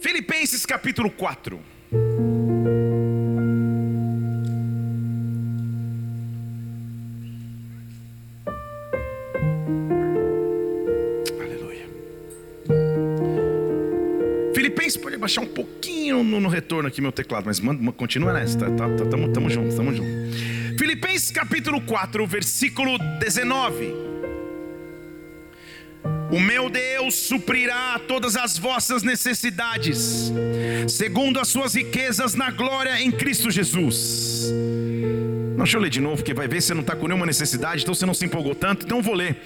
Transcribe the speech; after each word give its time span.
Filipenses 0.00 0.64
capítulo 0.64 1.10
4. 1.10 1.60
Aleluia. 11.38 11.86
Filipenses 14.54 14.96
pode 14.96 15.18
baixar 15.18 15.42
um 15.42 15.46
pouquinho 15.46 16.24
no, 16.24 16.40
no 16.40 16.48
retorno 16.48 16.88
aqui 16.88 17.02
meu 17.02 17.12
teclado, 17.12 17.44
mas 17.44 17.60
manda, 17.60 17.92
continua 17.92 18.32
nessa, 18.32 18.58
tá, 18.58 18.70
tá, 18.70 18.88
tá, 18.88 19.04
tamo, 19.04 19.30
tamo 19.32 19.50
junto, 19.50 19.76
tamo 19.76 19.94
junto. 19.94 20.10
Filipenses 20.78 21.30
capítulo 21.30 21.78
4, 21.82 22.26
versículo 22.26 22.96
19. 23.18 24.09
O 26.32 26.38
meu 26.38 26.70
Deus 26.70 27.14
suprirá 27.14 28.00
todas 28.06 28.36
as 28.36 28.56
vossas 28.56 29.02
necessidades, 29.02 30.32
segundo 30.88 31.40
as 31.40 31.48
suas 31.48 31.74
riquezas 31.74 32.34
na 32.34 32.50
glória 32.50 33.00
em 33.02 33.10
Cristo 33.10 33.50
Jesus. 33.50 34.52
Deixa 35.62 35.76
eu 35.76 35.82
ler 35.82 35.90
de 35.90 36.00
novo, 36.00 36.16
porque 36.16 36.32
vai 36.32 36.48
ver 36.48 36.60
se 36.62 36.68
você 36.68 36.74
não 36.74 36.80
está 36.80 36.96
com 36.96 37.06
nenhuma 37.06 37.26
necessidade, 37.26 37.82
então 37.82 37.94
você 37.94 38.06
não 38.06 38.14
se 38.14 38.24
empolgou 38.24 38.54
tanto, 38.54 38.86
então 38.86 38.98
eu 38.98 39.02
vou 39.02 39.14
ler. 39.14 39.36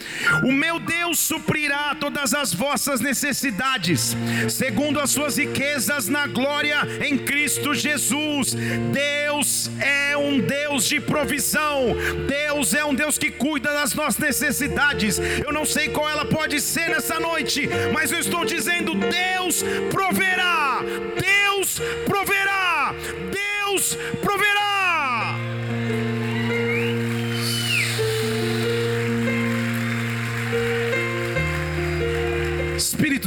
O 0.44 0.52
meu 0.52 0.78
Deus 0.78 1.18
suprirá 1.18 1.94
todas 1.98 2.32
as 2.32 2.54
vossas 2.54 3.00
necessidades, 3.00 4.16
segundo 4.48 5.00
as 5.00 5.10
suas 5.10 5.36
riquezas 5.36 6.08
na 6.08 6.26
glória 6.28 6.78
em 7.04 7.18
Cristo 7.18 7.74
Jesus. 7.74 8.54
Deus 8.92 9.70
é 9.80 10.16
um 10.16 10.40
Deus 10.40 10.86
de 10.86 11.00
provisão, 11.00 11.96
Deus 12.28 12.74
é 12.74 12.84
um 12.84 12.94
Deus 12.94 13.18
que 13.18 13.30
cuida 13.30 13.72
das 13.72 13.92
nossas 13.92 14.18
necessidades. 14.18 15.18
Eu 15.44 15.52
não 15.52 15.64
sei 15.64 15.88
qual 15.88 16.08
ela 16.08 16.24
pode 16.24 16.60
ser 16.60 16.90
nessa 16.90 17.18
noite, 17.18 17.68
mas 17.92 18.12
eu 18.12 18.20
estou 18.20 18.44
dizendo: 18.44 18.94
Deus 18.94 19.64
proverá, 19.90 20.63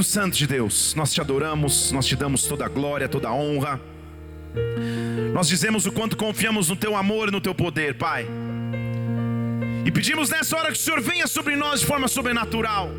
Santo 0.07 0.37
de 0.37 0.47
Deus, 0.47 0.95
nós 0.95 1.13
te 1.13 1.19
adoramos, 1.19 1.91
nós 1.91 2.05
te 2.05 2.15
damos 2.15 2.43
toda 2.43 2.65
a 2.65 2.69
glória, 2.69 3.09
toda 3.09 3.27
a 3.27 3.33
honra. 3.33 3.77
Nós 5.33 5.49
dizemos 5.49 5.85
o 5.85 5.91
quanto 5.91 6.15
confiamos 6.15 6.69
no 6.69 6.77
teu 6.77 6.95
amor 6.95 7.27
e 7.27 7.31
no 7.31 7.41
teu 7.41 7.53
poder, 7.53 7.97
Pai. 7.97 8.25
E 9.85 9.91
pedimos 9.91 10.29
nessa 10.29 10.55
hora 10.55 10.71
que 10.71 10.77
o 10.77 10.81
Senhor 10.81 11.01
venha 11.01 11.27
sobre 11.27 11.57
nós 11.57 11.81
de 11.81 11.85
forma 11.85 12.07
sobrenatural. 12.07 12.89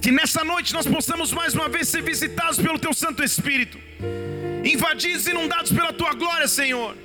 Que 0.00 0.12
nessa 0.12 0.44
noite 0.44 0.72
nós 0.72 0.86
possamos 0.86 1.32
mais 1.32 1.52
uma 1.52 1.68
vez 1.68 1.88
ser 1.88 2.00
visitados 2.00 2.58
pelo 2.58 2.78
teu 2.78 2.94
Santo 2.94 3.24
Espírito, 3.24 3.76
invadidos 4.64 5.26
e 5.26 5.30
inundados 5.30 5.72
pela 5.72 5.92
tua 5.92 6.14
glória, 6.14 6.46
Senhor. 6.46 6.96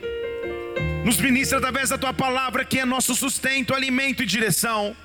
Nos 1.03 1.17
ministra 1.17 1.58
através 1.58 1.89
da 1.89 1.97
tua 1.97 2.14
palavra, 2.14 2.64
que 2.64 2.78
é 2.78 2.86
nosso 2.86 3.16
sustento, 3.16 3.73
alimento 3.73 4.22
e 4.22 4.25
direção. 4.28 4.95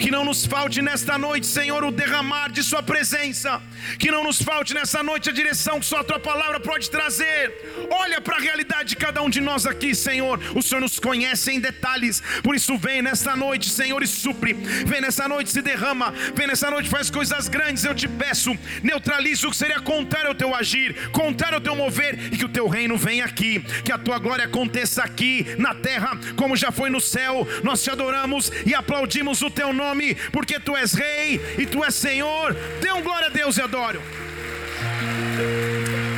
Que 0.00 0.10
não 0.10 0.24
nos 0.24 0.46
falte 0.46 0.80
nesta 0.82 1.16
noite, 1.18 1.46
Senhor, 1.46 1.84
o 1.84 1.90
derramar 1.90 2.50
de 2.50 2.62
Sua 2.62 2.82
presença. 2.82 3.60
Que 3.98 4.10
não 4.10 4.24
nos 4.24 4.40
falte 4.42 4.74
nessa 4.74 5.02
noite 5.02 5.30
a 5.30 5.32
direção 5.32 5.80
que 5.80 5.86
Só 5.86 5.98
a 5.98 6.04
Tua 6.04 6.18
palavra 6.18 6.60
pode 6.60 6.90
trazer. 6.90 7.88
Olha 7.90 8.20
para 8.20 8.36
a 8.36 8.40
realidade 8.40 8.90
de 8.90 8.96
cada 8.96 9.22
um 9.22 9.30
de 9.30 9.40
nós 9.40 9.66
aqui, 9.66 9.94
Senhor. 9.94 10.40
O 10.54 10.62
Senhor 10.62 10.80
nos 10.80 10.98
conhece 10.98 11.52
em 11.52 11.60
detalhes. 11.60 12.22
Por 12.42 12.54
isso, 12.54 12.76
vem 12.78 13.02
nesta 13.02 13.36
noite, 13.36 13.68
Senhor, 13.68 14.02
e 14.02 14.06
supre. 14.06 14.54
Vem 14.54 15.00
nessa 15.00 15.28
noite, 15.28 15.50
se 15.50 15.60
derrama. 15.60 16.12
Vem 16.34 16.46
nessa 16.46 16.70
noite, 16.70 16.88
faz 16.88 17.10
coisas 17.10 17.48
grandes. 17.48 17.84
Eu 17.84 17.94
te 17.94 18.08
peço, 18.08 18.56
neutralize 18.82 19.46
o 19.46 19.50
que 19.50 19.56
seria 19.56 19.80
contrário 19.80 20.28
ao 20.28 20.34
teu 20.34 20.54
agir, 20.54 21.10
contrário 21.10 21.56
ao 21.56 21.60
teu 21.60 21.76
mover, 21.76 22.32
e 22.32 22.38
que 22.38 22.44
o 22.44 22.48
teu 22.48 22.68
reino 22.68 22.96
venha 22.96 23.24
aqui. 23.24 23.60
Que 23.84 23.92
a 23.92 23.98
tua 23.98 24.18
glória 24.18 24.46
aconteça 24.46 25.02
aqui 25.02 25.46
na 25.58 25.74
terra, 25.74 26.18
como 26.36 26.56
já 26.56 26.70
foi 26.70 26.88
no 26.88 27.00
céu. 27.00 27.46
Nós 27.62 27.82
te 27.82 27.90
adoramos 27.90 28.50
e 28.64 28.74
aplaudimos 28.74 29.42
o 29.42 29.50
teu 29.50 29.72
nome, 29.74 30.14
porque 30.32 30.58
tu 30.58 30.76
és 30.76 30.92
rei 30.92 31.40
e 31.58 31.66
tu 31.66 31.84
és 31.84 31.94
Senhor. 31.94 32.54
Dê 32.80 32.92
um 32.92 33.02
glória 33.02 33.26
a 33.26 33.30
Deus 33.30 33.56
e 33.56 33.62
adoro. 33.62 34.00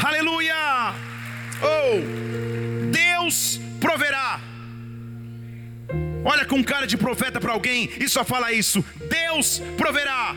Aleluia! 0.04 0.94
Oh, 1.62 2.90
Deus 2.90 3.60
proverá. 3.80 4.40
Olha 6.24 6.44
com 6.44 6.62
cara 6.62 6.86
de 6.86 6.96
profeta 6.96 7.40
para 7.40 7.52
alguém 7.52 7.90
e 7.98 8.08
só 8.08 8.24
fala 8.24 8.52
isso: 8.52 8.84
Deus 9.08 9.62
proverá. 9.76 10.34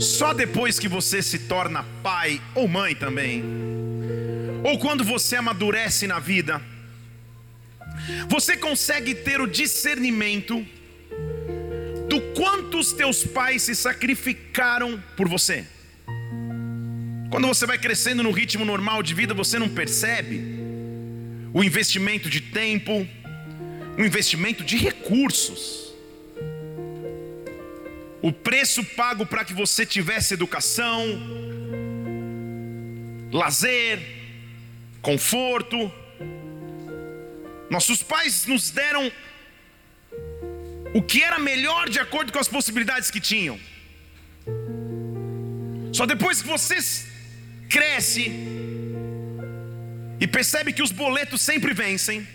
Só 0.00 0.32
depois 0.32 0.78
que 0.78 0.88
você 0.88 1.22
se 1.22 1.40
torna 1.40 1.84
pai 2.02 2.40
ou 2.54 2.68
mãe 2.68 2.94
também, 2.94 3.44
ou 4.64 4.78
quando 4.78 5.04
você 5.04 5.36
amadurece 5.36 6.06
na 6.06 6.18
vida, 6.18 6.60
você 8.28 8.56
consegue 8.56 9.14
ter 9.14 9.40
o 9.40 9.46
discernimento 9.46 10.66
do 12.08 12.20
quanto 12.34 12.78
os 12.78 12.92
teus 12.92 13.24
pais 13.24 13.62
se 13.62 13.74
sacrificaram 13.74 15.02
por 15.16 15.28
você. 15.28 15.66
Quando 17.30 17.46
você 17.46 17.66
vai 17.66 17.78
crescendo 17.78 18.22
no 18.22 18.30
ritmo 18.30 18.64
normal 18.64 19.02
de 19.02 19.12
vida, 19.12 19.34
você 19.34 19.58
não 19.58 19.68
percebe 19.68 20.58
o 21.52 21.62
investimento 21.62 22.30
de 22.30 22.40
tempo, 22.40 23.06
o 23.98 24.04
investimento 24.04 24.64
de 24.64 24.76
recursos. 24.76 25.92
O 28.22 28.32
preço 28.32 28.82
pago 28.84 29.26
para 29.26 29.44
que 29.44 29.52
você 29.52 29.84
tivesse 29.84 30.34
educação, 30.34 31.04
lazer, 33.30 34.00
conforto, 35.02 35.92
nossos 37.70 38.02
pais 38.02 38.46
nos 38.46 38.70
deram 38.70 39.12
o 40.94 41.02
que 41.02 41.22
era 41.22 41.38
melhor 41.38 41.88
de 41.88 42.00
acordo 42.00 42.32
com 42.32 42.38
as 42.38 42.48
possibilidades 42.48 43.10
que 43.10 43.20
tinham. 43.20 43.58
Só 45.92 46.06
depois 46.06 46.40
que 46.40 46.48
você 46.48 46.78
cresce 47.68 48.32
e 50.20 50.26
percebe 50.26 50.72
que 50.72 50.82
os 50.82 50.92
boletos 50.92 51.42
sempre 51.42 51.74
vencem, 51.74 52.26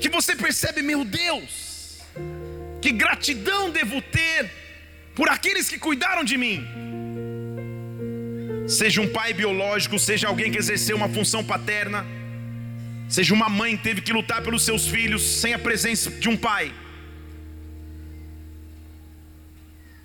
que 0.00 0.08
você 0.08 0.34
percebe, 0.34 0.82
meu 0.82 1.04
Deus, 1.04 2.00
que 2.82 2.90
gratidão 2.90 3.70
devo 3.70 4.02
ter 4.02 4.50
por 5.14 5.28
aqueles 5.28 5.68
que 5.68 5.78
cuidaram 5.78 6.24
de 6.24 6.36
mim. 6.36 6.66
Seja 8.68 9.00
um 9.00 9.08
pai 9.08 9.32
biológico, 9.32 9.98
seja 9.98 10.28
alguém 10.28 10.50
que 10.50 10.58
exerceu 10.58 10.96
uma 10.96 11.08
função 11.08 11.42
paterna 11.44 12.04
Seja 13.08 13.32
uma 13.32 13.48
mãe 13.48 13.76
que 13.76 13.82
teve 13.82 14.00
que 14.02 14.12
lutar 14.12 14.42
pelos 14.42 14.62
seus 14.64 14.86
filhos 14.86 15.22
sem 15.22 15.54
a 15.54 15.58
presença 15.58 16.10
de 16.10 16.28
um 16.28 16.36
pai. 16.36 16.72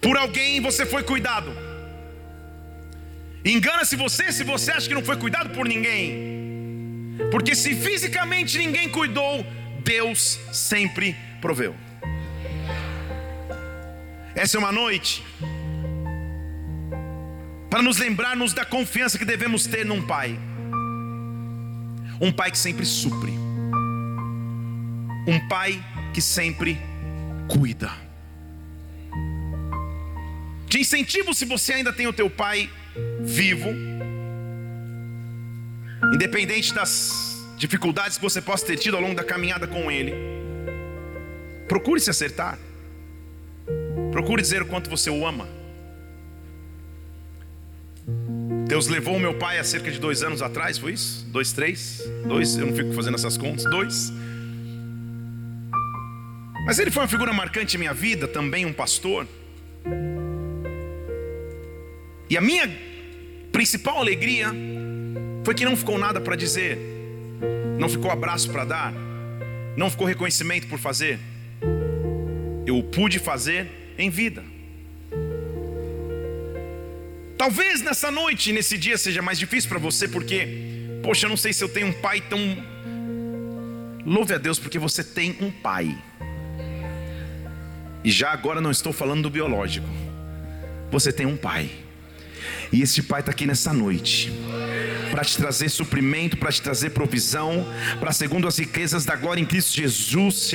Por 0.01 0.17
alguém 0.17 0.61
você 0.61 0.85
foi 0.85 1.03
cuidado. 1.03 1.51
Engana-se 3.43 3.95
você 3.97 4.31
se 4.31 4.43
você 4.43 4.71
acha 4.71 4.87
que 4.87 4.93
não 4.93 5.03
foi 5.03 5.17
cuidado 5.17 5.49
por 5.49 5.67
ninguém. 5.67 7.17
Porque 7.29 7.55
se 7.55 7.75
fisicamente 7.75 8.57
ninguém 8.57 8.89
cuidou, 8.89 9.45
Deus 9.83 10.39
sempre 10.51 11.15
proveu. 11.41 11.75
Essa 14.33 14.57
é 14.57 14.59
uma 14.59 14.71
noite 14.71 15.23
para 17.69 17.81
nos 17.81 17.97
lembrarmos 17.97 18.53
da 18.53 18.63
confiança 18.63 19.17
que 19.17 19.25
devemos 19.25 19.67
ter 19.67 19.85
num 19.85 20.01
pai. 20.01 20.39
Um 22.23 22.31
pai 22.31 22.49
que 22.51 22.57
sempre 22.57 22.85
supre. 22.85 23.33
Um 25.27 25.45
pai 25.49 25.83
que 26.13 26.21
sempre 26.21 26.79
cuida. 27.49 27.91
Te 30.69 30.79
incentivo 30.79 31.33
se 31.33 31.43
você 31.43 31.73
ainda 31.73 31.91
tem 31.91 32.07
o 32.07 32.13
teu 32.13 32.29
pai 32.29 32.69
vivo, 33.19 33.67
independente 36.13 36.73
das 36.73 37.43
dificuldades 37.57 38.15
que 38.15 38.23
você 38.23 38.41
possa 38.41 38.67
ter 38.67 38.77
tido 38.77 38.95
ao 38.95 39.01
longo 39.01 39.15
da 39.15 39.23
caminhada 39.25 39.67
com 39.67 39.91
ele. 39.91 40.13
Procure 41.67 41.99
se 41.99 42.09
acertar. 42.09 42.57
Procure 44.13 44.41
dizer 44.41 44.61
o 44.61 44.65
quanto 44.65 44.89
você 44.89 45.09
o 45.09 45.27
ama. 45.27 45.49
Deus 48.73 48.87
levou 48.87 49.17
o 49.17 49.19
meu 49.19 49.35
pai 49.35 49.59
há 49.59 49.63
cerca 49.63 49.91
de 49.91 49.99
dois 49.99 50.23
anos 50.23 50.41
atrás, 50.41 50.79
foi 50.79 50.93
isso? 50.93 51.27
Dois, 51.27 51.51
três? 51.51 52.01
Dois, 52.25 52.57
eu 52.57 52.65
não 52.65 52.75
fico 52.75 52.91
fazendo 52.93 53.13
essas 53.13 53.37
contas. 53.37 53.65
Dois. 53.65 54.11
Mas 56.65 56.79
ele 56.79 56.89
foi 56.89 57.03
uma 57.03 57.07
figura 57.07 57.31
marcante 57.31 57.75
em 57.75 57.79
minha 57.79 57.93
vida, 57.93 58.27
também 58.27 58.65
um 58.65 58.73
pastor. 58.73 59.27
E 62.27 62.35
a 62.35 62.41
minha 62.41 62.67
principal 63.51 63.99
alegria 63.99 64.47
foi 65.43 65.53
que 65.53 65.63
não 65.65 65.77
ficou 65.77 65.99
nada 65.99 66.19
para 66.19 66.35
dizer, 66.35 66.79
não 67.77 67.87
ficou 67.87 68.09
abraço 68.09 68.49
para 68.49 68.65
dar, 68.65 68.93
não 69.77 69.87
ficou 69.87 70.07
reconhecimento 70.07 70.65
por 70.65 70.79
fazer. 70.79 71.19
Eu 72.65 72.81
pude 72.81 73.19
fazer 73.19 73.67
em 73.99 74.09
vida. 74.09 74.43
Talvez 77.43 77.81
nessa 77.81 78.09
noite, 78.09 78.53
nesse 78.53 78.77
dia, 78.77 78.97
seja 78.97 79.21
mais 79.21 79.37
difícil 79.37 79.67
para 79.67 79.77
você, 79.77 80.07
porque, 80.07 80.47
poxa, 81.03 81.25
eu 81.25 81.29
não 81.29 81.35
sei 81.35 81.51
se 81.51 81.61
eu 81.61 81.67
tenho 81.67 81.87
um 81.87 81.91
pai 81.91 82.21
tão. 82.21 82.39
Louve 84.05 84.33
a 84.33 84.37
Deus, 84.37 84.57
porque 84.57 84.79
você 84.79 85.03
tem 85.03 85.35
um 85.41 85.51
pai. 85.51 85.93
E 88.01 88.09
já 88.09 88.31
agora 88.31 88.61
não 88.61 88.71
estou 88.71 88.93
falando 88.93 89.23
do 89.23 89.29
biológico. 89.29 89.85
Você 90.89 91.11
tem 91.11 91.25
um 91.25 91.35
pai. 91.35 91.69
E 92.71 92.81
esse 92.81 93.03
pai 93.03 93.19
está 93.19 93.33
aqui 93.33 93.45
nessa 93.45 93.73
noite 93.73 94.31
para 95.13 95.23
te 95.23 95.37
trazer 95.37 95.69
suprimento, 95.69 96.37
para 96.37 96.51
te 96.51 96.59
trazer 96.59 96.89
provisão, 96.89 97.67
para 97.99 98.11
segundo 98.11 98.47
as 98.47 98.57
riquezas 98.57 99.05
da 99.05 99.15
glória 99.15 99.39
em 99.39 99.45
Cristo 99.45 99.75
Jesus, 99.75 100.51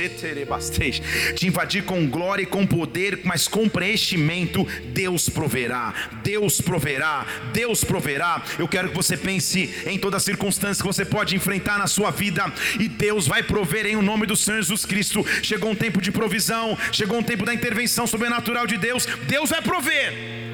te 1.33 1.47
invadir 1.47 1.85
com 1.85 2.05
glória 2.09 2.43
e 2.43 2.45
com 2.45 2.67
poder, 2.67 3.21
mas 3.23 3.47
com 3.47 3.69
preenchimento, 3.69 4.67
Deus 4.87 5.29
proverá, 5.29 5.93
Deus 6.21 6.59
proverá, 6.59 7.25
Deus 7.53 7.85
proverá. 7.85 8.43
Eu 8.57 8.67
quero 8.67 8.89
que 8.89 8.95
você 8.95 9.15
pense 9.15 9.73
em 9.85 9.97
todas 9.97 10.17
as 10.17 10.25
circunstâncias 10.25 10.81
que 10.81 10.87
você 10.87 11.05
pode 11.05 11.37
enfrentar 11.37 11.79
na 11.79 11.87
sua 11.87 12.11
vida, 12.11 12.43
e 12.77 12.89
Deus 12.89 13.27
vai 13.27 13.41
prover 13.41 13.85
em 13.85 13.95
o 13.95 14.01
nome 14.01 14.25
do 14.25 14.35
Senhor 14.35 14.57
Jesus 14.57 14.85
Cristo. 14.85 15.25
Chegou 15.41 15.71
um 15.71 15.75
tempo 15.75 16.01
de 16.01 16.11
provisão, 16.11 16.77
chegou 16.91 17.17
um 17.17 17.23
tempo 17.23 17.45
da 17.45 17.53
intervenção 17.53 18.05
sobrenatural 18.05 18.67
de 18.67 18.77
Deus, 18.77 19.07
Deus 19.25 19.51
vai 19.51 19.61
prover. 19.61 20.49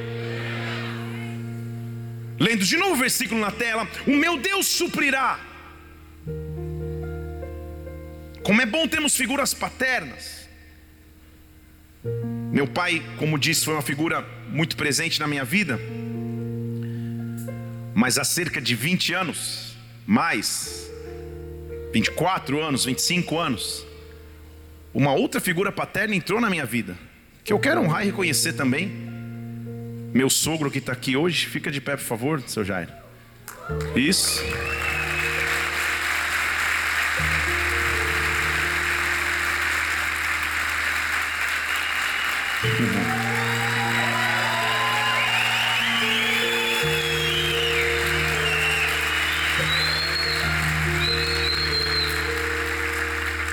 Lendo 2.40 2.66
de 2.66 2.78
novo 2.78 2.94
o 2.94 2.98
versículo 2.98 3.40
na 3.40 3.52
tela: 3.52 3.88
O 4.06 4.12
meu 4.12 4.38
Deus 4.38 4.68
suprirá. 4.68 5.40
Como 8.44 8.62
é 8.62 8.66
bom 8.66 8.88
termos 8.88 9.16
figuras 9.16 9.54
paternas. 9.54 10.48
Meu 12.52 12.68
pai, 12.68 13.04
como 13.18 13.40
disse, 13.40 13.66
foi 13.66 13.74
uma 13.74 13.82
figura 13.82 14.26
muito 14.50 14.76
presente 14.76 15.20
na 15.20 15.28
minha 15.28 15.44
vida. 15.44 15.80
Mas 17.94 18.18
há 18.18 18.24
cerca 18.24 18.62
de 18.62 18.76
20 18.76 19.14
anos, 19.14 19.76
mais, 20.06 20.92
24 21.92 22.62
anos, 22.62 22.86
25 22.86 23.40
anos, 23.40 23.86
uma 24.94 25.14
outra 25.14 25.42
figura 25.42 25.72
paterna 25.72 26.16
entrou 26.16 26.40
na 26.40 26.50
minha 26.50 26.66
vida, 26.66 26.98
que 27.44 27.52
eu 27.52 27.60
quero 27.60 27.82
honrar 27.82 28.04
e 28.04 28.08
reconhecer 28.08 28.54
também 28.54 29.15
meu 30.16 30.30
sogro 30.30 30.72
que 30.72 30.78
está 30.78 30.94
aqui 30.94 31.18
hoje, 31.18 31.46
fica 31.46 31.70
de 31.70 31.82
pé, 31.82 31.98
por 31.98 32.06
favor, 32.06 32.42
seu 32.48 32.64
Jairo. 32.64 32.90
Isso. 33.94 34.42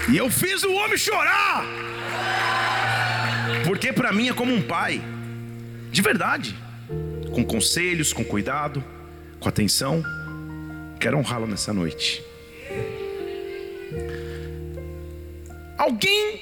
E 0.08 0.16
eu 0.16 0.30
fiz 0.30 0.62
o 0.62 0.72
homem 0.74 0.96
chorar. 0.96 1.66
Porque 3.64 3.92
para 3.92 4.12
mim 4.12 4.28
é 4.28 4.32
como 4.32 4.54
um 4.54 4.62
pai. 4.62 5.11
De 5.92 6.00
verdade. 6.00 6.56
Com 7.32 7.44
conselhos, 7.44 8.12
com 8.12 8.24
cuidado, 8.24 8.82
com 9.38 9.48
atenção. 9.48 10.02
Quero 10.98 11.18
honrá-lo 11.18 11.46
nessa 11.46 11.72
noite. 11.72 12.22
Alguém 15.76 16.40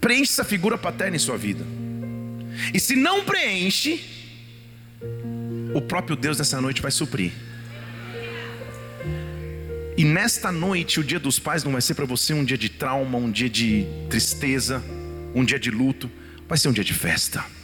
preenche 0.00 0.32
essa 0.32 0.44
figura 0.44 0.76
paterna 0.76 1.14
em 1.14 1.18
sua 1.20 1.38
vida. 1.38 1.64
E 2.74 2.80
se 2.80 2.96
não 2.96 3.24
preenche, 3.24 4.04
o 5.72 5.80
próprio 5.80 6.16
Deus 6.16 6.38
nessa 6.38 6.60
noite 6.60 6.82
vai 6.82 6.90
suprir. 6.90 7.30
E 9.96 10.04
nesta 10.04 10.50
noite, 10.50 10.98
o 10.98 11.04
dia 11.04 11.20
dos 11.20 11.38
pais 11.38 11.62
não 11.62 11.72
vai 11.72 11.80
ser 11.80 11.94
para 11.94 12.04
você 12.04 12.32
um 12.32 12.44
dia 12.44 12.58
de 12.58 12.68
trauma, 12.68 13.18
um 13.18 13.30
dia 13.30 13.50
de 13.50 13.86
tristeza, 14.08 14.82
um 15.34 15.44
dia 15.44 15.58
de 15.58 15.70
luto, 15.70 16.10
vai 16.48 16.56
ser 16.58 16.68
um 16.68 16.72
dia 16.72 16.84
de 16.84 16.94
festa 16.94 17.57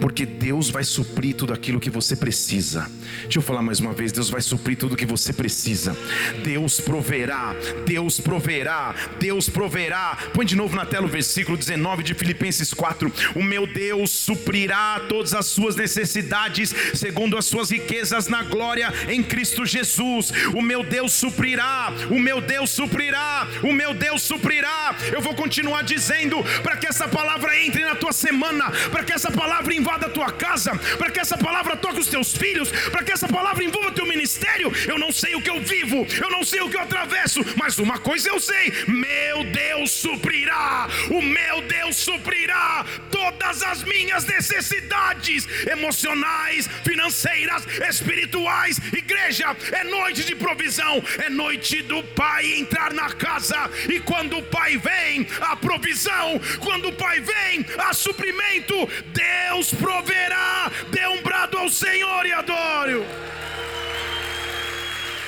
porque 0.00 0.26
Deus 0.26 0.70
vai 0.70 0.84
suprir 0.84 1.34
tudo 1.34 1.52
aquilo 1.52 1.80
que 1.80 1.90
você 1.90 2.16
precisa. 2.16 2.90
Deixa 3.22 3.38
eu 3.38 3.42
falar 3.42 3.62
mais 3.62 3.80
uma 3.80 3.92
vez: 3.92 4.12
Deus 4.12 4.30
vai 4.30 4.40
suprir 4.40 4.76
tudo 4.76 4.96
que 4.96 5.06
você 5.06 5.32
precisa. 5.32 5.96
Deus 6.42 6.80
proverá, 6.80 7.54
Deus 7.86 8.20
proverá, 8.20 8.94
Deus 9.18 9.48
proverá. 9.48 10.16
Põe 10.32 10.46
de 10.46 10.56
novo 10.56 10.76
na 10.76 10.86
tela 10.86 11.06
o 11.06 11.08
versículo 11.08 11.56
19 11.56 12.02
de 12.02 12.14
Filipenses 12.14 12.72
4: 12.72 13.12
O 13.34 13.42
meu 13.42 13.66
Deus 13.66 14.10
suprirá 14.10 15.00
todas 15.08 15.34
as 15.34 15.46
suas 15.46 15.76
necessidades, 15.76 16.74
segundo 16.94 17.36
as 17.36 17.44
suas 17.44 17.70
riquezas 17.70 18.28
na 18.28 18.42
glória 18.42 18.92
em 19.08 19.22
Cristo 19.22 19.64
Jesus. 19.66 20.32
O 20.54 20.62
meu 20.62 20.82
Deus 20.82 21.12
suprirá, 21.12 21.92
o 22.10 22.18
meu 22.18 22.40
Deus 22.40 22.70
suprirá, 22.70 23.46
o 23.62 23.72
meu 23.72 23.94
Deus 23.94 24.22
suprirá. 24.22 24.96
Eu 25.12 25.20
vou 25.20 25.34
continuar 25.34 25.82
dizendo 25.82 26.42
para 26.62 26.76
que 26.76 26.86
essa 26.86 27.08
palavra 27.08 27.58
entre 27.60 27.84
na 27.84 27.94
tua 27.94 28.12
semana, 28.12 28.70
para 28.90 29.04
que 29.04 29.12
essa 29.12 29.30
palavra 29.30 29.73
invada 29.76 30.06
a 30.06 30.10
tua 30.10 30.30
casa, 30.32 30.72
para 30.98 31.10
que 31.10 31.20
essa 31.20 31.36
palavra 31.36 31.76
toque 31.76 32.00
os 32.00 32.08
teus 32.08 32.34
filhos, 32.36 32.70
para 32.90 33.02
que 33.02 33.12
essa 33.12 33.28
palavra 33.28 33.64
envolva 33.64 33.92
teu 33.92 34.06
ministério. 34.06 34.72
Eu 34.86 34.98
não 34.98 35.12
sei 35.12 35.34
o 35.34 35.42
que 35.42 35.50
eu 35.50 35.60
vivo, 35.60 36.06
eu 36.20 36.30
não 36.30 36.44
sei 36.44 36.60
o 36.60 36.68
que 36.68 36.76
eu 36.76 36.80
atravesso, 36.80 37.40
mas 37.56 37.78
uma 37.78 37.98
coisa 37.98 38.28
eu 38.28 38.40
sei: 38.40 38.72
meu 38.86 39.44
Deus 39.44 39.90
suprirá, 39.90 40.88
o 41.10 41.22
meu 41.22 41.62
Deus 41.62 41.96
suprirá 41.96 42.84
todas 43.10 43.62
as 43.62 43.82
minhas 43.82 44.24
necessidades 44.24 45.46
emocionais, 45.70 46.68
financeiras, 46.84 47.66
espirituais. 47.88 48.78
Igreja, 48.92 49.56
é 49.72 49.84
noite 49.84 50.24
de 50.24 50.34
provisão, 50.34 51.02
é 51.18 51.30
noite 51.30 51.82
do 51.82 52.02
Pai 52.14 52.54
entrar 52.54 52.92
na 52.92 53.10
casa, 53.12 53.70
e 53.88 54.00
quando 54.00 54.38
o 54.38 54.42
Pai 54.42 54.76
vem, 54.76 55.26
a 55.40 55.56
provisão, 55.56 56.40
quando 56.60 56.88
o 56.88 56.92
Pai 56.92 57.20
vem, 57.20 57.64
a 57.78 57.92
suprimento, 57.92 58.74
Deus 59.06 59.53
Deus 59.54 59.72
proverá. 59.72 60.68
Dê 60.90 61.06
um 61.06 61.22
brado 61.22 61.56
ao 61.56 61.68
Senhor 61.68 62.26
e 62.26 62.32
adore. 62.32 62.94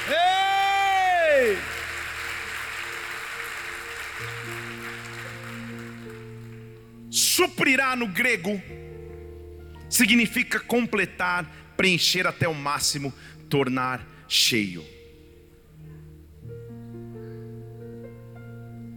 Ei! 0.09 1.57
Suprirá 7.09 7.95
no 7.95 8.09
grego 8.09 8.61
significa 9.89 10.59
completar, 10.59 11.49
preencher 11.77 12.27
até 12.27 12.49
o 12.49 12.55
máximo, 12.55 13.15
tornar 13.49 14.05
cheio. 14.27 14.85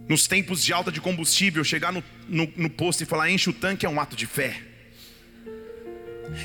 Nos 0.08 0.26
tempos 0.26 0.64
de 0.64 0.72
alta 0.72 0.90
de 0.90 1.00
combustível, 1.00 1.62
chegar 1.62 1.92
no, 1.92 2.02
no, 2.28 2.52
no 2.56 2.68
posto 2.68 3.04
e 3.04 3.06
falar 3.06 3.30
enche 3.30 3.48
o 3.48 3.52
tanque 3.52 3.86
é 3.86 3.88
um 3.88 4.00
ato 4.00 4.16
de 4.16 4.26
fé. 4.26 4.69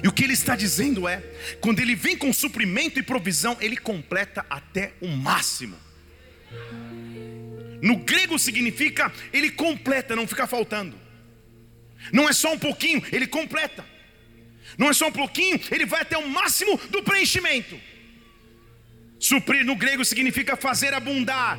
E 0.04 0.08
o 0.08 0.12
que 0.12 0.24
ele 0.24 0.34
está 0.34 0.56
dizendo 0.56 1.08
é: 1.08 1.22
quando 1.60 1.80
ele 1.80 1.96
vem 1.96 2.18
com 2.18 2.32
suprimento 2.34 3.00
e 3.00 3.04
provisão, 3.04 3.58
ele 3.60 3.78
completa 3.78 4.46
até 4.50 4.94
o 5.02 5.08
máximo. 5.08 5.78
No 7.82 7.98
grego 7.98 8.40
significa 8.40 9.12
ele 9.32 9.52
completa, 9.52 10.16
não 10.16 10.28
fica 10.28 10.48
faltando. 10.48 10.98
Não 12.12 12.28
é 12.28 12.34
só 12.34 12.54
um 12.54 12.60
pouquinho, 12.60 13.04
ele 13.12 13.28
completa. 13.28 13.86
Não 14.78 14.90
é 14.90 14.94
só 14.94 15.08
um 15.08 15.12
pouquinho, 15.12 15.60
ele 15.72 15.86
vai 15.86 16.02
até 16.02 16.18
o 16.18 16.28
máximo 16.28 16.78
do 16.90 17.04
preenchimento. 17.04 17.80
Suprir 19.20 19.66
no 19.66 19.76
grego 19.76 20.04
significa 20.04 20.56
fazer 20.56 20.94
abundar, 20.94 21.58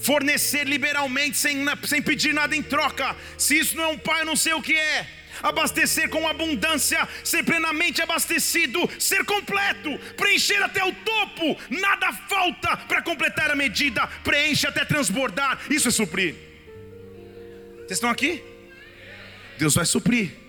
fornecer 0.00 0.66
liberalmente, 0.66 1.36
sem, 1.36 1.64
sem 1.84 2.02
pedir 2.02 2.34
nada 2.34 2.56
em 2.56 2.62
troca. 2.62 3.16
Se 3.38 3.58
isso 3.58 3.76
não 3.76 3.84
é 3.84 3.88
um 3.88 3.98
pai, 3.98 4.22
eu 4.22 4.26
não 4.26 4.36
sei 4.36 4.52
o 4.54 4.62
que 4.62 4.74
é 4.74 5.19
abastecer 5.42 6.08
com 6.08 6.28
abundância, 6.28 7.06
ser 7.24 7.42
plenamente 7.42 8.02
abastecido, 8.02 8.88
ser 8.98 9.24
completo, 9.24 9.98
preencher 10.16 10.62
até 10.62 10.84
o 10.84 10.92
topo, 10.92 11.56
nada 11.70 12.12
falta 12.28 12.76
para 12.76 13.02
completar 13.02 13.50
a 13.50 13.56
medida, 13.56 14.06
preenche 14.22 14.66
até 14.66 14.84
transbordar. 14.84 15.60
Isso 15.70 15.88
é 15.88 15.90
suprir. 15.90 16.34
Vocês 17.78 17.92
estão 17.92 18.10
aqui? 18.10 18.42
Deus 19.58 19.74
vai 19.74 19.84
suprir. 19.84 20.40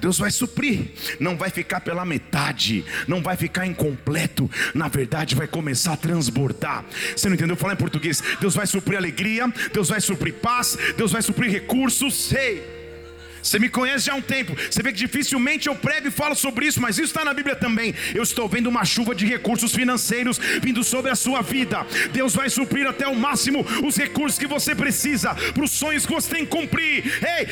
Deus 0.00 0.18
vai 0.18 0.30
suprir, 0.30 0.92
não 1.18 1.36
vai 1.36 1.48
ficar 1.48 1.80
pela 1.80 2.04
metade, 2.04 2.84
não 3.08 3.22
vai 3.22 3.36
ficar 3.38 3.66
incompleto, 3.66 4.50
na 4.74 4.86
verdade 4.86 5.34
vai 5.34 5.46
começar 5.46 5.94
a 5.94 5.96
transbordar. 5.96 6.84
Você 7.16 7.26
não 7.26 7.34
entendeu 7.34 7.56
falar 7.56 7.72
em 7.72 7.76
português? 7.76 8.22
Deus 8.38 8.54
vai 8.54 8.66
suprir 8.66 8.98
alegria, 8.98 9.48
Deus 9.72 9.88
vai 9.88 10.00
suprir 10.00 10.34
paz, 10.34 10.76
Deus 10.96 11.12
vai 11.12 11.22
suprir 11.22 11.50
recursos, 11.50 12.14
sei. 12.14 12.81
Você 13.42 13.58
me 13.58 13.68
conhece 13.68 14.06
já 14.06 14.12
há 14.12 14.16
um 14.16 14.22
tempo. 14.22 14.54
Você 14.54 14.82
vê 14.82 14.92
que 14.92 14.98
dificilmente 14.98 15.68
eu 15.68 15.74
prego 15.74 16.08
e 16.08 16.10
falo 16.10 16.34
sobre 16.34 16.66
isso, 16.66 16.80
mas 16.80 16.96
isso 16.96 17.08
está 17.08 17.24
na 17.24 17.34
Bíblia 17.34 17.56
também. 17.56 17.94
Eu 18.14 18.22
estou 18.22 18.48
vendo 18.48 18.68
uma 18.68 18.84
chuva 18.84 19.14
de 19.14 19.26
recursos 19.26 19.74
financeiros 19.74 20.38
vindo 20.62 20.84
sobre 20.84 21.10
a 21.10 21.16
sua 21.16 21.42
vida. 21.42 21.86
Deus 22.12 22.34
vai 22.34 22.48
suprir 22.48 22.86
até 22.86 23.06
o 23.06 23.16
máximo 23.16 23.66
os 23.84 23.96
recursos 23.96 24.38
que 24.38 24.46
você 24.46 24.74
precisa 24.74 25.34
para 25.34 25.64
os 25.64 25.70
sonhos 25.70 26.06
que 26.06 26.12
você 26.12 26.34
tem 26.34 26.44
que 26.44 26.50
cumprir. 26.50 27.04
Ei, 27.38 27.46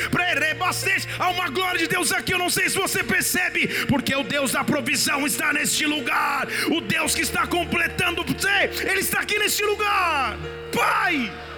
bastante. 0.55 1.09
Há 1.19 1.31
uma 1.31 1.49
glória 1.49 1.79
de 1.79 1.89
Deus 1.89 2.13
aqui. 2.13 2.33
Eu 2.33 2.39
não 2.39 2.51
sei 2.51 2.69
se 2.69 2.77
você 2.77 3.03
percebe, 3.03 3.67
porque 3.87 4.15
o 4.15 4.23
Deus 4.23 4.53
da 4.53 4.63
provisão 4.63 5.27
está 5.27 5.53
neste 5.53 5.85
lugar. 5.87 6.47
O 6.71 6.81
Deus 6.81 7.15
que 7.15 7.23
está 7.23 7.47
completando 7.47 8.25
você, 8.25 8.71
Ele 8.83 9.01
está 9.01 9.21
aqui 9.21 9.39
neste 9.39 9.65
lugar. 9.65 10.39
Pai. 10.73 11.50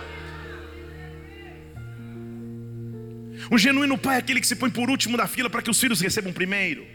Um 3.52 3.58
genuíno 3.58 3.98
pai 3.98 4.16
é 4.16 4.18
aquele 4.18 4.40
que 4.40 4.46
se 4.46 4.56
põe 4.56 4.70
por 4.70 4.88
último 4.88 5.14
da 5.14 5.26
fila 5.28 5.50
para 5.50 5.60
que 5.60 5.68
os 5.68 5.78
filhos 5.78 6.00
recebam 6.00 6.32
primeiro, 6.32 6.86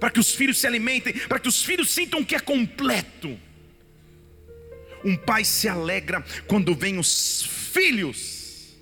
para 0.00 0.10
que 0.10 0.18
os 0.18 0.34
filhos 0.34 0.58
se 0.58 0.66
alimentem, 0.66 1.12
para 1.12 1.38
que 1.38 1.48
os 1.48 1.62
filhos 1.62 1.88
sintam 1.88 2.24
que 2.24 2.34
é 2.34 2.40
completo. 2.40 3.38
Um 5.04 5.16
pai 5.16 5.44
se 5.44 5.68
alegra 5.68 6.24
quando 6.48 6.74
vem 6.74 6.98
os 6.98 7.44
filhos 7.72 8.76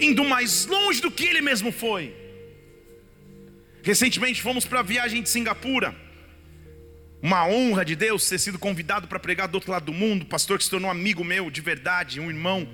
indo 0.00 0.24
mais 0.24 0.64
longe 0.64 1.02
do 1.02 1.10
que 1.10 1.26
ele 1.26 1.42
mesmo 1.42 1.70
foi. 1.70 2.16
Recentemente 3.82 4.40
fomos 4.40 4.64
para 4.64 4.80
a 4.80 4.82
viagem 4.82 5.22
de 5.22 5.28
Singapura. 5.28 5.94
Uma 7.20 7.46
honra 7.46 7.84
de 7.84 7.94
Deus 7.94 8.26
ter 8.26 8.38
sido 8.38 8.58
convidado 8.58 9.06
para 9.06 9.20
pregar 9.20 9.48
do 9.48 9.56
outro 9.56 9.70
lado 9.70 9.84
do 9.84 9.92
mundo, 9.92 10.24
pastor 10.24 10.56
que 10.56 10.64
se 10.64 10.70
tornou 10.70 10.90
amigo 10.90 11.22
meu 11.22 11.50
de 11.50 11.60
verdade, 11.60 12.18
um 12.18 12.30
irmão 12.30 12.66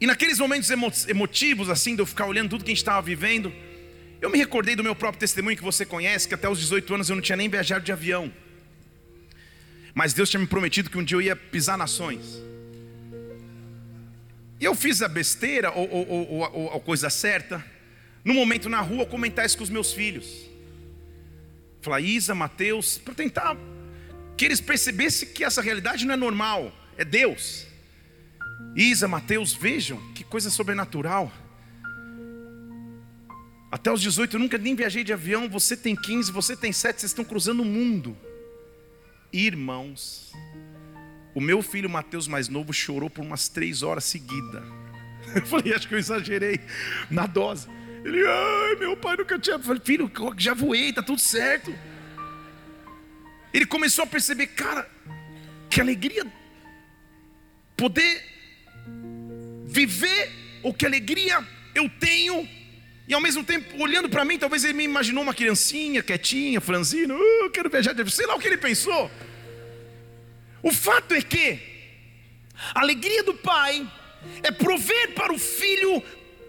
E 0.00 0.06
naqueles 0.06 0.38
momentos 0.38 0.70
emotivos, 1.08 1.70
assim, 1.70 1.94
de 1.94 2.02
eu 2.02 2.06
ficar 2.06 2.26
olhando 2.26 2.50
tudo 2.50 2.64
que 2.64 2.70
a 2.70 2.74
gente 2.74 2.78
estava 2.78 3.00
vivendo, 3.00 3.52
eu 4.20 4.30
me 4.30 4.38
recordei 4.38 4.74
do 4.74 4.82
meu 4.82 4.94
próprio 4.94 5.20
testemunho 5.20 5.56
que 5.56 5.62
você 5.62 5.84
conhece, 5.84 6.26
que 6.26 6.34
até 6.34 6.48
os 6.48 6.58
18 6.58 6.94
anos 6.94 7.08
eu 7.08 7.16
não 7.16 7.22
tinha 7.22 7.36
nem 7.36 7.48
viajado 7.48 7.84
de 7.84 7.92
avião. 7.92 8.32
Mas 9.94 10.12
Deus 10.12 10.28
tinha 10.28 10.40
me 10.40 10.46
prometido 10.46 10.90
que 10.90 10.98
um 10.98 11.04
dia 11.04 11.16
eu 11.16 11.22
ia 11.22 11.36
pisar 11.36 11.78
nações. 11.78 12.42
E 14.60 14.64
eu 14.64 14.74
fiz 14.74 15.02
a 15.02 15.08
besteira 15.08 15.70
ou, 15.70 15.88
ou, 15.88 16.08
ou, 16.08 16.52
ou 16.52 16.76
a 16.76 16.80
coisa 16.80 17.10
certa, 17.10 17.64
no 18.24 18.34
momento 18.34 18.68
na 18.68 18.80
rua, 18.80 19.06
comentar 19.06 19.44
isso 19.44 19.56
com 19.56 19.64
os 19.64 19.70
meus 19.70 19.92
filhos. 19.92 20.26
Falar, 21.82 22.00
Isa, 22.00 22.34
Mateus, 22.34 22.98
para 22.98 23.14
tentar 23.14 23.56
que 24.36 24.44
eles 24.44 24.60
percebessem 24.60 25.28
que 25.28 25.44
essa 25.44 25.62
realidade 25.62 26.04
não 26.04 26.14
é 26.14 26.16
normal, 26.16 26.72
é 26.96 27.04
Deus. 27.04 27.66
Isa, 28.76 29.06
Mateus, 29.06 29.52
vejam 29.52 30.00
que 30.14 30.24
coisa 30.24 30.50
sobrenatural. 30.50 31.32
Até 33.70 33.90
os 33.92 34.00
18 34.00 34.36
eu 34.36 34.40
nunca 34.40 34.56
nem 34.56 34.74
viajei 34.74 35.02
de 35.02 35.12
avião, 35.12 35.48
você 35.48 35.76
tem 35.76 35.96
15, 35.96 36.30
você 36.30 36.56
tem 36.56 36.72
7, 36.72 37.00
vocês 37.00 37.10
estão 37.10 37.24
cruzando 37.24 37.62
o 37.62 37.64
mundo. 37.64 38.16
Irmãos, 39.32 40.32
o 41.34 41.40
meu 41.40 41.60
filho 41.60 41.90
Mateus 41.90 42.28
mais 42.28 42.48
novo 42.48 42.72
chorou 42.72 43.10
por 43.10 43.24
umas 43.24 43.48
três 43.48 43.82
horas 43.82 44.04
seguidas. 44.04 44.62
Eu 45.34 45.44
falei, 45.46 45.74
acho 45.74 45.88
que 45.88 45.94
eu 45.94 45.98
exagerei 45.98 46.60
na 47.10 47.26
dose. 47.26 47.66
Ele, 48.04 48.24
ai, 48.24 48.76
meu 48.76 48.96
pai 48.96 49.16
nunca 49.16 49.36
tinha. 49.38 49.56
Eu 49.56 49.60
falei, 49.60 49.82
filho, 49.82 50.08
já 50.36 50.54
voei, 50.54 50.92
tá 50.92 51.02
tudo 51.02 51.20
certo. 51.20 51.74
Ele 53.52 53.66
começou 53.66 54.04
a 54.04 54.06
perceber, 54.06 54.48
cara, 54.48 54.88
que 55.70 55.80
alegria 55.80 56.24
poder 57.76 58.22
viver 59.64 60.30
o 60.62 60.72
que 60.72 60.86
alegria 60.86 61.46
eu 61.74 61.88
tenho, 61.88 62.48
e 63.06 63.12
ao 63.12 63.20
mesmo 63.20 63.44
tempo, 63.44 63.82
olhando 63.82 64.08
para 64.08 64.24
mim, 64.24 64.38
talvez 64.38 64.64
ele 64.64 64.74
me 64.74 64.84
imaginou 64.84 65.22
uma 65.22 65.34
criancinha, 65.34 66.02
quietinha, 66.02 66.60
franzina, 66.60 67.14
uh, 67.14 67.50
quero 67.50 67.68
viajar, 67.68 67.94
sei 68.08 68.26
lá 68.26 68.34
o 68.34 68.38
que 68.38 68.46
ele 68.46 68.56
pensou. 68.56 69.10
O 70.62 70.72
fato 70.72 71.12
é 71.12 71.20
que 71.20 71.58
a 72.74 72.80
alegria 72.80 73.22
do 73.22 73.34
pai 73.34 73.86
é 74.42 74.50
prover 74.50 75.12
para 75.12 75.32
o 75.32 75.38
filho 75.38 76.02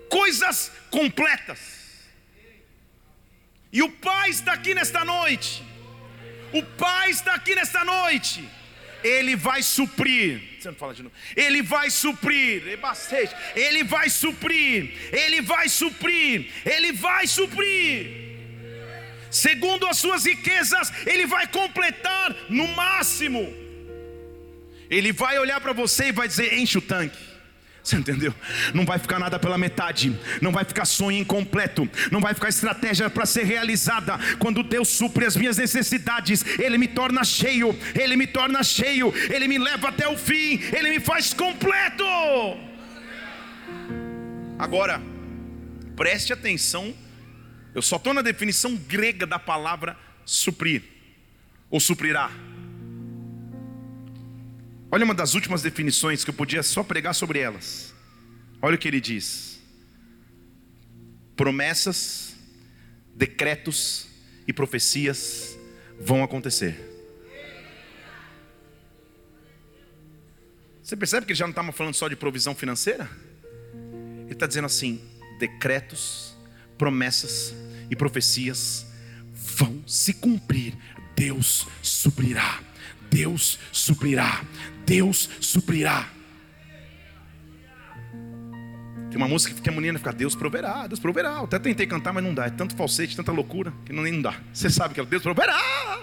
coisas 0.09 0.71
completas. 0.89 1.59
E 3.73 3.81
o 3.81 3.91
pai 3.91 4.29
está 4.29 4.53
aqui 4.53 4.73
nesta 4.73 5.03
noite. 5.03 5.61
O 6.53 6.63
pai 6.63 7.09
está 7.09 7.33
aqui 7.33 7.53
nesta 7.53 7.83
noite 7.83 8.47
ele 9.03 9.35
vai 9.35 9.61
suprir. 9.61 10.41
Você 10.59 10.69
não 10.69 10.75
fala 10.75 10.93
de 10.93 11.03
novo. 11.03 11.15
Ele 11.35 11.61
vai 11.61 11.89
suprir. 11.89 12.63
Ele 13.55 13.83
vai 13.83 14.09
suprir. 14.09 14.91
Ele 15.11 15.41
vai 15.41 15.69
suprir. 15.69 16.51
Ele 16.65 16.91
vai 16.91 17.27
suprir. 17.27 18.25
Segundo 19.29 19.85
as 19.85 19.97
suas 19.97 20.25
riquezas, 20.25 20.91
ele 21.05 21.25
vai 21.25 21.45
completar 21.47 22.35
no 22.49 22.67
máximo. 22.69 23.53
Ele 24.89 25.11
vai 25.11 25.37
olhar 25.37 25.59
para 25.59 25.73
você 25.73 26.05
e 26.05 26.11
vai 26.11 26.27
dizer: 26.27 26.53
enche 26.53 26.77
o 26.77 26.81
tanque. 26.81 27.34
Você 27.85 27.97
entendeu? 27.97 28.33
Não 28.73 28.83
vai 28.83 28.97
ficar 28.97 29.19
nada 29.19 29.37
pela 29.37 29.59
metade, 29.59 30.19
não 30.41 30.51
vai 30.51 30.65
ficar 30.65 30.85
sonho 30.85 31.19
incompleto, 31.19 31.87
não 32.11 32.19
vai 32.19 32.33
ficar 32.33 32.49
estratégia 32.49 33.11
para 33.11 33.27
ser 33.27 33.43
realizada. 33.43 34.17
Quando 34.39 34.63
Deus 34.63 34.87
supre 34.87 35.23
as 35.23 35.35
minhas 35.35 35.55
necessidades, 35.55 36.43
Ele 36.57 36.79
me 36.79 36.87
torna 36.87 37.23
cheio, 37.23 37.77
Ele 37.93 38.15
me 38.15 38.25
torna 38.25 38.63
cheio, 38.63 39.13
Ele 39.31 39.47
me 39.47 39.59
leva 39.59 39.89
até 39.89 40.07
o 40.07 40.17
fim, 40.17 40.59
Ele 40.75 40.89
me 40.89 40.99
faz 40.99 41.31
completo. 41.31 42.03
Agora, 44.57 44.99
preste 45.95 46.33
atenção, 46.33 46.91
eu 47.75 47.83
só 47.83 47.97
estou 47.97 48.15
na 48.15 48.23
definição 48.23 48.75
grega 48.75 49.27
da 49.27 49.37
palavra 49.37 49.95
suprir, 50.25 50.81
ou 51.69 51.79
suprirá. 51.79 52.31
Olha 54.95 55.03
uma 55.03 55.13
das 55.13 55.33
últimas 55.33 55.61
definições 55.61 56.23
que 56.23 56.29
eu 56.29 56.33
podia 56.33 56.63
só 56.63 56.81
pregar 56.81 57.13
sobre 57.13 57.39
elas. 57.39 57.93
Olha 58.61 58.75
o 58.75 58.77
que 58.77 58.87
ele 58.87 59.01
diz: 59.01 59.59
promessas, 61.35 62.33
decretos 63.13 64.07
e 64.47 64.53
profecias 64.53 65.59
vão 65.99 66.23
acontecer. 66.23 66.79
Você 70.81 70.95
percebe 70.95 71.25
que 71.25 71.33
ele 71.33 71.39
já 71.39 71.45
não 71.45 71.51
estava 71.51 71.73
falando 71.73 71.93
só 71.93 72.07
de 72.07 72.15
provisão 72.15 72.55
financeira? 72.55 73.09
Ele 74.23 74.31
está 74.31 74.47
dizendo 74.47 74.67
assim: 74.67 75.01
decretos, 75.37 76.37
promessas 76.77 77.53
e 77.91 77.97
profecias 77.97 78.85
vão 79.33 79.83
se 79.85 80.13
cumprir. 80.13 80.73
Deus 81.17 81.67
suprirá. 81.81 82.63
Deus 83.15 83.57
suprirá. 83.71 84.43
Deus 84.85 85.29
suprirá. 85.39 86.09
Tem 89.09 89.15
uma 89.15 89.29
música 89.29 89.55
que 89.61 89.69
a 89.69 89.71
menina 89.71 89.97
fica, 89.97 90.11
Deus 90.11 90.35
proverá, 90.35 90.85
Deus 90.85 90.99
proverá. 90.99 91.29
Eu 91.35 91.45
até 91.45 91.57
tentei 91.57 91.87
cantar, 91.87 92.11
mas 92.11 92.21
não 92.21 92.33
dá. 92.33 92.47
É 92.47 92.49
tanto 92.49 92.75
falsete, 92.75 93.15
tanta 93.15 93.31
loucura, 93.31 93.71
que 93.85 93.93
não, 93.93 94.03
nem 94.03 94.11
não 94.11 94.21
dá. 94.21 94.35
Você 94.51 94.69
sabe 94.69 94.93
que 94.93 94.99
é 94.99 95.05
Deus 95.05 95.23
proverá. 95.23 96.01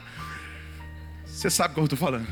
Você 1.26 1.50
sabe 1.50 1.72
o 1.72 1.74
que 1.74 1.80
eu 1.80 1.84
estou 1.84 1.98
falando. 1.98 2.26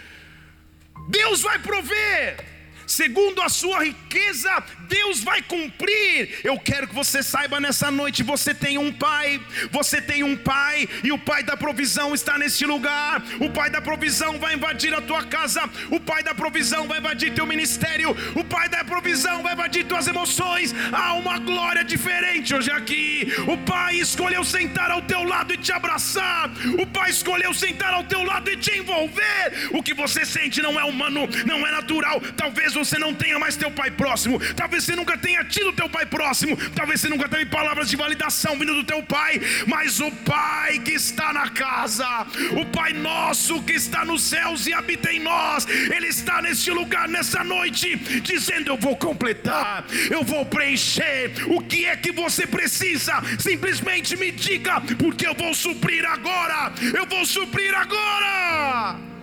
Deus 1.08 1.40
vai 1.40 1.58
prover 1.58 2.55
segundo 2.86 3.42
a 3.42 3.48
sua 3.48 3.84
riqueza, 3.84 4.62
Deus 4.88 5.22
vai 5.22 5.42
cumprir. 5.42 6.40
Eu 6.44 6.58
quero 6.58 6.88
que 6.88 6.94
você 6.94 7.22
saiba 7.22 7.60
nessa 7.60 7.90
noite: 7.90 8.22
você 8.22 8.54
tem 8.54 8.78
um 8.78 8.92
pai, 8.92 9.40
você 9.70 10.00
tem 10.00 10.22
um 10.22 10.36
pai, 10.36 10.88
e 11.02 11.12
o 11.12 11.18
pai 11.18 11.42
da 11.42 11.56
provisão 11.56 12.14
está 12.14 12.38
neste 12.38 12.64
lugar. 12.64 13.22
O 13.40 13.50
pai 13.50 13.70
da 13.70 13.80
provisão 13.80 14.38
vai 14.38 14.54
invadir 14.54 14.94
a 14.94 15.00
tua 15.00 15.24
casa, 15.24 15.62
o 15.90 16.00
pai 16.00 16.22
da 16.22 16.34
provisão 16.34 16.86
vai 16.86 16.98
invadir 16.98 17.34
teu 17.34 17.46
ministério, 17.46 18.16
o 18.34 18.44
pai 18.44 18.68
da 18.68 18.84
provisão 18.84 19.42
vai 19.42 19.54
invadir 19.54 19.84
tuas 19.84 20.06
emoções. 20.06 20.74
Há 20.92 21.14
uma 21.14 21.38
glória 21.38 21.84
diferente 21.84 22.54
hoje 22.54 22.70
aqui. 22.70 23.26
O 23.46 23.58
pai 23.58 23.96
escolheu 23.96 24.44
sentar 24.44 24.90
ao 24.90 25.02
teu 25.02 25.24
lado 25.24 25.52
e 25.52 25.56
te 25.56 25.72
abraçar, 25.72 26.50
o 26.78 26.86
pai 26.86 27.10
escolheu 27.10 27.52
sentar 27.52 27.92
ao 27.92 28.04
teu 28.04 28.22
lado 28.22 28.50
e 28.50 28.56
te 28.56 28.78
envolver. 28.78 29.70
O 29.72 29.82
que 29.82 29.94
você 29.94 30.24
sente 30.24 30.62
não 30.62 30.78
é 30.78 30.84
humano, 30.84 31.28
não 31.44 31.66
é 31.66 31.70
natural. 31.70 32.20
Talvez 32.36 32.75
você 32.76 32.98
não 32.98 33.14
tenha 33.14 33.38
mais 33.38 33.56
teu 33.56 33.70
pai 33.70 33.90
próximo, 33.90 34.40
talvez 34.54 34.84
você 34.84 34.94
nunca 34.94 35.16
tenha 35.16 35.44
tido 35.44 35.72
teu 35.72 35.88
pai 35.88 36.06
próximo, 36.06 36.56
talvez 36.74 37.00
você 37.00 37.08
nunca 37.08 37.28
teve 37.28 37.46
palavras 37.46 37.88
de 37.88 37.96
validação 37.96 38.58
vindo 38.58 38.74
do 38.74 38.84
teu 38.84 39.02
pai, 39.02 39.40
mas 39.66 40.00
o 40.00 40.10
pai 40.10 40.78
que 40.78 40.92
está 40.92 41.32
na 41.32 41.48
casa, 41.50 42.26
o 42.60 42.64
pai 42.66 42.92
nosso 42.92 43.62
que 43.62 43.72
está 43.72 44.04
nos 44.04 44.22
céus 44.22 44.66
e 44.66 44.72
habita 44.72 45.12
em 45.12 45.20
nós, 45.20 45.66
ele 45.66 46.08
está 46.08 46.42
neste 46.42 46.70
lugar 46.70 47.08
nessa 47.08 47.42
noite, 47.42 47.96
dizendo: 48.20 48.70
Eu 48.70 48.76
vou 48.76 48.96
completar, 48.96 49.84
eu 50.10 50.22
vou 50.22 50.44
preencher. 50.44 51.32
O 51.46 51.60
que 51.60 51.86
é 51.86 51.96
que 51.96 52.12
você 52.12 52.46
precisa? 52.46 53.14
Simplesmente 53.38 54.16
me 54.16 54.30
diga, 54.30 54.80
porque 54.80 55.26
eu 55.26 55.34
vou 55.34 55.54
suprir 55.54 56.04
agora, 56.04 56.72
eu 56.94 57.06
vou 57.06 57.24
suprir 57.24 57.74
agora. 57.74 59.15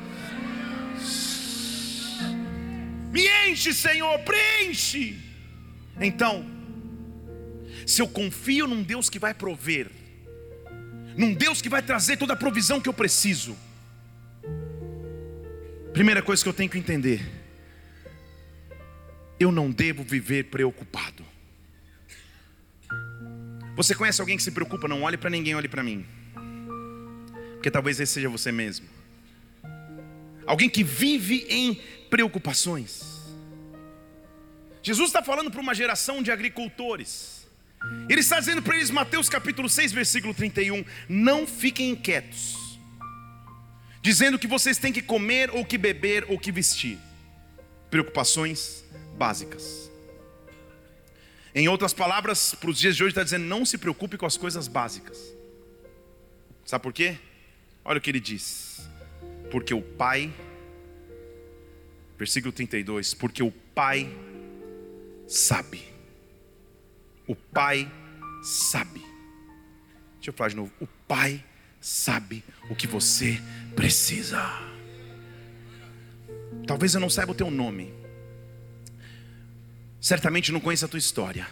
Me 3.13 3.27
enche, 3.47 3.71
Senhor, 3.75 4.17
preenche. 4.21 5.15
Então, 6.01 6.43
se 7.85 8.01
eu 8.01 8.07
confio 8.07 8.65
num 8.65 8.81
Deus 8.81 9.07
que 9.07 9.19
vai 9.19 9.35
prover, 9.35 9.91
num 11.15 11.31
Deus 11.31 11.61
que 11.61 11.69
vai 11.69 11.83
trazer 11.83 12.17
toda 12.17 12.33
a 12.33 12.35
provisão 12.35 12.81
que 12.81 12.89
eu 12.89 12.93
preciso, 12.93 13.55
primeira 15.93 16.23
coisa 16.23 16.41
que 16.41 16.49
eu 16.49 16.53
tenho 16.53 16.71
que 16.71 16.79
entender, 16.79 17.23
eu 19.39 19.51
não 19.51 19.69
devo 19.69 20.03
viver 20.03 20.45
preocupado. 20.45 21.23
Você 23.75 23.93
conhece 23.93 24.21
alguém 24.21 24.37
que 24.37 24.43
se 24.43 24.51
preocupa? 24.51 24.87
Não 24.87 25.03
olhe 25.03 25.17
para 25.17 25.29
ninguém, 25.29 25.53
olhe 25.53 25.67
para 25.67 25.83
mim. 25.83 26.03
Porque 27.53 27.69
talvez 27.69 27.99
esse 27.99 28.13
seja 28.13 28.27
você 28.27 28.51
mesmo. 28.51 28.87
Alguém 30.45 30.69
que 30.69 30.83
vive 30.83 31.45
em 31.47 31.79
preocupações. 32.13 33.23
Jesus 34.83 35.09
está 35.09 35.23
falando 35.23 35.49
para 35.49 35.59
uma 35.59 35.73
geração 35.73 36.21
de 36.21 36.29
agricultores. 36.29 37.47
Ele 38.07 38.19
está 38.19 38.39
dizendo 38.39 38.61
para 38.61 38.75
eles, 38.75 38.91
Mateus 38.91 39.27
capítulo 39.27 39.67
6, 39.67 39.91
versículo 39.91 40.31
31, 40.31 40.85
não 41.09 41.47
fiquem 41.47 41.89
inquietos, 41.89 42.77
dizendo 43.99 44.37
que 44.37 44.45
vocês 44.45 44.77
têm 44.77 44.93
que 44.93 45.01
comer, 45.01 45.49
ou 45.49 45.65
que 45.65 45.75
beber, 45.75 46.23
ou 46.29 46.37
que 46.37 46.51
vestir. 46.51 46.99
Preocupações 47.89 48.85
básicas. 49.17 49.89
Em 51.55 51.67
outras 51.67 51.95
palavras, 51.95 52.53
para 52.53 52.69
os 52.69 52.77
dias 52.77 52.95
de 52.95 53.03
hoje, 53.03 53.13
está 53.13 53.23
dizendo: 53.23 53.45
não 53.45 53.65
se 53.65 53.79
preocupe 53.79 54.17
com 54.17 54.27
as 54.27 54.37
coisas 54.37 54.67
básicas. 54.67 55.17
Sabe 56.63 56.83
por 56.83 56.93
quê? 56.93 57.17
Olha 57.83 57.97
o 57.97 58.01
que 58.01 58.11
ele 58.11 58.19
diz. 58.19 58.87
Porque 59.49 59.73
o 59.73 59.81
Pai, 59.81 60.31
versículo 62.23 62.53
32, 62.53 63.13
porque 63.13 63.43
o 63.43 63.51
Pai 63.51 64.09
sabe. 65.27 65.83
O 67.27 67.35
Pai 67.35 67.91
sabe. 68.41 69.01
Deixa 70.15 70.29
eu 70.29 70.33
falar 70.33 70.49
de 70.49 70.55
novo. 70.55 70.71
O 70.79 70.87
Pai 71.05 71.43
sabe 71.81 72.41
o 72.69 72.75
que 72.75 72.87
você 72.87 73.41
precisa. 73.75 74.41
Talvez 76.65 76.93
eu 76.93 77.01
não 77.01 77.09
saiba 77.09 77.33
o 77.33 77.35
teu 77.35 77.51
nome. 77.51 77.93
Certamente 79.99 80.51
não 80.53 80.61
conheço 80.61 80.85
a 80.85 80.87
tua 80.87 80.99
história. 80.99 81.45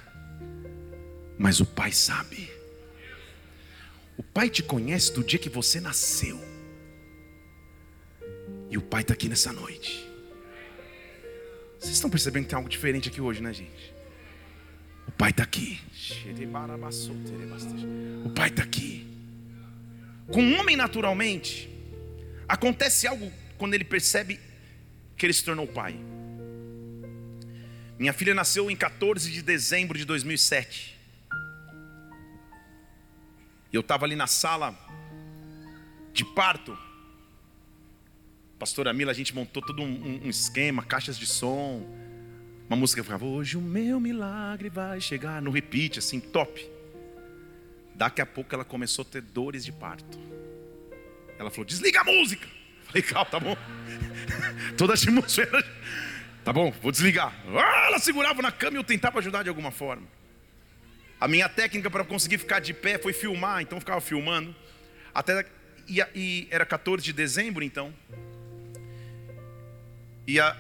Mas 1.38 1.60
o 1.60 1.66
Pai 1.66 1.92
sabe. 1.92 2.50
O 4.18 4.24
Pai 4.24 4.50
te 4.50 4.64
conhece 4.64 5.12
do 5.12 5.22
dia 5.22 5.40
que 5.40 5.50
você 5.50 5.82
nasceu. 5.82 6.40
E 8.70 8.78
o 8.78 8.82
Pai 8.82 9.02
está 9.02 9.14
aqui 9.14 9.28
nessa 9.28 9.52
noite. 9.52 10.11
Vocês 11.82 11.96
estão 11.96 12.12
percebendo 12.12 12.44
que 12.44 12.50
tem 12.50 12.58
algo 12.58 12.70
diferente 12.70 13.10
aqui 13.10 13.20
hoje, 13.20 13.42
né, 13.42 13.52
gente? 13.52 13.92
O 15.08 15.12
Pai 15.12 15.32
está 15.32 15.42
aqui. 15.42 15.82
O 18.24 18.30
Pai 18.30 18.50
está 18.50 18.62
aqui. 18.62 19.08
Com 20.28 20.44
um 20.44 20.60
homem, 20.60 20.76
naturalmente, 20.76 21.68
acontece 22.48 23.08
algo 23.08 23.34
quando 23.58 23.74
ele 23.74 23.84
percebe 23.84 24.40
que 25.18 25.26
ele 25.26 25.34
se 25.34 25.44
tornou 25.44 25.66
pai. 25.66 26.00
Minha 27.98 28.14
filha 28.14 28.36
nasceu 28.36 28.70
em 28.70 28.76
14 28.76 29.32
de 29.32 29.42
dezembro 29.42 29.98
de 29.98 30.06
2007. 30.06 31.00
E 33.74 33.76
eu 33.76 33.82
estava 33.82 34.06
ali 34.06 34.16
na 34.16 34.28
sala 34.28 34.78
de 36.14 36.24
parto. 36.24 36.78
Pastora 38.62 38.94
Mila, 38.94 39.10
a 39.10 39.16
gente 39.16 39.34
montou 39.34 39.60
todo 39.60 39.82
um, 39.82 40.22
um 40.24 40.30
esquema, 40.30 40.84
caixas 40.84 41.18
de 41.18 41.26
som. 41.26 41.84
Uma 42.70 42.78
música 42.78 43.02
que 43.02 43.06
ficava, 43.08 43.26
hoje 43.26 43.58
o 43.58 43.62
meu 43.62 44.00
milagre 44.00 44.70
vai 44.70 45.02
chegar, 45.02 45.42
no 45.42 45.50
repeat, 45.50 45.98
assim, 45.98 46.20
top. 46.20 46.70
Daqui 47.96 48.22
a 48.22 48.26
pouco 48.26 48.54
ela 48.54 48.64
começou 48.64 49.02
a 49.02 49.06
ter 49.06 49.24
dores 49.24 49.66
de 49.66 49.72
parto. 49.72 50.20
Ela 51.40 51.50
falou, 51.50 51.66
desliga 51.66 52.02
a 52.02 52.04
música. 52.04 52.48
falei, 52.86 53.02
calma, 53.02 53.32
tá 53.32 53.40
bom. 53.40 53.58
Toda 54.78 54.94
a 54.94 54.96
atmosfera. 54.96 55.66
Tá 56.46 56.54
bom, 56.54 56.72
vou 56.84 56.92
desligar. 56.92 57.34
Ah, 57.48 57.88
ela 57.88 57.98
segurava 57.98 58.44
na 58.44 58.52
cama 58.52 58.78
e 58.78 58.80
eu 58.80 58.84
tentava 58.84 59.18
ajudar 59.18 59.42
de 59.42 59.50
alguma 59.50 59.72
forma. 59.72 60.08
A 61.20 61.28
minha 61.28 61.50
técnica 61.50 61.90
para 61.90 62.04
conseguir 62.04 62.38
ficar 62.38 62.60
de 62.60 62.76
pé 62.76 63.00
foi 63.00 63.12
filmar, 63.12 63.64
então 63.64 63.78
eu 63.78 63.82
ficava 63.82 64.00
filmando. 64.00 64.56
Até 65.16 65.48
e, 65.88 66.00
e 66.14 66.48
era 66.52 66.64
14 66.64 67.04
de 67.04 67.12
dezembro, 67.12 67.64
então. 67.64 67.92
E 70.28 70.40
a, 70.40 70.56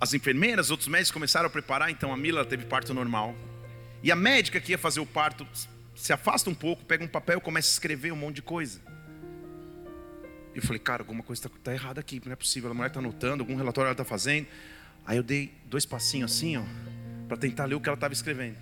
as 0.00 0.14
enfermeiras, 0.14 0.70
outros 0.70 0.88
médicos 0.88 1.10
começaram 1.10 1.46
a 1.46 1.50
preparar, 1.50 1.90
então 1.90 2.12
a 2.12 2.16
Mila 2.16 2.44
teve 2.44 2.64
parto 2.64 2.92
normal. 2.92 3.34
E 4.02 4.12
a 4.12 4.16
médica 4.16 4.60
que 4.60 4.72
ia 4.72 4.78
fazer 4.78 5.00
o 5.00 5.06
parto 5.06 5.46
se 5.94 6.12
afasta 6.12 6.50
um 6.50 6.54
pouco, 6.54 6.84
pega 6.84 7.04
um 7.04 7.08
papel 7.08 7.38
e 7.38 7.40
começa 7.40 7.68
a 7.68 7.72
escrever 7.72 8.12
um 8.12 8.16
monte 8.16 8.36
de 8.36 8.42
coisa. 8.42 8.80
Eu 10.54 10.62
falei, 10.62 10.78
cara, 10.78 11.02
alguma 11.02 11.22
coisa 11.22 11.40
está 11.40 11.50
tá 11.62 11.72
errada 11.72 12.00
aqui, 12.00 12.20
não 12.24 12.32
é 12.32 12.36
possível. 12.36 12.70
A 12.70 12.74
mulher 12.74 12.88
está 12.88 13.00
anotando, 13.00 13.42
algum 13.42 13.56
relatório 13.56 13.88
ela 13.88 13.92
está 13.92 14.04
fazendo. 14.04 14.46
Aí 15.06 15.16
eu 15.16 15.22
dei 15.22 15.52
dois 15.66 15.84
passinhos 15.84 16.32
assim, 16.32 16.56
ó, 16.56 16.62
para 17.26 17.36
tentar 17.36 17.64
ler 17.64 17.74
o 17.74 17.80
que 17.80 17.88
ela 17.88 17.96
estava 17.96 18.14
escrevendo. 18.14 18.56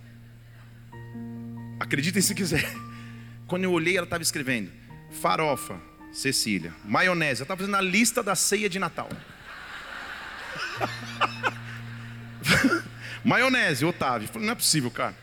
Acreditem 1.78 2.22
se 2.22 2.34
quiser. 2.34 2.64
Quando 3.46 3.64
eu 3.64 3.72
olhei, 3.72 3.96
ela 3.96 4.06
estava 4.06 4.22
escrevendo: 4.22 4.70
farofa, 5.10 5.78
Cecília, 6.12 6.72
maionese. 6.84 7.40
Ela 7.40 7.44
estava 7.44 7.58
fazendo 7.58 7.76
a 7.76 7.80
lista 7.80 8.22
da 8.22 8.34
ceia 8.34 8.68
de 8.68 8.78
Natal. 8.78 9.08
maionese, 13.24 13.84
Otávio. 13.84 14.28
falei, 14.28 14.46
não 14.46 14.52
é 14.52 14.56
possível, 14.56 14.90
cara. 14.90 15.14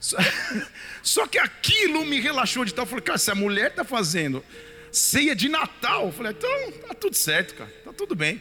Só, 0.00 0.16
só, 1.02 1.26
que 1.26 1.38
aquilo 1.38 2.04
me 2.04 2.20
relaxou 2.20 2.64
de 2.64 2.74
tal. 2.74 2.84
Eu 2.84 2.88
falei, 2.88 3.04
cara, 3.04 3.18
se 3.18 3.30
a 3.30 3.34
mulher 3.34 3.70
está 3.70 3.84
fazendo 3.84 4.44
ceia 4.92 5.34
de 5.34 5.48
Natal, 5.48 6.06
eu 6.06 6.12
falei, 6.12 6.32
então 6.32 6.72
tá 6.88 6.94
tudo 6.94 7.16
certo, 7.16 7.54
cara, 7.54 7.70
tá 7.84 7.92
tudo 7.92 8.14
bem. 8.14 8.40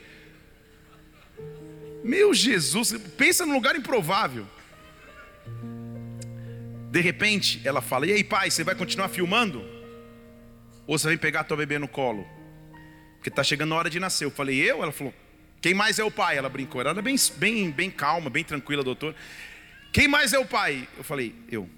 Meu 2.03 2.33
Jesus, 2.33 2.93
pensa 3.17 3.45
num 3.45 3.53
lugar 3.53 3.75
improvável. 3.75 4.45
De 6.91 6.99
repente, 6.99 7.61
ela 7.63 7.81
fala: 7.81 8.05
E 8.05 8.11
aí, 8.11 8.23
pai, 8.23 8.51
você 8.51 8.63
vai 8.63 8.75
continuar 8.75 9.07
filmando? 9.07 9.63
Ou 10.85 10.99
você 10.99 11.07
vai 11.07 11.17
pegar 11.17 11.45
tua 11.45 11.57
bebê 11.57 11.79
no 11.79 11.87
colo? 11.87 12.27
Porque 13.23 13.29
está 13.29 13.41
chegando 13.41 13.73
a 13.73 13.77
hora 13.77 13.89
de 13.89 14.01
nascer. 14.01 14.25
Eu 14.25 14.31
falei: 14.31 14.69
Eu? 14.69 14.83
Ela 14.83 14.91
falou: 14.91 15.13
Quem 15.61 15.73
mais 15.73 15.97
é 15.97 16.03
o 16.03 16.11
pai? 16.11 16.37
Ela 16.37 16.49
brincou. 16.49 16.81
Ela 16.81 16.89
era 16.89 17.01
bem, 17.01 17.15
bem, 17.37 17.71
bem 17.71 17.89
calma, 17.89 18.29
bem 18.29 18.43
tranquila, 18.43 18.83
doutor. 18.83 19.15
Quem 19.93 20.09
mais 20.09 20.33
é 20.33 20.39
o 20.39 20.45
pai? 20.45 20.85
Eu 20.97 21.05
falei: 21.05 21.33
Eu. 21.49 21.69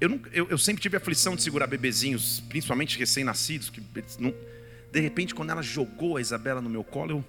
Eu, 0.00 0.08
não, 0.08 0.20
eu, 0.32 0.48
eu 0.50 0.56
sempre 0.56 0.80
tive 0.80 0.96
a 0.96 1.00
aflição 1.00 1.34
de 1.34 1.42
segurar 1.42 1.66
bebezinhos, 1.66 2.38
principalmente 2.48 2.96
recém-nascidos. 2.96 3.70
que 3.70 3.82
não, 4.20 4.32
De 4.92 5.00
repente, 5.00 5.34
quando 5.34 5.50
ela 5.50 5.62
jogou 5.62 6.16
a 6.16 6.20
Isabela 6.20 6.60
no 6.60 6.70
meu 6.70 6.84
colo, 6.84 7.10
eu. 7.10 7.24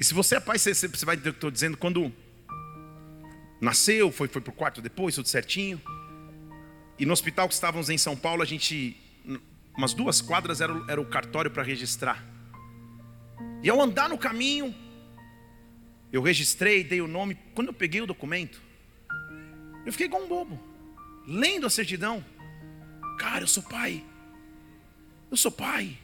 E 0.00 0.04
se 0.04 0.14
você 0.14 0.36
é 0.36 0.40
pai, 0.40 0.58
você, 0.58 0.72
você 0.72 1.04
vai 1.04 1.18
dizer 1.18 1.28
o 1.28 1.32
que 1.34 1.36
estou 1.36 1.50
dizendo, 1.50 1.76
quando 1.76 2.10
nasceu, 3.60 4.10
foi, 4.10 4.28
foi 4.28 4.40
para 4.40 4.50
o 4.50 4.54
quarto 4.54 4.80
depois, 4.80 5.14
tudo 5.14 5.28
certinho. 5.28 5.80
E 6.98 7.06
no 7.06 7.12
hospital 7.12 7.48
que 7.48 7.54
estávamos 7.54 7.90
em 7.90 7.98
São 7.98 8.16
Paulo, 8.16 8.42
a 8.42 8.44
gente, 8.44 8.96
umas 9.76 9.94
duas 9.94 10.20
quadras 10.20 10.60
era, 10.60 10.72
era 10.88 11.00
o 11.00 11.06
cartório 11.06 11.50
para 11.50 11.62
registrar. 11.62 12.24
E 13.62 13.70
ao 13.70 13.80
andar 13.80 14.08
no 14.08 14.18
caminho, 14.18 14.74
eu 16.12 16.22
registrei, 16.22 16.82
dei 16.82 17.00
o 17.00 17.08
nome. 17.08 17.36
Quando 17.54 17.68
eu 17.68 17.74
peguei 17.74 18.00
o 18.00 18.06
documento, 18.06 18.60
eu 19.86 19.92
fiquei 19.92 20.06
igual 20.06 20.22
um 20.22 20.28
bobo, 20.28 20.60
lendo 21.26 21.66
a 21.66 21.70
certidão. 21.70 22.24
Cara, 23.18 23.42
eu 23.42 23.48
sou 23.48 23.62
pai. 23.62 24.04
Eu 25.30 25.36
sou 25.36 25.50
pai 25.50 25.98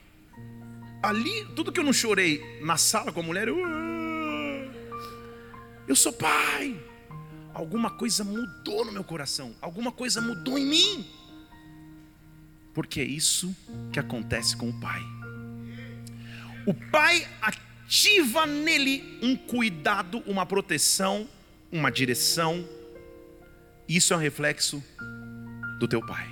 ali, 1.05 1.45
tudo 1.55 1.71
que 1.71 1.79
eu 1.79 1.85
não 1.85 1.93
chorei 1.93 2.43
na 2.62 2.77
sala 2.77 3.12
com 3.12 3.21
a 3.21 3.23
mulher, 3.23 3.47
eu, 3.49 3.62
ah, 3.64 4.67
eu 5.87 5.95
sou 5.95 6.12
pai. 6.12 6.77
Alguma 7.55 7.88
coisa 7.90 8.25
mudou 8.25 8.85
no 8.85 8.90
meu 8.90 9.05
coração, 9.05 9.55
alguma 9.61 9.93
coisa 9.93 10.21
mudou 10.21 10.59
em 10.59 10.67
mim. 10.67 11.07
Porque 12.75 13.01
é 13.01 13.05
isso 13.05 13.55
que 13.93 14.01
acontece 14.01 14.57
com 14.57 14.69
o 14.69 14.81
pai. 14.81 15.01
O 16.67 16.75
pai 16.75 17.27
ativa 17.40 18.45
nele 18.45 19.19
um 19.23 19.37
cuidado, 19.37 20.19
uma 20.27 20.45
proteção, 20.45 21.29
uma 21.71 21.90
direção. 21.90 22.69
Isso 23.88 24.12
é 24.12 24.17
um 24.17 24.21
reflexo 24.21 24.83
do 25.79 25.87
teu 25.87 26.05
pai. 26.05 26.29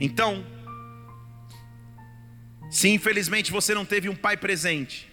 Então, 0.00 0.46
se 2.70 2.88
infelizmente 2.88 3.52
você 3.52 3.74
não 3.74 3.84
teve 3.84 4.08
um 4.08 4.16
pai 4.16 4.36
presente, 4.36 5.11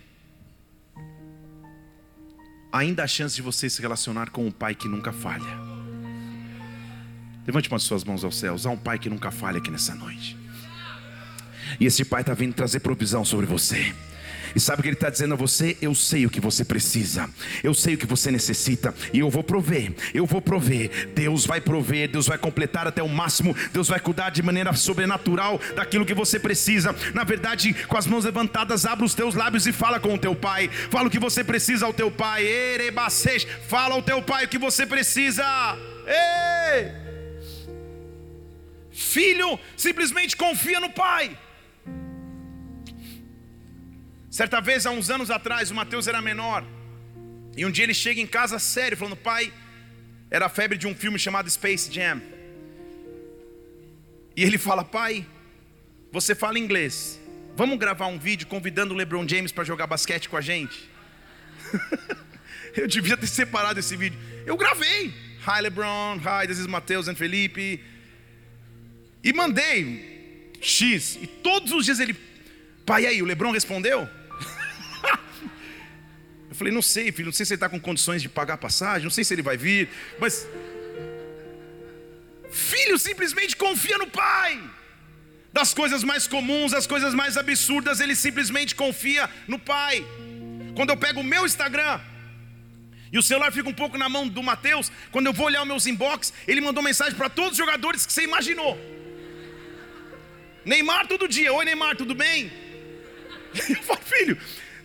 ainda 2.72 3.04
há 3.04 3.08
chance 3.08 3.36
de 3.36 3.42
você 3.42 3.70
se 3.70 3.82
relacionar 3.82 4.30
com 4.30 4.46
um 4.46 4.52
pai 4.52 4.76
que 4.76 4.88
nunca 4.88 5.12
falha. 5.12 5.70
Levante 7.46 7.74
as 7.74 7.84
suas 7.84 8.04
mãos 8.04 8.24
aos 8.24 8.38
céus. 8.38 8.66
Há 8.66 8.70
um 8.70 8.78
pai 8.78 9.00
que 9.00 9.10
nunca 9.10 9.32
falha 9.32 9.58
aqui 9.58 9.72
nessa 9.72 9.96
noite. 9.96 10.38
E 11.80 11.86
esse 11.86 12.06
pai 12.06 12.22
está 12.22 12.34
vindo 12.34 12.54
trazer 12.54 12.80
provisão 12.80 13.26
sobre 13.26 13.46
você. 13.46 13.94
E 14.56 14.60
sabe 14.60 14.80
o 14.80 14.84
que 14.84 14.90
ele 14.90 14.96
está 14.96 15.10
dizendo 15.10 15.34
a 15.34 15.38
você? 15.38 15.78
Eu 15.82 15.94
sei 15.94 16.26
o 16.26 16.30
que 16.30 16.40
você 16.40 16.66
precisa, 16.66 17.30
eu 17.64 17.74
sei 17.74 17.96
o 17.96 17.98
que 17.98 18.06
você 18.06 18.32
necessita, 18.32 18.94
e 19.14 19.20
eu 19.20 19.30
vou 19.30 19.44
prover, 19.44 19.94
eu 20.14 20.26
vou 20.26 20.42
prover. 20.42 21.10
Deus 21.14 21.46
vai 21.46 21.62
prover, 21.62 22.10
Deus 22.10 22.28
vai 22.28 22.38
completar 22.38 22.88
até 22.88 23.02
o 23.02 23.10
máximo, 23.10 23.56
Deus 23.72 23.88
vai 23.88 24.00
cuidar 24.00 24.30
de 24.30 24.42
maneira 24.42 24.74
sobrenatural 24.74 25.60
daquilo 25.76 26.06
que 26.06 26.14
você 26.14 26.40
precisa. 26.40 26.96
Na 27.14 27.24
verdade, 27.24 27.74
com 27.88 27.98
as 27.98 28.08
mãos 28.08 28.26
levantadas, 28.26 28.86
abra 28.86 29.06
os 29.06 29.14
teus 29.14 29.36
lábios 29.36 29.68
e 29.68 29.72
fala 29.72 30.00
com 30.00 30.14
o 30.14 30.18
teu 30.18 30.36
pai. 30.36 30.70
Fala 30.90 31.08
o 31.08 31.12
que 31.12 31.20
você 31.20 31.44
precisa 31.44 31.86
ao 31.86 31.94
teu 31.94 32.12
pai. 32.12 32.46
Erebacesh, 32.46 33.46
fala 33.68 33.96
ao 33.96 34.02
teu 34.02 34.22
pai 34.22 34.46
o 34.46 34.48
que 34.48 34.58
você 34.58 34.86
precisa. 34.86 35.44
Ei! 36.08 36.92
Filho 38.92 39.60
simplesmente 39.78 40.36
confia 40.36 40.80
no 40.80 40.90
pai. 40.90 41.38
Certa 44.30 44.62
vez, 44.62 44.86
há 44.86 44.92
uns 44.92 45.10
anos 45.10 45.32
atrás, 45.32 45.72
o 45.72 45.76
Mateus 45.76 46.08
era 46.08 46.22
menor. 46.22 46.64
E 47.58 47.66
um 47.66 47.72
dia 47.72 47.84
ele 47.84 47.94
chega 47.94 48.22
em 48.22 48.28
casa 48.28 48.60
sério, 48.60 48.98
falando: 48.98 49.16
Pai, 49.16 49.52
era 50.30 50.46
a 50.46 50.50
febre 50.50 50.78
de 50.78 50.88
um 50.88 50.94
filme 50.94 51.18
chamado 51.18 51.50
Space 51.50 51.92
Jam. 51.92 52.22
E 54.36 54.44
ele 54.44 54.58
fala: 54.58 54.84
Pai, 54.84 55.26
você 56.12 56.36
fala 56.36 56.60
inglês. 56.60 57.20
Vamos 57.56 57.78
gravar 57.78 58.08
um 58.08 58.20
vídeo 58.20 58.48
convidando 58.48 58.94
o 58.94 58.98
LeBron 58.98 59.28
James 59.28 59.52
para 59.52 59.64
jogar 59.64 59.88
basquete 59.88 60.30
com 60.30 60.38
a 60.38 60.42
gente? 60.42 60.90
Eu 62.78 62.88
devia 62.88 63.18
ter 63.18 63.28
separado 63.28 63.80
esse 63.80 63.98
vídeo. 63.98 64.18
Eu 64.46 64.56
gravei. 64.56 65.14
Hi 65.46 65.62
LeBron, 65.62 66.18
hi, 66.18 66.48
this 66.48 66.60
is 66.60 66.68
Mateus 66.68 67.08
e 67.08 67.16
Felipe. 67.16 67.84
E 69.24 69.34
mandei 69.34 70.52
X. 70.62 71.18
E 71.22 71.26
todos 71.28 71.72
os 71.72 71.84
dias 71.84 72.00
ele, 72.00 72.16
pai, 72.86 73.06
aí, 73.06 73.22
o 73.22 73.26
LeBron 73.26 73.52
respondeu? 73.52 74.08
Eu 76.50 76.56
falei, 76.56 76.74
não 76.74 76.82
sei, 76.82 77.12
filho, 77.12 77.28
não 77.28 77.34
sei 77.34 77.46
se 77.46 77.54
ele 77.54 77.58
está 77.58 77.70
com 77.70 77.80
condições 77.80 78.22
de 78.22 78.28
pagar 78.28 78.56
a 78.56 78.58
passagem, 78.58 79.04
não 79.04 79.12
sei 79.12 79.24
se 79.24 79.34
ele 79.34 79.42
vai 79.42 79.56
vir, 79.56 79.90
mas. 80.20 80.48
Filho 82.52 82.98
simplesmente 82.98 83.56
confia 83.56 83.98
no 83.98 84.08
pai. 84.08 84.60
Das 85.54 85.74
coisas 85.74 86.04
mais 86.04 86.28
comuns, 86.28 86.72
das 86.72 86.88
coisas 86.88 87.14
mais 87.14 87.38
absurdas, 87.38 88.00
ele 88.00 88.16
simplesmente 88.16 88.74
confia 88.76 89.30
no 89.48 89.60
pai. 89.60 90.06
Quando 90.76 90.90
eu 90.90 90.98
pego 90.98 91.22
o 91.22 91.24
meu 91.24 91.46
Instagram, 91.46 92.00
e 93.12 93.18
o 93.18 93.24
celular 93.24 93.52
fica 93.52 93.68
um 93.68 93.74
pouco 93.74 93.98
na 93.98 94.08
mão 94.08 94.28
do 94.28 94.42
Mateus, 94.44 94.92
quando 95.12 95.28
eu 95.28 95.34
vou 95.34 95.48
olhar 95.48 95.62
os 95.62 95.68
meus 95.68 95.86
inbox, 95.88 96.32
ele 96.48 96.62
mandou 96.62 96.84
mensagem 96.84 97.16
para 97.16 97.30
todos 97.30 97.52
os 97.52 97.58
jogadores 97.58 98.06
que 98.06 98.14
você 98.14 98.24
imaginou. 98.24 98.78
Neymar 100.64 101.08
todo 101.08 101.28
dia, 101.28 101.52
oi 101.52 101.66
Neymar, 101.66 101.96
tudo 101.96 102.14
bem? 102.14 102.52
Eu 103.70 103.82
falo, 103.84 104.02
filho, 104.02 104.38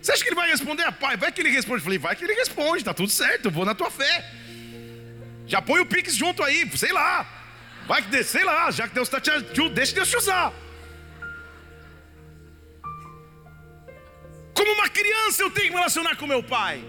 você 0.05 0.11
acha 0.11 0.23
que 0.23 0.29
ele 0.29 0.35
vai 0.35 0.47
responder? 0.51 0.83
Ah, 0.83 0.91
pai, 0.91 1.17
vai 1.17 1.31
que 1.31 1.41
ele 1.41 1.49
responde. 1.49 1.79
Eu 1.79 1.83
falei, 1.83 1.97
vai 1.97 2.15
que 2.15 2.23
ele 2.23 2.35
responde, 2.35 2.83
tá 2.83 2.93
tudo 2.93 3.09
certo, 3.09 3.45
eu 3.45 3.51
vou 3.51 3.65
na 3.65 3.73
tua 3.73 3.89
fé. 3.89 4.23
Já 5.47 5.63
põe 5.63 5.79
o 5.79 5.85
Pix 5.85 6.15
junto 6.15 6.43
aí, 6.43 6.69
sei 6.77 6.91
lá. 6.91 7.27
Vai 7.87 8.03
que, 8.03 8.23
sei 8.23 8.43
lá, 8.43 8.69
já 8.69 8.87
que 8.87 8.93
Deus 8.93 9.07
está 9.07 9.19
te 9.19 9.31
ajudando, 9.31 9.73
deixa 9.73 9.95
Deus 9.95 10.07
te 10.07 10.17
usar. 10.17 10.53
Como 14.53 14.71
uma 14.73 14.89
criança 14.89 15.41
eu 15.41 15.49
tenho 15.49 15.69
que 15.69 15.73
me 15.73 15.77
relacionar 15.77 16.15
com 16.17 16.27
meu 16.27 16.43
pai. 16.43 16.83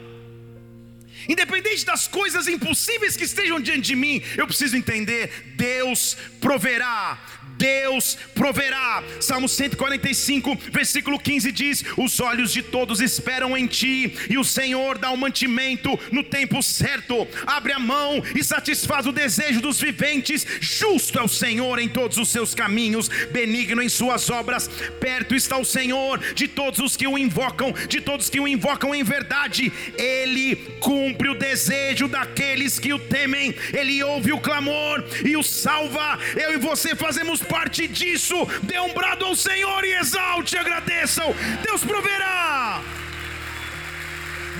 Independente 1.26 1.87
das 1.87 2.07
coisas 2.07 2.46
impossíveis 2.46 3.16
que 3.16 3.24
estejam 3.24 3.59
diante 3.59 3.81
de 3.81 3.96
mim, 3.96 4.22
eu 4.37 4.46
preciso 4.46 4.76
entender: 4.76 5.55
Deus 5.57 6.18
proverá, 6.38 7.18
Deus 7.57 8.16
proverá. 8.35 9.03
Salmo 9.21 9.49
145, 9.49 10.57
versículo 10.71 11.19
15 11.19 11.53
diz: 11.53 11.85
Os 11.97 12.21
olhos 12.21 12.53
de 12.53 12.62
todos 12.62 13.01
esperam 13.01 13.57
em 13.57 13.66
ti, 13.66 14.14
e 14.29 14.38
o 14.38 14.45
Senhor 14.45 14.99
dá 14.99 15.11
o 15.11 15.16
mantimento 15.16 15.99
no 16.12 16.23
tempo 16.23 16.62
certo. 16.62 17.27
Abre 17.47 17.73
a 17.73 17.79
mão 17.79 18.23
e 18.35 18.45
satisfaz 18.45 19.07
o 19.07 19.12
desejo 19.12 19.61
dos 19.61 19.81
viventes. 19.81 20.47
Justo 20.61 21.19
é 21.19 21.23
o 21.23 21.29
Senhor 21.29 21.79
em 21.79 21.88
todos 21.88 22.19
os 22.19 22.29
seus 22.29 22.55
caminhos, 22.55 23.09
benigno 23.31 23.83
em 23.83 23.88
suas 23.88 24.29
obras. 24.31 24.69
Perto 25.01 25.35
está 25.35 25.57
o 25.57 25.64
Senhor 25.64 26.19
de 26.35 26.49
todos 26.49 26.81
os 26.81 26.97
que 26.97 27.07
o 27.07 27.19
invocam, 27.19 27.73
de 27.88 28.01
todos 28.01 28.31
que 28.31 28.40
o 28.40 28.49
invocam 28.49 28.95
em 28.95 29.03
verdade. 29.03 29.73
Ele 29.97 30.57
cumpre 30.81 31.29
o 31.29 31.38
desejo 31.38 32.09
daqueles 32.09 32.79
que 32.79 32.92
o 32.92 32.99
temem. 32.99 33.55
Ele 33.73 34.03
ouve 34.03 34.33
o 34.33 34.40
clamor 34.40 35.05
e 35.25 35.37
o 35.37 35.42
salva. 35.42 36.19
Eu 36.37 36.53
e 36.53 36.57
você 36.57 36.95
fazemos 36.95 37.40
parte 37.46 37.87
disso. 37.88 38.35
Dê 38.62 38.78
um 38.80 38.92
brado 38.92 39.24
ao 39.24 39.35
Senhor 39.35 39.85
e 39.85 39.94
exalte, 39.94 40.56
agradeçam. 40.56 41.35
Deus 41.62 41.85
proverá. 41.85 42.82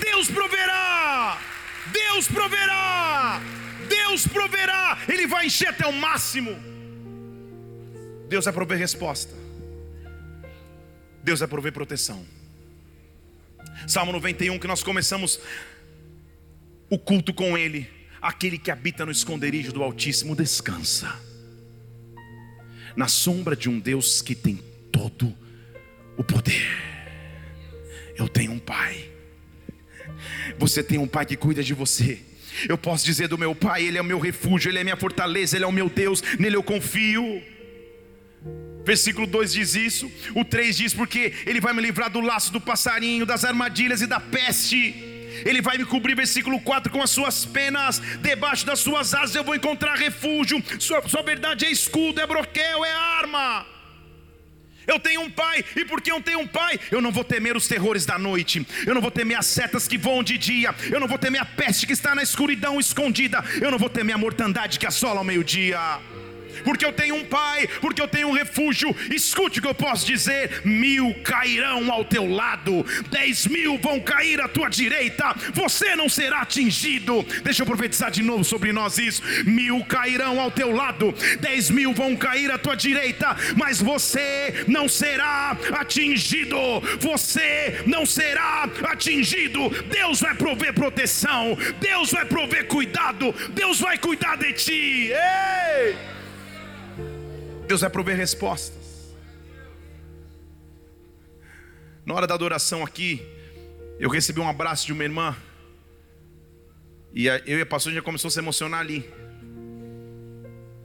Deus 0.01 0.29
proverá. 0.29 1.41
Deus 1.93 2.29
proverá. 2.29 3.41
Deus 3.89 4.27
proverá. 4.27 4.99
Ele 5.09 5.27
vai 5.27 5.47
encher 5.47 5.69
até 5.69 5.87
o 5.87 5.93
máximo. 5.93 6.57
Deus 8.29 8.45
vai 8.45 8.55
prover 8.55 8.79
resposta. 8.79 9.35
Deus 11.23 11.41
vai 11.41 11.49
prover 11.49 11.73
proteção. 11.73 12.25
Salmo 13.87 14.13
91 14.13 14.59
que 14.59 14.67
nós 14.67 14.83
começamos 14.83 15.41
o 16.89 16.99
culto 16.99 17.33
com 17.35 17.57
ele. 17.57 17.89
Aquele 18.21 18.59
que 18.59 18.71
habita 18.71 19.05
no 19.05 19.13
esconderijo 19.13 19.73
do 19.73 19.83
Altíssimo 19.83 20.35
descansa 20.35 21.26
na 22.97 23.09
sombra 23.09 23.55
de 23.55 23.69
um 23.69 23.79
Deus 23.79 24.23
que 24.23 24.35
tem 24.35 24.59
todo 24.91 25.33
o 26.17 26.25
poder. 26.25 26.67
Eu 28.17 28.29
tenho 28.29 28.53
um 28.53 28.59
pai. 28.59 29.11
Você 30.59 30.83
tem 30.83 30.99
um 30.99 31.07
pai 31.07 31.27
que 31.27 31.37
cuida 31.37 31.63
de 31.63 31.75
você. 31.75 32.19
Eu 32.69 32.79
posso 32.79 33.05
dizer 33.05 33.29
do 33.29 33.37
meu 33.37 33.55
pai, 33.55 33.85
ele 33.85 33.99
é 33.99 34.01
o 34.01 34.05
meu 34.05 34.19
refúgio, 34.19 34.71
ele 34.71 34.79
é 34.79 34.85
minha 34.85 34.97
fortaleza, 34.97 35.57
ele 35.57 35.65
é 35.65 35.69
o 35.69 35.73
meu 35.73 35.91
Deus, 35.91 36.23
nele 36.39 36.57
eu 36.57 36.63
confio. 36.63 37.43
Versículo 38.83 39.27
2 39.27 39.53
diz 39.53 39.75
isso, 39.75 40.11
o 40.35 40.45
3 40.45 40.77
diz: 40.77 40.95
Porque 40.95 41.33
ele 41.45 41.61
vai 41.61 41.75
me 41.75 41.83
livrar 41.83 42.09
do 42.09 42.21
laço 42.21 42.53
do 42.53 42.61
passarinho, 42.61 43.27
das 43.27 43.45
armadilhas 43.45 44.01
e 44.01 44.07
da 44.07 44.21
peste. 44.21 45.16
Ele 45.45 45.61
vai 45.61 45.79
me 45.79 45.85
cobrir, 45.85 46.15
versículo 46.15 46.61
4, 46.61 46.91
com 46.91 47.03
as 47.03 47.11
suas 47.11 47.45
penas, 47.45 48.01
debaixo 48.21 48.65
das 48.65 48.81
suas 48.81 49.15
asas 49.15 49.35
eu 49.35 49.45
vou 49.45 49.55
encontrar 49.55 49.97
refúgio. 49.97 50.63
Sua, 50.79 51.07
sua 51.09 51.23
verdade 51.23 51.65
é 51.65 51.71
escudo, 51.71 52.21
é 52.21 52.27
broquel, 52.27 52.85
é 52.85 52.93
arma. 52.93 53.67
Eu 54.87 55.01
tenho 55.01 55.21
um 55.21 55.31
pai, 55.31 55.65
e 55.75 55.85
porque 55.85 56.13
eu 56.13 56.23
tenho 56.23 56.39
um 56.39 56.47
pai, 56.47 56.79
eu 56.93 57.01
não 57.01 57.11
vou 57.11 57.25
temer 57.25 57.57
os 57.57 57.67
terrores 57.67 58.07
da 58.07 58.17
noite, 58.19 58.65
eu 58.87 58.95
não 58.95 59.03
vou 59.03 59.11
temer 59.11 59.37
as 59.37 59.47
setas 59.47 59.89
que 59.89 59.99
voam 59.99 60.23
de 60.23 60.39
dia, 60.39 60.73
eu 60.91 61.01
não 61.01 61.09
vou 61.09 61.19
temer 61.19 61.43
a 61.43 61.45
peste 61.45 61.87
que 61.87 61.93
está 61.93 62.15
na 62.15 62.23
escuridão 62.23 62.79
escondida, 62.79 63.45
eu 63.61 63.71
não 63.71 63.79
vou 63.79 63.91
temer 63.91 64.15
a 64.15 64.19
mortandade 64.19 64.79
que 64.79 64.87
assola 64.87 65.19
ao 65.19 65.25
meio-dia 65.25 65.79
porque 66.65 66.85
eu 66.85 66.93
tenho 66.93 67.15
um 67.17 67.25
pai, 67.25 67.69
porque 67.81 68.01
eu 68.01 68.09
tenho 68.09 68.29
um 68.29 68.33
refúgio. 68.33 68.95
Escute 69.11 69.59
o 69.59 69.63
que 69.63 69.69
eu 69.69 69.75
posso 69.75 70.07
dizer: 70.07 70.63
mil 70.65 71.15
cairão 71.23 71.91
ao 71.91 72.05
teu 72.05 72.29
lado, 72.29 72.85
dez 73.11 73.47
mil 73.47 73.79
vão 73.79 74.01
cair 74.01 74.41
à 74.41 74.49
tua 74.49 74.69
direita, 74.69 75.35
você 75.53 75.97
não 75.97 76.09
será 76.09 76.41
atingido. 76.41 77.25
Deixa 77.43 77.63
eu 77.63 77.67
profetizar 77.67 78.11
de 78.11 78.23
novo 78.23 78.45
sobre 78.45 78.73
nós 78.73 78.99
isso: 78.99 79.23
mil 79.45 79.85
cairão 79.85 80.41
ao 80.41 80.51
teu 80.51 80.71
lado, 80.71 81.15
dez 81.41 81.71
mil 81.71 81.93
vão 81.93 82.17
cair 82.17 82.51
à 82.51 82.59
tua 82.59 82.75
direita, 82.75 83.37
mas 83.57 83.81
você 83.81 84.65
não 84.67 84.89
será 84.89 85.57
atingido. 85.79 86.57
Você 87.01 87.83
não 87.87 88.05
será 88.07 88.69
atingido. 88.85 89.69
Deus 89.89 90.21
vai 90.21 90.35
prover 90.35 90.73
proteção, 90.73 91.57
Deus 91.81 92.11
vai 92.11 92.25
prover 92.25 92.67
cuidado, 92.67 93.35
Deus 93.51 93.81
vai 93.81 93.99
cuidar 93.99 94.37
de 94.37 94.53
ti. 94.53 95.13
Ei! 95.13 96.16
Deus 97.67 97.81
vai 97.81 97.91
prover 97.91 98.17
respostas. 98.17 99.15
Na 102.05 102.15
hora 102.15 102.27
da 102.27 102.35
adoração 102.35 102.85
aqui, 102.85 103.21
eu 103.99 104.09
recebi 104.09 104.39
um 104.39 104.49
abraço 104.49 104.87
de 104.87 104.93
uma 104.93 105.03
irmã. 105.03 105.37
E 107.13 107.27
eu 107.27 107.59
e 107.59 107.61
a 107.61 107.67
pastora 107.67 107.97
já 107.97 108.03
começou 108.03 108.29
a 108.29 108.31
se 108.31 108.39
emocionar 108.39 108.81
ali. 108.81 109.11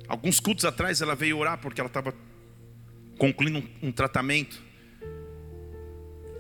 Alguns 0.08 0.40
cultos 0.40 0.66
atrás 0.66 1.02
ela 1.02 1.16
veio 1.16 1.38
orar 1.38 1.60
porque 1.60 1.80
ela 1.80 1.88
estava 1.88 2.14
concluindo 3.18 3.64
um, 3.82 3.92
tratamento 3.92 4.62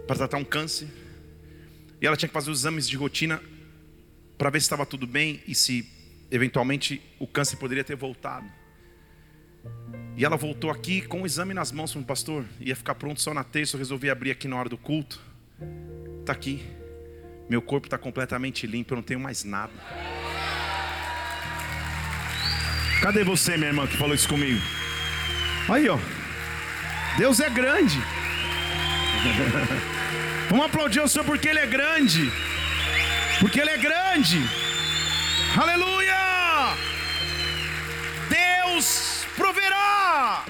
para 0.07 0.15
tratar 0.15 0.37
um 0.37 0.43
câncer. 0.43 0.87
E 2.01 2.07
ela 2.07 2.17
tinha 2.17 2.27
que 2.27 2.33
fazer 2.33 2.49
os 2.49 2.61
exames 2.61 2.89
de 2.89 2.97
rotina 2.97 3.39
para 4.37 4.49
ver 4.49 4.59
se 4.59 4.65
estava 4.65 4.85
tudo 4.87 5.05
bem 5.05 5.43
e 5.47 5.53
se 5.53 5.87
eventualmente 6.31 6.99
o 7.19 7.27
câncer 7.27 7.57
poderia 7.57 7.83
ter 7.83 7.95
voltado. 7.95 8.60
E 10.15 10.25
ela 10.25 10.37
voltou 10.37 10.69
aqui 10.69 11.01
com 11.01 11.21
o 11.21 11.25
exame 11.25 11.53
nas 11.53 11.71
mãos, 11.71 11.91
falou, 11.91 12.05
pastor, 12.05 12.45
ia 12.59 12.75
ficar 12.75 12.95
pronto 12.95 13.21
só 13.21 13.33
na 13.33 13.43
terça, 13.43 13.75
eu 13.75 13.79
resolvi 13.79 14.09
abrir 14.09 14.31
aqui 14.31 14.47
na 14.47 14.55
hora 14.55 14.69
do 14.69 14.77
culto. 14.77 15.19
Está 16.19 16.33
aqui. 16.33 16.63
Meu 17.49 17.61
corpo 17.61 17.87
está 17.87 17.97
completamente 17.97 18.67
limpo, 18.67 18.93
eu 18.93 18.97
não 18.97 19.03
tenho 19.03 19.19
mais 19.19 19.43
nada. 19.43 19.73
Cadê 23.01 23.23
você, 23.23 23.57
minha 23.57 23.69
irmã, 23.69 23.87
que 23.87 23.97
falou 23.97 24.13
isso 24.13 24.29
comigo? 24.29 24.61
Aí, 25.67 25.89
ó. 25.89 25.97
Deus 27.17 27.39
é 27.39 27.49
grande. 27.49 27.97
Vamos 30.49 30.65
aplaudir 30.65 30.99
o 30.99 31.07
Senhor 31.07 31.25
porque 31.25 31.49
Ele 31.49 31.59
é 31.59 31.65
grande. 31.65 32.31
Porque 33.39 33.59
Ele 33.59 33.71
é 33.71 33.77
grande. 33.77 34.37
Aleluia! 35.57 36.77
Deus 38.29 39.20
proverá. 39.35 40.45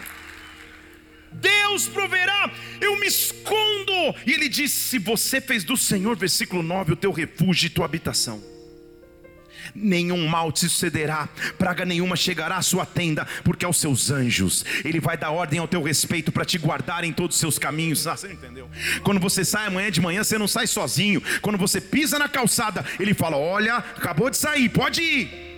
Deus 1.31 1.87
proverá, 1.87 2.51
eu 2.79 2.99
me 2.99 3.07
escondo. 3.07 4.15
E 4.25 4.33
ele 4.33 4.49
disse: 4.49 4.75
Se 4.75 4.99
você 4.99 5.39
fez 5.39 5.63
do 5.63 5.77
Senhor, 5.77 6.15
versículo 6.17 6.61
9, 6.61 6.93
o 6.93 6.95
teu 6.95 7.11
refúgio 7.11 7.67
e 7.67 7.69
tua 7.69 7.85
habitação 7.85 8.51
nenhum 9.75 10.27
mal 10.27 10.51
te 10.51 10.67
sucederá, 10.67 11.29
praga 11.57 11.85
nenhuma 11.85 12.15
chegará 12.15 12.57
à 12.57 12.61
sua 12.61 12.85
tenda, 12.85 13.27
porque 13.43 13.65
aos 13.65 13.77
seus 13.77 14.11
anjos 14.11 14.65
ele 14.83 14.99
vai 14.99 15.17
dar 15.17 15.31
ordem 15.31 15.59
ao 15.59 15.67
teu 15.67 15.81
respeito 15.81 16.31
para 16.31 16.45
te 16.45 16.57
guardar 16.57 17.03
em 17.03 17.13
todos 17.13 17.35
os 17.35 17.39
seus 17.39 17.57
caminhos. 17.57 18.07
Ah, 18.07 18.15
você 18.15 18.31
entendeu? 18.31 18.69
Quando 19.03 19.19
você 19.19 19.43
sai 19.45 19.67
amanhã 19.67 19.91
de 19.91 20.01
manhã, 20.01 20.23
você 20.23 20.37
não 20.37 20.47
sai 20.47 20.67
sozinho. 20.67 21.21
Quando 21.41 21.57
você 21.57 21.79
pisa 21.79 22.19
na 22.19 22.27
calçada, 22.27 22.85
ele 22.99 23.13
fala: 23.13 23.37
Olha, 23.37 23.77
acabou 23.77 24.29
de 24.29 24.37
sair, 24.37 24.69
pode 24.69 25.01
ir 25.01 25.50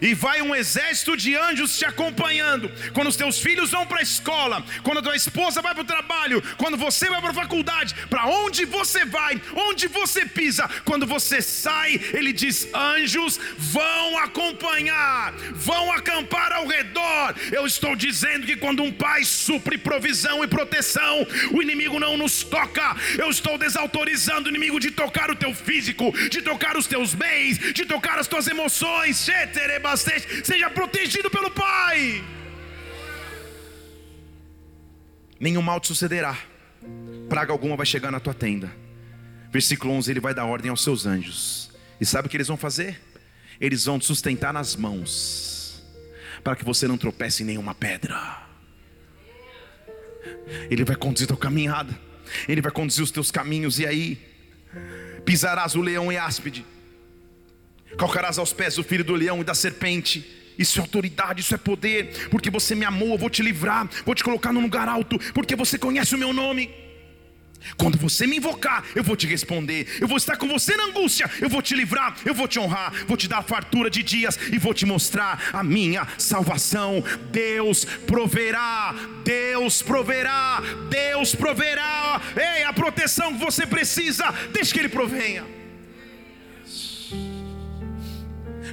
e 0.00 0.14
vai 0.14 0.42
um 0.42 0.54
exército 0.54 1.16
de 1.16 1.34
anjos 1.36 1.78
te 1.78 1.84
acompanhando. 1.84 2.70
Quando 2.92 3.08
os 3.08 3.16
teus 3.16 3.38
filhos 3.38 3.70
vão 3.70 3.86
para 3.86 4.00
a 4.00 4.02
escola, 4.02 4.64
quando 4.82 4.98
a 4.98 5.02
tua 5.02 5.16
esposa 5.16 5.62
vai 5.62 5.74
para 5.74 5.82
o 5.82 5.86
trabalho, 5.86 6.42
quando 6.56 6.76
você 6.76 7.08
vai 7.08 7.20
para 7.20 7.30
a 7.30 7.34
faculdade, 7.34 7.94
para 8.08 8.26
onde 8.26 8.64
você 8.64 9.04
vai, 9.04 9.40
onde 9.54 9.86
você 9.88 10.26
pisa, 10.26 10.68
quando 10.84 11.06
você 11.06 11.40
sai, 11.40 12.00
ele 12.12 12.32
diz: 12.32 12.68
anjos 12.74 13.38
vão 13.58 14.18
acompanhar, 14.18 15.32
vão 15.54 15.92
acampar 15.92 16.52
ao 16.52 16.66
redor. 16.66 17.34
Eu 17.52 17.66
estou 17.66 17.94
dizendo 17.96 18.46
que 18.46 18.56
quando 18.56 18.82
um 18.82 18.92
pai 18.92 19.24
supre 19.24 19.78
provisão 19.78 20.42
e 20.44 20.48
proteção, 20.48 21.26
o 21.52 21.62
inimigo 21.62 21.98
não 21.98 22.16
nos 22.16 22.42
toca. 22.42 22.96
Eu 23.18 23.30
estou 23.30 23.58
desautorizando 23.58 24.46
o 24.46 24.50
inimigo 24.50 24.80
de 24.80 24.90
tocar 24.90 25.30
o 25.30 25.36
teu 25.36 25.54
físico, 25.54 26.12
de 26.28 26.42
tocar 26.42 26.76
os 26.76 26.86
teus 26.86 27.14
bens, 27.14 27.58
de 27.58 27.84
tocar 27.84 28.18
as 28.18 28.26
tuas 28.26 28.46
emoções 28.46 29.16
seja 30.44 30.70
protegido 30.70 31.30
pelo 31.30 31.50
Pai. 31.50 32.24
Nenhum 35.38 35.62
mal 35.62 35.78
te 35.78 35.88
sucederá, 35.88 36.36
praga 37.28 37.52
alguma 37.52 37.76
vai 37.76 37.84
chegar 37.84 38.10
na 38.10 38.18
tua 38.18 38.32
tenda. 38.32 38.72
Versículo 39.52 39.92
11: 39.94 40.10
Ele 40.10 40.20
vai 40.20 40.34
dar 40.34 40.46
ordem 40.46 40.70
aos 40.70 40.82
seus 40.82 41.06
anjos, 41.06 41.70
e 42.00 42.06
sabe 42.06 42.26
o 42.26 42.30
que 42.30 42.36
eles 42.36 42.48
vão 42.48 42.56
fazer? 42.56 43.00
Eles 43.60 43.84
vão 43.84 43.98
te 43.98 44.06
sustentar 44.06 44.52
nas 44.52 44.74
mãos, 44.76 45.82
para 46.42 46.56
que 46.56 46.64
você 46.64 46.88
não 46.88 46.96
tropece 46.96 47.42
em 47.42 47.46
nenhuma 47.46 47.74
pedra. 47.74 48.46
Ele 50.70 50.84
vai 50.84 50.96
conduzir 50.96 51.26
a 51.26 51.28
tua 51.28 51.36
caminhada, 51.36 51.98
Ele 52.48 52.60
vai 52.60 52.72
conduzir 52.72 53.04
os 53.04 53.10
teus 53.10 53.30
caminhos, 53.30 53.78
e 53.78 53.86
aí 53.86 54.18
pisarás 55.24 55.74
o 55.74 55.80
leão 55.80 56.10
e 56.10 56.16
áspide 56.16 56.64
calcarás 57.96 58.38
aos 58.38 58.52
pés 58.52 58.78
o 58.78 58.84
filho 58.84 59.04
do 59.04 59.14
leão 59.14 59.40
e 59.40 59.44
da 59.44 59.54
serpente. 59.54 60.24
Isso 60.58 60.78
é 60.78 60.82
autoridade, 60.82 61.40
isso 61.40 61.54
é 61.54 61.58
poder, 61.58 62.28
porque 62.30 62.50
você 62.50 62.74
me 62.74 62.84
amou, 62.84 63.10
eu 63.10 63.18
vou 63.18 63.28
te 63.28 63.42
livrar, 63.42 63.88
vou 64.04 64.14
te 64.14 64.24
colocar 64.24 64.52
num 64.52 64.62
lugar 64.62 64.88
alto, 64.88 65.18
porque 65.34 65.54
você 65.54 65.78
conhece 65.78 66.14
o 66.14 66.18
meu 66.18 66.32
nome. 66.32 66.86
Quando 67.76 67.98
você 67.98 68.26
me 68.26 68.36
invocar, 68.36 68.84
eu 68.94 69.02
vou 69.02 69.16
te 69.16 69.26
responder. 69.26 69.88
Eu 70.00 70.06
vou 70.06 70.16
estar 70.16 70.36
com 70.36 70.46
você 70.46 70.76
na 70.76 70.84
angústia. 70.84 71.28
Eu 71.40 71.48
vou 71.48 71.60
te 71.60 71.74
livrar, 71.74 72.16
eu 72.24 72.34
vou 72.34 72.46
te 72.46 72.58
honrar, 72.58 72.92
vou 73.06 73.16
te 73.16 73.28
dar 73.28 73.42
fartura 73.42 73.90
de 73.90 74.02
dias 74.02 74.38
e 74.52 74.58
vou 74.58 74.72
te 74.72 74.86
mostrar 74.86 75.50
a 75.52 75.64
minha 75.64 76.06
salvação. 76.16 77.02
Deus 77.30 77.84
proverá, 77.84 78.94
Deus 79.24 79.82
proverá, 79.82 80.62
Deus 80.88 81.34
proverá. 81.34 82.20
Ei, 82.36 82.62
a 82.62 82.72
proteção 82.72 83.32
que 83.32 83.44
você 83.44 83.66
precisa, 83.66 84.32
deixe 84.52 84.72
que 84.72 84.78
Ele 84.78 84.88
provenha. 84.88 85.65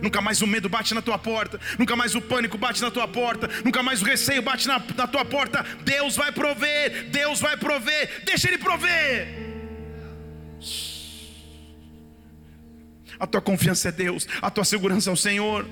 Nunca 0.04 0.20
mais 0.20 0.42
o 0.42 0.48
medo 0.48 0.68
bate 0.68 0.94
na 0.94 1.02
tua 1.02 1.18
porta. 1.18 1.58
Nunca 1.80 1.96
mais 1.96 2.14
o 2.14 2.20
pânico 2.22 2.58
bate 2.58 2.82
na 2.82 2.92
tua 2.92 3.08
porta. 3.08 3.50
Nunca 3.64 3.82
mais 3.82 4.02
o 4.02 4.06
receio 4.06 4.42
bate 4.42 4.68
na, 4.68 4.78
na 4.98 5.08
tua 5.08 5.24
porta. 5.24 5.66
Deus 5.86 6.18
vai 6.18 6.30
prover. 6.30 7.10
Deus 7.10 7.40
vai 7.40 7.56
prover. 7.56 8.22
Deixa 8.26 8.50
Ele 8.50 8.58
prover. 8.58 9.30
A 13.18 13.26
tua 13.26 13.40
confiança 13.40 13.88
é 13.88 13.92
Deus. 13.94 14.28
A 14.42 14.52
tua 14.52 14.66
segurança 14.66 15.10
é 15.10 15.14
o 15.14 15.16
Senhor. 15.16 15.66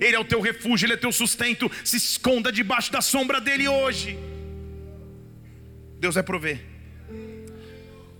Ele 0.00 0.16
é 0.16 0.18
o 0.18 0.24
teu 0.24 0.40
refúgio, 0.40 0.86
Ele 0.86 0.94
é 0.94 0.96
teu 0.96 1.12
sustento. 1.12 1.70
Se 1.84 1.96
esconda 1.96 2.50
debaixo 2.50 2.90
da 2.90 3.00
sombra 3.00 3.40
dEle 3.40 3.68
hoje. 3.68 4.18
Deus 6.00 6.16
vai 6.16 6.24
prover. 6.24 6.60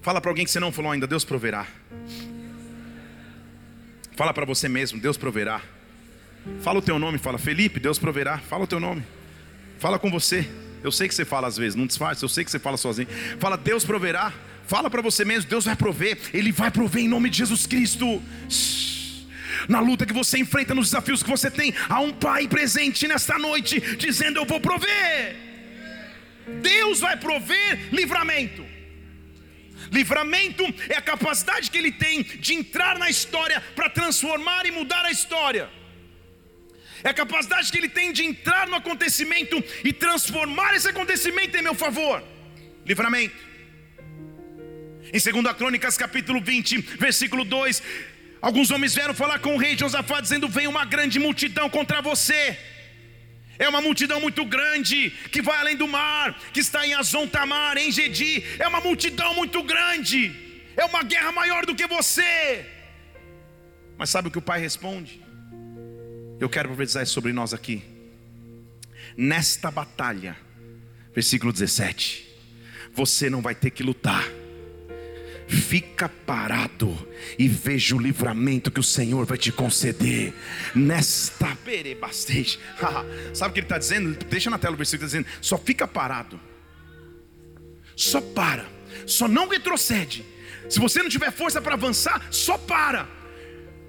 Fala 0.00 0.20
para 0.20 0.30
alguém 0.30 0.44
que 0.44 0.50
você 0.52 0.60
não 0.60 0.70
falou 0.70 0.92
ainda: 0.92 1.08
Deus 1.08 1.24
proverá. 1.24 1.66
Fala 4.18 4.34
para 4.34 4.44
você 4.44 4.68
mesmo, 4.68 4.98
Deus 4.98 5.16
proverá. 5.16 5.62
Fala 6.60 6.80
o 6.80 6.82
teu 6.82 6.98
nome, 6.98 7.18
fala 7.18 7.38
Felipe, 7.38 7.78
Deus 7.78 8.00
proverá. 8.00 8.38
Fala 8.38 8.64
o 8.64 8.66
teu 8.66 8.80
nome. 8.80 9.04
Fala 9.78 9.96
com 9.96 10.10
você. 10.10 10.44
Eu 10.82 10.90
sei 10.90 11.06
que 11.06 11.14
você 11.14 11.24
fala 11.24 11.46
às 11.46 11.56
vezes, 11.56 11.76
não 11.76 11.86
disfarce, 11.86 12.24
eu 12.24 12.28
sei 12.28 12.44
que 12.44 12.50
você 12.50 12.58
fala 12.58 12.76
sozinho. 12.76 13.06
Fala, 13.38 13.56
Deus 13.56 13.84
proverá. 13.84 14.32
Fala 14.66 14.90
para 14.90 15.00
você 15.00 15.24
mesmo, 15.24 15.48
Deus 15.48 15.66
vai 15.66 15.76
prover. 15.76 16.18
Ele 16.34 16.50
vai 16.50 16.68
prover 16.68 17.04
em 17.04 17.06
nome 17.06 17.30
de 17.30 17.38
Jesus 17.38 17.64
Cristo. 17.64 18.20
Na 19.68 19.78
luta 19.78 20.04
que 20.04 20.12
você 20.12 20.36
enfrenta, 20.36 20.74
nos 20.74 20.86
desafios 20.86 21.22
que 21.22 21.30
você 21.30 21.48
tem, 21.48 21.72
há 21.88 22.00
um 22.00 22.12
Pai 22.12 22.48
presente 22.48 23.06
nesta 23.06 23.38
noite, 23.38 23.80
dizendo: 23.98 24.40
Eu 24.40 24.46
vou 24.46 24.60
prover. 24.60 25.36
Deus 26.60 26.98
vai 26.98 27.16
prover 27.16 27.94
livramento. 27.94 28.77
Livramento 29.90 30.64
é 30.88 30.96
a 30.96 31.02
capacidade 31.02 31.70
que 31.70 31.78
ele 31.78 31.92
tem 31.92 32.22
de 32.22 32.54
entrar 32.54 32.98
na 32.98 33.08
história 33.08 33.60
para 33.74 33.88
transformar 33.88 34.66
e 34.66 34.70
mudar 34.70 35.04
a 35.04 35.10
história. 35.10 35.70
É 37.02 37.10
a 37.10 37.14
capacidade 37.14 37.70
que 37.70 37.78
ele 37.78 37.88
tem 37.88 38.12
de 38.12 38.24
entrar 38.24 38.66
no 38.66 38.74
acontecimento 38.74 39.62
e 39.84 39.92
transformar 39.92 40.74
esse 40.74 40.88
acontecimento 40.88 41.56
em 41.56 41.62
meu 41.62 41.74
favor. 41.74 42.22
Livramento. 42.84 43.36
Em 45.12 45.18
2 45.18 45.56
Crônicas, 45.56 45.96
capítulo 45.96 46.40
20, 46.40 46.78
versículo 46.98 47.44
2, 47.44 47.82
alguns 48.42 48.70
homens 48.70 48.94
vieram 48.94 49.14
falar 49.14 49.38
com 49.38 49.54
o 49.54 49.58
rei 49.58 49.76
Josafá, 49.76 50.20
dizendo: 50.20 50.48
Vem 50.48 50.66
uma 50.66 50.84
grande 50.84 51.18
multidão 51.18 51.70
contra 51.70 52.02
você. 52.02 52.58
É 53.58 53.68
uma 53.68 53.80
multidão 53.80 54.20
muito 54.20 54.44
grande 54.44 55.10
que 55.32 55.42
vai 55.42 55.58
além 55.58 55.76
do 55.76 55.88
mar, 55.88 56.38
que 56.52 56.60
está 56.60 56.86
em 56.86 56.94
Azon 56.94 57.26
Tamar, 57.26 57.76
em 57.76 57.90
Gedi. 57.90 58.44
É 58.58 58.68
uma 58.68 58.80
multidão 58.80 59.34
muito 59.34 59.62
grande. 59.62 60.32
É 60.76 60.84
uma 60.84 61.02
guerra 61.02 61.32
maior 61.32 61.66
do 61.66 61.74
que 61.74 61.86
você. 61.86 62.64
Mas 63.96 64.10
sabe 64.10 64.28
o 64.28 64.30
que 64.30 64.38
o 64.38 64.42
pai 64.42 64.60
responde? 64.60 65.20
Eu 66.38 66.48
quero 66.48 66.68
profetizar 66.68 67.04
sobre 67.04 67.32
nós 67.32 67.52
aqui. 67.52 67.82
Nesta 69.16 69.72
batalha, 69.72 70.36
versículo 71.12 71.52
17, 71.52 72.28
você 72.94 73.28
não 73.28 73.42
vai 73.42 73.56
ter 73.56 73.70
que 73.70 73.82
lutar 73.82 74.24
fica 75.48 76.08
parado 76.08 76.96
e 77.38 77.48
veja 77.48 77.96
o 77.96 77.98
livramento 77.98 78.70
que 78.70 78.78
o 78.78 78.82
Senhor 78.82 79.24
vai 79.24 79.38
te 79.38 79.50
conceder 79.50 80.34
nesta 80.74 81.56
perebastej. 81.64 82.58
Sabe 83.34 83.50
o 83.50 83.54
que 83.54 83.60
ele 83.60 83.64
está 83.66 83.78
dizendo? 83.78 84.24
Deixa 84.26 84.50
na 84.50 84.58
tela 84.58 84.74
o 84.74 84.76
versículo 84.76 85.06
está 85.06 85.18
dizendo: 85.18 85.34
só 85.40 85.56
fica 85.56 85.88
parado, 85.88 86.38
só 87.96 88.20
para, 88.20 88.66
só 89.06 89.26
não 89.26 89.48
retrocede. 89.48 90.24
Se 90.68 90.78
você 90.78 91.02
não 91.02 91.08
tiver 91.08 91.32
força 91.32 91.62
para 91.62 91.74
avançar, 91.74 92.26
só 92.30 92.58
para 92.58 93.17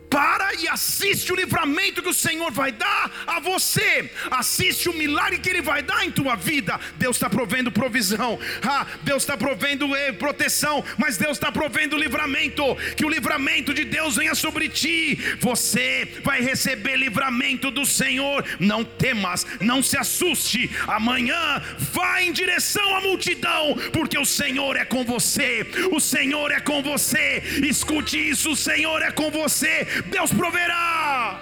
para 0.09 0.53
e 0.55 0.67
assiste 0.67 1.31
o 1.31 1.35
livramento 1.35 2.01
que 2.01 2.09
o 2.09 2.13
Senhor 2.13 2.51
vai 2.51 2.71
dar 2.71 3.11
a 3.27 3.39
você, 3.39 4.09
assiste 4.31 4.89
o 4.89 4.93
milagre 4.93 5.39
que 5.39 5.49
Ele 5.49 5.61
vai 5.61 5.83
dar 5.83 6.05
em 6.05 6.11
tua 6.11 6.35
vida. 6.35 6.79
Deus 6.97 7.15
está 7.15 7.29
provendo 7.29 7.71
provisão, 7.71 8.39
ah, 8.63 8.87
Deus 9.03 9.23
está 9.23 9.37
provendo 9.37 9.95
eh, 9.95 10.11
proteção, 10.11 10.83
mas 10.97 11.17
Deus 11.17 11.37
está 11.37 11.51
provendo 11.51 11.97
livramento. 11.97 12.63
Que 12.95 13.05
o 13.05 13.09
livramento 13.09 13.73
de 13.73 13.85
Deus 13.85 14.15
venha 14.15 14.33
sobre 14.33 14.67
ti, 14.67 15.15
você 15.39 16.07
vai 16.23 16.41
receber 16.41 16.97
livramento 16.97 17.69
do 17.69 17.85
Senhor. 17.85 18.43
Não 18.59 18.83
temas, 18.83 19.45
não 19.59 19.83
se 19.83 19.97
assuste. 19.97 20.69
Amanhã 20.87 21.61
vá 21.77 22.21
em 22.21 22.31
direção 22.31 22.95
à 22.95 23.01
multidão, 23.01 23.75
porque 23.93 24.17
o 24.17 24.25
Senhor 24.25 24.75
é 24.75 24.85
com 24.85 25.03
você. 25.03 25.65
O 25.91 25.99
Senhor 25.99 26.51
é 26.51 26.59
com 26.59 26.81
você. 26.81 27.43
Escute 27.63 28.17
isso: 28.29 28.51
o 28.51 28.55
Senhor 28.55 29.01
é 29.01 29.11
com 29.11 29.29
você 29.29 29.85
Deus 30.01 30.31
proverá. 30.33 31.39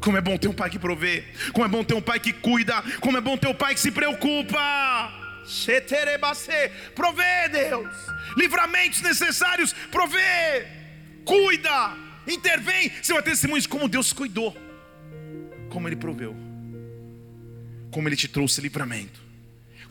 Como 0.00 0.16
é 0.16 0.20
bom 0.20 0.36
ter 0.36 0.48
um 0.48 0.52
pai 0.52 0.70
que 0.70 0.78
provê, 0.78 1.24
como 1.52 1.66
é 1.66 1.68
bom 1.68 1.82
ter 1.82 1.94
um 1.94 2.00
pai 2.00 2.20
que 2.20 2.32
cuida, 2.32 2.80
como 3.00 3.18
é 3.18 3.20
bom 3.20 3.36
ter 3.36 3.48
um 3.48 3.54
pai 3.54 3.74
que 3.74 3.80
se 3.80 3.90
preocupa. 3.90 5.12
Provê, 6.94 7.48
Deus, 7.50 7.88
livramentos 8.36 9.02
necessários, 9.02 9.72
provê, 9.90 10.66
cuida, 11.24 11.96
intervém. 12.26 12.92
Você 13.02 13.12
vai 13.12 13.22
ter 13.22 13.30
testemunhos 13.30 13.66
como 13.66 13.88
Deus 13.88 14.12
cuidou, 14.12 14.56
como 15.70 15.88
Ele 15.88 15.96
proveu, 15.96 16.36
como 17.90 18.08
Ele 18.08 18.16
te 18.16 18.28
trouxe 18.28 18.60
livramento 18.60 19.25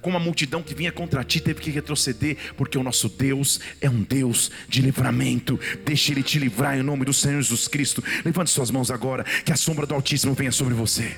como 0.06 0.18
a 0.18 0.20
multidão 0.20 0.62
que 0.62 0.76
vinha 0.76 0.92
contra 0.92 1.24
ti 1.24 1.40
teve 1.40 1.60
que 1.60 1.72
retroceder, 1.72 2.38
porque 2.56 2.78
o 2.78 2.84
nosso 2.84 3.10
Deus 3.10 3.60
é 3.82 3.90
um 3.90 4.04
Deus 4.04 4.52
de 4.70 4.80
livramento. 4.80 5.60
Deixe 5.84 6.12
Ele 6.12 6.22
te 6.22 6.38
livrar 6.38 6.78
em 6.78 6.84
nome 6.84 7.06
do 7.06 7.12
Senhor 7.12 7.42
Jesus 7.42 7.68
Cristo. 7.68 8.04
Levante 8.24 8.52
suas 8.52 8.70
mãos 8.70 8.92
agora, 8.92 9.24
que 9.24 9.52
a 9.52 9.56
sombra 9.56 9.88
do 9.88 9.96
Altíssimo 9.96 10.36
venha 10.36 10.52
sobre 10.52 10.76
você. 10.76 11.18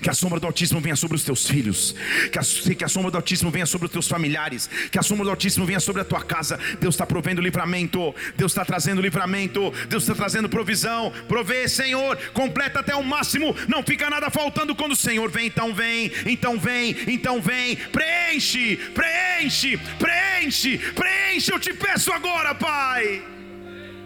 Que 0.00 0.10
a 0.10 0.14
sombra 0.14 0.40
do 0.40 0.46
Altíssimo 0.46 0.80
venha 0.80 0.96
sobre 0.96 1.16
os 1.16 1.24
teus 1.24 1.48
filhos. 1.48 1.94
Que 2.30 2.38
a, 2.38 2.74
que 2.74 2.84
a 2.84 2.88
sombra 2.88 3.10
do 3.10 3.16
Altíssimo 3.16 3.50
venha 3.50 3.66
sobre 3.66 3.86
os 3.86 3.92
teus 3.92 4.08
familiares. 4.08 4.68
Que 4.90 4.98
a 4.98 5.02
sombra 5.02 5.24
do 5.24 5.30
Altíssimo 5.30 5.66
venha 5.66 5.80
sobre 5.80 6.02
a 6.02 6.04
tua 6.04 6.22
casa. 6.22 6.58
Deus 6.80 6.94
está 6.94 7.06
provendo 7.06 7.40
livramento. 7.40 8.14
Deus 8.36 8.52
está 8.52 8.64
trazendo 8.64 9.00
livramento. 9.00 9.72
Deus 9.88 10.02
está 10.02 10.14
trazendo 10.14 10.48
provisão. 10.48 11.12
Provê, 11.28 11.68
Senhor. 11.68 12.16
Completa 12.32 12.80
até 12.80 12.94
o 12.94 13.02
máximo. 13.02 13.54
Não 13.68 13.82
fica 13.82 14.08
nada 14.10 14.30
faltando 14.30 14.74
quando 14.74 14.92
o 14.92 14.96
Senhor 14.96 15.30
vem. 15.30 15.46
Então 15.46 15.74
vem, 15.74 16.10
então 16.26 16.58
vem, 16.58 16.96
então 17.06 17.40
vem. 17.40 17.76
Preenche, 17.76 18.76
preenche, 18.94 19.78
preenche, 19.98 20.78
preenche. 20.78 21.52
Eu 21.52 21.58
te 21.58 21.72
peço 21.72 22.12
agora, 22.12 22.54
Pai. 22.54 23.22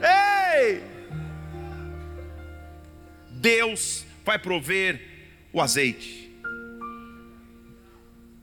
Ei! 0.03 0.83
Deus 3.31 4.05
vai 4.25 4.39
prover 4.39 5.16
o 5.57 5.61
azeite. 5.63 6.31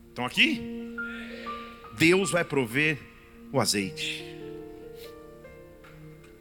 Estão 0.08 0.26
aqui? 0.26 0.60
Deus 1.96 2.32
vai 2.32 2.44
prover 2.44 2.98
o 3.52 3.60
azeite. 3.60 4.24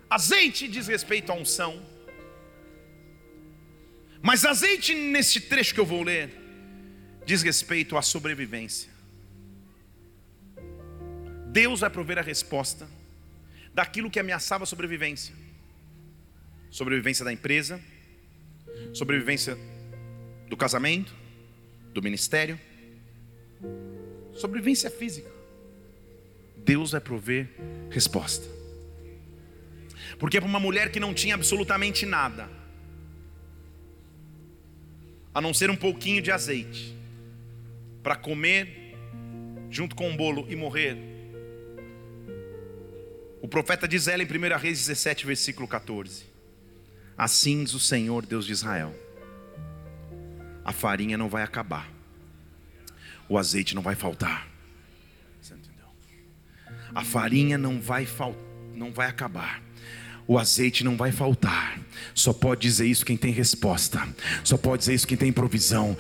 Azeite 0.10 0.68
diz 0.68 0.88
respeito 0.88 1.32
à 1.32 1.36
unção. 1.36 1.80
Mas 4.20 4.44
azeite, 4.46 4.96
nesse 4.96 5.42
trecho 5.42 5.76
que 5.76 5.80
eu 5.80 5.86
vou 5.86 6.02
ler, 6.02 6.34
diz 7.24 7.44
respeito 7.44 7.96
à 7.96 8.02
sobrevivência. 8.02 8.90
Deus 11.52 11.82
vai 11.82 11.90
prover 11.92 12.18
a 12.18 12.24
resposta 12.24 12.90
daquilo 13.76 14.10
que 14.10 14.20
ameaçava 14.20 14.64
a 14.64 14.68
sobrevivência. 14.68 15.36
Sobrevivência 16.72 17.24
da 17.24 17.32
empresa, 17.32 17.80
sobrevivência 18.92 19.56
do 20.54 20.58
casamento, 20.58 21.12
do 21.96 22.02
ministério, 22.02 22.60
sobrevivência 24.36 24.92
física. 24.92 25.32
Deus 26.58 26.92
vai 26.92 27.02
prover 27.02 27.50
resposta. 27.90 28.48
Porque 30.20 30.40
para 30.40 30.48
uma 30.48 30.60
mulher 30.60 30.92
que 30.92 31.00
não 31.00 31.12
tinha 31.12 31.34
absolutamente 31.34 32.06
nada, 32.06 32.48
a 35.34 35.42
não 35.42 35.56
ser 35.56 35.72
um 35.72 35.76
pouquinho 35.76 36.22
de 36.22 36.32
azeite, 36.32 36.96
para 38.04 38.16
comer 38.16 38.94
junto 39.72 39.96
com 39.96 40.08
um 40.08 40.16
bolo 40.16 40.46
e 40.48 40.56
morrer. 40.56 40.96
O 43.42 43.48
profeta 43.48 43.88
diz 43.88 44.08
ela 44.08 44.22
em 44.22 44.28
1 44.28 44.58
Reis 44.60 44.78
17, 44.86 45.26
versículo 45.26 45.68
14: 45.68 46.26
Assim 47.18 47.64
diz 47.64 47.74
o 47.74 47.80
Senhor 47.80 48.24
Deus 48.24 48.46
de 48.46 48.52
Israel: 48.52 49.03
a 50.64 50.72
farinha 50.72 51.18
não 51.18 51.30
vai 51.30 51.44
acabar, 51.44 51.90
o 53.28 53.38
azeite 53.38 53.76
não 53.76 53.82
vai 53.82 53.96
faltar. 53.96 54.48
Você 55.42 55.54
entendeu? 55.54 55.86
A 56.94 57.04
farinha 57.04 57.58
não 57.58 57.82
vai 57.82 58.06
faltar, 58.06 58.42
não 58.74 58.92
vai 58.92 59.08
acabar. 59.08 59.62
O 60.26 60.40
azeite 60.40 60.86
não 60.86 60.96
vai 60.96 61.12
faltar. 61.12 61.78
Só 62.16 62.32
pode 62.32 62.62
dizer 62.62 62.88
isso 62.88 63.06
quem 63.06 63.18
tem 63.18 63.32
resposta. 63.32 64.08
Só 64.44 64.58
pode 64.58 64.80
dizer 64.80 64.94
isso 64.94 65.06
quem 65.06 65.18
tem 65.18 65.34
provisão 65.34 65.98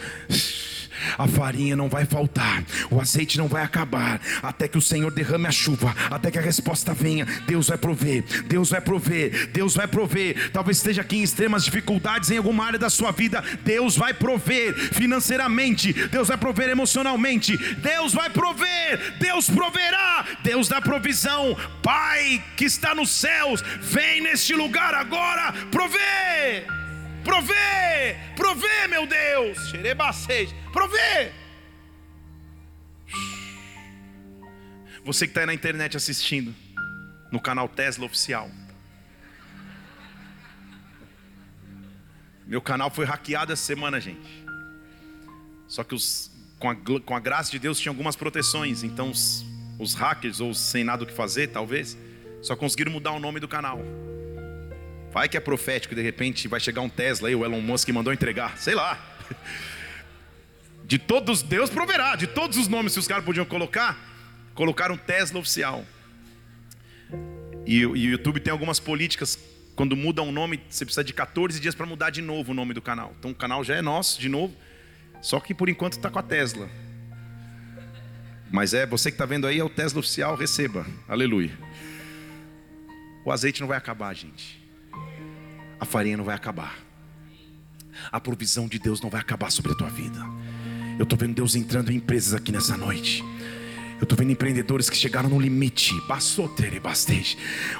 a 1.17 1.27
farinha 1.27 1.75
não 1.75 1.89
vai 1.89 2.05
faltar, 2.05 2.63
o 2.89 2.99
azeite 2.99 3.37
não 3.37 3.47
vai 3.47 3.63
acabar, 3.63 4.19
até 4.41 4.67
que 4.67 4.77
o 4.77 4.81
Senhor 4.81 5.11
derrame 5.11 5.47
a 5.47 5.51
chuva, 5.51 5.95
até 6.09 6.31
que 6.31 6.37
a 6.37 6.41
resposta 6.41 6.93
venha. 6.93 7.25
Deus 7.47 7.67
vai 7.67 7.77
prover, 7.77 8.23
Deus 8.45 8.69
vai 8.69 8.81
prover, 8.81 9.47
Deus 9.51 9.75
vai 9.75 9.87
prover. 9.87 10.51
Talvez 10.51 10.77
esteja 10.77 11.01
aqui 11.01 11.17
em 11.17 11.23
extremas 11.23 11.65
dificuldades 11.65 12.31
em 12.31 12.37
alguma 12.37 12.65
área 12.65 12.79
da 12.79 12.89
sua 12.89 13.11
vida, 13.11 13.43
Deus 13.63 13.95
vai 13.95 14.13
prover 14.13 14.73
financeiramente, 14.93 15.93
Deus 16.07 16.27
vai 16.27 16.37
prover 16.37 16.69
emocionalmente, 16.69 17.57
Deus 17.75 18.13
vai 18.13 18.29
prover, 18.29 19.17
Deus 19.19 19.49
proverá, 19.49 20.25
Deus 20.43 20.67
dá 20.67 20.81
provisão. 20.81 21.55
Pai 21.81 22.43
que 22.55 22.65
está 22.65 22.93
nos 22.95 23.11
céus, 23.11 23.63
vem 23.81 24.21
neste 24.21 24.53
lugar 24.53 24.93
agora, 24.93 25.53
prover. 25.71 26.82
Provê, 27.23 28.15
provê, 28.35 28.87
meu 28.87 29.07
Deus. 29.07 29.57
Xerebaceis, 29.69 30.53
provê. 30.71 31.31
Você 35.05 35.25
que 35.25 35.31
está 35.31 35.41
aí 35.41 35.45
na 35.45 35.53
internet 35.53 35.97
assistindo, 35.97 36.53
no 37.31 37.39
canal 37.39 37.67
Tesla 37.67 38.05
Oficial. 38.05 38.49
Meu 42.45 42.61
canal 42.61 42.89
foi 42.89 43.05
hackeado 43.05 43.51
essa 43.51 43.63
semana, 43.63 43.99
gente. 43.99 44.43
Só 45.67 45.83
que 45.83 45.95
os, 45.95 46.31
com, 46.59 46.69
a, 46.69 46.75
com 46.75 47.15
a 47.15 47.19
graça 47.19 47.51
de 47.51 47.59
Deus 47.59 47.79
tinha 47.79 47.91
algumas 47.91 48.15
proteções. 48.15 48.83
Então 48.83 49.09
os, 49.09 49.43
os 49.79 49.93
hackers, 49.93 50.39
ou 50.39 50.53
sem 50.53 50.83
nada 50.83 51.03
o 51.03 51.07
que 51.07 51.13
fazer, 51.13 51.47
talvez, 51.47 51.97
só 52.41 52.55
conseguiram 52.55 52.91
mudar 52.91 53.11
o 53.11 53.19
nome 53.19 53.39
do 53.39 53.47
canal. 53.47 53.79
Vai 55.13 55.29
que 55.29 55.37
é 55.37 55.39
profético, 55.39 55.93
de 55.93 56.01
repente 56.01 56.47
vai 56.47 56.59
chegar 56.59 56.81
um 56.81 56.89
Tesla 56.89 57.27
aí, 57.27 57.35
o 57.35 57.45
Elon 57.45 57.61
Musk 57.61 57.87
mandou 57.89 58.11
entregar, 58.11 58.57
sei 58.57 58.73
lá. 58.73 58.99
De 60.85 60.97
todos, 60.97 61.41
Deus 61.41 61.69
proverá, 61.69 62.15
de 62.15 62.27
todos 62.27 62.57
os 62.57 62.67
nomes 62.67 62.93
que 62.93 62.99
os 62.99 63.07
caras 63.07 63.23
podiam 63.23 63.45
colocar, 63.45 63.97
colocaram 64.53 64.97
Tesla 64.97 65.39
oficial. 65.39 65.85
E, 67.65 67.77
e 67.77 67.85
o 67.85 67.95
YouTube 67.95 68.41
tem 68.41 68.51
algumas 68.51 68.81
políticas, 68.81 69.39
quando 69.77 69.95
muda 69.95 70.21
um 70.21 70.31
nome, 70.31 70.61
você 70.69 70.83
precisa 70.83 71.03
de 71.03 71.13
14 71.13 71.57
dias 71.59 71.73
para 71.73 71.85
mudar 71.85 72.09
de 72.09 72.21
novo 72.21 72.51
o 72.51 72.53
nome 72.53 72.73
do 72.73 72.81
canal. 72.81 73.15
Então 73.17 73.31
o 73.31 73.35
canal 73.35 73.63
já 73.63 73.75
é 73.75 73.81
nosso 73.81 74.19
de 74.19 74.27
novo, 74.27 74.53
só 75.21 75.39
que 75.39 75.53
por 75.53 75.69
enquanto 75.69 75.93
está 75.93 76.09
com 76.09 76.19
a 76.19 76.23
Tesla. 76.23 76.69
Mas 78.51 78.73
é, 78.73 78.85
você 78.85 79.09
que 79.09 79.15
está 79.15 79.25
vendo 79.25 79.47
aí, 79.47 79.59
é 79.59 79.63
o 79.63 79.69
Tesla 79.69 79.99
oficial, 79.99 80.35
receba. 80.35 80.85
Aleluia. 81.07 81.57
O 83.25 83.31
azeite 83.31 83.61
não 83.61 83.69
vai 83.69 83.77
acabar, 83.77 84.13
gente 84.13 84.62
a 85.83 85.85
farinha 85.85 86.17
não 86.17 86.23
vai 86.23 86.35
acabar. 86.35 86.79
A 88.11 88.19
provisão 88.19 88.67
de 88.67 88.79
Deus 88.79 89.01
não 89.01 89.09
vai 89.09 89.21
acabar 89.21 89.51
sobre 89.51 89.73
a 89.73 89.75
tua 89.75 89.89
vida. 89.89 90.19
Eu 90.97 91.03
estou 91.03 91.17
vendo 91.17 91.35
Deus 91.35 91.55
entrando 91.55 91.91
em 91.91 91.97
empresas 91.97 92.33
aqui 92.33 92.51
nessa 92.51 92.77
noite. 92.77 93.23
Eu 94.03 94.05
estou 94.05 94.17
vendo 94.17 94.33
empreendedores 94.33 94.89
que 94.89 94.97
chegaram 94.97 95.29
no 95.29 95.39
limite. 95.39 95.93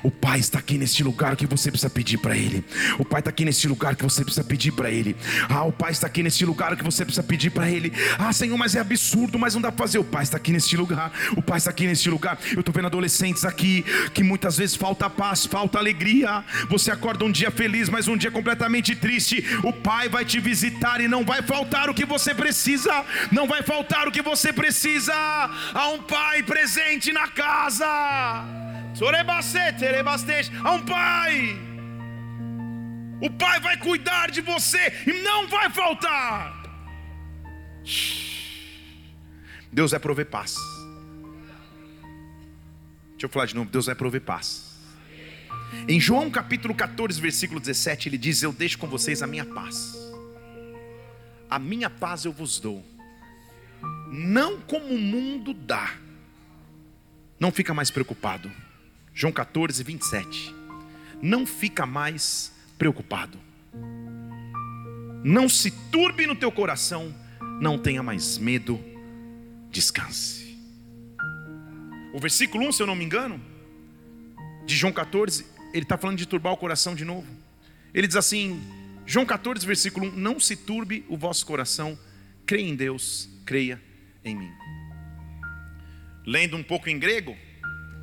O 0.01 0.09
Pai 0.09 0.39
está 0.39 0.57
aqui 0.57 0.77
neste 0.77 1.03
lugar 1.03 1.35
que 1.35 1.45
você 1.45 1.69
precisa 1.69 1.89
pedir 1.89 2.17
para 2.17 2.37
Ele. 2.37 2.63
O 2.97 3.03
Pai 3.03 3.19
está 3.19 3.29
aqui 3.29 3.43
neste 3.43 3.67
lugar 3.67 3.93
que 3.97 4.03
você 4.03 4.23
precisa 4.23 4.41
pedir 4.41 4.71
para 4.71 4.89
Ele. 4.89 5.17
Ah, 5.49 5.63
o 5.65 5.73
Pai 5.73 5.91
está 5.91 6.07
aqui 6.07 6.23
neste 6.23 6.45
lugar 6.45 6.77
que 6.77 6.83
você 6.83 7.03
precisa 7.03 7.23
pedir 7.23 7.49
para 7.49 7.69
Ele. 7.69 7.91
Ah, 8.17 8.31
Senhor, 8.31 8.57
mas 8.57 8.73
é 8.73 8.79
absurdo, 8.79 9.37
mas 9.37 9.53
não 9.53 9.61
dá 9.61 9.69
para 9.69 9.85
fazer. 9.85 9.97
O 9.97 10.03
Pai 10.05 10.23
está 10.23 10.37
aqui 10.37 10.53
neste 10.53 10.77
lugar. 10.77 11.11
O 11.35 11.41
Pai 11.41 11.57
está 11.57 11.71
aqui 11.71 11.85
neste 11.85 12.09
lugar. 12.09 12.39
Eu 12.53 12.61
estou 12.61 12.73
vendo 12.73 12.85
adolescentes 12.85 13.43
aqui 13.43 13.83
que 14.13 14.23
muitas 14.23 14.55
vezes 14.55 14.77
falta 14.77 15.09
paz, 15.09 15.45
falta 15.45 15.77
alegria. 15.77 16.41
Você 16.69 16.89
acorda 16.89 17.25
um 17.25 17.31
dia 17.33 17.51
feliz, 17.51 17.89
mas 17.89 18.07
um 18.07 18.15
dia 18.15 18.31
completamente 18.31 18.95
triste. 18.95 19.43
O 19.61 19.73
Pai 19.73 20.07
vai 20.07 20.23
te 20.23 20.39
visitar 20.39 21.01
e 21.01 21.07
não 21.09 21.25
vai 21.25 21.41
faltar 21.41 21.89
o 21.89 21.93
que 21.93 22.05
você 22.05 22.33
precisa. 22.33 23.03
Não 23.29 23.45
vai 23.45 23.61
faltar 23.61 24.07
o 24.07 24.11
que 24.11 24.21
você 24.21 24.53
precisa. 24.53 25.13
Há 25.13 25.89
um 25.89 26.12
pai 26.13 26.43
presente 26.43 27.11
na 27.11 27.27
casa. 27.27 27.87
Há 30.63 30.71
um 30.71 30.85
pai. 30.85 31.57
O 33.19 33.29
pai 33.31 33.59
vai 33.59 33.77
cuidar 33.77 34.29
de 34.29 34.41
você 34.41 34.93
e 35.07 35.13
não 35.23 35.47
vai 35.47 35.71
faltar. 35.71 36.61
Deus 39.71 39.89
vai 39.89 39.99
prover 39.99 40.27
paz. 40.27 40.55
Deixa 43.11 43.25
eu 43.25 43.29
falar 43.29 43.47
de 43.47 43.55
novo. 43.55 43.71
Deus 43.71 43.87
vai 43.87 43.95
prover 43.95 44.21
paz. 44.21 44.71
Em 45.87 45.99
João 45.99 46.29
capítulo 46.29 46.75
14, 46.75 47.19
versículo 47.19 47.59
17, 47.59 48.09
ele 48.09 48.19
diz: 48.19 48.43
Eu 48.43 48.53
deixo 48.53 48.77
com 48.77 48.87
vocês 48.87 49.23
a 49.23 49.27
minha 49.27 49.45
paz. 49.45 49.95
A 51.49 51.57
minha 51.57 51.89
paz 51.89 52.23
eu 52.25 52.31
vos 52.31 52.59
dou 52.59 52.93
não 54.13 54.59
como 54.61 54.93
o 54.93 54.97
mundo 54.99 55.53
dá. 55.53 55.95
Não 57.43 57.51
fica 57.51 57.73
mais 57.73 57.91
preocupado. 57.91 58.49
João 59.13 59.33
14, 59.33 59.83
27. 59.83 60.55
Não 61.21 61.45
fica 61.45 61.85
mais 61.85 62.53
preocupado. 62.77 63.37
Não 65.25 65.49
se 65.49 65.69
turbe 65.91 66.25
no 66.25 66.37
teu 66.37 66.49
coração, 66.49 67.13
não 67.59 67.77
tenha 67.77 68.01
mais 68.01 68.37
medo, 68.37 68.79
descanse. 69.69 70.57
O 72.13 72.19
versículo 72.21 72.65
1, 72.69 72.71
se 72.71 72.81
eu 72.81 72.87
não 72.87 72.95
me 72.95 73.03
engano, 73.03 73.41
de 74.65 74.73
João 74.73 74.93
14, 74.93 75.45
ele 75.73 75.83
está 75.83 75.97
falando 75.97 76.19
de 76.19 76.25
turbar 76.25 76.53
o 76.53 76.57
coração 76.57 76.95
de 76.95 77.03
novo. 77.03 77.27
Ele 77.93 78.07
diz 78.07 78.15
assim, 78.15 78.63
João 79.05 79.25
14, 79.25 79.67
versículo 79.67 80.07
1: 80.07 80.11
Não 80.15 80.39
se 80.39 80.55
turbe 80.55 81.03
o 81.09 81.17
vosso 81.17 81.45
coração, 81.45 81.99
creia 82.45 82.69
em 82.69 82.73
Deus, 82.77 83.27
creia 83.45 83.81
em 84.23 84.33
mim. 84.33 84.51
Lendo 86.25 86.55
um 86.55 86.63
pouco 86.63 86.89
em 86.89 86.97
grego, 86.97 87.37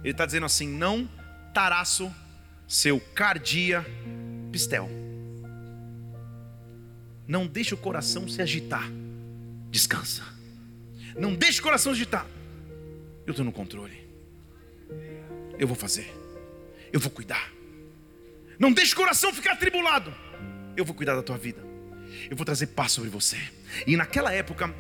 ele 0.03 0.13
está 0.13 0.27
dizendo 0.27 0.47
assim: 0.47 0.69
Não 0.69 1.09
taraço 1.53 2.15
seu 2.67 3.01
cardia 3.01 3.85
pistel. 4.53 4.89
Não 7.27 7.47
deixe 7.47 7.75
o 7.75 7.77
coração 7.77 8.29
se 8.29 8.43
agitar, 8.43 8.91
descansa. 9.71 10.25
Não 11.19 11.35
deixe 11.35 11.61
o 11.61 11.63
coração 11.63 11.93
se 11.93 12.01
agitar. 12.01 12.27
Eu 13.27 13.31
estou 13.31 13.45
no 13.45 13.53
controle. 13.53 14.09
Eu 15.59 15.67
vou 15.67 15.77
fazer. 15.77 16.13
Eu 16.93 16.99
vou 16.99 17.11
cuidar. 17.11 17.53
Não 18.59 18.73
deixe 18.73 18.93
o 18.93 18.97
coração 18.97 19.33
ficar 19.33 19.53
atribulado. 19.53 20.13
Eu 20.77 20.85
vou 20.85 20.95
cuidar 20.95 21.15
da 21.15 21.23
tua 21.23 21.39
vida. 21.39 21.63
Eu 22.31 22.37
vou 22.37 22.45
trazer 22.45 22.69
paz 22.69 22.93
sobre 22.93 23.11
você. 23.11 23.39
E 23.87 23.97
naquela 23.97 24.33
época, 24.33 24.75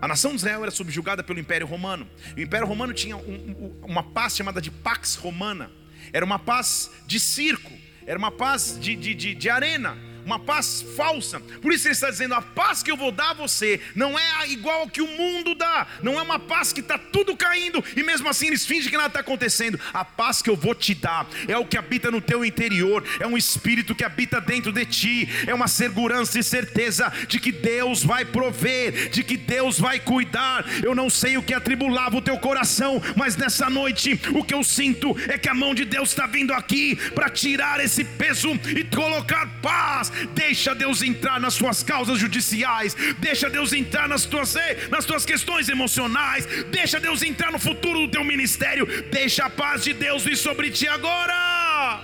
a 0.00 0.08
nação 0.08 0.32
de 0.32 0.36
Israel 0.38 0.62
era 0.62 0.70
subjugada 0.70 1.22
pelo 1.22 1.38
Império 1.38 1.66
Romano. 1.66 2.08
O 2.36 2.40
Império 2.40 2.66
Romano 2.66 2.92
tinha 2.92 3.16
um, 3.16 3.74
uma 3.82 4.02
paz 4.02 4.36
chamada 4.36 4.60
de 4.60 4.70
Pax 4.70 5.16
Romana. 5.16 5.70
Era 6.12 6.24
uma 6.24 6.38
paz 6.38 6.90
de 7.06 7.18
circo, 7.18 7.72
era 8.06 8.18
uma 8.18 8.30
paz 8.30 8.78
de, 8.80 8.94
de, 8.94 9.14
de, 9.14 9.34
de 9.34 9.50
arena 9.50 9.96
uma 10.26 10.40
paz 10.40 10.84
falsa. 10.96 11.40
Por 11.62 11.72
isso 11.72 11.86
ele 11.86 11.92
está 11.92 12.10
dizendo: 12.10 12.34
a 12.34 12.42
paz 12.42 12.82
que 12.82 12.90
eu 12.90 12.96
vou 12.96 13.12
dar 13.12 13.30
a 13.30 13.34
você 13.34 13.80
não 13.94 14.18
é 14.18 14.48
igual 14.48 14.80
ao 14.80 14.88
que 14.88 15.00
o 15.00 15.06
mundo 15.06 15.54
dá, 15.54 15.86
não 16.02 16.18
é 16.18 16.22
uma 16.22 16.38
paz 16.38 16.72
que 16.72 16.80
está 16.80 16.98
tudo 16.98 17.36
caindo 17.36 17.82
e 17.96 18.02
mesmo 18.02 18.28
assim 18.28 18.48
eles 18.48 18.66
fingem 18.66 18.90
que 18.90 18.96
nada 18.96 19.08
está 19.08 19.20
acontecendo. 19.20 19.78
A 19.94 20.04
paz 20.04 20.42
que 20.42 20.50
eu 20.50 20.56
vou 20.56 20.74
te 20.74 20.94
dar 20.94 21.26
é 21.46 21.56
o 21.56 21.64
que 21.64 21.78
habita 21.78 22.10
no 22.10 22.20
teu 22.20 22.44
interior, 22.44 23.04
é 23.20 23.26
um 23.26 23.36
espírito 23.36 23.94
que 23.94 24.04
habita 24.04 24.40
dentro 24.40 24.72
de 24.72 24.84
ti, 24.84 25.28
é 25.46 25.54
uma 25.54 25.68
segurança 25.68 26.38
e 26.38 26.42
certeza 26.42 27.12
de 27.28 27.38
que 27.38 27.52
Deus 27.52 28.02
vai 28.02 28.24
prover, 28.24 29.10
de 29.10 29.22
que 29.22 29.36
Deus 29.36 29.78
vai 29.78 30.00
cuidar. 30.00 30.66
Eu 30.82 30.94
não 30.94 31.08
sei 31.08 31.38
o 31.38 31.42
que 31.42 31.54
atribulava 31.54 32.16
o 32.16 32.22
teu 32.22 32.36
coração, 32.38 33.00
mas 33.14 33.36
nessa 33.36 33.70
noite 33.70 34.20
o 34.34 34.42
que 34.42 34.54
eu 34.54 34.64
sinto 34.64 35.16
é 35.28 35.38
que 35.38 35.48
a 35.48 35.54
mão 35.54 35.72
de 35.72 35.84
Deus 35.84 36.08
está 36.08 36.26
vindo 36.26 36.52
aqui 36.52 36.96
para 37.14 37.30
tirar 37.30 37.78
esse 37.78 38.02
peso 38.02 38.58
e 38.76 38.82
colocar 38.82 39.46
paz 39.62 40.10
Deixa 40.34 40.74
Deus 40.74 41.02
entrar 41.02 41.40
nas 41.40 41.54
suas 41.54 41.82
causas 41.82 42.18
judiciais. 42.18 42.94
Deixa 43.18 43.48
Deus 43.50 43.72
entrar 43.72 44.08
nas 44.08 44.24
tuas, 44.24 44.54
nas 44.90 45.04
tuas 45.04 45.24
questões 45.24 45.68
emocionais. 45.68 46.46
Deixa 46.70 46.98
Deus 47.00 47.22
entrar 47.22 47.52
no 47.52 47.58
futuro 47.58 48.00
do 48.00 48.08
teu 48.08 48.24
ministério. 48.24 48.86
Deixa 49.10 49.46
a 49.46 49.50
paz 49.50 49.84
de 49.84 49.92
Deus 49.92 50.24
vir 50.24 50.36
sobre 50.36 50.70
ti 50.70 50.86
agora. 50.88 52.02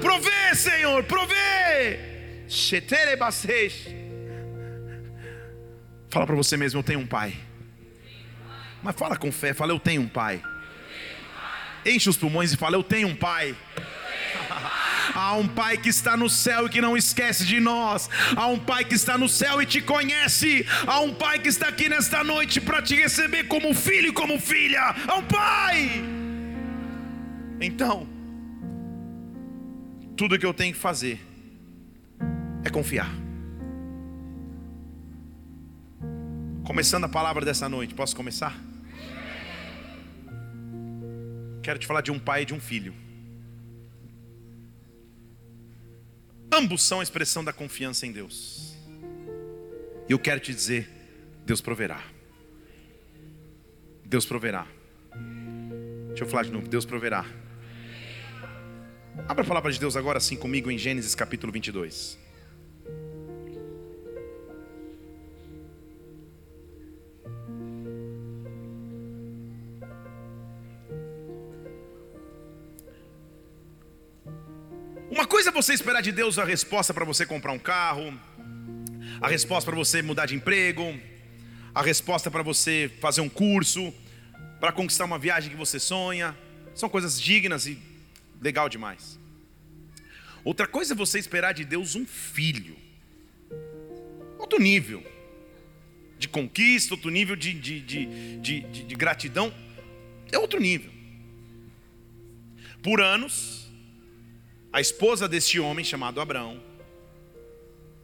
Provê, 0.00 0.54
Senhor, 0.54 1.04
provê. 1.04 1.98
Fala 6.10 6.26
para 6.26 6.36
você 6.36 6.56
mesmo, 6.56 6.78
eu 6.78 6.84
tenho 6.84 7.00
um 7.00 7.06
pai. 7.06 7.34
Mas 8.82 8.94
fala 8.96 9.16
com 9.16 9.32
fé, 9.32 9.54
fala, 9.54 9.72
eu 9.72 9.80
tenho 9.80 10.02
um 10.02 10.08
pai. 10.08 10.42
Enche 11.86 12.08
os 12.08 12.16
pulmões 12.16 12.52
e 12.52 12.56
fala, 12.56 12.76
eu 12.76 12.82
tenho 12.82 13.08
um 13.08 13.16
pai. 13.16 13.56
Há 15.14 15.36
um 15.36 15.46
Pai 15.46 15.76
que 15.78 15.88
está 15.88 16.16
no 16.16 16.28
céu 16.28 16.66
e 16.66 16.68
que 16.68 16.80
não 16.80 16.96
esquece 16.96 17.46
de 17.46 17.60
nós. 17.60 18.10
Há 18.34 18.46
um 18.48 18.58
Pai 18.58 18.84
que 18.84 18.94
está 18.94 19.16
no 19.16 19.28
céu 19.28 19.62
e 19.62 19.66
te 19.66 19.80
conhece. 19.80 20.66
Há 20.86 21.00
um 21.00 21.14
Pai 21.14 21.38
que 21.38 21.48
está 21.48 21.68
aqui 21.68 21.88
nesta 21.88 22.24
noite 22.24 22.60
para 22.60 22.82
te 22.82 22.96
receber 22.96 23.44
como 23.44 23.72
filho 23.72 24.08
e 24.08 24.12
como 24.12 24.40
filha. 24.40 24.94
Há 25.06 25.14
um 25.16 25.24
Pai. 25.24 26.02
Então, 27.60 28.06
tudo 30.16 30.38
que 30.38 30.44
eu 30.44 30.52
tenho 30.52 30.74
que 30.74 30.80
fazer 30.80 31.20
é 32.64 32.70
confiar. 32.70 33.10
Começando 36.64 37.04
a 37.04 37.08
palavra 37.08 37.44
dessa 37.44 37.68
noite, 37.68 37.94
posso 37.94 38.16
começar? 38.16 38.54
Quero 41.62 41.78
te 41.78 41.86
falar 41.86 42.00
de 42.00 42.10
um 42.10 42.18
pai 42.18 42.42
e 42.42 42.44
de 42.46 42.54
um 42.54 42.60
filho. 42.60 43.03
Ambos 46.56 46.84
são 46.84 47.00
a 47.00 47.02
expressão 47.02 47.42
da 47.42 47.52
confiança 47.52 48.06
em 48.06 48.12
Deus. 48.12 48.76
E 50.08 50.12
eu 50.12 50.18
quero 50.20 50.38
te 50.38 50.54
dizer: 50.54 50.88
Deus 51.44 51.60
proverá. 51.60 52.00
Deus 54.04 54.24
proverá. 54.24 54.64
Deixa 56.10 56.22
eu 56.22 56.28
falar 56.28 56.44
de 56.44 56.52
novo: 56.52 56.68
Deus 56.68 56.84
proverá. 56.84 57.26
Abra 59.28 59.42
a 59.42 59.46
palavra 59.48 59.72
de 59.72 59.80
Deus 59.80 59.96
agora 59.96 60.18
assim 60.18 60.36
comigo 60.36 60.70
em 60.70 60.78
Gênesis 60.78 61.12
capítulo 61.16 61.52
22. 61.52 62.16
Uma 75.14 75.28
coisa 75.28 75.50
é 75.50 75.52
você 75.52 75.72
esperar 75.72 76.00
de 76.00 76.10
Deus 76.10 76.40
a 76.40 76.44
resposta 76.44 76.92
para 76.92 77.04
você 77.04 77.24
comprar 77.24 77.52
um 77.52 77.58
carro, 77.58 78.12
a 79.20 79.28
resposta 79.28 79.70
para 79.70 79.78
você 79.78 80.02
mudar 80.02 80.26
de 80.26 80.34
emprego, 80.34 80.92
a 81.72 81.82
resposta 81.82 82.32
para 82.32 82.42
você 82.42 82.90
fazer 83.00 83.20
um 83.20 83.28
curso, 83.28 83.94
para 84.58 84.72
conquistar 84.72 85.04
uma 85.04 85.16
viagem 85.16 85.52
que 85.52 85.56
você 85.56 85.78
sonha. 85.78 86.36
São 86.74 86.88
coisas 86.88 87.20
dignas 87.20 87.64
e 87.64 87.78
legal 88.42 88.68
demais. 88.68 89.16
Outra 90.42 90.66
coisa 90.66 90.94
é 90.94 90.96
você 90.96 91.20
esperar 91.20 91.54
de 91.54 91.64
Deus 91.64 91.94
um 91.94 92.04
filho. 92.04 92.76
Outro 94.36 94.58
nível 94.58 95.00
de 96.18 96.26
conquista, 96.26 96.92
outro 96.92 97.10
nível 97.10 97.36
de, 97.36 97.54
de, 97.54 97.80
de, 97.82 98.06
de, 98.40 98.60
de 98.82 98.94
gratidão. 98.96 99.54
É 100.32 100.38
outro 100.40 100.58
nível. 100.58 100.90
Por 102.82 103.00
anos, 103.00 103.63
a 104.74 104.80
esposa 104.80 105.28
deste 105.28 105.60
homem 105.60 105.84
chamado 105.84 106.20
Abraão, 106.20 106.60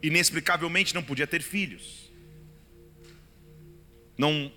inexplicavelmente 0.01 0.95
não 0.95 1.03
podia 1.03 1.27
ter 1.27 1.41
filhos. 1.41 2.09
Não 4.17 4.49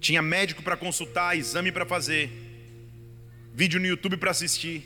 tinha 0.00 0.22
médico 0.22 0.62
para 0.62 0.74
consultar, 0.74 1.36
exame 1.36 1.70
para 1.70 1.84
fazer, 1.84 2.32
vídeo 3.52 3.78
no 3.78 3.86
YouTube 3.86 4.16
para 4.16 4.30
assistir. 4.30 4.84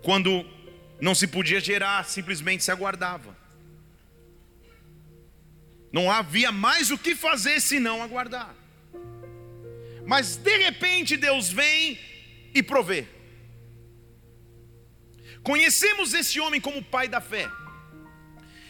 Quando 0.00 0.48
não 1.00 1.12
se 1.12 1.26
podia 1.26 1.58
gerar, 1.58 2.04
simplesmente 2.04 2.62
se 2.62 2.70
aguardava. 2.70 3.36
Não 5.90 6.08
havia 6.08 6.52
mais 6.52 6.92
o 6.92 6.96
que 6.96 7.16
fazer 7.16 7.60
senão 7.60 8.00
aguardar. 8.00 8.54
Mas 10.06 10.36
de 10.36 10.56
repente 10.56 11.16
Deus 11.16 11.50
vem 11.50 11.98
e 12.54 12.62
provê. 12.62 13.15
Conhecemos 15.46 16.12
esse 16.12 16.40
homem 16.40 16.60
como 16.60 16.82
pai 16.82 17.06
da 17.06 17.20
fé. 17.20 17.48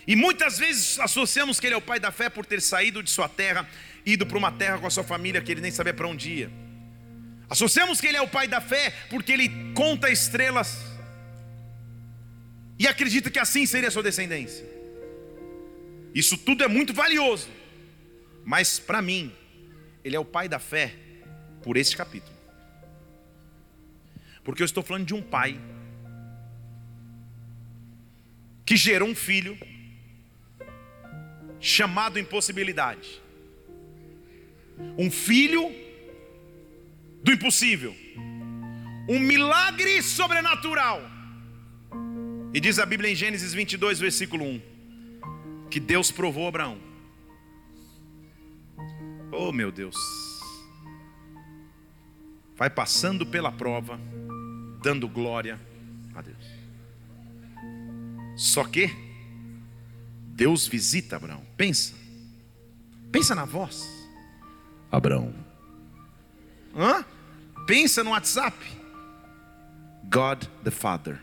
E 0.07 0.15
muitas 0.15 0.59
vezes 0.59 1.01
associamos 1.01 1.59
que 1.59 1.67
ele 1.67 1.73
é 1.73 1.79
o 1.79 1.81
pai 1.81 1.99
da 1.99 2.13
fé 2.13 2.29
por 2.29 2.45
ter 2.45 2.61
saído 2.61 3.03
de 3.03 3.09
sua 3.09 3.31
terra, 3.31 3.67
ido 4.05 4.27
para 4.27 4.37
uma 4.37 4.53
terra 4.53 4.77
com 4.79 4.87
a 4.87 4.91
sua 4.91 5.03
família 5.03 5.41
que 5.41 5.51
ele 5.51 5.63
nem 5.63 5.71
sabia 5.71 5.95
para 5.95 6.07
onde 6.07 6.31
ia. 6.31 6.51
Associamos 7.49 7.99
que 7.99 8.07
ele 8.07 8.19
é 8.19 8.21
o 8.21 8.29
pai 8.29 8.47
da 8.47 8.61
fé 8.61 8.93
porque 9.09 9.33
ele 9.33 9.73
conta 9.73 10.11
estrelas 10.11 10.85
e 12.79 12.87
acredita 12.87 13.31
que 13.31 13.39
assim 13.39 13.65
seria 13.65 13.89
a 13.89 13.91
sua 13.91 14.03
descendência. 14.03 14.67
Isso 16.15 16.37
tudo 16.37 16.63
é 16.63 16.69
muito 16.69 16.93
valioso, 16.93 17.49
mas 18.45 18.79
para 18.79 19.01
mim, 19.01 19.33
ele 20.05 20.15
é 20.15 20.21
o 20.21 20.27
pai 20.27 20.47
da 20.47 20.59
fé 20.59 20.95
por 21.63 21.79
esse 21.79 21.97
capítulo, 21.97 22.37
porque 24.45 24.61
eu 24.61 24.67
estou 24.67 24.83
falando 24.83 25.07
de 25.07 25.15
um 25.15 25.23
pai 25.23 25.59
que 28.67 28.77
gerou 28.77 29.09
um 29.09 29.15
filho 29.15 29.57
chamado 31.61 32.19
impossibilidade. 32.19 33.23
Um 34.99 35.09
filho 35.09 35.73
do 37.23 37.33
impossível. 37.33 37.95
Um 39.09 39.21
milagre 39.21 40.03
sobrenatural. 40.03 41.01
E 42.53 42.59
diz 42.59 42.81
a 42.81 42.87
Bíblia 42.87 43.11
em 43.11 43.15
Gênesis 43.15 43.55
22, 43.55 44.01
versículo 44.01 44.45
1, 44.45 44.63
que 45.71 45.79
Deus 45.79 46.11
provou 46.11 46.49
Abraão. 46.49 46.81
Oh, 49.31 49.53
meu 49.53 49.71
Deus. 49.71 49.97
Vai 52.57 52.71
passando 52.71 53.25
pela 53.25 53.53
prova, 53.53 54.01
dando 54.83 55.07
glória 55.07 55.61
a 56.15 56.23
Deus. 56.23 56.56
Só 58.37 58.65
que 58.65 58.95
Deus 60.27 60.67
visita 60.67 61.17
Abraão. 61.17 61.43
Pensa. 61.57 61.95
Pensa 63.11 63.35
na 63.35 63.47
voz. 63.47 63.89
Abraão. 64.93 65.35
Hã? 66.77 67.05
Pensa 67.67 68.05
no 68.05 68.11
WhatsApp. 68.11 68.57
God 70.05 70.45
the 70.63 70.71
Father. 70.71 71.19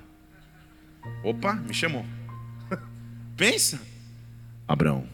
Opa, 1.24 1.54
me 1.54 1.74
chamou. 1.74 2.06
Pensa, 3.38 3.80
Abraão. 4.68 5.08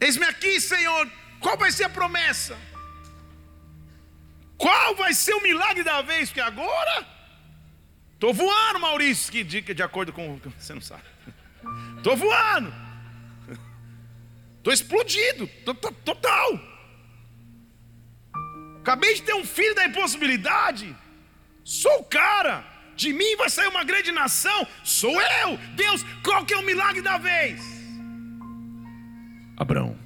Eis-me 0.00 0.24
aqui, 0.24 0.60
Senhor. 0.60 1.10
Qual 1.38 1.56
vai 1.58 1.70
ser 1.70 1.84
a 1.84 1.88
promessa? 1.88 2.56
Qual 4.56 4.96
vai 4.96 5.12
ser 5.12 5.34
o 5.34 5.42
milagre 5.42 5.84
da 5.84 6.02
vez? 6.02 6.28
Porque 6.28 6.40
agora 6.40 7.06
estou 8.22 8.32
voando, 8.32 8.78
Maurício. 8.78 9.32
Que 9.32 9.42
dica 9.42 9.74
de 9.74 9.82
acordo 9.82 10.12
com 10.12 10.38
você 10.56 10.72
não 10.72 10.80
sabe. 10.80 11.02
Estou 11.96 12.16
voando. 12.16 12.72
Estou 14.58 14.72
explodido. 14.72 15.48
Total. 16.04 16.60
Acabei 18.80 19.14
de 19.14 19.22
ter 19.22 19.34
um 19.34 19.44
filho 19.44 19.74
da 19.74 19.86
impossibilidade. 19.86 20.94
Sou 21.64 21.98
o 22.00 22.04
cara. 22.04 22.64
De 22.94 23.12
mim 23.12 23.36
vai 23.36 23.50
sair 23.50 23.66
uma 23.66 23.82
grande 23.82 24.12
nação. 24.12 24.66
Sou 24.84 25.20
eu. 25.20 25.56
Deus, 25.74 26.04
qual 26.22 26.44
que 26.46 26.54
é 26.54 26.58
o 26.58 26.62
milagre 26.62 27.02
da 27.02 27.18
vez? 27.18 27.60
Abraão. 29.56 29.98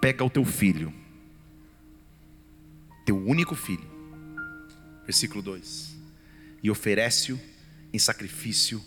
Pega 0.00 0.24
o 0.24 0.28
teu 0.28 0.44
filho, 0.44 0.92
teu 3.06 3.16
único 3.16 3.54
filho, 3.54 3.93
versículo 5.04 5.42
2, 5.42 5.94
e 6.62 6.70
oferece-o 6.70 7.38
em 7.92 7.98
sacrifício 7.98 8.82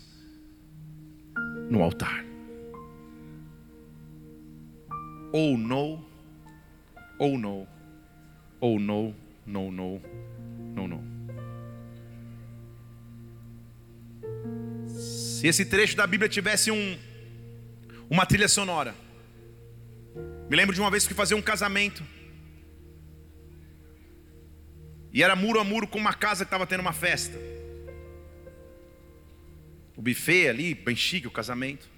no 1.70 1.82
altar. 1.82 2.24
Ou 5.32 5.54
oh, 5.54 5.58
no, 5.58 6.04
ou 7.18 7.34
oh, 7.34 7.38
no, 7.38 7.68
ou 8.60 8.76
oh, 8.76 8.80
no, 8.80 9.14
no, 9.46 9.70
no, 9.70 10.02
no, 10.74 10.88
no. 10.88 11.18
Se 14.88 15.46
esse 15.46 15.64
trecho 15.64 15.96
da 15.96 16.06
Bíblia 16.06 16.28
tivesse 16.28 16.70
um, 16.70 16.98
uma 18.10 18.26
trilha 18.26 18.48
sonora, 18.48 18.94
me 20.48 20.56
lembro 20.56 20.74
de 20.74 20.80
uma 20.80 20.90
vez 20.90 21.06
que 21.06 21.14
fazer 21.14 21.34
um 21.34 21.42
casamento. 21.42 22.02
E 25.12 25.22
era 25.22 25.34
muro 25.34 25.58
a 25.58 25.64
muro 25.64 25.86
com 25.86 25.98
uma 25.98 26.12
casa 26.12 26.44
que 26.44 26.48
estava 26.48 26.66
tendo 26.66 26.80
uma 26.80 26.92
festa. 26.92 27.38
O 29.96 30.02
buffet 30.02 30.48
ali, 30.48 30.74
bem 30.74 30.94
chique 30.94 31.26
o 31.26 31.30
casamento. 31.30 31.88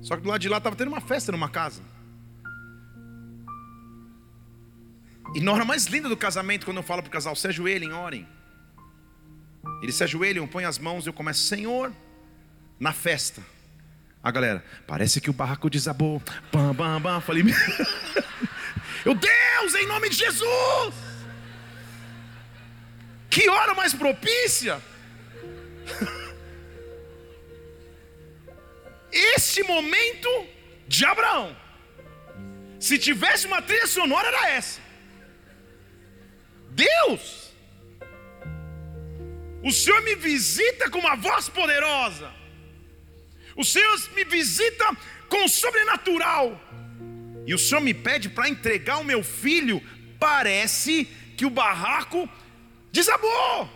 Só 0.00 0.16
que 0.16 0.22
do 0.22 0.28
lado 0.28 0.40
de 0.40 0.48
lá 0.48 0.58
estava 0.58 0.74
tendo 0.74 0.88
uma 0.88 1.00
festa 1.00 1.30
numa 1.30 1.48
casa. 1.48 1.82
E 5.34 5.40
na 5.40 5.52
hora 5.52 5.64
mais 5.64 5.86
linda 5.86 6.08
do 6.08 6.16
casamento, 6.16 6.64
quando 6.64 6.78
eu 6.78 6.82
falo 6.82 7.02
para 7.02 7.08
o 7.08 7.12
casal, 7.12 7.36
se 7.36 7.46
ajoelhem, 7.46 7.92
orem. 7.92 8.26
Eles 9.82 9.94
se 9.94 10.02
ajoelham, 10.02 10.46
põem 10.46 10.64
as 10.64 10.78
mãos 10.78 11.06
e 11.06 11.08
eu 11.08 11.12
começo, 11.12 11.42
Senhor, 11.42 11.92
na 12.78 12.92
festa. 12.92 13.42
A 14.22 14.30
galera, 14.30 14.64
parece 14.86 15.20
que 15.20 15.30
o 15.30 15.32
barraco 15.32 15.70
desabou. 15.70 16.20
Bam, 16.52 16.74
bam, 16.74 17.00
bam. 17.00 17.20
Falei, 17.20 17.42
meu 19.04 19.14
Deus, 19.14 19.74
em 19.74 19.86
nome 19.86 20.08
de 20.10 20.16
Jesus. 20.16 21.09
Que 23.30 23.48
hora 23.48 23.74
mais 23.74 23.94
propícia. 23.94 24.82
Este 29.12 29.62
momento 29.62 30.28
de 30.86 31.04
Abraão. 31.04 31.56
Se 32.78 32.98
tivesse 32.98 33.46
uma 33.46 33.60
trilha 33.60 33.86
sonora, 33.86 34.28
era 34.28 34.50
essa. 34.50 34.80
Deus, 36.70 37.52
o 39.62 39.70
Senhor 39.72 40.00
me 40.02 40.14
visita 40.14 40.88
com 40.88 40.98
uma 40.98 41.16
voz 41.16 41.48
poderosa. 41.48 42.32
O 43.56 43.64
Senhor 43.64 43.98
me 44.14 44.24
visita 44.24 44.84
com 45.28 45.44
o 45.44 45.48
sobrenatural. 45.48 46.58
E 47.46 47.52
o 47.52 47.58
Senhor 47.58 47.80
me 47.80 47.92
pede 47.92 48.28
para 48.28 48.48
entregar 48.48 48.98
o 48.98 49.04
meu 49.04 49.22
filho. 49.22 49.82
Parece 50.18 51.04
que 51.36 51.44
o 51.44 51.50
barraco 51.50 52.28
desabou, 52.90 53.68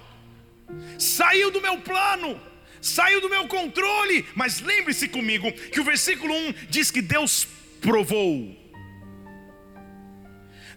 saiu 0.99 1.51
do 1.51 1.61
meu 1.61 1.81
plano, 1.81 2.41
saiu 2.81 3.21
do 3.21 3.29
meu 3.29 3.47
controle. 3.47 4.27
Mas 4.35 4.61
lembre-se 4.61 5.09
comigo 5.09 5.51
que 5.53 5.81
o 5.81 5.85
versículo 5.85 6.35
1 6.35 6.53
diz 6.69 6.91
que 6.91 7.03
Deus 7.03 7.47
provou. 7.81 8.57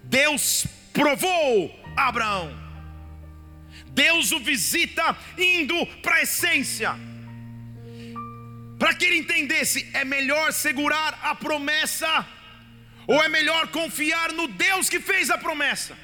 Deus 0.03 0.65
provou 0.93 1.73
Abraão. 1.95 2.65
Deus 3.87 4.31
o 4.31 4.39
visita 4.39 5.17
indo 5.37 5.85
para 6.01 6.17
a 6.17 6.21
essência 6.21 6.95
para 8.77 8.93
que 8.93 9.05
ele 9.05 9.17
entendesse: 9.17 9.89
é 9.93 10.05
melhor 10.05 10.53
segurar 10.53 11.19
a 11.23 11.35
promessa, 11.35 12.25
ou 13.05 13.21
é 13.23 13.29
melhor 13.29 13.67
confiar 13.67 14.31
no 14.33 14.47
Deus 14.47 14.89
que 14.89 14.99
fez 14.99 15.29
a 15.29 15.37
promessa? 15.37 15.97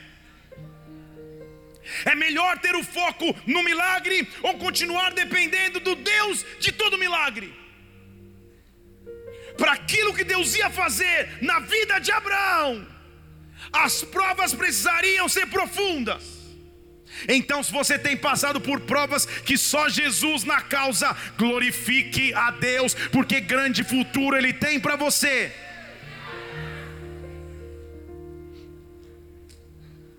É 2.05 2.15
melhor 2.15 2.57
ter 2.59 2.75
o 2.75 2.83
foco 2.83 3.35
no 3.45 3.63
milagre 3.63 4.27
ou 4.41 4.57
continuar 4.57 5.13
dependendo 5.13 5.79
do 5.79 5.95
Deus 5.95 6.45
de 6.59 6.71
todo 6.71 6.97
milagre? 6.97 7.53
Para 9.57 9.73
aquilo 9.73 10.13
que 10.13 10.23
Deus 10.23 10.55
ia 10.55 10.69
fazer 10.69 11.37
na 11.41 11.59
vida 11.59 11.99
de 11.99 12.11
Abraão, 12.11 12.87
as 13.71 14.03
provas 14.03 14.53
precisariam 14.53 15.29
ser 15.29 15.47
profundas. 15.47 16.43
Então, 17.27 17.61
se 17.61 17.71
você 17.71 17.97
tem 17.97 18.17
passado 18.17 18.59
por 18.59 18.81
provas, 18.81 19.25
que 19.25 19.57
só 19.57 19.87
Jesus 19.87 20.43
na 20.43 20.61
causa 20.61 21.15
glorifique 21.37 22.33
a 22.33 22.51
Deus, 22.51 22.93
porque 23.11 23.39
grande 23.39 23.83
futuro 23.83 24.35
Ele 24.35 24.51
tem 24.51 24.79
para 24.79 24.95
você. 24.95 25.51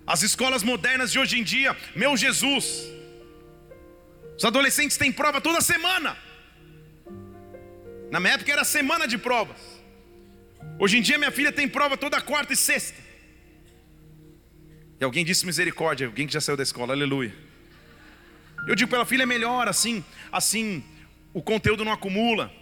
As 0.06 0.22
escolas 0.22 0.62
modernas 0.62 1.10
de 1.10 1.18
hoje 1.18 1.38
em 1.38 1.42
dia, 1.42 1.76
meu 1.96 2.16
Jesus, 2.16 2.84
os 4.36 4.44
adolescentes 4.44 4.96
têm 4.96 5.10
prova 5.10 5.40
toda 5.40 5.60
semana. 5.60 6.16
Na 8.10 8.20
minha 8.20 8.34
época 8.34 8.52
era 8.52 8.64
semana 8.64 9.08
de 9.08 9.16
provas. 9.16 9.60
Hoje 10.78 10.98
em 10.98 11.02
dia 11.02 11.16
minha 11.16 11.30
filha 11.30 11.50
tem 11.50 11.68
prova 11.68 11.96
toda 11.96 12.20
quarta 12.20 12.52
e 12.52 12.56
sexta. 12.56 13.00
E 15.00 15.04
alguém 15.04 15.24
disse 15.24 15.46
misericórdia, 15.46 16.06
alguém 16.06 16.26
que 16.26 16.32
já 16.32 16.40
saiu 16.40 16.56
da 16.56 16.62
escola, 16.62 16.92
aleluia. 16.92 17.34
Eu 18.68 18.74
digo 18.74 18.88
para 18.88 18.98
ela, 18.98 19.06
filha, 19.06 19.22
é 19.22 19.26
melhor 19.26 19.68
assim, 19.68 20.04
assim 20.30 20.84
o 21.32 21.42
conteúdo 21.42 21.84
não 21.84 21.92
acumula. 21.92 22.52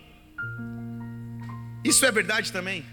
Isso 1.84 2.04
é 2.06 2.12
verdade 2.12 2.52
também. 2.52 2.84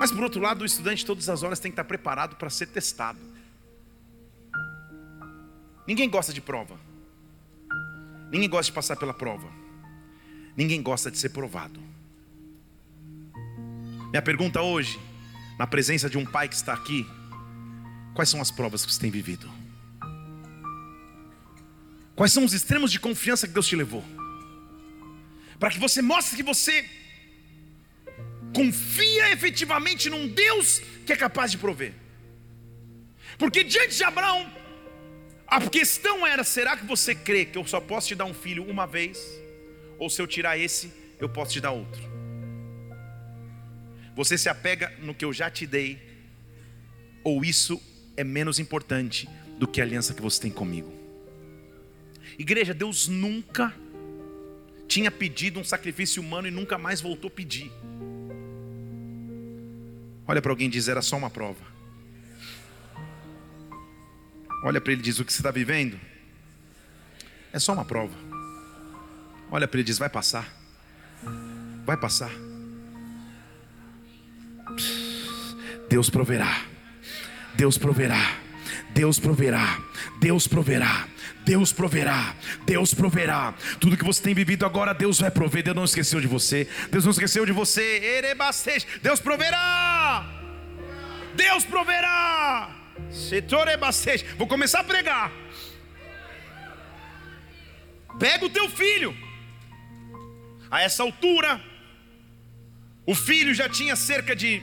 Mas 0.00 0.10
por 0.10 0.24
outro 0.24 0.40
lado, 0.40 0.62
o 0.62 0.64
estudante 0.64 1.06
todas 1.06 1.28
as 1.28 1.44
horas 1.44 1.60
tem 1.60 1.70
que 1.70 1.74
estar 1.74 1.84
preparado 1.84 2.34
para 2.34 2.50
ser 2.50 2.66
testado. 2.66 3.20
Ninguém 5.86 6.10
gosta 6.10 6.32
de 6.32 6.40
prova. 6.40 6.76
Ninguém 8.32 8.48
gosta 8.48 8.64
de 8.64 8.72
passar 8.72 8.96
pela 8.96 9.14
prova. 9.14 9.48
Ninguém 10.56 10.82
gosta 10.82 11.10
de 11.10 11.18
ser 11.18 11.28
provado. 11.28 11.80
Minha 14.10 14.22
pergunta 14.22 14.60
hoje, 14.60 14.98
na 15.56 15.66
presença 15.66 16.10
de 16.10 16.18
um 16.18 16.26
pai 16.26 16.48
que 16.48 16.56
está 16.56 16.72
aqui, 16.72 17.06
Quais 18.14 18.28
são 18.28 18.40
as 18.40 18.50
provas 18.50 18.84
que 18.84 18.92
você 18.92 19.00
tem 19.00 19.10
vivido? 19.10 19.50
Quais 22.14 22.32
são 22.32 22.44
os 22.44 22.52
extremos 22.52 22.90
de 22.92 23.00
confiança 23.00 23.46
que 23.46 23.54
Deus 23.54 23.66
te 23.66 23.76
levou? 23.76 24.04
Para 25.58 25.70
que 25.70 25.78
você 25.78 26.02
mostre 26.02 26.36
que 26.36 26.42
você 26.42 26.88
confia 28.54 29.32
efetivamente 29.32 30.08
num 30.08 30.28
Deus 30.28 30.80
que 31.06 31.12
é 31.12 31.16
capaz 31.16 31.50
de 31.50 31.58
prover. 31.58 31.92
Porque 33.38 33.64
diante 33.64 33.96
de 33.96 34.04
Abraão, 34.04 34.52
a 35.46 35.60
questão 35.60 36.26
era: 36.26 36.44
será 36.44 36.76
que 36.76 36.86
você 36.86 37.14
crê 37.14 37.44
que 37.44 37.58
eu 37.58 37.66
só 37.66 37.80
posso 37.80 38.08
te 38.08 38.14
dar 38.14 38.24
um 38.24 38.34
filho 38.34 38.64
uma 38.64 38.86
vez? 38.86 39.18
Ou 39.98 40.08
se 40.08 40.20
eu 40.20 40.26
tirar 40.26 40.56
esse, 40.58 40.92
eu 41.18 41.28
posso 41.28 41.52
te 41.52 41.60
dar 41.60 41.72
outro? 41.72 42.02
Você 44.14 44.36
se 44.36 44.48
apega 44.48 44.92
no 45.00 45.14
que 45.14 45.24
eu 45.24 45.32
já 45.32 45.50
te 45.50 45.66
dei, 45.66 45.98
ou 47.24 47.44
isso 47.44 47.80
é 48.16 48.24
menos 48.24 48.58
importante 48.58 49.28
do 49.58 49.66
que 49.66 49.80
a 49.80 49.84
aliança 49.84 50.14
que 50.14 50.22
você 50.22 50.40
tem 50.40 50.50
comigo. 50.50 50.92
Igreja, 52.38 52.72
Deus 52.72 53.08
nunca 53.08 53.74
tinha 54.88 55.10
pedido 55.10 55.60
um 55.60 55.64
sacrifício 55.64 56.22
humano 56.22 56.48
e 56.48 56.50
nunca 56.50 56.76
mais 56.76 57.00
voltou 57.00 57.28
a 57.28 57.30
pedir. 57.30 57.70
Olha 60.30 60.40
para 60.40 60.52
alguém 60.52 60.68
e 60.68 60.70
diz: 60.70 60.86
era 60.86 61.02
só 61.02 61.16
uma 61.16 61.28
prova. 61.28 61.58
Olha 64.62 64.80
para 64.80 64.92
ele 64.92 65.00
e 65.00 65.04
diz: 65.04 65.18
o 65.18 65.24
que 65.24 65.32
você 65.32 65.40
está 65.40 65.50
vivendo 65.50 65.98
é 67.52 67.58
só 67.58 67.72
uma 67.72 67.84
prova. 67.84 68.14
Olha 69.50 69.66
para 69.66 69.80
ele 69.80 69.82
e 69.82 69.86
diz: 69.86 69.98
vai 69.98 70.08
passar. 70.08 70.48
Vai 71.84 71.96
passar. 71.96 72.30
Deus 75.88 76.08
proverá. 76.08 76.64
Deus 77.56 77.76
proverá. 77.76 78.39
Deus 78.92 79.18
proverá, 79.18 79.80
Deus 80.18 80.46
proverá, 80.46 81.08
Deus 81.44 81.72
proverá, 81.72 82.34
Deus 82.64 82.92
proverá. 82.92 83.54
Tudo 83.78 83.96
que 83.96 84.04
você 84.04 84.22
tem 84.22 84.34
vivido 84.34 84.66
agora, 84.66 84.92
Deus 84.92 85.20
vai 85.20 85.30
prover. 85.30 85.62
Deus 85.62 85.76
não 85.76 85.84
esqueceu 85.84 86.20
de 86.20 86.26
você, 86.26 86.68
Deus 86.90 87.04
não 87.04 87.10
esqueceu 87.10 87.46
de 87.46 87.52
você. 87.52 88.22
Deus 89.02 89.20
proverá, 89.20 90.26
Deus 91.34 91.64
proverá. 91.64 92.76
Vou 94.36 94.46
começar 94.46 94.80
a 94.80 94.84
pregar. 94.84 95.32
Pega 98.18 98.44
o 98.44 98.50
teu 98.50 98.68
filho. 98.68 99.16
A 100.70 100.82
essa 100.82 101.02
altura, 101.02 101.60
o 103.06 103.14
filho 103.14 103.52
já 103.54 103.68
tinha 103.68 103.96
cerca 103.96 104.36
de 104.36 104.62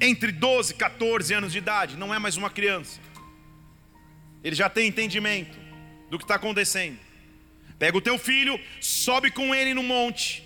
entre 0.00 0.30
12 0.30 0.72
e 0.72 0.76
14 0.76 1.34
anos 1.34 1.52
de 1.52 1.58
idade, 1.58 1.96
não 1.96 2.14
é 2.14 2.18
mais 2.18 2.36
uma 2.36 2.48
criança. 2.48 3.00
Ele 4.42 4.54
já 4.54 4.68
tem 4.68 4.88
entendimento 4.88 5.58
do 6.10 6.18
que 6.18 6.24
está 6.24 6.36
acontecendo. 6.36 6.98
Pega 7.78 7.96
o 7.96 8.00
teu 8.00 8.18
filho, 8.18 8.58
sobe 8.80 9.30
com 9.30 9.54
ele 9.54 9.72
no 9.72 9.82
monte, 9.82 10.42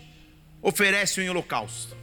oferece-o 0.60 1.22
em 1.22 1.30
holocausto. 1.30 1.96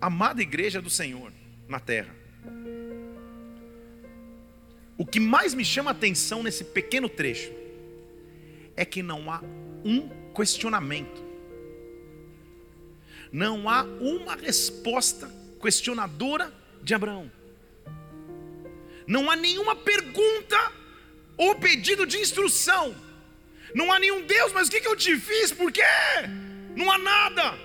Amada 0.00 0.42
igreja 0.42 0.80
do 0.80 0.90
Senhor 0.90 1.32
na 1.68 1.80
terra. 1.80 2.14
O 4.96 5.04
que 5.04 5.18
mais 5.18 5.54
me 5.54 5.64
chama 5.64 5.90
a 5.90 5.92
atenção 5.92 6.42
nesse 6.42 6.64
pequeno 6.64 7.08
trecho 7.08 7.50
é 8.76 8.84
que 8.84 9.02
não 9.02 9.30
há 9.30 9.40
um 9.84 10.08
questionamento, 10.32 11.22
não 13.32 13.68
há 13.68 13.82
uma 13.82 14.36
resposta 14.36 15.28
questionadora 15.60 16.52
de 16.82 16.94
Abraão, 16.94 17.30
não 19.06 19.30
há 19.30 19.36
nenhuma 19.36 19.76
pergunta 19.76 20.72
ou 21.36 21.54
pedido 21.56 22.06
de 22.06 22.18
instrução, 22.18 22.94
não 23.74 23.92
há 23.92 23.98
nenhum 23.98 24.24
Deus, 24.24 24.52
mas 24.52 24.68
o 24.68 24.70
que, 24.70 24.86
eu 24.86 24.96
te 24.96 25.16
fiz? 25.18 25.50
Por 25.50 25.72
quê? 25.72 25.82
Não 26.76 26.90
há 26.90 26.98
nada. 26.98 27.58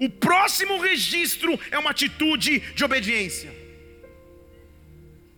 O 0.00 0.10
próximo 0.10 0.80
registro 0.80 1.58
é 1.70 1.78
uma 1.78 1.90
atitude 1.90 2.60
de 2.60 2.84
obediência. 2.84 3.50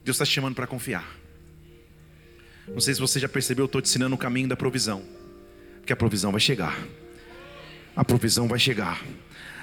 Deus 0.03 0.17
está 0.17 0.25
te 0.25 0.33
chamando 0.33 0.55
para 0.55 0.67
confiar. 0.67 1.19
Não 2.69 2.81
sei 2.81 2.95
se 2.95 3.01
você 3.01 3.19
já 3.19 3.29
percebeu, 3.29 3.65
eu 3.65 3.67
estou 3.67 3.83
te 3.83 3.89
ensinando 3.89 4.15
o 4.15 4.19
caminho 4.19 4.49
da 4.49 4.57
provisão. 4.57 5.05
Porque 5.79 5.93
a 5.93 5.97
provisão 5.97 6.31
vai 6.31 6.41
chegar. 6.41 6.79
A 7.97 8.05
provisão 8.05 8.49
vai 8.49 8.59
chegar. 8.59 9.03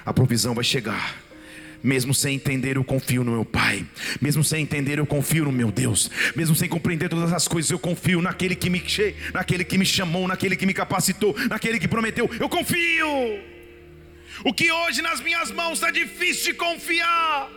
A 0.04 0.12
provisão 0.12 0.54
vai 0.54 0.64
chegar. 0.64 1.16
Mesmo 1.82 2.12
sem 2.12 2.34
entender, 2.34 2.76
eu 2.76 2.84
confio 2.84 3.22
no 3.22 3.32
meu 3.32 3.44
Pai. 3.44 3.86
Mesmo 4.20 4.42
sem 4.42 4.62
entender, 4.62 4.98
eu 4.98 5.06
confio 5.06 5.44
no 5.44 5.52
meu 5.52 5.70
Deus. 5.70 6.10
Mesmo 6.34 6.54
sem 6.54 6.68
compreender 6.68 7.08
todas 7.08 7.32
as 7.32 7.46
coisas, 7.46 7.70
eu 7.70 7.78
confio 7.78 8.20
naquele 8.20 8.56
que 8.56 8.68
me, 8.68 8.82
naquele 9.32 9.64
que 9.64 9.78
me 9.78 9.86
chamou, 9.86 10.26
naquele 10.26 10.56
que 10.56 10.66
me 10.66 10.74
capacitou, 10.74 11.36
naquele 11.48 11.78
que 11.78 11.86
prometeu. 11.86 12.28
Eu 12.38 12.48
confio. 12.48 13.08
O 14.44 14.52
que 14.52 14.70
hoje 14.70 15.02
nas 15.02 15.20
minhas 15.20 15.50
mãos 15.50 15.74
está 15.74 15.90
difícil 15.90 16.52
de 16.52 16.58
confiar. 16.58 17.50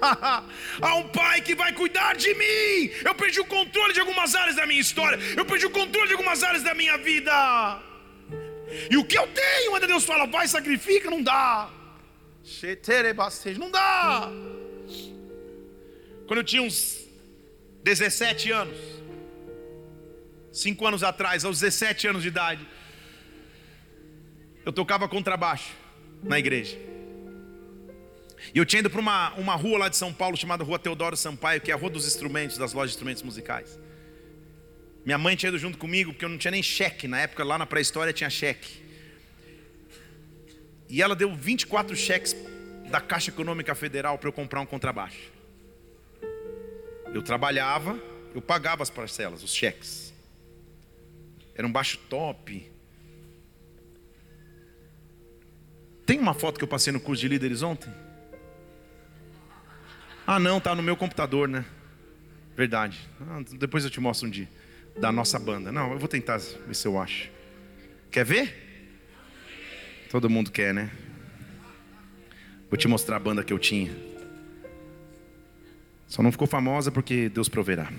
Há 0.80 0.94
um 0.94 1.08
pai 1.08 1.40
que 1.40 1.54
vai 1.54 1.72
cuidar 1.72 2.14
de 2.16 2.32
mim. 2.34 2.90
Eu 3.04 3.14
perdi 3.14 3.40
o 3.40 3.44
controle 3.44 3.92
de 3.92 4.00
algumas 4.00 4.34
áreas 4.34 4.56
da 4.56 4.66
minha 4.66 4.80
história. 4.80 5.18
Eu 5.36 5.44
perdi 5.44 5.66
o 5.66 5.70
controle 5.70 6.06
de 6.06 6.14
algumas 6.14 6.42
áreas 6.42 6.62
da 6.62 6.74
minha 6.74 6.96
vida. 6.98 7.80
E 8.90 8.96
o 8.96 9.04
que 9.04 9.18
eu 9.18 9.26
tenho, 9.26 9.74
ainda 9.74 9.86
Deus 9.86 10.04
fala, 10.04 10.26
vai, 10.26 10.46
sacrifica, 10.46 11.10
não 11.10 11.22
dá. 11.22 11.68
Não 13.58 13.70
dá. 13.70 14.30
Quando 16.26 16.38
eu 16.38 16.44
tinha 16.44 16.62
uns 16.62 17.06
17 17.82 18.50
anos, 18.50 18.78
cinco 20.52 20.86
anos 20.86 21.02
atrás, 21.02 21.44
aos 21.44 21.60
17 21.60 22.08
anos 22.08 22.22
de 22.22 22.28
idade, 22.28 22.66
eu 24.64 24.72
tocava 24.72 25.08
contrabaixo 25.08 25.72
na 26.22 26.38
igreja. 26.38 26.76
E 28.54 28.58
eu 28.58 28.64
tinha 28.64 28.80
ido 28.80 28.90
para 28.90 29.00
uma, 29.00 29.34
uma 29.34 29.54
rua 29.54 29.78
lá 29.78 29.88
de 29.88 29.96
São 29.96 30.12
Paulo 30.12 30.36
chamada 30.36 30.64
Rua 30.64 30.78
Teodoro 30.78 31.16
Sampaio, 31.16 31.60
que 31.60 31.70
é 31.70 31.74
a 31.74 31.76
rua 31.76 31.90
dos 31.90 32.06
instrumentos, 32.06 32.56
das 32.56 32.72
lojas 32.72 32.90
de 32.90 32.96
instrumentos 32.96 33.22
musicais. 33.22 33.78
Minha 35.04 35.18
mãe 35.18 35.36
tinha 35.36 35.48
ido 35.48 35.58
junto 35.58 35.78
comigo, 35.78 36.12
porque 36.12 36.24
eu 36.24 36.28
não 36.28 36.38
tinha 36.38 36.50
nem 36.50 36.62
cheque. 36.62 37.08
Na 37.08 37.20
época, 37.20 37.44
lá 37.44 37.56
na 37.58 37.66
pré-história, 37.66 38.12
tinha 38.12 38.28
cheque. 38.28 38.87
E 40.88 41.02
ela 41.02 41.14
deu 41.14 41.34
24 41.34 41.94
cheques 41.94 42.34
da 42.90 43.00
Caixa 43.00 43.30
Econômica 43.30 43.74
Federal 43.74 44.18
para 44.18 44.28
eu 44.28 44.32
comprar 44.32 44.60
um 44.60 44.66
contrabaixo. 44.66 45.30
Eu 47.12 47.22
trabalhava, 47.22 47.98
eu 48.34 48.40
pagava 48.40 48.82
as 48.82 48.90
parcelas, 48.90 49.42
os 49.42 49.54
cheques. 49.54 50.12
Era 51.54 51.66
um 51.66 51.72
baixo 51.72 51.98
top. 52.08 52.70
Tem 56.06 56.18
uma 56.18 56.32
foto 56.32 56.56
que 56.56 56.64
eu 56.64 56.68
passei 56.68 56.92
no 56.92 57.00
curso 57.00 57.20
de 57.20 57.28
líderes 57.28 57.62
ontem? 57.62 57.92
Ah, 60.26 60.38
não, 60.38 60.60
tá 60.60 60.74
no 60.74 60.82
meu 60.82 60.96
computador, 60.96 61.48
né? 61.48 61.64
Verdade. 62.56 62.98
Ah, 63.20 63.42
depois 63.58 63.84
eu 63.84 63.90
te 63.90 64.00
mostro 64.00 64.26
um 64.26 64.30
dia. 64.30 64.48
Da 64.98 65.12
nossa 65.12 65.38
banda. 65.38 65.70
Não, 65.70 65.92
eu 65.92 65.98
vou 65.98 66.08
tentar 66.08 66.38
ver 66.38 66.74
se 66.74 66.86
eu 66.86 67.00
acho. 67.00 67.30
Quer 68.10 68.24
ver? 68.24 68.67
Todo 70.10 70.30
mundo 70.30 70.50
quer, 70.50 70.72
né? 70.72 70.90
Vou 72.70 72.78
te 72.78 72.88
mostrar 72.88 73.16
a 73.16 73.20
banda 73.20 73.44
que 73.44 73.52
eu 73.52 73.58
tinha. 73.58 73.94
Só 76.06 76.22
não 76.22 76.32
ficou 76.32 76.46
famosa 76.46 76.90
porque 76.90 77.28
Deus 77.28 77.48
proverá. 77.48 77.92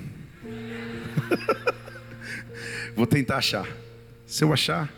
Vou 2.95 3.05
tentar 3.05 3.37
achar. 3.37 3.67
Se 4.25 4.43
eu 4.43 4.51
achar. 4.51 4.91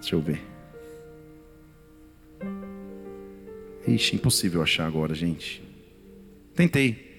Deixa 0.00 0.14
eu 0.14 0.20
ver. 0.20 0.40
Ixi, 3.86 4.16
impossível 4.16 4.62
achar 4.62 4.86
agora, 4.86 5.14
gente. 5.14 5.62
Tentei. 6.54 7.12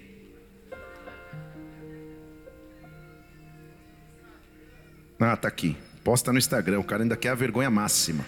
Ah, 5.20 5.36
tá 5.36 5.48
aqui. 5.48 5.76
Posta 6.06 6.32
no 6.32 6.38
Instagram. 6.38 6.80
O 6.80 6.84
cara 6.84 7.02
ainda 7.02 7.18
quer 7.18 7.30
a 7.30 7.36
vergonha 7.36 7.68
máxima. 7.72 8.24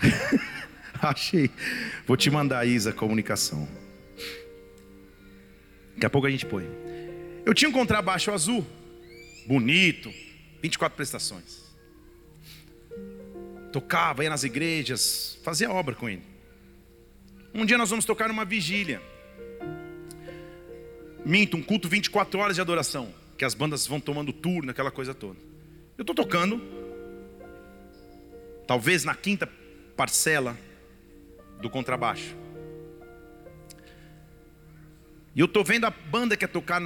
Achei. 1.02 1.50
Vou 2.06 2.16
te 2.16 2.30
mandar, 2.30 2.66
Isa, 2.66 2.94
comunicação. 2.94 3.68
Daqui 5.92 6.06
a 6.06 6.10
pouco 6.10 6.26
a 6.26 6.30
gente 6.30 6.46
põe. 6.46 6.66
Eu 7.44 7.52
tinha 7.52 7.68
um 7.68 7.72
contrabaixo 7.72 8.32
azul. 8.32 8.66
Bonito. 9.46 10.10
24 10.62 10.96
prestações. 10.96 11.60
Tocava, 13.70 14.24
ia 14.24 14.30
nas 14.30 14.42
igrejas. 14.42 15.38
Fazia 15.44 15.70
obra 15.70 15.94
com 15.94 16.08
ele. 16.08 16.22
Um 17.52 17.66
dia 17.66 17.76
nós 17.76 17.90
vamos 17.90 18.06
tocar 18.06 18.28
numa 18.28 18.46
vigília. 18.46 19.02
Minto, 21.22 21.58
um 21.58 21.62
culto 21.62 21.86
24 21.86 22.40
horas 22.40 22.54
de 22.54 22.62
adoração. 22.62 23.12
Que 23.36 23.44
as 23.44 23.52
bandas 23.52 23.86
vão 23.86 24.00
tomando 24.00 24.32
turno, 24.32 24.70
aquela 24.70 24.90
coisa 24.90 25.12
toda. 25.12 25.51
Eu 25.96 26.02
estou 26.02 26.14
tocando. 26.14 26.60
Talvez 28.66 29.04
na 29.04 29.14
quinta 29.14 29.48
parcela 29.96 30.56
do 31.60 31.68
contrabaixo. 31.68 32.36
E 35.34 35.40
eu 35.40 35.46
estou 35.46 35.64
vendo 35.64 35.86
a 35.86 35.90
banda 35.90 36.36
que 36.36 36.44
ia 36.44 36.48
tocar 36.48 36.80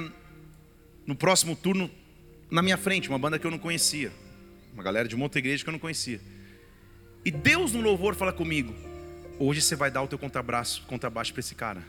no 1.05 1.15
próximo 1.15 1.55
turno 1.55 1.89
na 2.49 2.61
minha 2.61 2.77
frente, 2.77 3.09
uma 3.09 3.19
banda 3.19 3.37
que 3.37 3.45
eu 3.45 3.51
não 3.51 3.59
conhecia. 3.59 4.11
Uma 4.73 4.83
galera 4.83 5.07
de 5.07 5.15
outra 5.15 5.39
igreja 5.39 5.63
que 5.63 5.69
eu 5.69 5.73
não 5.73 5.79
conhecia. 5.79 6.21
E 7.25 7.31
Deus 7.31 7.73
no 7.73 7.81
louvor 7.81 8.15
fala 8.15 8.31
comigo: 8.31 8.73
Hoje 9.39 9.61
você 9.61 9.75
vai 9.75 9.91
dar 9.91 10.01
o 10.01 10.07
teu 10.07 10.17
contrabaixo 10.17 10.83
para 11.33 11.39
esse 11.39 11.55
cara. 11.55 11.83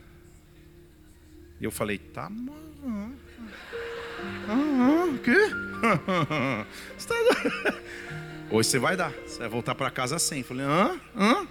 E 1.60 1.64
eu 1.64 1.70
falei, 1.70 1.98
tá, 1.98 2.28
mano. 2.28 3.18
Ah, 4.49 5.05
o 5.05 5.18
quê? 5.18 5.30
Hoje 8.51 8.70
você 8.70 8.78
vai 8.78 8.96
dar. 8.96 9.12
Você 9.26 9.40
vai 9.40 9.49
voltar 9.49 9.74
para 9.74 9.90
casa 9.90 10.18
sem. 10.18 10.42
Falei, 10.42 10.64
hã? 10.64 10.99
Hã? 11.14 11.46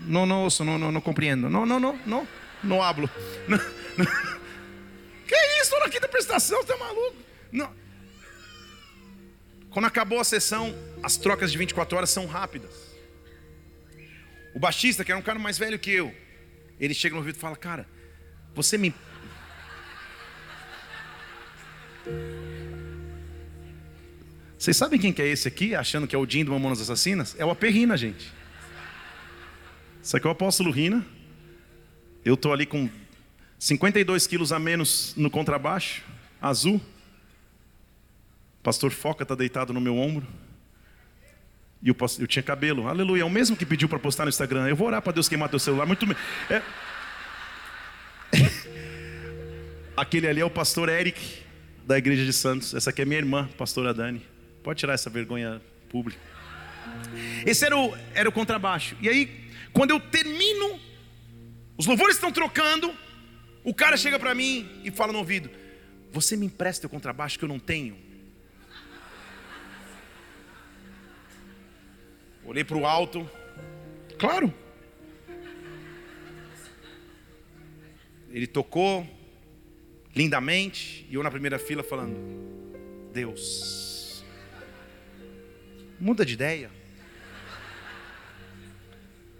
Não, 0.00 0.26
não 0.26 0.42
ouço, 0.42 0.62
não, 0.64 0.78
não, 0.78 0.92
não 0.92 1.00
compreendo. 1.00 1.48
Não, 1.48 1.64
não, 1.64 1.80
não, 1.80 1.98
não. 2.06 2.28
Não 2.62 2.82
hablo. 2.82 3.08
Que 5.26 5.36
isso? 5.62 5.78
Na 5.78 5.88
quinta 5.88 6.06
prestação, 6.08 6.62
você 6.62 6.74
é 6.74 6.76
maluco? 6.76 7.16
Não. 7.50 7.72
Quando 9.70 9.86
acabou 9.86 10.20
a 10.20 10.24
sessão, 10.24 10.74
as 11.02 11.16
trocas 11.16 11.50
de 11.50 11.56
24 11.56 11.96
horas 11.96 12.10
são 12.10 12.26
rápidas. 12.26 12.92
O 14.54 14.58
baixista, 14.58 15.02
que 15.02 15.10
era 15.10 15.18
um 15.18 15.22
cara 15.22 15.38
mais 15.38 15.56
velho 15.56 15.78
que 15.78 15.90
eu, 15.90 16.14
ele 16.78 16.92
chega 16.92 17.14
no 17.14 17.20
ouvido 17.20 17.36
e 17.36 17.38
fala: 17.38 17.56
Cara, 17.56 17.88
você 18.54 18.76
me. 18.76 18.94
Vocês 24.58 24.76
sabem 24.76 24.98
quem 24.98 25.12
que 25.12 25.20
é 25.20 25.26
esse 25.26 25.48
aqui, 25.48 25.74
achando 25.74 26.06
que 26.06 26.14
é 26.14 26.18
o 26.18 26.28
Jim 26.28 26.44
do 26.44 26.52
Mamonas 26.52 26.80
Assassinas? 26.80 27.34
É 27.38 27.44
o 27.44 27.50
Aperrina, 27.50 27.96
gente. 27.96 28.32
Isso 30.02 30.16
aqui 30.16 30.26
é 30.26 30.28
o 30.28 30.32
apóstolo 30.32 30.70
Rina. 30.70 31.04
Eu 32.24 32.34
estou 32.34 32.52
ali 32.52 32.64
com 32.64 32.88
52 33.58 34.26
quilos 34.26 34.52
a 34.52 34.58
menos 34.58 35.14
no 35.16 35.30
contrabaixo, 35.30 36.02
azul. 36.40 36.80
Pastor 38.62 38.92
Foca 38.92 39.24
está 39.24 39.34
deitado 39.34 39.72
no 39.72 39.80
meu 39.80 39.96
ombro. 39.96 40.26
E 41.82 41.88
eu, 41.88 41.96
eu, 42.20 42.26
tinha 42.28 42.42
cabelo. 42.42 42.86
Aleluia. 42.86 43.22
É 43.22 43.24
o 43.24 43.30
mesmo 43.30 43.56
que 43.56 43.66
pediu 43.66 43.88
para 43.88 43.98
postar 43.98 44.24
no 44.24 44.28
Instagram. 44.28 44.68
Eu 44.68 44.76
vou 44.76 44.86
orar 44.86 45.02
para 45.02 45.12
Deus 45.12 45.28
queimar 45.28 45.48
teu 45.48 45.58
celular. 45.58 45.86
Muito 45.86 46.06
é... 46.48 46.62
Aquele 49.96 50.28
ali 50.28 50.40
é 50.40 50.44
o 50.44 50.50
pastor 50.50 50.88
Eric, 50.88 51.41
da 51.84 51.98
igreja 51.98 52.24
de 52.24 52.32
Santos. 52.32 52.74
Essa 52.74 52.90
aqui 52.90 53.02
é 53.02 53.04
minha 53.04 53.18
irmã, 53.18 53.48
pastora 53.58 53.92
Dani. 53.92 54.22
Pode 54.62 54.78
tirar 54.78 54.94
essa 54.94 55.10
vergonha 55.10 55.60
pública. 55.88 56.20
Esse 57.44 57.64
era 57.64 57.76
o, 57.76 57.96
era 58.14 58.28
o 58.28 58.32
contrabaixo. 58.32 58.96
E 59.00 59.08
aí, 59.08 59.50
quando 59.72 59.90
eu 59.90 60.00
termino, 60.00 60.78
os 61.76 61.86
louvores 61.86 62.16
estão 62.16 62.30
trocando. 62.30 62.92
O 63.64 63.74
cara 63.74 63.96
chega 63.96 64.18
para 64.18 64.34
mim 64.34 64.68
e 64.84 64.90
fala 64.90 65.12
no 65.12 65.18
ouvido: 65.18 65.50
Você 66.10 66.36
me 66.36 66.46
empresta 66.46 66.86
o 66.86 66.90
contrabaixo 66.90 67.38
que 67.38 67.44
eu 67.44 67.48
não 67.48 67.58
tenho? 67.58 67.96
Olhei 72.44 72.64
para 72.64 72.76
o 72.76 72.86
alto. 72.86 73.28
Claro. 74.18 74.52
Ele 78.30 78.46
tocou 78.46 79.06
lindamente 80.14 81.06
e 81.08 81.14
eu 81.14 81.22
na 81.22 81.30
primeira 81.30 81.58
fila 81.58 81.82
falando: 81.82 82.16
Deus, 83.12 84.24
muda 86.00 86.24
de 86.24 86.34
ideia. 86.34 86.70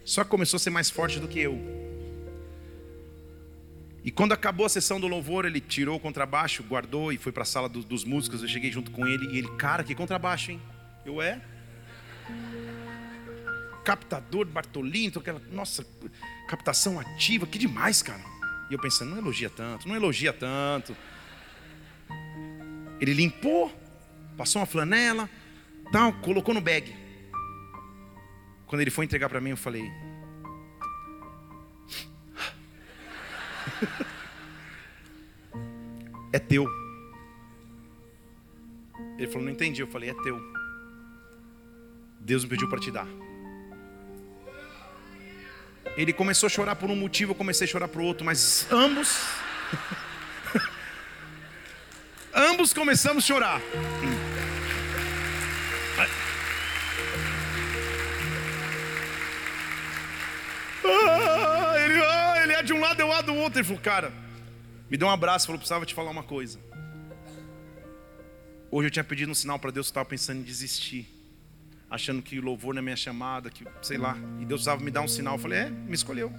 Só 0.04 0.24
que 0.24 0.30
começou 0.30 0.56
a 0.56 0.60
ser 0.60 0.70
mais 0.70 0.90
forte 0.90 1.20
do 1.20 1.28
que 1.28 1.38
eu. 1.38 1.82
E 4.04 4.10
quando 4.10 4.32
acabou 4.32 4.66
a 4.66 4.68
sessão 4.68 4.98
do 4.98 5.06
louvor, 5.06 5.44
ele 5.44 5.60
tirou 5.60 5.96
o 5.96 6.00
contrabaixo, 6.00 6.62
guardou 6.64 7.12
e 7.12 7.18
foi 7.18 7.30
para 7.30 7.44
a 7.44 7.46
sala 7.46 7.68
do, 7.68 7.84
dos 7.84 8.04
músicos. 8.04 8.42
Eu 8.42 8.48
cheguei 8.48 8.70
junto 8.70 8.90
com 8.90 9.06
ele 9.06 9.26
e 9.32 9.38
ele, 9.38 9.48
cara, 9.56 9.84
que 9.84 9.94
contrabaixo, 9.94 10.50
hein? 10.50 10.60
Eu 11.06 11.22
é? 11.22 11.40
Captador 13.84 14.46
Bartolini, 14.46 15.12
aquela, 15.16 15.40
nossa, 15.50 15.86
captação 16.48 16.98
ativa, 16.98 17.46
que 17.46 17.58
demais, 17.58 18.02
cara. 18.02 18.31
E 18.72 18.74
eu 18.74 18.78
pensando, 18.78 19.10
não 19.10 19.18
elogia 19.18 19.50
tanto, 19.50 19.86
não 19.86 19.94
elogia 19.94 20.32
tanto. 20.32 20.96
Ele 22.98 23.12
limpou, 23.12 23.70
passou 24.34 24.62
uma 24.62 24.66
flanela, 24.66 25.28
tal, 25.92 26.10
colocou 26.14 26.54
no 26.54 26.60
bag. 26.62 26.96
Quando 28.64 28.80
ele 28.80 28.90
foi 28.90 29.04
entregar 29.04 29.28
para 29.28 29.42
mim, 29.42 29.50
eu 29.50 29.58
falei: 29.58 29.92
É 36.32 36.38
teu. 36.38 36.66
Ele 39.18 39.26
falou: 39.26 39.42
Não 39.42 39.52
entendi. 39.52 39.82
Eu 39.82 39.88
falei: 39.88 40.08
É 40.08 40.14
teu. 40.22 40.40
Deus 42.20 42.42
me 42.44 42.48
pediu 42.48 42.70
para 42.70 42.80
te 42.80 42.90
dar. 42.90 43.06
Ele 45.96 46.12
começou 46.12 46.46
a 46.46 46.50
chorar 46.50 46.76
por 46.76 46.90
um 46.90 46.96
motivo, 46.96 47.32
eu 47.32 47.34
comecei 47.34 47.66
a 47.66 47.70
chorar 47.70 47.88
por 47.88 48.00
outro, 48.00 48.24
mas 48.24 48.66
ambos. 48.70 49.18
ambos 52.34 52.72
começamos 52.72 53.24
a 53.24 53.26
chorar. 53.26 53.60
Ah, 60.84 61.74
ele, 61.78 62.02
ah, 62.02 62.42
ele 62.42 62.52
é 62.54 62.62
de 62.62 62.72
um 62.72 62.80
lado, 62.80 63.00
eu 63.00 63.12
é 63.12 63.22
do 63.22 63.34
outro. 63.34 63.58
Ele 63.58 63.64
falou, 63.64 63.82
cara, 63.82 64.12
me 64.90 64.96
deu 64.96 65.08
um 65.08 65.10
abraço, 65.10 65.46
falou, 65.46 65.58
precisava 65.58 65.86
te 65.86 65.94
falar 65.94 66.10
uma 66.10 66.22
coisa. 66.22 66.58
Hoje 68.70 68.86
eu 68.86 68.90
tinha 68.90 69.04
pedido 69.04 69.30
um 69.30 69.34
sinal 69.34 69.58
para 69.58 69.70
Deus, 69.70 69.86
eu 69.86 69.90
estava 69.90 70.06
pensando 70.06 70.40
em 70.40 70.42
desistir. 70.42 71.06
Achando 71.92 72.22
que 72.22 72.40
louvor 72.40 72.74
na 72.74 72.80
minha 72.80 72.96
chamada, 72.96 73.50
que 73.50 73.66
sei 73.82 73.98
lá. 73.98 74.16
E 74.40 74.46
Deus 74.46 74.60
precisava 74.60 74.82
me 74.82 74.90
dar 74.90 75.02
um 75.02 75.08
sinal. 75.08 75.34
Eu 75.34 75.38
falei, 75.38 75.58
é, 75.58 75.68
me 75.68 75.92
escolheu. 75.92 76.32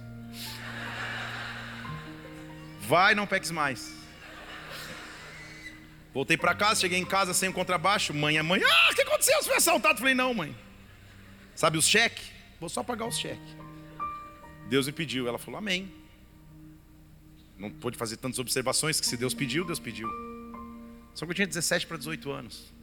Vai, 2.80 3.14
não 3.14 3.24
peques 3.24 3.52
mais. 3.52 3.94
Voltei 6.12 6.36
para 6.36 6.56
casa, 6.56 6.80
cheguei 6.80 6.98
em 6.98 7.04
casa 7.04 7.32
sem 7.32 7.48
o 7.48 7.52
contrabaixo. 7.52 8.12
Mãe, 8.12 8.36
a 8.36 8.42
mãe, 8.42 8.60
ah, 8.64 8.90
o 8.90 8.96
que 8.96 9.02
aconteceu? 9.02 9.36
Você 9.38 9.48
foi 9.48 9.56
assaltado? 9.58 10.00
falei, 10.00 10.12
não, 10.12 10.34
mãe. 10.34 10.56
Sabe 11.54 11.78
os 11.78 11.86
cheques? 11.86 12.32
Vou 12.58 12.68
só 12.68 12.82
pagar 12.82 13.06
os 13.06 13.16
cheques. 13.16 13.56
Deus 14.68 14.88
me 14.88 14.92
pediu. 14.92 15.28
Ela 15.28 15.38
falou, 15.38 15.58
amém. 15.58 15.88
Não 17.56 17.70
pôde 17.70 17.96
fazer 17.96 18.16
tantas 18.16 18.40
observações 18.40 18.98
que 18.98 19.06
se 19.06 19.16
Deus 19.16 19.34
pediu, 19.34 19.64
Deus 19.64 19.78
pediu. 19.78 20.10
Só 21.14 21.24
que 21.24 21.30
eu 21.30 21.34
tinha 21.36 21.46
17 21.46 21.86
para 21.86 21.96
18 21.96 22.32
anos. 22.32 22.73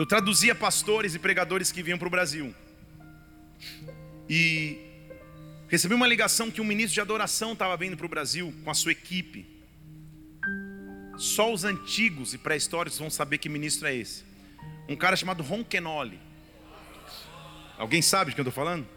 Eu 0.00 0.06
traduzia 0.06 0.54
pastores 0.54 1.14
e 1.14 1.18
pregadores 1.18 1.70
que 1.70 1.82
vinham 1.82 1.98
para 1.98 2.08
o 2.08 2.10
Brasil. 2.10 2.54
E 4.30 4.78
recebi 5.68 5.92
uma 5.92 6.06
ligação 6.06 6.50
que 6.50 6.58
um 6.58 6.64
ministro 6.64 6.94
de 6.94 7.02
adoração 7.02 7.52
estava 7.52 7.76
vindo 7.76 7.98
para 7.98 8.06
o 8.06 8.08
Brasil 8.08 8.50
com 8.64 8.70
a 8.70 8.72
sua 8.72 8.92
equipe. 8.92 9.46
Só 11.18 11.52
os 11.52 11.64
antigos 11.64 12.32
e 12.32 12.38
pré-históricos 12.38 12.98
vão 12.98 13.10
saber 13.10 13.36
que 13.36 13.46
ministro 13.50 13.86
é 13.88 13.94
esse. 13.94 14.24
Um 14.88 14.96
cara 14.96 15.16
chamado 15.16 15.42
Ron 15.42 15.62
Kenoli. 15.62 16.18
Alguém 17.76 18.00
sabe 18.00 18.30
de 18.30 18.36
quem 18.36 18.42
eu 18.42 18.48
estou 18.48 18.64
falando? 18.64 18.88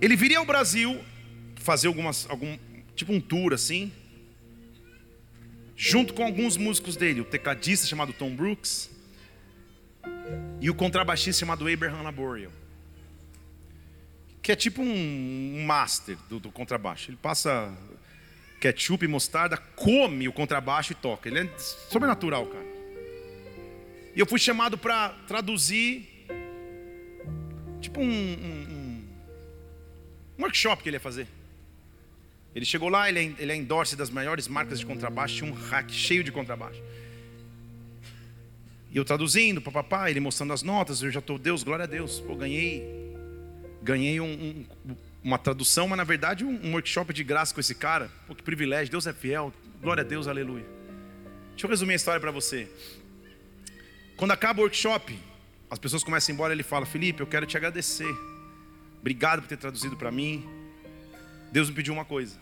Ele 0.00 0.14
viria 0.14 0.38
ao 0.38 0.46
Brasil 0.46 1.04
fazer 1.56 1.88
algumas, 1.88 2.24
algum 2.30 2.56
tipo 2.94 3.12
um 3.12 3.20
tour 3.20 3.52
assim, 3.52 3.92
junto 5.76 6.14
com 6.14 6.24
alguns 6.24 6.56
músicos 6.56 6.96
dele, 6.96 7.20
o 7.20 7.24
tecladista 7.24 7.86
chamado 7.86 8.12
Tom 8.12 8.34
Brooks 8.34 8.90
e 10.60 10.70
o 10.70 10.74
contrabaixista 10.74 11.40
chamado 11.40 11.66
Abraham 11.68 12.02
Laboriel, 12.02 12.52
que 14.42 14.52
é 14.52 14.56
tipo 14.56 14.82
um, 14.82 15.58
um 15.58 15.64
master 15.64 16.16
do, 16.28 16.38
do 16.38 16.50
contrabaixo. 16.50 17.10
Ele 17.10 17.18
passa 17.20 17.72
ketchup 18.60 19.04
e 19.04 19.08
mostarda, 19.08 19.56
come 19.56 20.26
o 20.26 20.32
contrabaixo 20.32 20.92
e 20.92 20.94
toca. 20.94 21.28
Ele 21.28 21.40
é 21.40 21.58
sobrenatural, 21.58 22.46
cara. 22.46 22.64
E 24.14 24.20
eu 24.20 24.26
fui 24.26 24.38
chamado 24.38 24.78
para 24.78 25.10
traduzir 25.26 26.08
tipo 27.80 28.00
um, 28.00 28.04
um, 28.04 29.02
um, 30.38 30.42
workshop 30.42 30.82
que 30.82 30.88
ele 30.88 30.96
ia 30.96 31.00
fazer. 31.00 31.28
Ele 32.54 32.64
chegou 32.64 32.88
lá, 32.88 33.08
ele 33.08 33.18
é, 33.18 33.42
ele 33.42 33.52
é 33.52 33.56
endorse 33.56 33.96
das 33.96 34.10
maiores 34.10 34.46
marcas 34.46 34.78
de 34.78 34.86
contrabaixo, 34.86 35.36
tinha 35.36 35.50
um 35.50 35.54
rack 35.54 35.92
cheio 35.92 36.22
de 36.22 36.30
contrabaixo. 36.30 36.80
E 38.92 38.96
eu 38.96 39.04
traduzindo, 39.04 39.60
papapá, 39.60 40.08
ele 40.08 40.20
mostrando 40.20 40.52
as 40.52 40.62
notas, 40.62 41.02
eu 41.02 41.10
já 41.10 41.18
estou, 41.18 41.36
Deus, 41.36 41.64
glória 41.64 41.82
a 41.82 41.86
Deus. 41.86 42.20
Pô, 42.20 42.36
ganhei, 42.36 42.84
ganhei 43.82 44.20
um, 44.20 44.64
um, 44.86 44.96
uma 45.22 45.36
tradução, 45.36 45.88
mas 45.88 45.96
na 45.96 46.04
verdade 46.04 46.44
um, 46.44 46.60
um, 46.64 46.72
workshop 46.74 47.12
de 47.12 47.24
graça 47.24 47.52
com 47.52 47.58
esse 47.58 47.74
cara. 47.74 48.08
Pô, 48.28 48.36
que 48.36 48.42
privilégio, 48.44 48.92
Deus 48.92 49.04
é 49.08 49.12
fiel, 49.12 49.52
glória 49.82 50.02
a 50.02 50.06
Deus, 50.06 50.28
aleluia. 50.28 50.64
Deixa 51.50 51.66
eu 51.66 51.70
resumir 51.70 51.94
a 51.94 51.96
história 51.96 52.20
para 52.20 52.30
você. 52.30 52.68
Quando 54.16 54.30
acaba 54.30 54.60
o 54.60 54.62
workshop, 54.62 55.18
as 55.68 55.78
pessoas 55.80 56.04
começam 56.04 56.30
a 56.30 56.32
ir 56.32 56.34
embora, 56.34 56.52
ele 56.52 56.62
fala: 56.62 56.86
Felipe, 56.86 57.20
eu 57.20 57.26
quero 57.26 57.46
te 57.46 57.56
agradecer. 57.56 58.14
Obrigado 59.00 59.42
por 59.42 59.48
ter 59.48 59.56
traduzido 59.56 59.96
para 59.96 60.12
mim. 60.12 60.63
Deus 61.54 61.70
me 61.70 61.76
pediu 61.76 61.94
uma 61.94 62.04
coisa. 62.04 62.36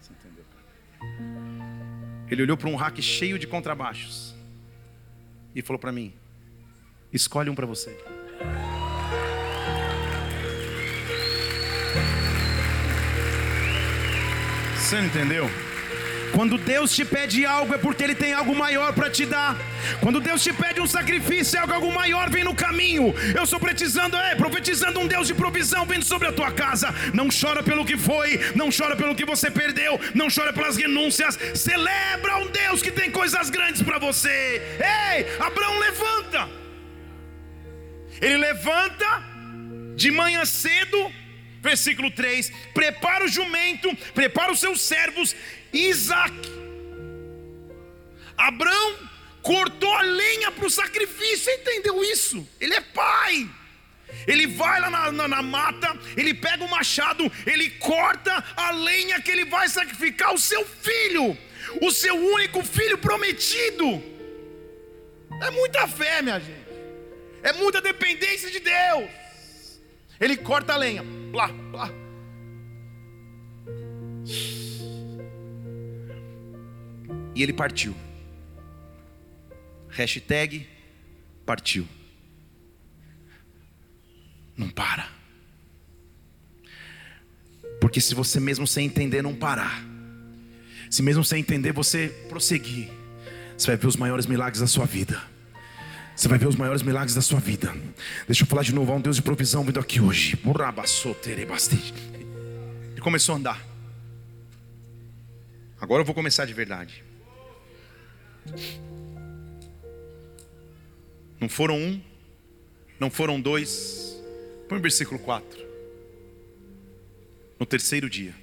Você 0.00 0.10
entendeu? 0.14 0.42
Ele 2.30 2.42
olhou 2.44 2.56
para 2.56 2.66
um 2.66 2.74
rack 2.74 3.02
cheio 3.02 3.38
de 3.38 3.46
contrabaixos 3.46 4.34
e 5.54 5.60
falou 5.60 5.78
para 5.78 5.92
mim: 5.92 6.14
Escolhe 7.12 7.50
um 7.50 7.54
para 7.54 7.66
você. 7.66 7.94
Você 14.78 14.98
entendeu? 15.00 15.44
Quando 16.32 16.56
Deus 16.58 16.94
te 16.94 17.04
pede 17.04 17.44
algo 17.44 17.74
é 17.74 17.78
porque 17.78 18.02
Ele 18.02 18.14
tem 18.14 18.32
algo 18.32 18.54
maior 18.54 18.92
para 18.92 19.10
te 19.10 19.26
dar. 19.26 19.56
Quando 20.00 20.20
Deus 20.20 20.42
te 20.42 20.52
pede 20.52 20.80
um 20.80 20.86
sacrifício, 20.86 21.56
é 21.56 21.60
algo, 21.60 21.74
algo 21.74 21.92
maior 21.92 22.30
vem 22.30 22.44
no 22.44 22.54
caminho. 22.54 23.14
Eu 23.34 23.44
estou 23.44 23.58
profetizando, 23.58 24.16
é, 24.16 24.34
profetizando 24.34 25.00
um 25.00 25.06
Deus 25.06 25.26
de 25.26 25.34
provisão 25.34 25.84
vindo 25.86 26.04
sobre 26.04 26.28
a 26.28 26.32
tua 26.32 26.50
casa. 26.52 26.94
Não 27.12 27.28
chora 27.28 27.62
pelo 27.62 27.84
que 27.84 27.96
foi, 27.96 28.40
não 28.54 28.70
chora 28.70 28.96
pelo 28.96 29.14
que 29.14 29.24
você 29.24 29.50
perdeu, 29.50 30.00
não 30.14 30.28
chora 30.34 30.52
pelas 30.52 30.76
renúncias. 30.76 31.38
Celebra 31.54 32.38
um 32.38 32.48
Deus 32.48 32.82
que 32.82 32.90
tem 32.90 33.10
coisas 33.10 33.50
grandes 33.50 33.82
para 33.82 33.98
você. 33.98 34.78
Ei, 35.10 35.26
Abraão 35.40 35.78
levanta. 35.78 36.48
Ele 38.20 38.36
levanta 38.36 39.24
de 39.96 40.10
manhã 40.10 40.44
cedo 40.44 41.12
versículo 41.62 42.10
3: 42.10 42.50
prepara 42.74 43.24
o 43.24 43.28
jumento, 43.28 43.94
prepara 44.14 44.52
os 44.52 44.60
seus 44.60 44.80
servos 44.80 45.34
Isaac. 45.72 46.34
Abraão 48.36 48.98
cortou 49.42 49.92
a 49.94 50.02
lenha 50.02 50.50
para 50.50 50.66
o 50.66 50.70
sacrifício, 50.70 51.52
entendeu 51.52 52.02
isso? 52.04 52.46
Ele 52.60 52.74
é 52.74 52.80
pai. 52.80 53.48
Ele 54.26 54.46
vai 54.46 54.80
lá 54.80 54.90
na, 54.90 55.12
na, 55.12 55.28
na, 55.28 55.42
mata, 55.42 55.96
ele 56.16 56.34
pega 56.34 56.64
o 56.64 56.70
machado, 56.70 57.30
ele 57.46 57.70
corta 57.70 58.44
a 58.56 58.72
lenha 58.72 59.20
que 59.20 59.30
ele 59.30 59.44
vai 59.44 59.68
sacrificar 59.68 60.34
o 60.34 60.38
seu 60.38 60.64
filho, 60.64 61.36
o 61.80 61.90
seu 61.90 62.14
único 62.14 62.64
filho 62.64 62.98
prometido. 62.98 64.02
É 65.42 65.50
muita 65.50 65.86
fé, 65.86 66.22
minha 66.22 66.40
gente. 66.40 66.60
É 67.42 67.52
muita 67.52 67.80
dependência 67.80 68.50
de 68.50 68.60
Deus. 68.60 69.08
Ele 70.20 70.36
corta 70.36 70.74
a 70.74 70.76
lenha, 70.76 71.04
plá, 71.32 71.48
plá. 71.70 71.99
Ele 77.42 77.52
partiu. 77.52 77.94
Hashtag 79.88 80.66
partiu. 81.44 81.86
Não 84.56 84.68
para. 84.68 85.08
Porque 87.80 88.00
se 88.00 88.14
você 88.14 88.38
mesmo 88.38 88.66
sem 88.66 88.86
entender 88.86 89.22
não 89.22 89.34
parar, 89.34 89.82
se 90.90 91.02
mesmo 91.02 91.24
sem 91.24 91.40
entender 91.40 91.72
você 91.72 92.08
prosseguir, 92.28 92.90
você 93.56 93.68
vai 93.68 93.76
ver 93.76 93.86
os 93.86 93.96
maiores 93.96 94.26
milagres 94.26 94.60
da 94.60 94.66
sua 94.66 94.84
vida. 94.84 95.20
Você 96.14 96.28
vai 96.28 96.38
ver 96.38 96.46
os 96.46 96.56
maiores 96.56 96.82
milagres 96.82 97.14
da 97.14 97.22
sua 97.22 97.40
vida. 97.40 97.74
Deixa 98.26 98.42
eu 98.42 98.46
falar 98.46 98.62
de 98.62 98.74
novo, 98.74 98.92
há 98.92 98.96
um 98.96 99.00
Deus 99.00 99.16
de 99.16 99.22
provisão 99.22 99.64
vindo 99.64 99.80
aqui 99.80 100.00
hoje. 100.00 100.38
Ele 102.92 103.00
começou 103.00 103.34
a 103.34 103.38
andar. 103.38 103.66
Agora 105.80 106.02
eu 106.02 106.04
vou 106.04 106.14
começar 106.14 106.44
de 106.44 106.52
verdade. 106.52 107.02
Não 111.40 111.48
foram 111.48 111.78
um, 111.78 112.00
não 112.98 113.10
foram 113.10 113.40
dois. 113.40 114.16
Põe 114.68 114.78
o 114.78 114.82
versículo 114.82 115.18
4. 115.18 115.66
No 117.58 117.66
terceiro 117.66 118.08
dia. 118.08 118.34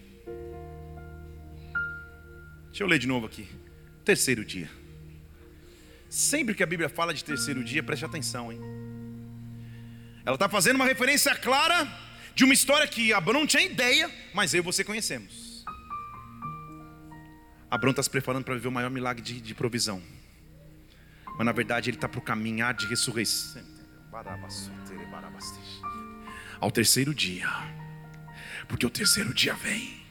Deixa 2.68 2.84
eu 2.84 2.88
ler 2.88 3.00
de 3.00 3.08
novo 3.08 3.26
aqui. 3.26 3.48
Terceiro 4.04 4.44
dia. 4.44 4.70
Sempre 6.10 6.56
que 6.56 6.64
a 6.64 6.66
Bíblia 6.66 6.90
fala 6.90 7.14
de 7.14 7.24
terceiro 7.24 7.64
dia, 7.64 7.84
preste 7.84 8.06
atenção, 8.06 8.52
hein? 8.52 8.60
Ela 10.26 10.36
está 10.36 10.50
fazendo 10.50 10.76
uma 10.76 10.86
referência 10.86 11.36
clara 11.36 11.88
de 12.36 12.44
uma 12.44 12.54
história 12.54 12.88
que 12.88 13.14
Abraão 13.14 13.42
não 13.42 13.48
tinha 13.48 13.64
ideia, 13.64 14.12
mas 14.34 14.54
eu 14.54 14.60
e 14.60 14.62
você 14.62 14.84
conhecemos. 14.84 15.47
Abraão 17.70 17.92
está 17.92 18.02
se 18.02 18.10
preparando 18.10 18.46
para 18.46 18.54
viver 18.54 18.68
o 18.68 18.72
maior 18.72 18.90
milagre 18.90 19.22
de, 19.22 19.42
de 19.42 19.54
provisão. 19.54 20.02
Mas 21.38 21.46
na 21.46 21.52
verdade 21.52 21.90
ele 21.90 21.98
está 21.98 22.08
para 22.08 22.20
o 22.20 22.22
caminhar 22.22 22.74
de 22.74 22.88
ressurreição. 22.88 23.62
Ao 26.60 26.72
terceiro 26.72 27.14
dia. 27.14 27.50
Porque 28.68 28.86
o 28.86 28.90
terceiro 28.90 29.34
dia 29.34 29.54
vem. 29.54 30.07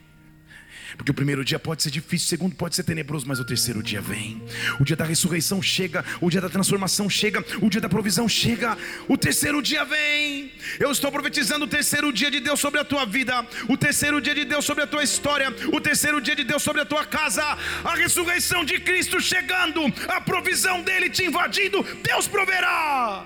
Porque 0.97 1.11
o 1.11 1.15
primeiro 1.15 1.45
dia 1.45 1.59
pode 1.59 1.83
ser 1.83 1.91
difícil, 1.91 2.27
o 2.27 2.29
segundo 2.29 2.55
pode 2.55 2.75
ser 2.75 2.83
tenebroso, 2.83 3.27
mas 3.29 3.39
o 3.39 3.45
terceiro 3.45 3.83
dia 3.83 4.01
vem. 4.01 4.43
O 4.81 4.85
dia 4.85 4.97
da 4.97 5.05
ressurreição 5.05 5.63
chega, 5.63 6.05
o 6.21 6.31
dia 6.31 6.41
da 6.41 6.49
transformação 6.49 7.09
chega, 7.09 7.45
o 7.61 7.69
dia 7.69 7.81
da 7.81 7.89
provisão 7.89 8.29
chega, 8.29 8.77
o 9.09 9.17
terceiro 9.17 9.61
dia 9.63 9.85
vem. 9.85 10.53
Eu 10.79 10.91
estou 10.91 11.13
profetizando 11.13 11.65
o 11.65 11.69
terceiro 11.69 12.13
dia 12.13 12.31
de 12.31 12.41
Deus 12.41 12.59
sobre 12.61 12.81
a 12.81 12.85
tua 12.85 13.05
vida, 13.05 13.47
o 13.69 13.77
terceiro 13.77 14.21
dia 14.21 14.35
de 14.35 14.45
Deus 14.45 14.65
sobre 14.65 14.85
a 14.85 14.87
tua 14.87 15.03
história, 15.03 15.55
o 15.73 15.81
terceiro 15.81 16.21
dia 16.21 16.35
de 16.35 16.45
Deus 16.45 16.63
sobre 16.63 16.83
a 16.83 16.85
tua 16.85 17.05
casa, 17.05 17.43
a 17.85 17.95
ressurreição 17.95 18.65
de 18.65 18.81
Cristo 18.81 19.21
chegando, 19.21 19.83
a 20.09 20.21
provisão 20.21 20.83
dele 20.83 21.11
te 21.11 21.25
invadindo, 21.25 21.83
Deus 22.03 22.27
proverá. 22.27 23.25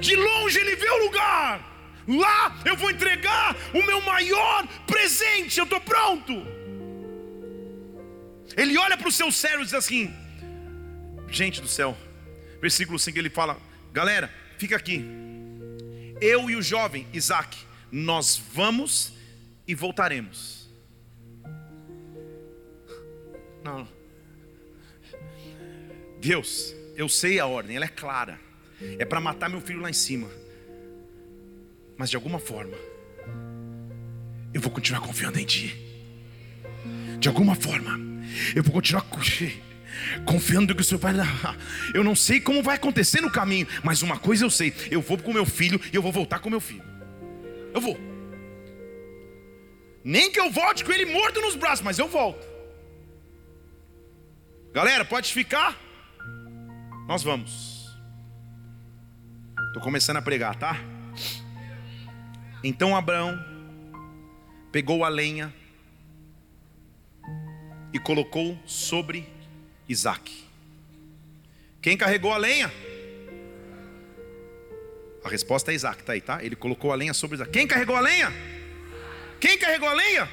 De 0.00 0.14
longe 0.14 0.58
ele 0.58 0.76
vê 0.76 0.90
o 0.90 1.04
lugar. 1.04 1.76
Lá 2.06 2.56
eu 2.64 2.76
vou 2.76 2.90
entregar 2.90 3.56
o 3.74 3.82
meu 3.82 4.00
maior 4.02 4.66
presente. 4.86 5.58
Eu 5.58 5.64
estou 5.64 5.80
pronto. 5.80 6.55
Ele 8.56 8.76
olha 8.76 8.96
para 8.96 9.08
os 9.08 9.14
seus 9.14 9.36
servos 9.36 9.62
e 9.62 9.64
diz 9.66 9.74
assim: 9.74 10.14
Gente 11.28 11.60
do 11.60 11.68
céu, 11.68 11.96
versículo 12.60 12.98
5 12.98 13.18
ele 13.18 13.30
fala: 13.30 13.58
Galera, 13.92 14.32
fica 14.58 14.76
aqui. 14.76 15.04
Eu 16.20 16.48
e 16.50 16.56
o 16.56 16.62
jovem 16.62 17.06
Isaac, 17.12 17.56
nós 17.90 18.40
vamos 18.52 19.12
e 19.66 19.74
voltaremos. 19.74 20.68
Não. 23.64 23.88
Deus, 26.20 26.74
eu 26.96 27.08
sei 27.08 27.38
a 27.38 27.46
ordem, 27.46 27.76
ela 27.76 27.84
é 27.84 27.88
clara. 27.88 28.38
É 28.98 29.04
para 29.04 29.20
matar 29.20 29.48
meu 29.48 29.60
filho 29.60 29.80
lá 29.80 29.90
em 29.90 29.94
cima. 29.94 30.28
Mas 31.96 32.10
de 32.10 32.16
alguma 32.16 32.38
forma, 32.38 32.76
eu 34.52 34.60
vou 34.60 34.70
continuar 34.70 35.00
confiando 35.00 35.38
em 35.38 35.44
Ti. 35.44 35.74
De 37.18 37.28
alguma 37.28 37.54
forma, 37.54 37.98
eu 38.54 38.62
vou 38.62 38.72
continuar 38.72 39.04
confiando 40.24 40.74
que 40.74 40.80
o 40.80 40.84
Senhor 40.84 41.00
vai. 41.00 41.14
Eu 41.94 42.04
não 42.04 42.14
sei 42.14 42.40
como 42.40 42.62
vai 42.62 42.76
acontecer 42.76 43.20
no 43.20 43.30
caminho, 43.30 43.66
mas 43.82 44.02
uma 44.02 44.18
coisa 44.18 44.44
eu 44.44 44.50
sei: 44.50 44.74
eu 44.90 45.00
vou 45.00 45.18
com 45.18 45.32
meu 45.32 45.46
filho 45.46 45.80
e 45.92 45.96
eu 45.96 46.02
vou 46.02 46.12
voltar 46.12 46.38
com 46.38 46.50
meu 46.50 46.60
filho. 46.60 46.84
Eu 47.74 47.80
vou. 47.80 47.98
Nem 50.04 50.30
que 50.30 50.38
eu 50.38 50.50
volte 50.50 50.84
com 50.84 50.92
ele 50.92 51.04
morto 51.06 51.40
nos 51.40 51.56
braços, 51.56 51.84
mas 51.84 51.98
eu 51.98 52.08
volto. 52.08 52.46
Galera, 54.72 55.04
pode 55.04 55.32
ficar? 55.32 55.76
Nós 57.08 57.22
vamos. 57.22 57.86
Estou 59.68 59.82
começando 59.82 60.18
a 60.18 60.22
pregar, 60.22 60.54
tá? 60.56 60.76
Então 62.62 62.96
Abraão 62.96 63.38
pegou 64.70 65.04
a 65.04 65.08
lenha 65.08 65.52
e 67.92 67.98
colocou 67.98 68.58
sobre 68.66 69.28
Isaac. 69.88 70.44
Quem 71.80 71.96
carregou 71.96 72.32
a 72.32 72.36
lenha? 72.36 72.72
A 75.24 75.28
resposta 75.28 75.72
é 75.72 75.74
Isaac, 75.74 76.02
tá 76.02 76.12
aí, 76.12 76.20
tá? 76.20 76.44
Ele 76.44 76.56
colocou 76.56 76.92
a 76.92 76.94
lenha 76.94 77.14
sobre 77.14 77.36
Isaac. 77.36 77.50
Quem 77.50 77.66
carregou 77.66 77.96
a 77.96 78.00
lenha? 78.00 78.32
Quem 79.40 79.58
carregou 79.58 79.88
a 79.88 79.92
lenha? 79.92 80.28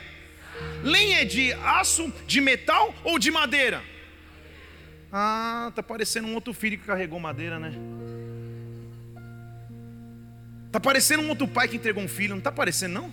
Lenha 0.84 1.22
é 1.22 1.26
de 1.26 1.54
aço, 1.54 2.12
de 2.28 2.40
metal 2.40 2.94
ou 3.04 3.18
de 3.18 3.32
madeira? 3.32 3.84
Ah, 5.12 5.72
tá 5.76 5.84
parecendo 5.84 6.28
um 6.28 6.36
outro 6.36 6.54
filho 6.54 6.78
que 6.78 6.86
carregou 6.86 7.20
madeira, 7.20 7.60
né? 7.60 7.74
Tá 10.72 10.80
parecendo 10.80 11.22
um 11.24 11.30
outro 11.30 11.48
pai 11.48 11.68
que 11.68 11.76
entregou 11.76 12.04
um 12.04 12.08
filho, 12.08 12.34
não 12.34 12.42
tá 12.42 12.52
parecendo 12.52 12.96
não? 12.96 13.12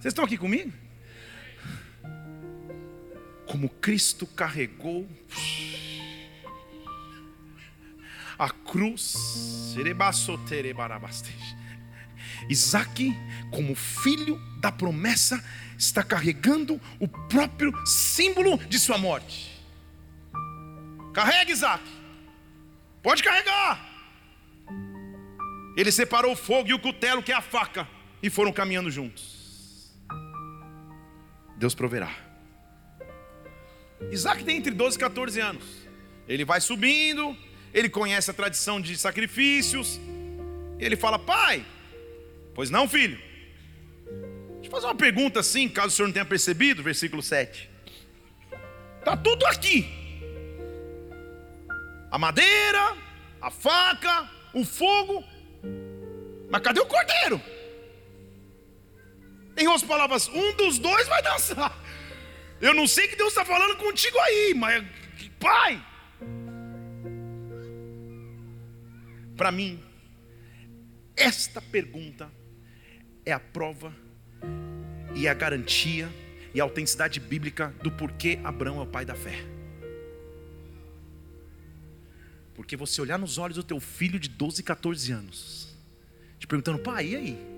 Vocês 0.00 0.12
estão 0.12 0.24
aqui 0.24 0.38
comigo? 0.38 0.72
Como 3.46 3.68
Cristo 3.68 4.26
carregou 4.26 5.08
a 8.38 8.50
cruz. 8.50 9.14
Isaac, 12.48 13.16
como 13.50 13.74
filho 13.74 14.40
da 14.60 14.70
promessa, 14.70 15.42
está 15.78 16.02
carregando 16.02 16.80
o 16.98 17.08
próprio 17.08 17.72
símbolo 17.86 18.58
de 18.58 18.78
sua 18.78 18.98
morte. 18.98 19.50
Carrega, 21.12 21.50
Isaac. 21.50 21.84
Pode 23.02 23.22
carregar. 23.22 23.92
Ele 25.76 25.90
separou 25.90 26.32
o 26.32 26.36
fogo 26.36 26.68
e 26.68 26.74
o 26.74 26.78
cutelo, 26.78 27.22
que 27.22 27.32
é 27.32 27.34
a 27.34 27.42
faca, 27.42 27.88
e 28.22 28.30
foram 28.30 28.52
caminhando 28.52 28.90
juntos. 28.90 29.92
Deus 31.56 31.74
proverá. 31.74 32.23
Isaac 34.10 34.44
tem 34.44 34.56
entre 34.56 34.72
12 34.72 34.96
e 34.96 35.00
14 35.00 35.40
anos. 35.40 35.64
Ele 36.28 36.44
vai 36.44 36.60
subindo, 36.60 37.36
ele 37.72 37.88
conhece 37.88 38.30
a 38.30 38.34
tradição 38.34 38.80
de 38.80 38.96
sacrifícios. 38.96 40.00
Ele 40.78 40.96
fala: 40.96 41.18
Pai, 41.18 41.64
pois 42.54 42.70
não, 42.70 42.88
filho. 42.88 43.18
Deixa 44.54 44.66
eu 44.66 44.70
fazer 44.70 44.86
uma 44.86 44.94
pergunta 44.94 45.40
assim, 45.40 45.68
caso 45.68 45.88
o 45.88 45.90
senhor 45.90 46.06
não 46.06 46.12
tenha 46.12 46.24
percebido, 46.24 46.82
versículo 46.82 47.22
7. 47.22 47.68
Está 48.98 49.16
tudo 49.16 49.44
aqui: 49.46 49.86
a 52.10 52.18
madeira, 52.18 52.96
a 53.40 53.50
faca, 53.50 54.30
o 54.54 54.64
fogo. 54.64 55.22
Mas 56.50 56.62
cadê 56.62 56.80
o 56.80 56.86
cordeiro? 56.86 57.40
Em 59.56 59.66
outras 59.66 59.86
palavras, 59.86 60.28
um 60.28 60.52
dos 60.56 60.78
dois 60.78 61.06
vai 61.06 61.22
dançar. 61.22 61.83
Eu 62.64 62.72
não 62.72 62.86
sei 62.86 63.06
que 63.06 63.14
Deus 63.14 63.28
está 63.28 63.44
falando 63.44 63.76
contigo 63.76 64.18
aí, 64.20 64.54
mas 64.54 64.82
pai. 65.38 65.84
Para 69.36 69.52
mim, 69.52 69.78
esta 71.14 71.60
pergunta 71.60 72.32
é 73.22 73.32
a 73.32 73.38
prova 73.38 73.94
e 75.14 75.28
a 75.28 75.34
garantia 75.34 76.10
e 76.54 76.60
a 76.60 76.64
autenticidade 76.64 77.20
bíblica 77.20 77.68
do 77.82 77.90
porquê 77.90 78.40
Abraão 78.42 78.80
é 78.80 78.84
o 78.84 78.86
pai 78.86 79.04
da 79.04 79.14
fé. 79.14 79.44
Porque 82.54 82.78
você 82.78 82.98
olhar 82.98 83.18
nos 83.18 83.36
olhos 83.36 83.56
do 83.56 83.62
teu 83.62 83.78
filho 83.78 84.18
de 84.18 84.30
12, 84.30 84.62
14 84.62 85.12
anos, 85.12 85.76
te 86.38 86.46
perguntando, 86.46 86.78
pai, 86.78 87.08
e 87.08 87.16
aí? 87.16 87.53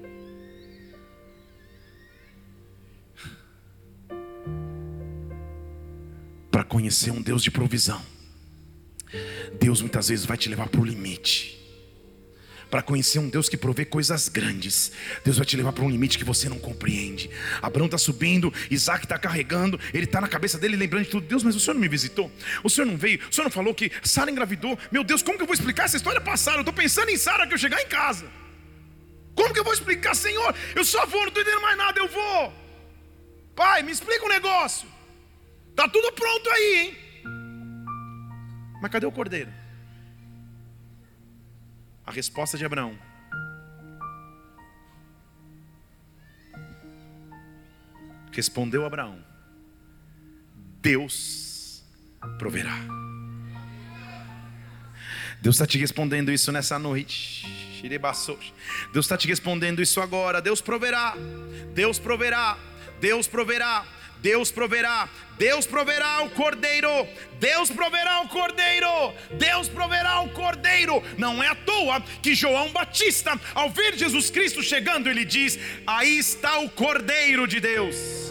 Conhecer 6.66 7.10
um 7.10 7.22
Deus 7.22 7.42
de 7.42 7.50
provisão, 7.50 8.02
Deus 9.58 9.80
muitas 9.80 10.08
vezes 10.08 10.26
vai 10.26 10.36
te 10.36 10.48
levar 10.48 10.68
para 10.68 10.80
o 10.80 10.84
limite 10.84 11.56
para 12.70 12.82
conhecer 12.82 13.18
um 13.18 13.28
Deus 13.28 13.48
que 13.48 13.56
provê 13.56 13.84
coisas 13.84 14.28
grandes. 14.28 14.92
Deus 15.24 15.36
vai 15.36 15.46
te 15.46 15.56
levar 15.56 15.72
para 15.72 15.84
um 15.84 15.90
limite 15.90 16.18
que 16.18 16.24
você 16.24 16.48
não 16.48 16.58
compreende. 16.58 17.30
Abraão 17.62 17.86
está 17.86 17.98
subindo, 17.98 18.52
Isaac 18.70 19.04
está 19.04 19.18
carregando, 19.18 19.78
ele 19.94 20.04
está 20.04 20.20
na 20.20 20.28
cabeça 20.28 20.58
dele 20.58 20.76
lembrando 20.76 21.04
de 21.04 21.10
tudo. 21.10 21.26
Deus, 21.26 21.42
mas 21.42 21.54
o 21.54 21.60
Senhor 21.60 21.74
não 21.74 21.80
me 21.80 21.88
visitou? 21.88 22.30
O 22.62 22.68
Senhor 22.68 22.86
não 22.86 22.96
veio? 22.96 23.20
O 23.30 23.34
Senhor 23.34 23.44
não 23.44 23.50
falou 23.50 23.74
que 23.74 23.90
Sara 24.02 24.30
engravidou? 24.30 24.78
Meu 24.90 25.04
Deus, 25.04 25.22
como 25.22 25.38
que 25.38 25.42
eu 25.42 25.46
vou 25.46 25.54
explicar 25.54 25.84
essa 25.84 25.96
história 25.96 26.20
passada? 26.20 26.58
Eu 26.58 26.62
estou 26.62 26.74
pensando 26.74 27.10
em 27.10 27.16
Sara 27.16 27.46
que 27.46 27.54
eu 27.54 27.58
chegar 27.58 27.80
em 27.80 27.88
casa. 27.88 28.26
Como 29.34 29.52
que 29.52 29.60
eu 29.60 29.64
vou 29.64 29.72
explicar, 29.72 30.14
Senhor? 30.14 30.54
Eu 30.74 30.84
só 30.84 31.04
vou, 31.06 31.20
não 31.20 31.28
estou 31.28 31.42
entendendo 31.42 31.62
mais 31.62 31.76
nada, 31.76 31.98
eu 31.98 32.08
vou. 32.08 32.52
Pai, 33.54 33.82
me 33.82 33.92
explica 33.92 34.24
um 34.24 34.28
negócio. 34.28 34.88
Está 35.76 35.86
tudo 35.90 36.10
pronto 36.12 36.48
aí, 36.48 36.74
hein? 36.78 36.96
Mas 38.80 38.90
cadê 38.90 39.04
o 39.04 39.12
cordeiro? 39.12 39.52
A 42.06 42.10
resposta 42.10 42.56
de 42.56 42.64
Abraão. 42.64 42.98
Respondeu 48.32 48.86
Abraão: 48.86 49.22
Deus 50.80 51.84
proverá. 52.38 52.78
Deus 55.42 55.56
está 55.56 55.66
te 55.66 55.76
respondendo 55.76 56.32
isso 56.32 56.50
nessa 56.50 56.78
noite. 56.78 57.44
Deus 58.94 59.04
está 59.04 59.18
te 59.18 59.28
respondendo 59.28 59.82
isso 59.82 60.00
agora. 60.00 60.40
Deus 60.40 60.62
proverá. 60.62 61.14
Deus 61.74 61.98
proverá. 61.98 62.58
Deus 62.98 63.28
proverá. 63.28 63.84
Deus 64.20 64.50
proverá, 64.50 65.08
Deus 65.38 65.66
proverá 65.66 66.22
o 66.22 66.30
cordeiro, 66.30 66.88
Deus 67.38 67.70
proverá 67.70 68.20
o 68.22 68.28
cordeiro, 68.28 69.14
Deus 69.32 69.68
proverá 69.68 70.20
o 70.20 70.30
cordeiro. 70.30 71.02
Não 71.16 71.42
é 71.42 71.48
à 71.48 71.54
toa 71.54 72.00
que 72.22 72.34
João 72.34 72.70
Batista, 72.70 73.38
ao 73.54 73.70
ver 73.70 73.96
Jesus 73.96 74.30
Cristo 74.30 74.62
chegando, 74.62 75.08
ele 75.08 75.24
diz: 75.24 75.58
Aí 75.86 76.18
está 76.18 76.58
o 76.58 76.70
cordeiro 76.70 77.46
de 77.46 77.60
Deus 77.60 78.25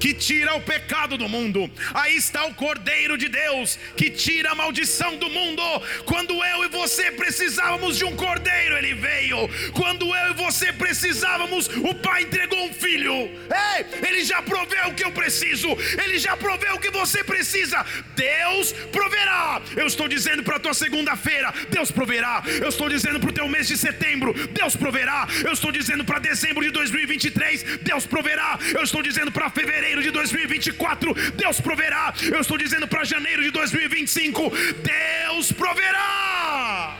que 0.00 0.14
tira 0.14 0.54
o 0.54 0.62
pecado 0.62 1.18
do 1.18 1.28
mundo. 1.28 1.70
Aí 1.92 2.16
está 2.16 2.46
o 2.46 2.54
Cordeiro 2.54 3.18
de 3.18 3.28
Deus 3.28 3.78
que 3.96 4.08
tira 4.10 4.50
a 4.50 4.54
maldição 4.54 5.16
do 5.16 5.28
mundo. 5.28 5.62
Quando 6.06 6.32
eu 6.42 6.64
e 6.64 6.68
você 6.68 7.12
precisávamos 7.12 7.98
de 7.98 8.04
um 8.04 8.16
cordeiro, 8.16 8.78
ele 8.78 8.94
veio. 8.94 9.48
Quando 9.72 10.06
eu 10.06 10.30
e 10.30 10.34
você 10.34 10.72
precisávamos, 10.72 11.68
o 11.68 11.94
Pai 11.94 12.22
entregou 12.22 12.64
um 12.64 12.72
filho. 12.72 13.12
Ei, 13.12 14.08
ele 14.08 14.24
já 14.24 14.40
proveu 14.40 14.88
o 14.88 14.94
que 14.94 15.04
eu 15.04 15.12
preciso. 15.12 15.68
Ele 16.02 16.18
já 16.18 16.36
proveu 16.36 16.76
o 16.76 16.80
que 16.80 16.90
você 16.90 17.22
precisa. 17.22 17.84
Deus 18.16 18.72
proverá. 18.90 19.60
Eu 19.76 19.86
estou 19.86 20.08
dizendo 20.08 20.42
para 20.42 20.56
a 20.56 20.60
tua 20.60 20.74
segunda-feira, 20.74 21.52
Deus 21.68 21.90
proverá. 21.90 22.42
Eu 22.60 22.68
estou 22.68 22.88
dizendo 22.88 23.20
para 23.20 23.30
o 23.30 23.32
teu 23.32 23.48
mês 23.48 23.68
de 23.68 23.76
setembro, 23.76 24.32
Deus 24.48 24.74
proverá. 24.74 25.28
Eu 25.44 25.52
estou 25.52 25.70
dizendo 25.70 26.04
para 26.04 26.18
dezembro 26.18 26.64
de 26.64 26.70
2023, 26.70 27.78
Deus 27.82 28.06
proverá. 28.06 28.58
Eu 28.74 28.82
estou 28.82 29.02
dizendo 29.02 29.30
para 29.30 29.50
fevereiro 29.50 29.89
fevereiro 29.90 30.02
de 30.02 30.10
2024, 30.10 31.14
Deus 31.32 31.60
proverá. 31.60 32.14
Eu 32.32 32.40
estou 32.40 32.56
dizendo 32.56 32.86
para 32.86 33.04
janeiro 33.04 33.42
de 33.42 33.50
2025, 33.50 34.50
Deus 34.82 35.52
proverá. 35.52 36.96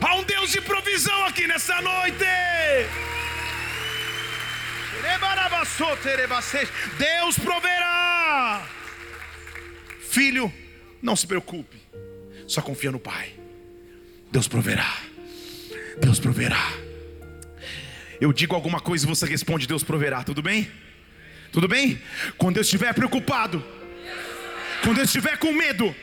Há 0.00 0.16
um 0.16 0.22
Deus 0.24 0.50
de 0.52 0.60
provisão 0.60 1.24
aqui 1.24 1.46
nessa 1.46 1.80
noite. 1.80 2.24
Deus 6.98 7.38
proverá. 7.38 8.68
Filho, 10.10 10.52
não 11.02 11.16
se 11.16 11.26
preocupe, 11.26 11.76
só 12.46 12.62
confia 12.62 12.92
no 12.92 13.00
Pai. 13.00 13.32
Deus 14.30 14.46
proverá. 14.46 14.96
Deus 16.00 16.18
proverá 16.20 16.93
eu 18.20 18.32
digo 18.32 18.54
alguma 18.54 18.80
coisa 18.80 19.04
e 19.04 19.08
você 19.08 19.26
responde, 19.26 19.66
Deus 19.66 19.82
proverá, 19.82 20.22
tudo 20.22 20.42
bem? 20.42 20.70
Tudo 21.52 21.68
bem? 21.68 22.00
Quando 22.36 22.56
eu 22.56 22.62
estiver 22.62 22.92
preocupado, 22.94 23.64
quando 24.82 24.98
eu 24.98 25.04
estiver 25.04 25.38
com 25.38 25.52
medo, 25.52 25.94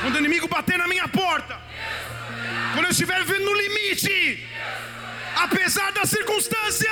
quando 0.00 0.14
o 0.14 0.18
inimigo 0.18 0.48
bater 0.48 0.78
na 0.78 0.88
minha 0.88 1.06
porta, 1.08 1.58
quando 2.72 2.86
eu 2.86 2.90
estiver 2.90 3.22
vivendo 3.24 3.44
no 3.44 3.54
limite, 3.54 4.46
apesar 5.36 5.92
das 5.92 6.08
circunstâncias, 6.08 6.90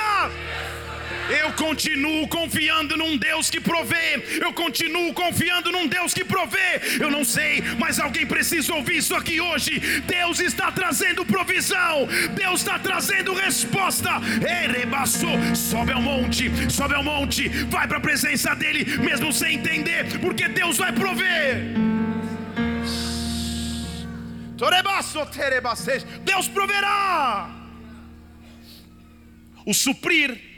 eu 1.29 1.53
continuo 1.53 2.27
confiando 2.27 2.97
num 2.97 3.17
Deus 3.17 3.49
que 3.49 3.59
provê. 3.59 4.39
Eu 4.41 4.51
continuo 4.53 5.13
confiando 5.13 5.71
num 5.71 5.87
Deus 5.87 6.13
que 6.13 6.23
provê. 6.23 6.81
Eu 6.99 7.11
não 7.11 7.23
sei, 7.23 7.61
mas 7.77 7.99
alguém 7.99 8.25
precisa 8.25 8.73
ouvir 8.73 8.97
isso 8.97 9.15
aqui 9.15 9.39
hoje. 9.39 9.79
Deus 10.01 10.39
está 10.39 10.71
trazendo 10.71 11.25
provisão. 11.25 12.07
Deus 12.33 12.61
está 12.61 12.79
trazendo 12.79 13.33
resposta. 13.33 14.09
Erebaçou. 14.63 15.37
Sobe 15.55 15.91
ao 15.91 16.01
monte, 16.01 16.49
sobe 16.71 16.95
ao 16.95 17.03
monte. 17.03 17.47
Vai 17.65 17.87
para 17.87 17.97
a 17.97 18.01
presença 18.01 18.55
dele, 18.55 18.85
mesmo 18.97 19.31
sem 19.31 19.55
entender, 19.55 20.19
porque 20.19 20.47
Deus 20.47 20.77
vai 20.77 20.91
prover. 20.91 21.89
Deus 26.23 26.47
proverá. 26.47 27.49
O 29.65 29.73
suprir 29.73 30.48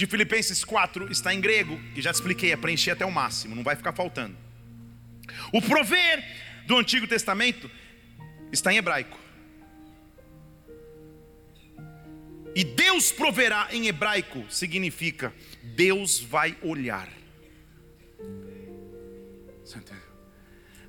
de 0.00 0.06
Filipenses 0.06 0.64
4 0.64 1.12
está 1.12 1.34
em 1.34 1.42
grego, 1.42 1.78
que 1.94 2.00
já 2.00 2.10
te 2.10 2.14
expliquei, 2.14 2.52
é 2.52 2.56
preencher 2.56 2.92
até 2.92 3.04
o 3.04 3.12
máximo, 3.12 3.54
não 3.54 3.62
vai 3.62 3.76
ficar 3.76 3.92
faltando. 3.92 4.34
O 5.52 5.60
prover 5.60 6.24
do 6.66 6.78
Antigo 6.78 7.06
Testamento 7.06 7.70
está 8.50 8.72
em 8.72 8.78
hebraico. 8.78 9.20
E 12.56 12.64
Deus 12.64 13.12
proverá 13.12 13.68
em 13.72 13.88
hebraico 13.88 14.42
significa 14.48 15.34
Deus 15.62 16.18
vai 16.18 16.56
olhar. 16.62 17.06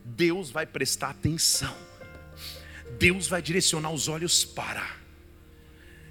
Deus 0.06 0.50
vai 0.52 0.66
prestar 0.66 1.10
atenção. 1.10 1.76
Deus 2.98 3.28
vai 3.28 3.42
direcionar 3.42 3.92
os 3.92 4.08
olhos 4.08 4.46
para. 4.46 4.90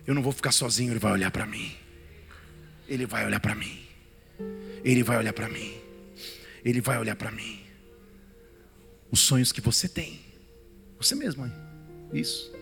Eu 0.07 0.15
não 0.15 0.23
vou 0.23 0.33
ficar 0.33 0.53
sozinho, 0.53 0.93
Ele 0.93 0.99
vai 0.99 1.13
olhar 1.13 1.31
para 1.31 1.47
mim. 1.47 1.81
Ele 2.91 3.07
vai 3.07 3.25
olhar 3.25 3.39
para 3.39 3.55
mim. 3.55 3.79
Ele 4.85 5.05
vai 5.05 5.17
olhar 5.17 5.33
para 5.33 5.49
mim. 5.49 5.81
Ele 6.65 6.81
vai 6.81 6.99
olhar 6.99 7.15
para 7.15 7.31
mim. 7.31 7.61
Os 9.13 9.21
sonhos 9.21 9.53
que 9.53 9.61
você 9.61 9.89
tem. 9.89 10.21
Você 10.99 11.15
mesmo, 11.15 11.43
mãe. 11.43 11.53
Isso. 12.13 12.53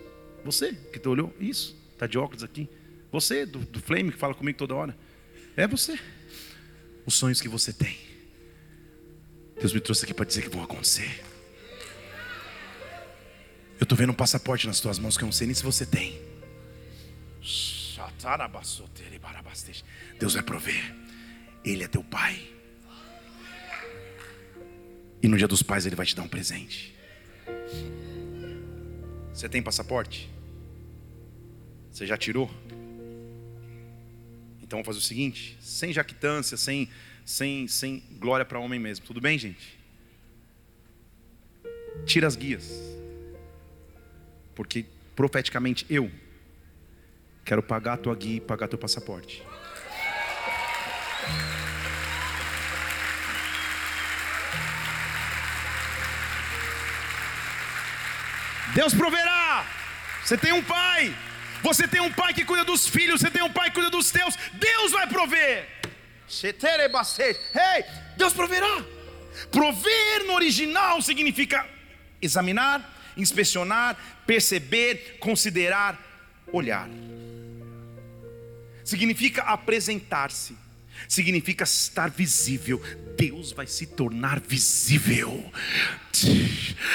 Você 0.45 0.73
que 0.93 0.99
te 0.99 1.09
olhou. 1.09 1.35
Isso. 1.39 1.75
Está 1.93 2.05
de 2.05 2.19
óculos 2.19 2.43
aqui. 2.43 2.69
Você, 3.11 3.43
do, 3.43 3.57
do 3.57 3.81
Flame, 3.81 4.11
que 4.11 4.19
fala 4.19 4.35
comigo 4.35 4.55
toda 4.55 4.75
hora. 4.75 4.95
É 5.57 5.67
você. 5.67 5.99
Os 7.07 7.15
sonhos 7.15 7.41
que 7.41 7.49
você 7.49 7.73
tem. 7.73 7.97
Deus 9.59 9.73
me 9.73 9.81
trouxe 9.81 10.05
aqui 10.05 10.13
para 10.13 10.25
dizer 10.25 10.43
que 10.43 10.49
vão 10.49 10.63
acontecer. 10.63 11.23
Eu 13.79 13.83
estou 13.83 13.97
vendo 13.97 14.11
um 14.11 14.15
passaporte 14.15 14.67
nas 14.67 14.79
tuas 14.79 14.99
mãos 14.99 15.17
que 15.17 15.23
eu 15.23 15.25
não 15.25 15.33
sei 15.33 15.47
nem 15.47 15.55
se 15.55 15.63
você 15.63 15.87
tem. 15.87 16.21
Deus 20.19 20.33
vai 20.33 20.43
prover. 20.43 20.95
Ele 21.63 21.83
é 21.83 21.87
teu 21.87 22.03
pai. 22.03 22.53
E 25.21 25.27
no 25.27 25.37
dia 25.37 25.47
dos 25.47 25.61
pais 25.61 25.85
ele 25.85 25.95
vai 25.95 26.05
te 26.05 26.15
dar 26.15 26.23
um 26.23 26.27
presente. 26.27 26.95
Você 29.33 29.47
tem 29.47 29.61
passaporte? 29.61 30.29
Você 31.91 32.05
já 32.05 32.17
tirou? 32.17 32.49
Então 34.61 34.77
vamos 34.77 34.85
fazer 34.85 34.99
o 34.99 35.01
seguinte, 35.01 35.57
sem 35.61 35.91
jactância, 35.91 36.57
sem 36.57 36.89
sem 37.25 37.67
sem 37.67 38.03
glória 38.19 38.45
para 38.45 38.59
homem 38.59 38.79
mesmo. 38.79 39.05
Tudo 39.05 39.21
bem, 39.21 39.37
gente? 39.37 39.79
Tira 42.05 42.27
as 42.27 42.35
guias. 42.35 42.69
Porque 44.53 44.85
profeticamente 45.15 45.85
eu 45.89 46.11
quero 47.49 47.63
pagar 47.63 47.93
a 47.93 47.97
tua 47.97 48.13
guia 48.13 48.37
e 48.37 48.39
pagar 48.39 48.67
teu 48.67 48.77
passaporte. 48.77 49.43
Deus 58.75 58.93
proverá. 58.93 59.65
Você 60.23 60.37
tem 60.37 60.53
um 60.53 60.61
pai. 60.61 61.11
Você 61.63 61.87
tem 61.87 61.99
um 61.99 62.11
pai 62.11 62.35
que 62.35 62.45
cuida 62.45 62.63
dos 62.63 62.87
filhos. 62.87 63.19
Você 63.19 63.31
tem 63.31 63.41
um 63.41 63.51
pai 63.51 63.69
que 63.69 63.75
cuida 63.77 63.89
dos 63.89 64.11
teus. 64.11 64.37
Deus 64.53 64.91
vai 64.91 65.07
prover. 65.07 65.67
Ei, 67.55 67.83
Deus 68.15 68.31
proverá. 68.31 68.85
Prover 69.51 70.27
no 70.27 70.33
original 70.35 71.01
significa 71.01 71.65
examinar, 72.21 72.87
inspecionar, 73.17 73.97
perceber, 74.27 75.17
considerar, 75.19 75.97
olhar. 76.53 76.87
Significa 78.89 79.43
apresentar-se 79.43 80.55
significa 81.07 81.63
estar 81.63 82.09
visível. 82.09 82.81
Deus 83.17 83.51
vai 83.51 83.67
se 83.67 83.85
tornar 83.85 84.39
visível. 84.39 85.51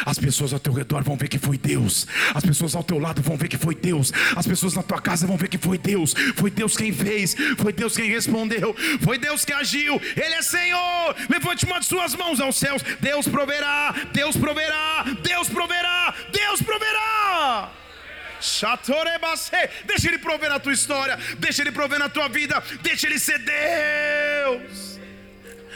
As 0.04 0.18
pessoas 0.18 0.52
ao 0.52 0.58
teu 0.58 0.72
redor 0.72 1.02
vão 1.02 1.16
ver 1.16 1.28
que 1.28 1.38
foi 1.38 1.56
Deus. 1.56 2.06
As 2.34 2.44
pessoas 2.44 2.74
ao 2.74 2.82
teu 2.82 2.98
lado 2.98 3.22
vão 3.22 3.36
ver 3.36 3.48
que 3.48 3.56
foi 3.56 3.74
Deus. 3.74 4.12
As 4.34 4.46
pessoas 4.46 4.74
na 4.74 4.82
tua 4.82 5.00
casa 5.00 5.26
vão 5.26 5.36
ver 5.36 5.48
que 5.48 5.58
foi 5.58 5.78
Deus. 5.78 6.14
Foi 6.36 6.50
Deus 6.50 6.76
quem 6.76 6.92
fez. 6.92 7.34
Foi 7.58 7.72
Deus 7.72 7.96
quem 7.96 8.10
respondeu. 8.10 8.74
Foi 9.02 9.18
Deus 9.18 9.44
que 9.44 9.52
agiu. 9.52 10.00
Ele 10.16 10.34
é 10.34 10.42
Senhor. 10.42 11.14
Levante 11.28 11.64
uma 11.64 11.78
de 11.78 11.86
suas 11.86 12.14
mãos 12.14 12.40
aos 12.40 12.56
céus. 12.56 12.82
Deus 13.00 13.28
proverá. 13.28 13.94
Deus 14.12 14.36
proverá. 14.36 15.04
Deus 15.22 15.48
proverá. 15.48 16.14
Deus 16.32 16.62
proverá. 16.62 17.83
Deixa 19.84 20.08
Ele 20.08 20.18
prover 20.18 20.50
na 20.50 20.58
tua 20.58 20.72
história, 20.72 21.16
deixa 21.38 21.62
Ele 21.62 21.72
prover 21.72 21.98
na 21.98 22.08
tua 22.08 22.28
vida, 22.28 22.62
deixa 22.82 23.06
Ele 23.06 23.18
ser 23.18 23.38
Deus. 23.38 25.00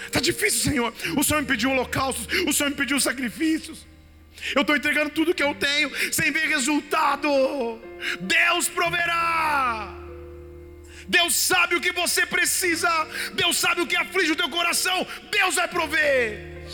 Está 0.07 0.21
difícil, 0.21 0.71
Senhor. 0.71 0.95
O 1.17 1.23
Senhor 1.23 1.41
me 1.41 1.47
pediu 1.47 1.71
holocaustos, 1.71 2.27
o 2.47 2.53
Senhor 2.53 2.71
me 2.71 2.77
pediu 2.77 3.01
sacrifícios. 3.01 3.87
Eu 4.55 4.63
estou 4.63 4.77
entregando 4.77 5.11
tudo 5.11 5.35
que 5.35 5.43
eu 5.43 5.55
tenho 5.55 5.91
sem 6.13 6.31
ver 6.31 6.49
resultado. 6.49 7.29
Deus 8.21 8.69
proverá. 8.69 9.95
Deus 11.09 11.35
sabe 11.35 11.75
o 11.75 11.81
que 11.81 11.93
você 11.93 12.27
precisa. 12.27 12.89
Deus 13.35 13.57
sabe 13.57 13.81
o 13.81 13.87
que 13.87 13.97
aflige 13.97 14.33
o 14.33 14.37
teu 14.37 14.49
coração. 14.49 15.07
Deus 15.31 15.55
vai 15.57 15.69
prover. 15.69 16.67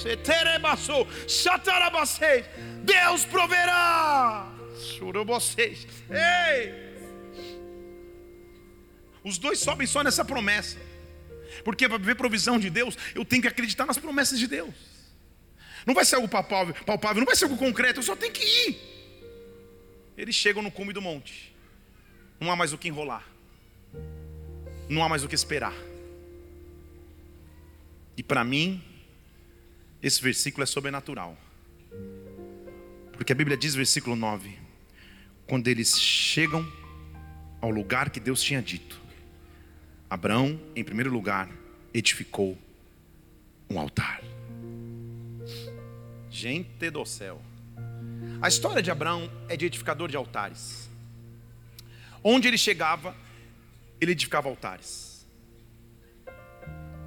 Deus 2.83 3.25
proverá. 3.25 4.54
Chorou 4.85 5.25
vocês. 5.25 5.87
Ei! 6.11 6.85
Os 9.25 9.39
dois 9.39 9.59
sobem 9.59 9.87
só 9.87 10.03
nessa 10.03 10.25
promessa. 10.25 10.79
Porque 11.65 11.89
para 11.89 11.99
ver 11.99 12.15
provisão 12.15 12.59
de 12.59 12.69
Deus, 12.69 12.97
eu 13.15 13.25
tenho 13.25 13.43
que 13.43 13.49
acreditar 13.49 13.87
nas 13.87 13.99
promessas 13.99 14.39
de 14.39 14.47
Deus. 14.47 14.75
Não 15.87 15.95
vai 15.95 16.05
ser 16.05 16.17
algo 16.17 16.29
palpável, 16.29 16.75
palpável, 16.85 17.21
não 17.21 17.27
vai 17.27 17.37
ser 17.37 17.45
algo 17.45 17.57
concreto, 17.57 18.01
eu 18.01 18.03
só 18.03 18.17
tenho 18.17 18.33
que 18.33 18.45
ir. 18.45 18.79
Eles 20.17 20.35
chegam 20.35 20.63
no 20.63 20.71
cume 20.71 20.93
do 20.93 21.03
monte. 21.03 21.55
Não 22.41 22.51
há 22.51 22.57
mais 22.57 22.73
o 22.73 22.79
que 22.79 22.89
enrolar. 22.89 23.27
Não 24.89 25.03
há 25.03 25.09
mais 25.09 25.25
o 25.25 25.29
que 25.29 25.35
esperar. 25.35 25.75
E 28.17 28.23
para 28.23 28.45
mim, 28.45 28.83
esse 30.03 30.23
versículo 30.23 30.63
é 30.63 30.67
sobrenatural. 30.67 31.37
Porque 33.13 33.33
a 33.33 33.35
Bíblia 33.35 33.57
diz, 33.57 33.75
versículo 33.75 34.15
9: 34.17 34.64
quando 35.47 35.69
eles 35.69 35.99
chegam 35.99 36.67
ao 37.61 37.71
lugar 37.71 38.11
que 38.11 38.21
Deus 38.21 38.43
tinha 38.43 38.63
dito, 38.63 39.01
Abraão, 40.09 40.61
em 40.77 40.85
primeiro 40.85 41.11
lugar, 41.11 41.51
edificou 41.93 42.57
um 43.69 43.79
altar. 43.79 44.23
Gente 46.31 46.91
do 46.91 47.05
céu. 47.05 47.41
A 48.41 48.49
história 48.49 48.83
de 48.83 48.91
Abraão 48.91 49.31
é 49.49 49.57
de 49.57 49.67
edificador 49.67 50.09
de 50.09 50.17
altares. 50.17 50.89
Onde 52.23 52.49
ele 52.49 52.59
chegava, 52.59 53.17
ele 54.01 54.13
edificava 54.13 54.49
altares. 54.49 55.27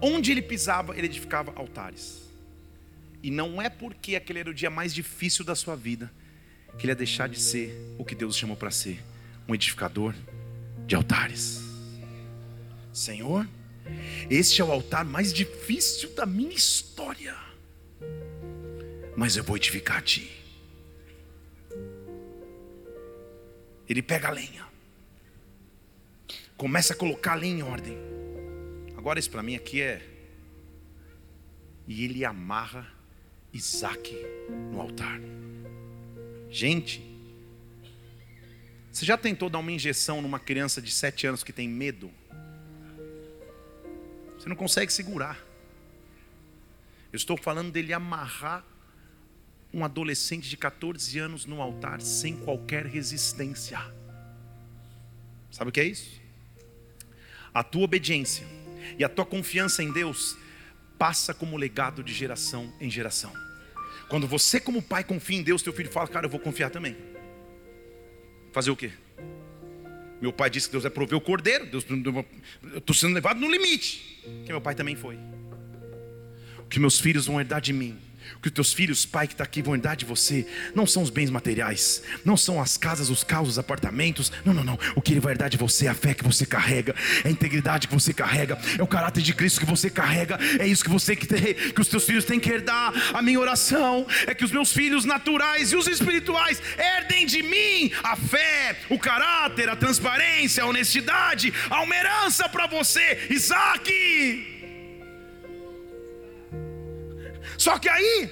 Onde 0.01 0.31
ele 0.31 0.41
pisava, 0.41 0.95
ele 0.97 1.07
edificava 1.07 1.51
altares. 1.55 2.23
E 3.21 3.31
não 3.31 3.61
é 3.61 3.69
porque 3.69 4.15
aquele 4.15 4.39
era 4.39 4.49
o 4.49 4.53
dia 4.53 4.69
mais 4.69 4.93
difícil 4.93 5.43
da 5.43 5.55
sua 5.55 5.75
vida 5.75 6.11
que 6.78 6.86
ele 6.86 6.91
ia 6.91 6.95
deixar 6.95 7.28
de 7.28 7.39
ser 7.39 7.75
o 7.97 8.05
que 8.05 8.15
Deus 8.15 8.38
chamou 8.38 8.55
para 8.55 8.71
ser 8.71 9.03
um 9.47 9.55
edificador 9.55 10.13
de 10.86 10.95
altares. 10.95 11.61
Senhor, 12.93 13.47
este 14.30 14.61
é 14.61 14.65
o 14.65 14.71
altar 14.71 15.05
mais 15.05 15.34
difícil 15.34 16.13
da 16.13 16.25
minha 16.25 16.53
história, 16.53 17.36
mas 19.15 19.38
eu 19.38 19.43
vou 19.43 19.55
edificar 19.55 19.97
a 19.97 20.01
ti. 20.01 20.32
Ele 23.88 24.01
pega 24.01 24.28
a 24.28 24.32
lenha, 24.32 24.65
começa 26.57 26.93
a 26.93 26.95
colocar 26.95 27.34
a 27.34 27.36
lenha 27.36 27.59
em 27.59 27.63
ordem. 27.63 27.97
Agora, 28.97 29.19
isso 29.19 29.30
para 29.30 29.41
mim 29.41 29.55
aqui 29.55 29.82
é. 29.82 30.05
E 31.88 32.03
ele 32.03 32.25
amarra 32.25 32.86
Isaac 33.53 34.13
no 34.71 34.82
altar. 34.82 35.21
Gente, 36.49 37.01
você 38.91 39.05
já 39.05 39.17
tentou 39.17 39.49
dar 39.49 39.59
uma 39.59 39.71
injeção 39.71 40.21
numa 40.21 40.39
criança 40.39 40.81
de 40.81 40.91
7 40.91 41.27
anos 41.27 41.43
que 41.43 41.53
tem 41.53 41.69
medo? 41.69 42.11
Você 44.37 44.49
não 44.49 44.55
consegue 44.55 44.91
segurar. 44.91 45.39
Eu 47.11 47.17
estou 47.17 47.37
falando 47.37 47.71
dele 47.71 47.93
amarrar 47.93 48.65
um 49.73 49.83
adolescente 49.83 50.49
de 50.49 50.57
14 50.57 51.19
anos 51.19 51.45
no 51.45 51.61
altar 51.61 52.01
sem 52.01 52.37
qualquer 52.37 52.85
resistência. 52.85 53.79
Sabe 55.51 55.69
o 55.69 55.71
que 55.71 55.79
é 55.79 55.85
isso? 55.85 56.21
A 57.53 57.63
tua 57.63 57.83
obediência 57.83 58.45
e 58.97 59.03
a 59.03 59.09
tua 59.09 59.25
confiança 59.25 59.83
em 59.83 59.91
Deus 59.91 60.37
passa 60.97 61.33
como 61.33 61.57
legado 61.57 62.03
de 62.03 62.13
geração 62.13 62.73
em 62.79 62.89
geração. 62.89 63.46
Quando 64.09 64.27
você, 64.27 64.59
como 64.59 64.81
pai, 64.81 65.03
confia 65.03 65.37
em 65.37 65.43
Deus, 65.43 65.61
teu 65.61 65.73
filho 65.73 65.91
fala, 65.91 66.07
cara, 66.07 66.25
eu 66.25 66.29
vou 66.29 66.39
confiar 66.39 66.69
também. 66.69 66.95
Fazer 68.51 68.71
o 68.71 68.75
quê? 68.75 68.91
Meu 70.21 70.33
pai 70.33 70.49
disse 70.49 70.67
que 70.67 70.71
Deus 70.71 70.85
é 70.85 70.89
prover 70.89 71.17
o 71.17 71.21
cordeiro. 71.21 71.65
Deus, 71.65 71.85
eu 71.89 72.77
estou 72.77 72.95
sendo 72.95 73.13
levado 73.13 73.39
no 73.39 73.49
limite. 73.49 74.23
Que 74.45 74.51
meu 74.51 74.61
pai 74.61 74.73
também 74.73 74.95
foi. 74.95 75.17
O 76.59 76.65
que 76.69 76.79
meus 76.79 76.99
filhos 76.99 77.27
vão 77.27 77.39
herdar 77.39 77.61
de 77.61 77.73
mim 77.73 78.06
o 78.36 78.39
que 78.39 78.47
os 78.47 78.53
teus 78.53 78.73
filhos, 78.73 79.05
pai 79.05 79.28
que 79.28 79.34
está 79.34 79.43
aqui, 79.43 79.61
vão 79.61 79.75
herdar 79.75 79.95
de 79.95 80.05
você, 80.05 80.45
não 80.75 80.86
são 80.86 81.03
os 81.03 81.09
bens 81.09 81.30
materiais, 81.30 82.03
não 82.23 82.38
são 82.38 82.61
as 82.61 82.78
casas, 82.78 83.09
os 83.09 83.23
carros, 83.23 83.49
os 83.49 83.59
apartamentos. 83.59 84.32
Não, 84.45 84.53
não, 84.53 84.63
não. 84.63 84.80
O 84.95 85.01
que 85.01 85.13
ele 85.13 85.19
vai 85.19 85.34
herdar 85.34 85.49
de 85.49 85.57
você 85.57 85.88
é 85.88 85.89
a 85.89 85.93
fé 85.93 86.13
que 86.13 86.23
você 86.23 86.45
carrega, 86.45 86.95
é 87.23 87.28
a 87.28 87.32
integridade 87.32 87.88
que 87.88 87.93
você 87.93 88.13
carrega, 88.13 88.57
é 88.78 88.84
o 88.84 88.88
caráter 88.88 89.21
de 89.21 89.34
Cristo 89.34 89.59
que 89.59 89.65
você 89.65 89.89
carrega. 89.89 90.38
É 90.59 90.67
isso 90.67 90.84
que 90.84 90.89
você 90.89 91.15
que, 91.15 91.25
tem, 91.25 91.53
que 91.53 91.82
os 91.82 91.88
teus 91.88 92.05
filhos 92.05 92.25
têm 92.25 92.39
que 92.39 92.49
herdar. 92.49 92.93
A 93.13 93.21
minha 93.21 93.39
oração 93.39 94.05
é 94.25 94.34
que 94.34 94.45
os 94.45 94.51
meus 94.51 94.71
filhos 94.71 95.05
naturais 95.05 95.71
e 95.71 95.75
os 95.75 95.88
espirituais 95.88 96.61
herdem 96.78 97.25
de 97.25 97.41
mim 97.41 97.91
a 98.03 98.15
fé, 98.15 98.78
o 98.89 98.99
caráter, 98.99 99.69
a 99.69 99.75
transparência, 99.75 100.63
a 100.63 100.67
honestidade, 100.67 101.53
a 101.69 101.82
uma 101.82 101.95
herança 101.95 102.47
para 102.49 102.67
você, 102.67 103.28
Isaac. 103.30 104.56
Só 107.57 107.79
que 107.79 107.89
aí, 107.89 108.29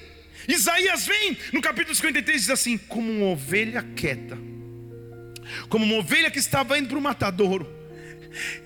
Isaías 0.48 1.06
vem 1.06 1.38
no 1.52 1.62
capítulo 1.62 1.96
53 1.96 2.42
diz 2.42 2.50
assim: 2.50 2.78
como 2.78 3.12
uma 3.12 3.28
ovelha 3.28 3.82
quieta, 3.96 4.38
como 5.70 5.86
uma 5.86 5.96
ovelha 5.96 6.30
que 6.30 6.40
estava 6.40 6.78
indo 6.78 6.90
para 6.90 6.98
o 6.98 7.02
matadouro, 7.02 7.68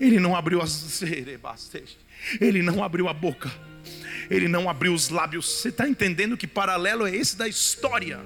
ele 0.00 0.20
não 0.20 0.36
abriu 0.36 0.60
as 0.60 1.00
ele 2.40 2.62
não 2.62 2.84
abriu 2.84 3.08
a 3.08 3.14
boca, 3.14 3.50
ele 4.30 4.48
não 4.48 4.68
abriu 4.68 4.92
os 4.92 5.08
lábios. 5.08 5.48
Você 5.48 5.68
está 5.70 5.88
entendendo 5.88 6.36
que 6.36 6.46
paralelo 6.46 7.06
é 7.06 7.14
esse 7.14 7.36
da 7.36 7.48
história? 7.48 8.20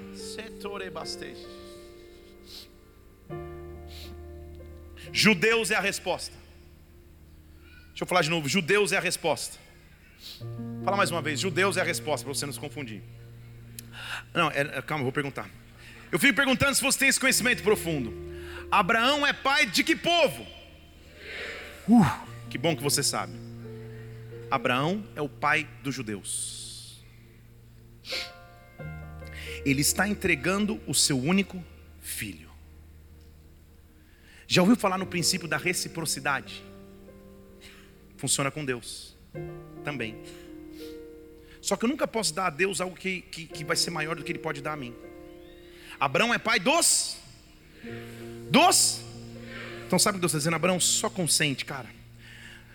Judeus 5.11 5.71
é 5.71 5.75
a 5.75 5.79
resposta. 5.79 6.35
Deixa 7.89 8.03
eu 8.03 8.07
falar 8.07 8.21
de 8.21 8.29
novo: 8.29 8.49
judeus 8.49 8.91
é 8.91 8.97
a 8.97 9.01
resposta. 9.01 9.64
Fala 10.83 10.97
mais 10.97 11.11
uma 11.11 11.21
vez, 11.21 11.39
judeus 11.39 11.77
é 11.77 11.81
a 11.81 11.83
resposta, 11.83 12.25
para 12.25 12.33
você 12.33 12.45
não 12.45 12.53
se 12.53 12.59
confundir. 12.59 13.01
Não, 14.33 14.49
é, 14.51 14.61
é, 14.61 14.81
calma, 14.81 15.01
eu 15.01 15.05
vou 15.05 15.11
perguntar. 15.11 15.49
Eu 16.11 16.19
fico 16.19 16.35
perguntando 16.35 16.75
se 16.75 16.81
você 16.81 16.99
tem 16.99 17.07
esse 17.07 17.19
conhecimento 17.19 17.63
profundo. 17.63 18.13
Abraão 18.71 19.25
é 19.25 19.33
pai 19.33 19.65
de 19.65 19.83
que 19.83 19.95
povo? 19.95 20.45
Uh, 21.87 22.05
que 22.49 22.57
bom 22.57 22.75
que 22.75 22.83
você 22.83 23.01
sabe. 23.01 23.33
Abraão 24.49 25.03
é 25.15 25.21
o 25.21 25.29
pai 25.29 25.67
dos 25.81 25.95
judeus. 25.95 27.03
Ele 29.65 29.81
está 29.81 30.07
entregando 30.07 30.79
o 30.85 30.93
seu 30.93 31.19
único 31.19 31.63
filho. 31.99 32.49
Já 34.47 34.61
ouviu 34.61 34.75
falar 34.75 34.97
no 34.97 35.07
princípio 35.07 35.47
da 35.47 35.57
reciprocidade? 35.57 36.63
Funciona 38.17 38.51
com 38.51 38.63
Deus 38.63 39.14
também. 39.83 40.17
Só 41.61 41.75
que 41.75 41.85
eu 41.85 41.89
nunca 41.89 42.07
posso 42.07 42.33
dar 42.33 42.47
a 42.47 42.49
Deus 42.49 42.79
algo 42.79 42.95
que, 42.95 43.21
que, 43.21 43.47
que 43.47 43.63
vai 43.63 43.75
ser 43.75 43.91
maior 43.91 44.15
do 44.15 44.23
que 44.23 44.31
Ele 44.31 44.39
pode 44.39 44.61
dar 44.61 44.73
a 44.73 44.77
mim. 44.77 44.95
Abraão 45.99 46.33
é 46.33 46.37
pai 46.37 46.59
dos? 46.59 47.17
Dos? 48.49 49.01
Então 49.87 49.97
sabe 49.97 50.15
o 50.15 50.19
que 50.19 50.21
Deus 50.21 50.31
está 50.31 50.39
dizendo? 50.39 50.55
Abraão, 50.55 50.79
só 50.79 51.09
consente, 51.09 51.65
cara. 51.65 51.89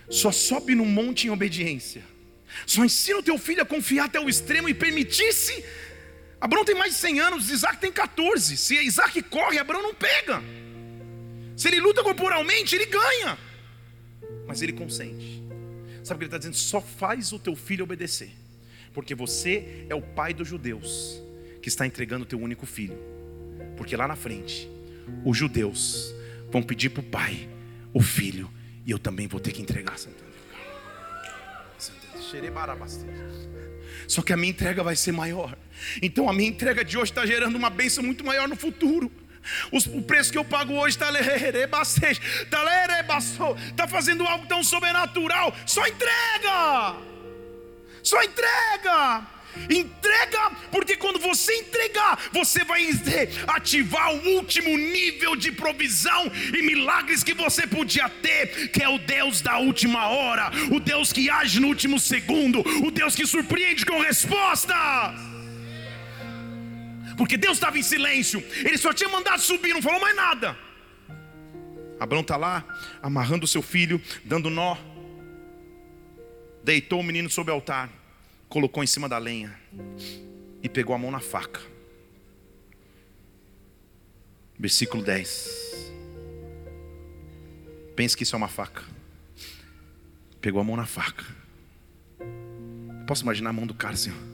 Só 0.09 0.33
sobe 0.33 0.75
no 0.75 0.85
monte 0.85 1.27
em 1.27 1.31
obediência. 1.31 2.03
Só 2.67 2.85
ensina 2.85 3.19
o 3.19 3.23
teu 3.23 3.39
filho 3.39 3.63
a 3.63 3.67
confiar 3.67 4.07
até 4.07 4.19
o 4.19 4.29
extremo 4.29 4.69
e 4.69 4.75
permitisse 4.75 5.65
Abraão 6.41 6.65
tem 6.65 6.75
mais 6.75 6.95
de 6.95 6.99
100 7.01 7.21
anos, 7.21 7.51
Isaac 7.51 7.79
tem 7.79 7.93
14. 7.93 8.57
Se 8.57 8.75
Isaac 8.83 9.23
corre, 9.25 9.59
Abraão 9.59 9.83
não 9.83 9.95
pega. 9.95 10.43
Se 11.55 11.69
ele 11.69 11.81
luta 11.81 12.03
corporalmente, 12.03 12.75
ele 12.75 12.87
ganha. 12.87 13.39
Mas 14.47 14.63
ele 14.63 14.73
consente. 14.73 15.40
Sabe 16.03 16.17
o 16.17 16.19
que 16.19 16.25
ele 16.25 16.27
está 16.27 16.39
dizendo? 16.39 16.57
Só 16.57 16.81
faz 16.81 17.33
o 17.33 17.39
teu 17.39 17.55
filho 17.55 17.85
obedecer. 17.85 18.31
Porque 18.93 19.15
você 19.15 19.87
é 19.89 19.95
o 19.95 20.03
pai 20.03 20.35
dos 20.35 20.49
judeus 20.49 21.21
que 21.63 21.69
está 21.69 21.87
entregando 21.87 22.25
o 22.25 22.27
teu 22.27 22.41
único 22.41 22.67
filho. 22.67 22.99
Porque 23.77 23.97
lá 23.97 24.09
na 24.09 24.17
frente, 24.17 24.69
os 25.25 25.37
judeus 25.37 26.15
vão 26.51 26.63
pedir 26.63 26.91
para 26.91 27.01
o 27.01 27.05
pai 27.05 27.49
o 27.93 28.01
filho. 28.03 28.51
E 28.85 28.91
eu 28.91 28.99
também 28.99 29.27
vou 29.27 29.39
ter 29.39 29.53
que 29.53 29.63
entregar. 29.63 29.97
Só 34.07 34.23
que 34.23 34.33
a 34.33 34.37
minha 34.37 34.51
entrega 34.51 34.83
vai 34.83 34.97
ser 34.97 35.13
maior. 35.13 35.57
Então 36.03 36.29
a 36.29 36.33
minha 36.33 36.49
entrega 36.49 36.85
de 36.85 36.97
hoje 36.99 37.13
está 37.13 37.25
gerando 37.25 37.57
uma 37.57 37.71
bênção 37.71 38.03
muito 38.03 38.25
maior 38.25 38.49
no 38.49 38.57
futuro. 38.57 39.11
O 39.71 40.03
preço 40.03 40.31
que 40.31 40.39
eu 40.39 40.45
pago 40.45 40.75
hoje 40.75 40.97
está 40.97 41.11
tá 43.77 43.89
fazendo 43.89 44.27
algo 44.27 44.47
tão 44.47 44.63
sobrenatural. 44.63 45.55
Só 45.67 45.87
entrega! 45.87 46.97
Só 48.03 48.23
entrega! 48.23 49.27
Entrega, 49.69 50.51
porque 50.71 50.97
quando 50.97 51.19
você 51.19 51.53
entregar, 51.57 52.19
você 52.33 52.65
vai 52.65 52.89
ativar 53.49 54.15
o 54.15 54.37
último 54.37 54.77
nível 54.77 55.35
de 55.35 55.51
provisão 55.51 56.31
e 56.57 56.63
milagres 56.63 57.25
que 57.25 57.35
você 57.35 57.67
podia 57.67 58.09
ter, 58.09 58.69
que 58.69 58.83
é 58.83 58.89
o 58.89 58.99
Deus 58.99 59.41
da 59.41 59.59
última 59.59 60.09
hora, 60.09 60.51
o 60.71 60.79
Deus 60.79 61.13
que 61.13 61.29
age 61.29 61.59
no 61.59 61.69
último 61.69 61.99
segundo, 61.99 62.61
o 62.85 62.91
Deus 62.91 63.15
que 63.15 63.27
surpreende 63.27 63.85
com 63.85 64.01
respostas. 64.01 65.30
Porque 67.21 67.37
Deus 67.37 67.59
estava 67.59 67.79
em 67.79 67.83
silêncio, 67.83 68.43
ele 68.65 68.79
só 68.79 68.95
tinha 68.95 69.11
mandado 69.11 69.43
subir, 69.43 69.75
não 69.75 69.83
falou 69.83 70.01
mais 70.01 70.17
nada. 70.17 70.57
Abraão 72.01 72.23
está 72.23 72.39
lá, 72.39 72.65
amarrando 73.03 73.45
o 73.45 73.49
seu 73.49 73.61
filho, 73.61 74.01
dando 74.25 74.49
nó, 74.49 74.75
deitou 76.65 77.01
o 77.01 77.03
menino 77.03 77.29
sobre 77.29 77.53
o 77.53 77.55
altar 77.55 78.01
colocou 78.51 78.83
em 78.83 78.87
cima 78.87 79.09
da 79.09 79.17
lenha 79.17 79.57
e 80.61 80.69
pegou 80.69 80.95
a 80.95 80.99
mão 80.99 81.11
na 81.11 81.21
faca. 81.21 81.61
Versículo 84.59 85.03
10. 85.03 85.93
Pense 87.95 88.17
que 88.17 88.25
isso 88.25 88.35
é 88.35 88.39
uma 88.39 88.49
faca. 88.49 88.83
Pegou 90.41 90.61
a 90.61 90.65
mão 90.65 90.77
na 90.77 90.85
faca. 90.85 91.25
Posso 93.07 93.23
imaginar 93.23 93.51
a 93.51 93.53
mão 93.53 93.67
do 93.67 93.75
cara 93.75 93.95
assim, 93.95 94.11
ó. 94.11 94.30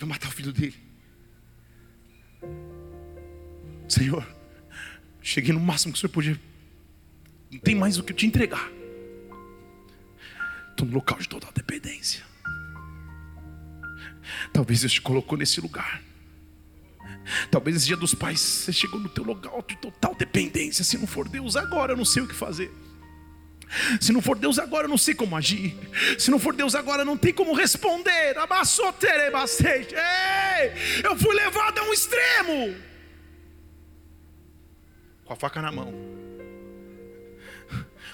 Vai 0.00 0.08
matar 0.08 0.28
o 0.28 0.32
filho 0.32 0.52
dele. 0.52 0.74
Senhor, 3.86 4.26
cheguei 5.20 5.52
no 5.52 5.60
máximo 5.60 5.92
que 5.92 5.98
o 5.98 6.00
Senhor 6.00 6.12
podia. 6.12 6.40
Não 7.50 7.58
tem 7.58 7.74
mais 7.74 7.98
o 7.98 8.02
que 8.02 8.12
eu 8.12 8.16
te 8.16 8.26
entregar 8.26 8.70
no 10.80 10.94
local 10.94 11.18
de 11.18 11.28
total 11.28 11.52
dependência. 11.52 12.24
Talvez 14.52 14.80
Deus 14.80 14.92
te 14.92 15.02
colocou 15.02 15.36
nesse 15.36 15.60
lugar. 15.60 16.02
Talvez 17.50 17.76
esse 17.76 17.86
dia 17.86 17.96
dos 17.96 18.14
pais 18.14 18.40
você 18.40 18.72
chegou 18.72 18.98
no 18.98 19.08
teu 19.10 19.22
local 19.22 19.62
de 19.68 19.76
total 19.76 20.14
dependência. 20.14 20.82
Se 20.82 20.96
não 20.96 21.06
for 21.06 21.28
Deus 21.28 21.56
agora, 21.56 21.92
eu 21.92 21.96
não 21.96 22.04
sei 22.06 22.22
o 22.22 22.26
que 22.26 22.34
fazer. 22.34 22.72
Se 24.00 24.12
não 24.12 24.20
for 24.20 24.36
Deus 24.36 24.58
agora, 24.58 24.84
eu 24.84 24.88
não 24.88 24.98
sei 24.98 25.14
como 25.14 25.36
agir. 25.36 25.76
Se 26.18 26.30
não 26.30 26.38
for 26.38 26.54
Deus 26.54 26.74
agora, 26.74 27.04
não 27.04 27.16
tem 27.16 27.32
como 27.32 27.54
responder. 27.54 28.36
Ei, 29.94 30.72
eu 31.04 31.16
fui 31.16 31.34
levado 31.34 31.78
a 31.78 31.82
um 31.84 31.92
extremo. 31.92 32.74
Com 35.24 35.32
a 35.32 35.36
faca 35.36 35.62
na 35.62 35.70
mão. 35.70 35.94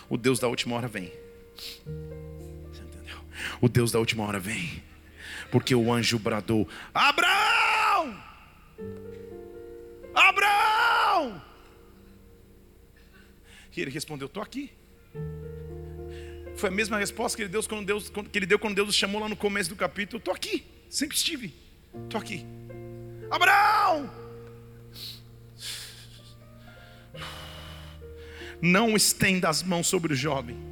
O 0.09 0.17
Deus 0.17 0.39
da 0.39 0.47
última 0.49 0.77
hora 0.77 0.89
vem 0.89 1.13
o 3.61 3.69
Deus 3.69 3.91
da 3.91 3.99
última 3.99 4.25
hora 4.25 4.39
vem. 4.39 4.83
Porque 5.51 5.75
o 5.75 5.93
anjo 5.93 6.19
bradou: 6.19 6.69
Abraão! 6.93 8.23
Abraão! 10.15 11.43
E 13.77 13.81
ele 13.81 13.91
respondeu: 13.91 14.27
Estou 14.27 14.43
aqui. 14.43 14.73
Foi 16.57 16.69
a 16.69 16.73
mesma 16.73 16.99
resposta 16.99 17.37
que 17.37 17.43
ele, 17.43 17.51
deu 17.51 17.63
quando 17.63 17.87
Deus, 17.87 18.11
que 18.11 18.39
ele 18.39 18.47
deu 18.47 18.59
quando 18.59 18.75
Deus 18.75 18.89
o 18.89 18.93
chamou 18.93 19.21
lá 19.21 19.29
no 19.29 19.37
começo 19.37 19.69
do 19.69 19.77
capítulo: 19.77 20.19
Estou 20.19 20.35
aqui, 20.35 20.65
sempre 20.89 21.17
estive, 21.17 21.55
estou 22.05 22.21
aqui. 22.21 22.47
Abraão! 23.31 24.11
Não 28.63 28.97
estenda 28.97 29.51
as 29.51 29.63
mãos 29.63 29.87
sobre 29.87 30.15
o 30.15 30.17
jovem 30.17 30.67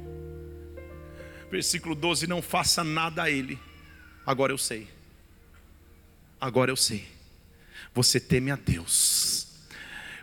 Versículo 1.55 1.95
12: 1.95 2.27
Não 2.27 2.41
faça 2.41 2.83
nada 2.83 3.23
a 3.23 3.31
ele. 3.31 3.57
Agora 4.25 4.51
eu 4.51 4.57
sei. 4.57 4.89
Agora 6.39 6.69
eu 6.69 6.75
sei. 6.75 7.07
Você 7.93 8.19
teme 8.19 8.51
a 8.51 8.57
Deus. 8.57 9.34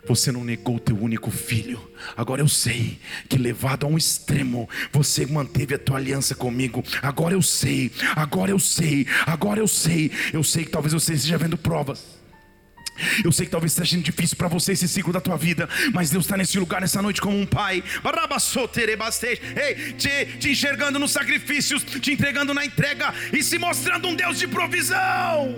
Você 0.05 0.31
não 0.31 0.43
negou 0.43 0.79
teu 0.79 0.97
único 1.01 1.31
filho. 1.31 1.79
Agora 2.15 2.41
eu 2.41 2.47
sei 2.47 2.99
que 3.29 3.37
levado 3.37 3.85
a 3.85 3.89
um 3.89 3.97
extremo, 3.97 4.69
você 4.91 5.25
manteve 5.25 5.75
a 5.75 5.79
tua 5.79 5.97
aliança 5.97 6.35
comigo. 6.35 6.83
Agora 7.01 7.33
eu 7.33 7.41
sei. 7.41 7.91
Agora 8.15 8.51
eu 8.51 8.59
sei. 8.59 9.07
Agora 9.25 9.59
eu 9.59 9.67
sei. 9.67 10.11
Eu 10.33 10.43
sei 10.43 10.65
que 10.65 10.71
talvez 10.71 10.93
você 10.93 11.13
esteja 11.13 11.37
vendo 11.37 11.57
provas. 11.57 12.21
Eu 13.23 13.31
sei 13.31 13.45
que 13.45 13.51
talvez 13.51 13.71
esteja 13.71 13.91
sendo 13.91 14.03
difícil 14.03 14.37
para 14.37 14.47
você 14.47 14.73
esse 14.73 14.87
ciclo 14.87 15.11
da 15.11 15.19
tua 15.19 15.35
vida, 15.35 15.67
mas 15.93 16.11
Deus 16.11 16.25
está 16.25 16.37
nesse 16.37 16.59
lugar 16.59 16.79
nessa 16.79 17.01
noite 17.01 17.19
como 17.19 17.39
um 17.39 17.45
pai. 17.45 17.83
Ei, 19.55 19.93
te, 19.93 20.37
te 20.37 20.49
enxergando 20.51 20.99
nos 20.99 21.11
sacrifícios, 21.11 21.83
te 21.83 22.11
entregando 22.11 22.53
na 22.53 22.65
entrega 22.65 23.13
e 23.31 23.41
se 23.41 23.57
mostrando 23.57 24.07
um 24.07 24.15
Deus 24.15 24.37
de 24.37 24.47
provisão. 24.47 25.55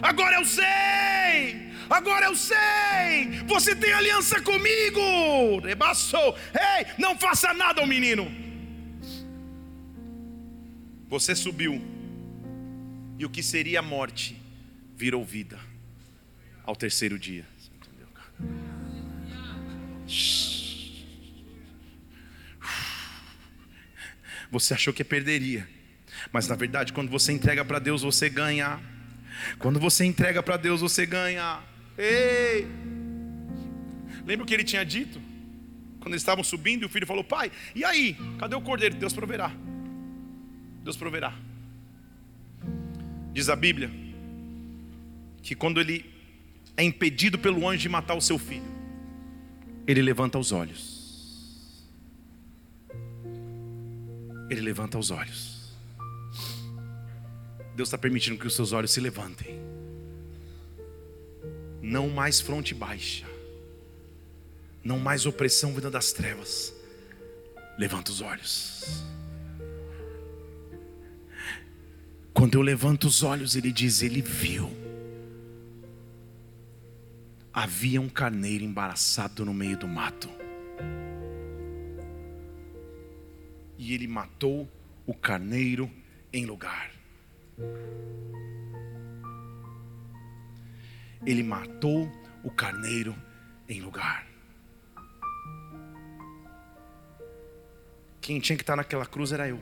Agora 0.00 0.36
eu 0.36 0.44
sei. 0.44 1.69
Agora 1.90 2.26
eu 2.26 2.36
sei, 2.36 3.42
você 3.46 3.74
tem 3.74 3.92
aliança 3.92 4.40
comigo. 4.40 5.58
Rebaçou. 5.58 6.38
Ei, 6.54 6.86
não 6.96 7.18
faça 7.18 7.52
nada 7.52 7.80
ao 7.80 7.86
menino. 7.86 8.30
Você 11.08 11.34
subiu, 11.34 11.82
e 13.18 13.24
o 13.24 13.28
que 13.28 13.42
seria 13.42 13.82
morte 13.82 14.40
virou 14.96 15.24
vida 15.24 15.58
ao 16.64 16.76
terceiro 16.76 17.18
dia. 17.18 17.44
Você 24.52 24.74
achou 24.74 24.92
que 24.92 25.02
perderia, 25.02 25.68
mas 26.32 26.46
na 26.46 26.54
verdade, 26.54 26.92
quando 26.92 27.10
você 27.10 27.32
entrega 27.32 27.64
para 27.64 27.80
Deus, 27.80 28.02
você 28.02 28.28
ganha. 28.28 28.80
Quando 29.58 29.80
você 29.80 30.04
entrega 30.04 30.42
para 30.42 30.56
Deus, 30.56 30.80
você 30.80 31.04
ganha. 31.04 31.60
Ei! 32.00 32.66
Lembra 34.24 34.44
o 34.44 34.46
que 34.46 34.54
ele 34.54 34.64
tinha 34.64 34.82
dito? 34.84 35.20
Quando 36.00 36.14
eles 36.14 36.22
estavam 36.22 36.42
subindo, 36.42 36.82
e 36.82 36.86
o 36.86 36.88
filho 36.88 37.06
falou: 37.06 37.22
Pai, 37.22 37.52
e 37.74 37.84
aí? 37.84 38.16
Cadê 38.38 38.56
o 38.56 38.62
cordeiro? 38.62 38.94
Deus 38.94 39.12
proverá. 39.12 39.52
Deus 40.82 40.96
proverá. 40.96 41.36
Diz 43.34 43.50
a 43.50 43.56
Bíblia 43.56 43.90
que 45.42 45.54
quando 45.54 45.78
ele 45.78 46.04
é 46.74 46.82
impedido 46.82 47.38
pelo 47.38 47.68
anjo 47.68 47.82
de 47.82 47.88
matar 47.88 48.14
o 48.14 48.20
seu 48.20 48.38
filho, 48.38 48.64
ele 49.86 50.00
levanta 50.00 50.38
os 50.38 50.52
olhos. 50.52 51.86
Ele 54.48 54.62
levanta 54.62 54.98
os 54.98 55.10
olhos. 55.10 55.76
Deus 57.76 57.88
está 57.88 57.98
permitindo 57.98 58.38
que 58.38 58.46
os 58.46 58.54
seus 58.54 58.72
olhos 58.72 58.90
se 58.90 59.00
levantem. 59.00 59.69
Não 61.82 62.08
mais 62.08 62.40
fronte 62.40 62.74
baixa. 62.74 63.26
Não 64.82 64.98
mais 64.98 65.26
opressão 65.26 65.74
vinda 65.74 65.90
das 65.90 66.12
trevas. 66.12 66.74
Levanta 67.78 68.10
os 68.10 68.20
olhos. 68.20 69.04
Quando 72.32 72.54
eu 72.54 72.62
levanto 72.62 73.06
os 73.06 73.22
olhos, 73.22 73.56
ele 73.56 73.72
diz: 73.72 74.02
Ele 74.02 74.22
viu 74.22 74.80
havia 77.52 78.00
um 78.00 78.08
carneiro 78.08 78.64
embaraçado 78.64 79.44
no 79.44 79.52
meio 79.52 79.76
do 79.76 79.88
mato. 79.88 80.28
E 83.76 83.94
ele 83.94 84.06
matou 84.06 84.68
o 85.06 85.14
carneiro 85.14 85.90
em 86.32 86.46
lugar. 86.46 86.90
Ele 91.24 91.42
matou 91.42 92.10
o 92.42 92.50
carneiro 92.50 93.14
em 93.68 93.80
lugar. 93.80 94.26
Quem 98.20 98.38
tinha 98.38 98.56
que 98.56 98.62
estar 98.62 98.76
naquela 98.76 99.06
cruz 99.06 99.32
era 99.32 99.48
eu. 99.48 99.58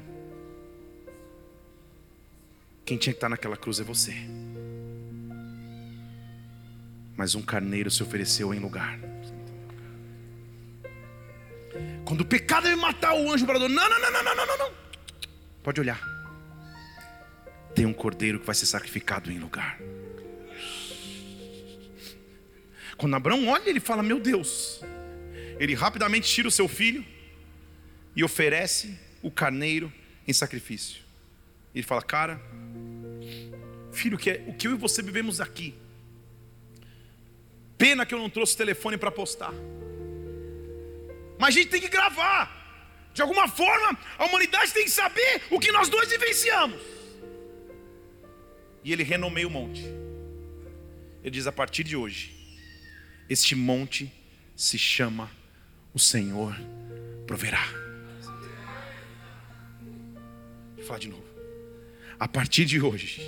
Quem 2.85 2.97
tinha 2.97 3.13
que 3.13 3.19
estar 3.19 3.29
naquela 3.29 3.57
cruz 3.57 3.81
é 3.81 3.85
você. 3.85 4.15
Mas 7.17 7.35
um 7.35 7.43
carneiro 7.43 7.91
se 7.91 8.03
ofereceu 8.03 8.55
em 8.55 8.59
lugar. 8.59 8.99
Quando 12.05 12.23
o 12.23 12.25
pecado 12.25 12.69
é 12.69 12.75
matar 12.75 13.15
o 13.15 13.31
anjo 13.31 13.45
bradou, 13.45 13.69
não, 13.69 13.91
não, 13.91 14.01
não, 14.01 14.13
não, 14.13 14.35
não, 14.35 14.47
não, 14.47 14.59
não. 14.59 14.73
Pode 15.63 15.81
olhar. 15.81 16.01
Tem 17.75 17.85
um 17.85 17.93
cordeiro 17.93 18.41
que 18.41 18.47
vai 18.47 18.55
ser 18.55 18.67
sacrificado 18.67 19.31
em 19.31 19.39
lugar. 19.39 19.79
Quando 22.99 23.15
Abraão 23.15 23.49
olha, 23.49 23.71
ele 23.71 23.81
fala: 23.81 24.03
Meu 24.03 24.19
Deus. 24.19 24.83
Ele 25.59 25.75
rapidamente 25.75 26.29
tira 26.29 26.49
o 26.49 26.51
seu 26.51 26.69
filho 26.69 27.05
e 28.15 28.23
oferece 28.23 28.99
o 29.23 29.31
carneiro 29.31 29.93
em 30.27 30.33
sacrifício. 30.33 31.01
Ele 31.73 31.85
fala: 31.85 32.03
Cara, 32.03 32.43
filho, 33.93 34.19
que 34.19 34.31
é, 34.31 34.45
o 34.49 34.53
que 34.53 34.67
eu 34.67 34.73
e 34.73 34.77
você 34.77 35.01
vivemos 35.01 35.41
aqui. 35.41 35.75
Pena 37.79 38.05
que 38.05 38.13
eu 38.13 38.19
não 38.19 38.29
trouxe 38.29 38.55
o 38.55 38.59
telefone 38.59 38.99
para 38.99 39.13
postar. 39.13 39.55
Mas 41.39 41.49
a 41.55 41.59
gente 41.59 41.71
tem 41.71 41.81
que 41.81 41.89
gravar. 41.89 42.57
De 43.15 43.23
alguma 43.23 43.49
forma, 43.49 43.97
a 44.19 44.25
humanidade 44.27 44.73
tem 44.73 44.85
que 44.85 44.91
saber 44.91 45.43
o 45.51 45.61
que 45.61 45.71
nós 45.71 45.89
dois 45.89 46.09
vivenciamos. 46.11 46.81
E 48.83 48.93
ele 48.93 49.05
renomeia 49.05 49.47
o 49.47 49.51
monte. 49.51 49.85
Ele 51.23 51.31
diz: 51.31 51.47
a 51.47 51.53
partir 51.53 51.85
de 51.85 51.97
hoje, 51.97 52.38
este 53.29 53.55
monte 53.55 54.13
se 54.57 54.79
chama 54.79 55.31
O 55.93 55.99
Senhor 55.99 56.57
Proverá. 57.27 57.65
Vou 60.77 60.85
falar 60.85 60.99
de 60.99 61.09
novo. 61.09 61.25
A 62.19 62.27
partir 62.27 62.65
de 62.65 62.81
hoje, 62.81 63.23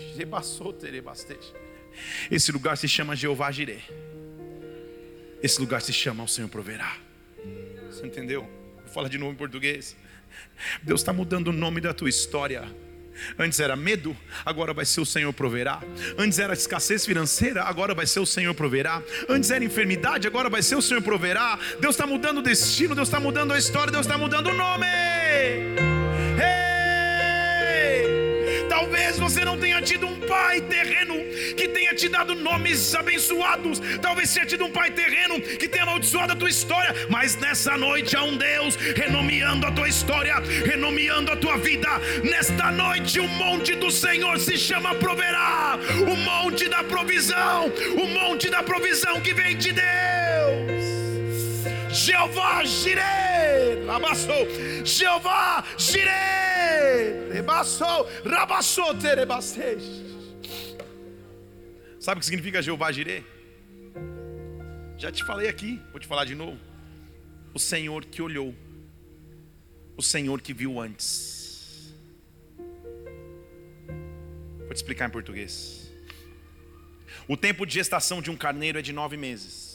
esse 2.30 2.50
lugar 2.50 2.76
se 2.76 2.88
chama 2.88 3.14
Jeová 3.14 3.52
Jireh. 3.52 3.82
Esse 5.42 5.60
lugar 5.60 5.80
se 5.80 5.92
chama 5.92 6.24
O 6.24 6.28
Senhor 6.28 6.48
Proverá. 6.48 6.96
Você 7.90 8.06
entendeu? 8.06 8.42
Vou 8.76 8.88
falar 8.88 9.08
de 9.08 9.18
novo 9.18 9.32
em 9.32 9.36
português. 9.36 9.96
Deus 10.82 11.00
está 11.00 11.12
mudando 11.12 11.48
o 11.48 11.52
nome 11.52 11.80
da 11.80 11.94
tua 11.94 12.08
história. 12.08 12.68
Antes 13.38 13.60
era 13.60 13.76
medo, 13.76 14.16
agora 14.44 14.72
vai 14.72 14.84
ser 14.84 15.00
o 15.00 15.06
Senhor 15.06 15.32
proverá. 15.32 15.80
Antes 16.18 16.38
era 16.38 16.52
escassez 16.52 17.04
financeira, 17.04 17.62
agora 17.62 17.94
vai 17.94 18.06
ser 18.06 18.20
o 18.20 18.26
Senhor 18.26 18.54
proverá. 18.54 19.02
Antes 19.28 19.50
era 19.50 19.64
enfermidade, 19.64 20.26
agora 20.26 20.48
vai 20.48 20.62
ser 20.62 20.76
o 20.76 20.82
Senhor 20.82 21.02
proverá. 21.02 21.58
Deus 21.80 21.94
está 21.94 22.06
mudando 22.06 22.38
o 22.38 22.42
destino, 22.42 22.94
Deus 22.94 23.08
está 23.08 23.20
mudando 23.20 23.52
a 23.52 23.58
história, 23.58 23.92
Deus 23.92 24.06
está 24.06 24.16
mudando 24.16 24.48
o 24.48 24.54
nome. 24.54 25.89
Talvez 29.10 29.32
você 29.32 29.44
não 29.44 29.58
tenha 29.58 29.82
tido 29.82 30.06
um 30.06 30.20
pai 30.20 30.60
terreno 30.60 31.16
que 31.56 31.66
tenha 31.66 31.92
te 31.94 32.08
dado 32.08 32.32
nomes 32.32 32.94
abençoados. 32.94 33.80
Talvez 34.00 34.32
tenha 34.32 34.46
tido 34.46 34.64
um 34.64 34.70
pai 34.70 34.92
terreno 34.92 35.40
que 35.40 35.66
tenha 35.66 35.82
amaldiçoado 35.82 36.32
a 36.32 36.36
tua 36.36 36.48
história. 36.48 36.94
Mas 37.08 37.34
nessa 37.34 37.76
noite 37.76 38.16
há 38.16 38.22
um 38.22 38.36
Deus 38.36 38.76
renomeando 38.76 39.66
a 39.66 39.72
tua 39.72 39.88
história, 39.88 40.34
renomeando 40.64 41.32
a 41.32 41.36
tua 41.36 41.56
vida. 41.56 41.88
Nesta 42.22 42.70
noite 42.70 43.18
o 43.18 43.26
monte 43.26 43.74
do 43.74 43.90
Senhor 43.90 44.38
se 44.38 44.56
chama 44.56 44.94
proverá. 44.94 45.76
O 46.08 46.16
monte 46.16 46.68
da 46.68 46.84
provisão, 46.84 47.66
o 47.96 48.06
monte 48.06 48.48
da 48.48 48.62
provisão 48.62 49.20
que 49.20 49.34
vem 49.34 49.56
de 49.56 49.72
Deus. 49.72 50.79
Jeová 52.04 52.64
Jireh, 52.64 53.86
abassou. 53.86 54.46
Jeová 54.86 55.62
Jireh, 55.76 57.30
rebassou, 57.30 58.08
rabassou, 58.24 58.94
terebastej. 58.94 59.78
Sabe 61.98 62.16
o 62.16 62.20
que 62.20 62.24
significa 62.24 62.62
Jeová 62.62 62.90
Jireh? 62.90 63.22
Já 64.96 65.12
te 65.12 65.22
falei 65.22 65.46
aqui, 65.48 65.78
vou 65.90 66.00
te 66.00 66.06
falar 66.06 66.24
de 66.24 66.34
novo. 66.34 66.58
O 67.52 67.58
Senhor 67.58 68.06
que 68.06 68.22
olhou, 68.22 68.54
o 69.94 70.02
Senhor 70.02 70.40
que 70.40 70.54
viu 70.54 70.80
antes. 70.80 71.94
Vou 74.58 74.70
te 74.70 74.76
explicar 74.76 75.06
em 75.06 75.12
português. 75.12 75.92
O 77.28 77.36
tempo 77.36 77.66
de 77.66 77.74
gestação 77.74 78.22
de 78.22 78.30
um 78.30 78.36
carneiro 78.36 78.78
é 78.78 78.82
de 78.82 78.92
nove 78.92 79.18
meses. 79.18 79.69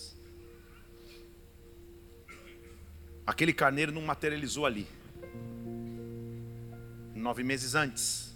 Aquele 3.26 3.54
carneiro 3.54 3.92
não 3.92 4.02
materializou 4.02 4.66
ali. 4.66 4.88
Nove 7.16 7.44
meses 7.44 7.74
antes. 7.74 8.34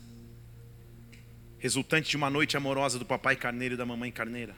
Resultante 1.60 2.10
de 2.10 2.18
uma 2.18 2.30
noite 2.30 2.58
amorosa 2.58 2.98
do 2.98 3.06
papai 3.06 3.36
carneiro 3.36 3.76
e 3.76 3.78
da 3.78 3.86
mamãe 3.86 4.12
carneira. 4.12 4.56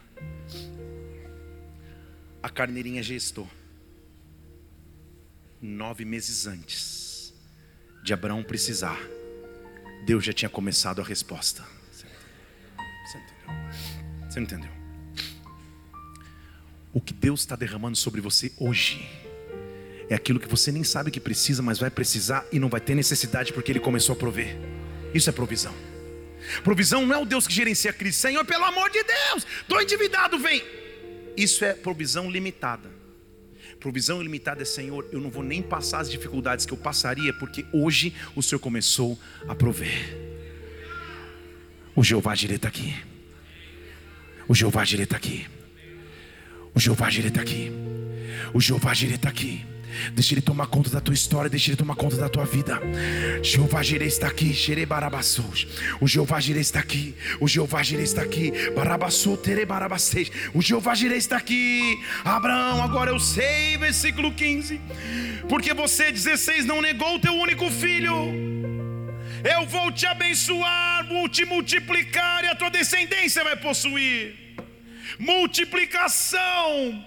A 2.42 2.50
carneirinha 2.50 3.04
gestou. 3.04 3.50
Nove 5.62 6.06
meses 6.06 6.48
antes 6.48 7.34
de 8.04 8.14
Abraão 8.14 8.44
precisar, 8.44 8.98
Deus 10.06 10.26
já 10.26 10.34
tinha 10.34 10.50
começado 10.50 11.02
a 11.02 11.04
resposta. 11.04 11.64
Você 11.92 13.18
entendeu? 13.18 14.30
Você 14.30 14.40
entendeu? 14.40 14.72
O 16.94 17.00
que 17.00 17.14
Deus 17.14 17.42
está 17.42 17.56
derramando 17.56 17.96
sobre 17.96 18.22
você 18.22 18.52
hoje 18.58 19.21
é 20.12 20.16
aquilo 20.16 20.42
que 20.42 20.48
você 20.48 20.74
nem 20.74 20.84
sabe 20.84 21.10
que 21.10 21.22
precisa, 21.22 21.62
mas 21.62 21.80
vai 21.80 21.90
precisar 21.90 22.46
e 22.52 22.60
não 22.60 22.68
vai 22.68 22.82
ter 22.82 22.94
necessidade 22.94 23.54
porque 23.54 23.72
Ele 23.72 23.80
começou 23.80 24.12
a 24.12 24.16
prover. 24.18 24.58
Isso 25.14 25.30
é 25.30 25.32
provisão. 25.32 25.74
Provisão 26.66 27.06
não 27.06 27.16
é 27.16 27.18
o 27.18 27.24
Deus 27.24 27.48
que 27.48 27.54
gerencia 27.54 27.92
a 27.92 27.94
crise. 27.94 28.18
Senhor, 28.18 28.44
pelo 28.44 28.66
amor 28.66 28.90
de 28.90 29.02
Deus, 29.02 29.48
estou 29.62 29.82
endividado, 29.82 30.38
vem. 30.38 30.62
Isso 31.38 31.64
é 31.64 31.74
provisão 31.74 32.30
limitada. 32.30 32.92
Provisão 33.80 34.20
ilimitada 34.20 34.62
é, 34.64 34.66
Senhor, 34.66 35.08
eu 35.14 35.22
não 35.22 35.30
vou 35.30 35.44
nem 35.44 35.62
passar 35.62 36.02
as 36.02 36.12
dificuldades 36.12 36.66
que 36.66 36.74
eu 36.74 36.78
passaria, 36.78 37.32
porque 37.32 37.66
hoje 37.72 38.14
o 38.36 38.44
Senhor 38.44 38.60
começou 38.60 39.18
a 39.48 39.56
prover. 39.56 40.14
O 41.96 42.04
Jeová 42.04 42.34
está 42.34 42.68
aqui. 42.68 42.94
O 44.46 44.54
Jeová 44.54 44.84
está 44.84 45.16
aqui. 45.16 45.48
O 46.76 46.80
Jeová 46.82 47.08
está 47.08 47.42
aqui. 47.42 47.72
O 48.54 48.60
Jeová 48.60 48.92
está 48.92 49.30
aqui. 49.30 49.72
Deixa 50.14 50.34
Ele 50.34 50.42
tomar 50.42 50.68
conta 50.68 50.90
da 50.90 51.02
tua 51.02 51.14
história, 51.14 51.50
deixa 51.50 51.70
Ele 51.70 51.78
tomar 51.78 51.96
conta 51.96 52.16
da 52.18 52.30
tua 52.30 52.46
vida. 52.46 52.80
Jeová 53.42 53.84
Jireh 53.84 54.08
está 54.08 54.28
aqui, 54.28 54.54
Xere 54.54 54.86
Barabassos. 54.86 55.68
O 56.00 56.08
Jeová 56.08 56.40
Jireh 56.40 56.62
está 56.62 56.80
aqui, 56.80 57.16
o 57.40 57.48
Jeová 57.48 57.84
Jireh 57.84 58.04
está 58.04 58.22
aqui, 58.22 58.52
Barabassou, 58.76 59.38
Tere 59.38 59.66
Barabasseis. 59.66 60.32
O 60.54 60.62
Jeová 60.62 60.96
Jireh 60.96 61.18
está 61.18 61.38
aqui. 61.38 62.00
Abraão, 62.24 62.82
agora 62.82 63.12
eu 63.12 63.20
sei, 63.20 63.78
versículo 63.78 64.34
15. 64.34 64.80
Porque 65.48 65.74
você, 65.74 66.12
16, 66.12 66.66
não 66.66 66.82
negou 66.82 67.16
o 67.16 67.20
teu 67.20 67.34
único 67.34 67.70
filho. 67.70 68.16
Eu 69.44 69.66
vou 69.66 69.92
te 69.92 70.06
abençoar, 70.06 71.08
vou 71.08 71.28
te 71.28 71.46
multiplicar 71.46 72.44
e 72.44 72.48
a 72.48 72.56
tua 72.56 72.70
descendência 72.70 73.44
vai 73.44 73.56
possuir. 73.56 74.36
Multiplicação, 75.18 77.06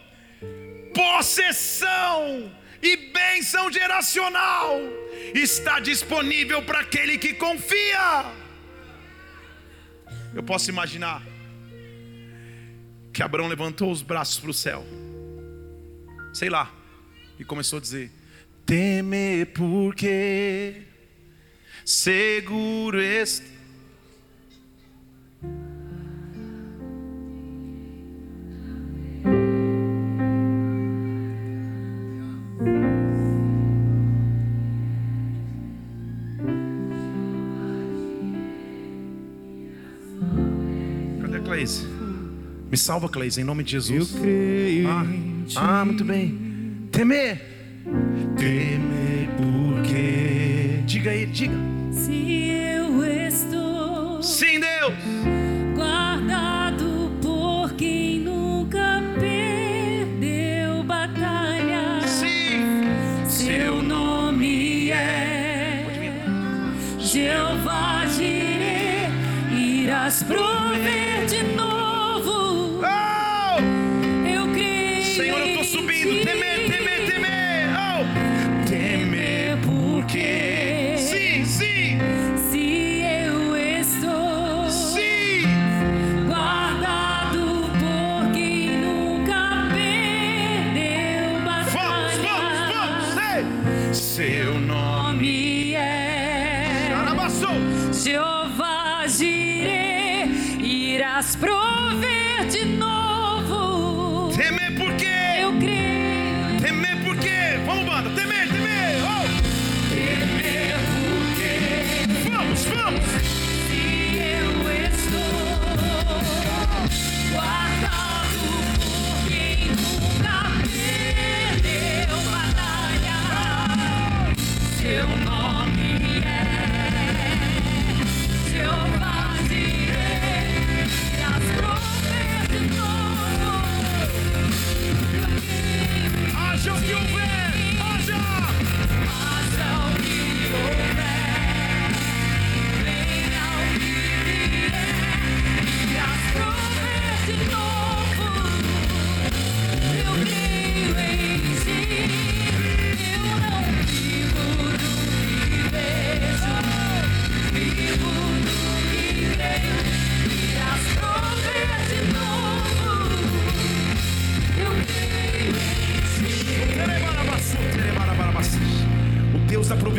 possessão 0.92 2.50
e 2.86 2.96
bênção 2.96 3.72
geracional 3.72 4.78
está 5.34 5.80
disponível 5.80 6.62
para 6.62 6.80
aquele 6.80 7.16
que 7.16 7.32
confia. 7.34 8.24
Eu 10.34 10.42
posso 10.42 10.68
imaginar 10.68 11.22
que 13.12 13.22
Abraão 13.22 13.48
levantou 13.48 13.90
os 13.90 14.02
braços 14.02 14.38
para 14.38 14.50
o 14.50 14.54
céu, 14.54 14.84
sei 16.32 16.50
lá, 16.50 16.72
e 17.38 17.44
começou 17.44 17.78
a 17.78 17.80
dizer: 17.80 18.10
Teme 18.66 19.46
porque 19.46 20.82
seguro 21.84 23.00
está 23.00 23.53
Me 42.74 42.78
salva, 42.78 43.08
Cleis, 43.08 43.38
em 43.38 43.44
nome 43.44 43.62
de 43.62 43.70
Jesus. 43.70 44.12
Eu 44.12 44.20
creio 44.20 44.88
ah, 44.88 45.06
ah, 45.54 45.84
muito 45.84 46.04
bem. 46.04 46.88
Temer. 46.90 47.40
Temer 48.36 49.28
porque. 49.36 50.82
Diga 50.84 51.12
aí, 51.12 51.24
diga. 51.24 51.54
Se 51.92 52.48
eu 52.50 53.04
estou. 53.04 54.20
Sim, 54.20 54.58
Deus. 54.58 55.33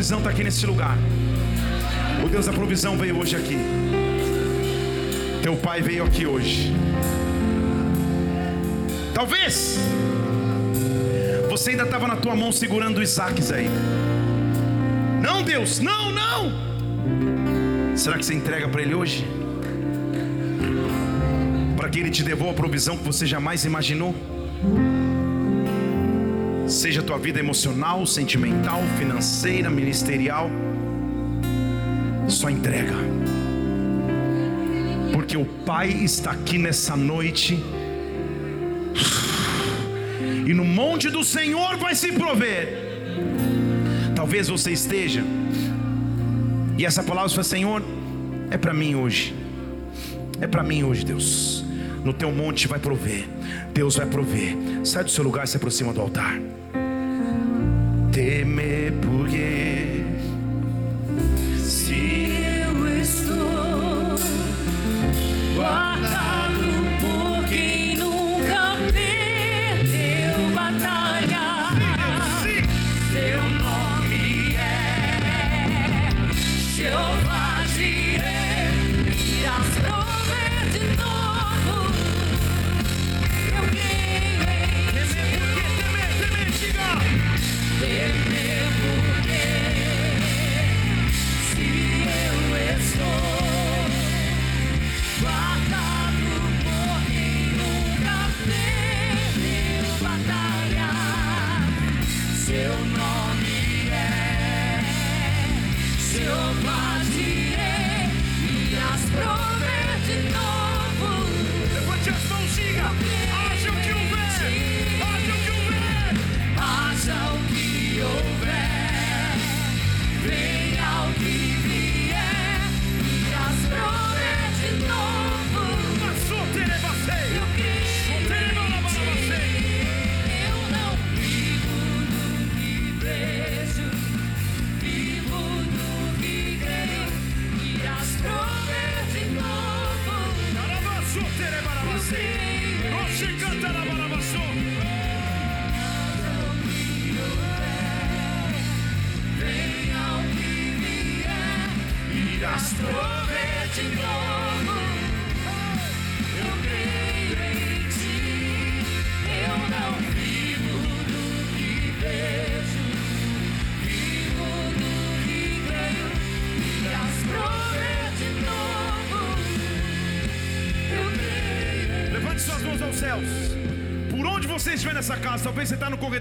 Provisão 0.05 0.19
está 0.19 0.29
aqui 0.29 0.43
nesse 0.43 0.63
lugar. 0.67 0.95
O 2.23 2.29
Deus 2.29 2.45
da 2.45 2.53
provisão 2.53 2.95
veio 2.95 3.17
hoje 3.17 3.35
aqui. 3.35 3.57
Teu 5.41 5.55
pai 5.55 5.81
veio 5.81 6.03
aqui 6.03 6.27
hoje. 6.27 6.71
Talvez 9.15 9.79
você 11.49 11.71
ainda 11.71 11.83
estava 11.83 12.07
na 12.07 12.17
tua 12.17 12.35
mão 12.35 12.51
segurando 12.51 12.99
o 12.99 13.01
Isaques 13.01 13.51
aí. 13.51 13.67
Não, 15.23 15.41
Deus, 15.41 15.79
não, 15.79 16.11
não. 16.11 17.97
Será 17.97 18.19
que 18.19 18.25
você 18.25 18.35
entrega 18.35 18.69
para 18.69 18.83
Ele 18.83 18.93
hoje? 18.93 19.25
Para 21.75 21.89
que 21.89 21.99
Ele 21.99 22.11
te 22.11 22.21
devolva 22.21 22.53
a 22.53 22.55
provisão 22.55 22.95
que 22.95 23.03
você 23.03 23.25
jamais 23.25 23.65
imaginou? 23.65 24.13
Seja 26.67 27.01
a 27.01 27.03
tua 27.03 27.19
vida 27.19 27.39
emocional, 27.39 28.05
sentimental, 28.07 28.81
financeira, 28.97 29.69
ministerial, 29.69 30.49
só 32.27 32.49
entrega. 32.49 32.95
Porque 35.13 35.37
o 35.37 35.45
Pai 35.45 35.89
está 35.89 36.31
aqui 36.31 36.57
nessa 36.57 36.95
noite. 36.95 37.63
E 40.45 40.53
no 40.53 40.65
monte 40.65 41.09
do 41.09 41.23
Senhor 41.23 41.77
vai 41.77 41.93
se 41.93 42.11
prover. 42.11 42.67
Talvez 44.15 44.47
você 44.47 44.71
esteja. 44.71 45.23
E 46.77 46.85
essa 46.85 47.03
palavra 47.03 47.29
fala, 47.29 47.43
Senhor, 47.43 47.83
é 48.49 48.57
para 48.57 48.73
mim 48.73 48.95
hoje. 48.95 49.35
É 50.41 50.47
para 50.47 50.63
mim 50.63 50.83
hoje, 50.83 51.05
Deus. 51.05 51.63
No 52.03 52.11
teu 52.11 52.31
monte 52.31 52.67
vai 52.67 52.79
prover. 52.79 53.25
Deus 53.73 53.95
vai 53.95 54.05
prover. 54.07 54.74
Sai 54.85 55.03
do 55.03 55.09
seu 55.09 55.23
lugar 55.23 55.45
e 55.45 55.47
se 55.47 55.57
aproxima 55.57 55.91
do 55.91 55.99
altar. 55.99 56.39
Temer 58.11 58.93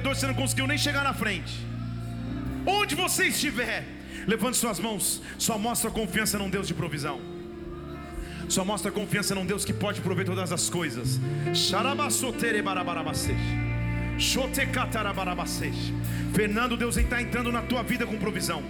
corredor, 0.04 0.14
você 0.14 0.26
não 0.26 0.34
conseguiu 0.34 0.66
nem 0.66 0.76
chegar 0.76 1.02
na 1.02 1.14
frente. 1.14 1.54
Onde 2.66 2.94
você 2.94 3.26
estiver, 3.26 3.84
levante 4.26 4.56
suas 4.56 4.78
mãos. 4.78 5.22
Só 5.38 5.58
mostra 5.58 5.90
confiança 5.90 6.38
num 6.38 6.50
Deus 6.50 6.68
de 6.68 6.74
provisão. 6.74 7.20
Só 8.48 8.64
mostra 8.64 8.90
confiança 8.90 9.34
num 9.34 9.46
Deus 9.46 9.64
que 9.64 9.72
pode 9.72 10.02
prover 10.02 10.26
todas 10.26 10.52
as 10.52 10.68
coisas. 10.68 11.18
Fernando, 16.34 16.76
Deus 16.76 16.96
está 16.96 17.20
entrando 17.22 17.50
na 17.50 17.62
tua 17.62 17.82
vida 17.82 18.06
com 18.06 18.18
provisão. 18.18 18.62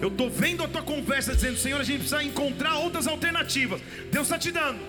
Eu 0.00 0.08
estou 0.08 0.28
vendo 0.30 0.64
a 0.64 0.68
tua 0.68 0.82
conversa 0.82 1.34
dizendo, 1.34 1.56
Senhor, 1.56 1.80
a 1.80 1.84
gente 1.84 1.98
precisa 1.98 2.22
encontrar 2.24 2.78
outras 2.78 3.06
alternativas. 3.06 3.80
Deus 4.10 4.26
está 4.26 4.38
te 4.38 4.50
dando. 4.50 4.80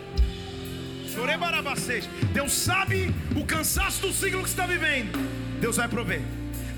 Deus 2.34 2.52
sabe 2.52 3.14
o 3.36 3.46
cansaço 3.46 4.02
do 4.02 4.12
ciclo 4.12 4.42
que 4.42 4.50
está 4.50 4.66
vivendo. 4.66 5.33
Deus 5.64 5.78
vai 5.78 5.88
prover. 5.88 6.22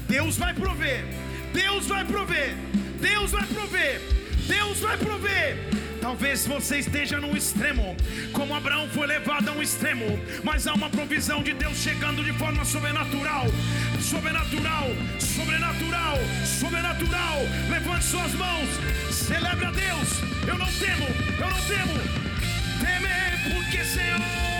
Deus 0.07 0.38
vai 0.38 0.53
prover. 0.53 1.03
Deus 1.52 1.88
vai 1.88 2.06
prover. 2.06 2.56
Deus 3.02 3.32
vai 3.32 3.48
prover. 3.48 3.99
Deus 4.48 4.80
vai 4.80 4.95
prover. 4.95 5.57
Talvez 5.99 6.45
você 6.45 6.78
esteja 6.78 7.20
num 7.20 7.36
extremo, 7.36 7.98
como 8.32 8.53
Abraão 8.53 8.88
foi 8.90 9.07
levado 9.07 9.49
a 9.49 9.53
um 9.53 9.64
extremo, 9.64 10.06
mas 10.44 10.68
há 10.68 10.76
uma 10.76 10.88
provisão 10.88 11.41
de 11.41 11.53
Deus 11.53 11.78
chegando 11.78 12.24
de 12.24 12.32
forma 12.34 12.64
sobrenatural, 12.64 13.45
sobrenatural, 13.99 14.86
sobrenatural, 15.20 16.18
sobrenatural. 16.45 17.40
Levante 17.68 18.06
suas 18.06 18.34
mãos, 18.34 18.70
celebre 19.12 19.66
a 19.66 19.72
Deus. 19.72 20.10
Eu 20.48 20.60
não 20.60 20.72
temo, 20.74 21.07
eu 21.40 21.49
não 21.49 21.62
temo. 21.64 21.94
Temer 22.80 23.52
porque 23.52 23.84
Senhor. 23.84 24.55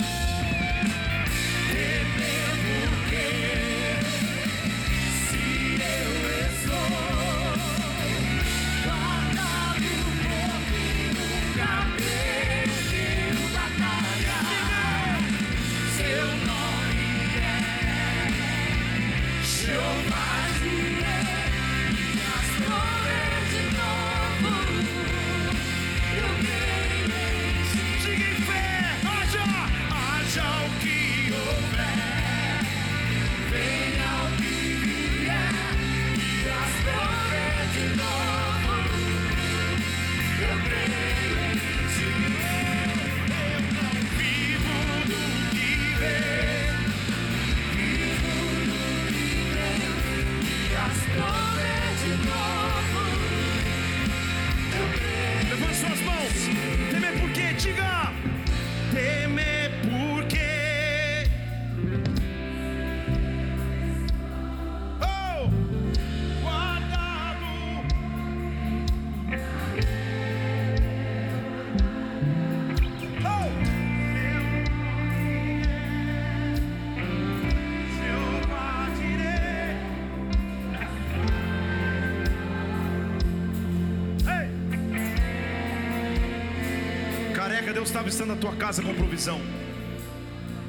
Provisão. 89.16 89.42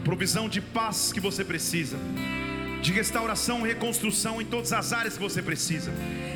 Provisão 0.05 0.49
de 0.49 0.61
paz 0.61 1.13
que 1.13 1.19
você 1.19 1.45
precisa. 1.45 1.97
De 2.81 2.93
restauração 2.93 3.63
reconstrução 3.63 4.41
em 4.41 4.45
todas 4.45 4.73
as 4.73 4.93
áreas 4.93 5.15
que 5.15 5.23
você 5.23 5.43
precisa. 5.43 5.93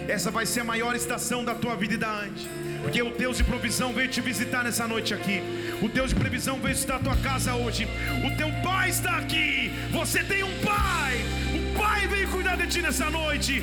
Essa 0.09 0.28
vai 0.28 0.45
ser 0.45 0.61
a 0.61 0.65
maior 0.65 0.97
estação 0.97 1.45
da 1.45 1.55
tua 1.55 1.77
vida 1.77 1.95
e 1.95 1.97
da 1.97 2.11
ante. 2.11 2.49
Porque 2.82 3.01
o 3.01 3.16
Deus 3.16 3.37
de 3.37 3.45
provisão 3.45 3.93
veio 3.93 4.09
te 4.09 4.20
visitar 4.20 4.65
nessa 4.65 4.89
noite 4.89 5.15
aqui. 5.15 5.41
O 5.81 5.89
Deus 5.89 6.11
de 6.11 6.16
previsão 6.16 6.57
veio 6.57 6.74
visitar 6.74 6.97
a 6.97 6.99
tua 6.99 7.16
casa 7.16 7.55
hoje. 7.55 7.87
O 8.27 8.37
teu 8.37 8.51
pai 8.61 8.91
está 8.91 9.19
aqui. 9.19 9.70
Você 9.93 10.24
tem 10.24 10.43
um 10.43 10.59
pai. 10.65 11.15
O 11.55 11.78
pai 11.78 12.09
veio 12.09 12.28
cuidar 12.28 12.57
de 12.57 12.66
ti 12.66 12.82
nessa 12.82 13.09
noite. 13.09 13.62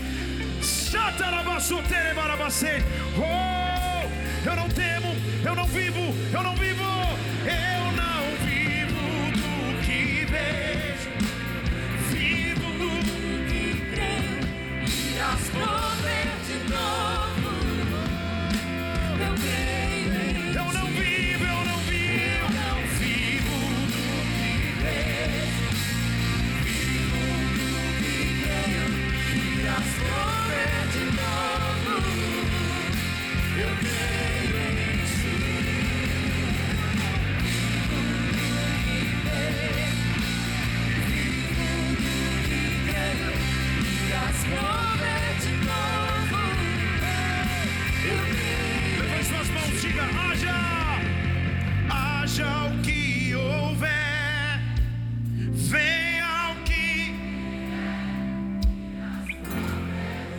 Oh, 3.17 4.49
eu 4.49 4.55
não 4.55 4.69
temo, 4.69 5.13
eu 5.43 5.55
não 5.55 5.65
vivo, 5.65 5.99
eu 6.31 6.43
não 6.43 6.55
vivo, 6.55 6.76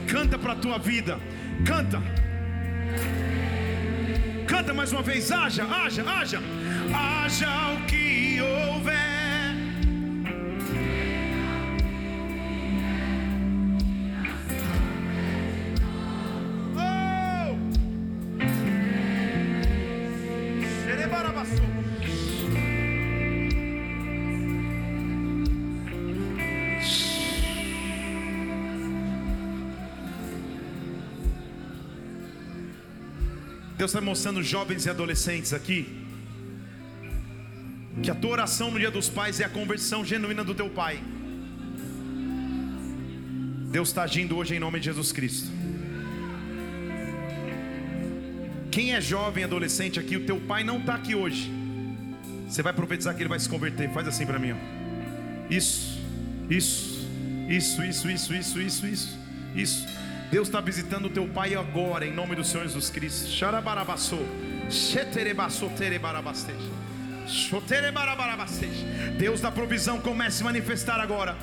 Canta 0.08 0.38
para 0.38 0.54
a 0.54 0.56
tua 0.56 0.78
vida, 0.78 1.18
canta. 1.66 2.02
Canta 4.46 4.72
mais 4.72 4.90
uma 4.90 5.02
vez, 5.02 5.30
haja, 5.30 5.64
haja, 5.64 6.02
haja, 6.02 6.40
haja 6.94 7.72
o 7.74 7.86
que 7.86 8.40
houver. 8.40 8.67
Deus 33.88 33.94
está 33.94 34.04
mostrando 34.04 34.42
jovens 34.42 34.84
e 34.84 34.90
adolescentes 34.90 35.54
aqui 35.54 36.04
que 38.02 38.10
a 38.10 38.14
tua 38.14 38.32
oração 38.32 38.70
no 38.70 38.78
dia 38.78 38.90
dos 38.90 39.08
pais 39.08 39.40
é 39.40 39.44
a 39.44 39.48
conversão 39.48 40.04
genuína 40.04 40.44
do 40.44 40.54
teu 40.54 40.68
pai. 40.68 41.02
Deus 43.70 43.88
está 43.88 44.02
agindo 44.02 44.36
hoje 44.36 44.54
em 44.54 44.58
nome 44.58 44.78
de 44.78 44.84
Jesus 44.84 45.10
Cristo. 45.10 45.50
Quem 48.70 48.92
é 48.92 49.00
jovem, 49.00 49.42
adolescente 49.42 49.98
aqui, 49.98 50.18
o 50.18 50.26
teu 50.26 50.38
pai 50.38 50.62
não 50.64 50.80
está 50.80 50.94
aqui 50.94 51.14
hoje. 51.14 51.50
Você 52.46 52.62
vai 52.62 52.74
profetizar 52.74 53.16
que 53.16 53.22
ele 53.22 53.30
vai 53.30 53.40
se 53.40 53.48
converter. 53.48 53.90
Faz 53.90 54.06
assim 54.06 54.26
para 54.26 54.38
mim, 54.38 54.52
ó. 54.52 54.56
Isso, 55.48 55.98
isso, 56.50 57.08
isso, 57.48 57.82
isso, 57.82 58.10
isso, 58.10 58.34
isso, 58.34 58.60
isso, 58.60 58.86
isso, 58.86 59.18
isso. 59.56 59.88
Deus 60.30 60.48
está 60.48 60.60
visitando 60.60 61.06
o 61.06 61.10
teu 61.10 61.26
pai 61.26 61.54
agora, 61.54 62.04
em 62.04 62.12
nome 62.12 62.36
do 62.36 62.44
Senhor 62.44 62.64
Jesus 62.64 62.90
Cristo. 62.90 63.30
Xarabarabaçô, 63.30 64.18
xeterebaçô, 64.68 65.70
terebarabasteja. 65.70 66.70
Xoterebarabarabasteja. 67.26 68.84
Deus 69.18 69.40
da 69.40 69.50
provisão 69.50 69.98
comece 70.00 70.42
a 70.42 70.44
manifestar 70.44 71.00
agora. 71.00 71.34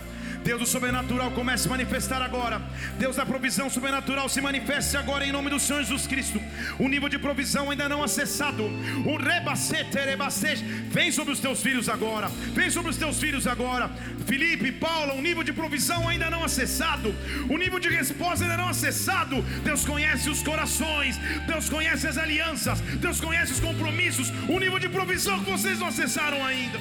Deus 0.45 0.59
do 0.59 0.67
sobrenatural 0.67 1.31
comece 1.31 1.61
a 1.61 1.63
se 1.63 1.69
manifestar 1.69 2.21
agora. 2.21 2.61
Deus 2.99 3.15
da 3.15 3.25
provisão 3.25 3.67
sobrenatural 3.67 4.29
se 4.29 4.39
manifeste 4.39 4.95
agora 4.95 5.25
em 5.25 5.31
nome 5.31 5.49
do 5.49 5.59
Senhor 5.59 5.81
Jesus 5.81 6.05
Cristo. 6.05 6.39
O 6.77 6.87
nível 6.87 7.09
de 7.09 7.17
provisão 7.17 7.71
ainda 7.71 7.89
não 7.89 8.03
acessado. 8.03 8.63
O 9.07 9.17
rebacete, 9.17 9.97
rebacete. 9.97 10.63
Vem 10.97 11.11
sobre 11.11 11.33
os 11.33 11.39
teus 11.39 11.63
filhos 11.63 11.89
agora. 11.89 12.27
Vem 12.53 12.69
sobre 12.69 12.91
os 12.91 12.97
teus 12.97 13.19
filhos 13.19 13.47
agora. 13.47 13.89
Felipe, 14.27 14.71
Paula, 14.71 15.15
um 15.15 15.21
nível 15.21 15.43
de 15.43 15.51
provisão 15.51 16.07
ainda 16.07 16.29
não 16.29 16.43
acessado. 16.43 17.15
O 17.49 17.57
nível 17.57 17.79
de 17.79 17.89
resposta 17.89 18.45
ainda 18.45 18.57
não 18.57 18.69
acessado. 18.69 19.41
Deus 19.63 19.83
conhece 19.83 20.29
os 20.29 20.43
corações. 20.43 21.17
Deus 21.47 21.67
conhece 21.67 22.05
as 22.07 22.19
alianças. 22.19 22.81
Deus 23.05 23.19
conhece 23.19 23.53
os 23.53 23.59
compromissos. 23.59 24.29
O 24.47 24.59
nível 24.59 24.77
de 24.77 24.89
provisão 24.89 25.43
que 25.43 25.49
vocês 25.49 25.79
não 25.79 25.87
acessaram 25.87 26.45
ainda. 26.45 26.79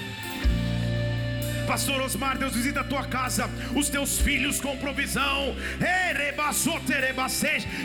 Pastor 1.67 2.01
Osmar, 2.03 2.37
Deus 2.39 2.55
visita 2.55 2.81
a 2.81 2.85
tua 2.85 3.05
casa, 3.05 3.49
os 3.75 3.89
teus 3.89 4.19
filhos 4.19 4.61
com 4.61 4.77
provisão. 4.77 5.57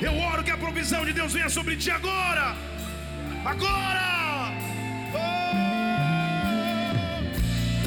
Eu 0.01 0.17
oro 0.17 0.43
que 0.43 0.51
a 0.51 0.57
provisão 0.57 1.05
de 1.05 1.13
Deus 1.13 1.33
venha 1.33 1.49
sobre 1.49 1.75
ti 1.77 1.89
agora. 1.89 2.55
Agora! 3.45 4.51
Oh, 5.13 5.49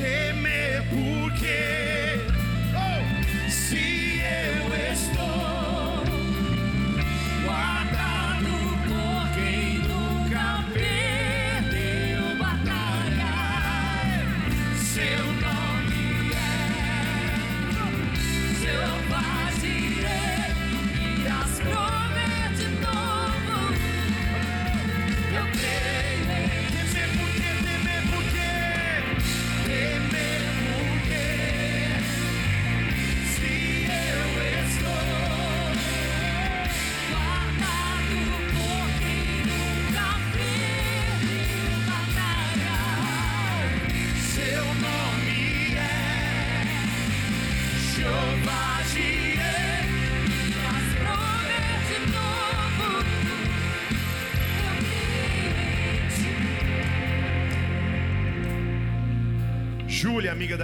temer 0.01 0.83
porque 0.89 1.82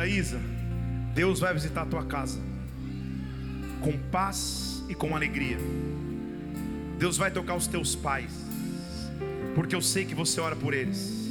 Isa, 0.09 0.41
Deus 1.15 1.41
vai 1.41 1.53
visitar 1.53 1.83
a 1.83 1.87
tua 1.87 2.05
casa 2.05 2.41
com 3.81 3.93
paz 4.11 4.83
e 4.89 4.95
com 4.95 5.15
alegria. 5.15 5.59
Deus 6.99 7.17
vai 7.17 7.31
tocar 7.31 7.55
os 7.55 7.67
teus 7.67 7.95
pais, 7.95 8.33
porque 9.55 9.75
eu 9.75 9.83
sei 9.83 10.05
que 10.05 10.15
você 10.15 10.41
ora 10.41 10.57
por 10.57 10.75
eles. 10.75 11.29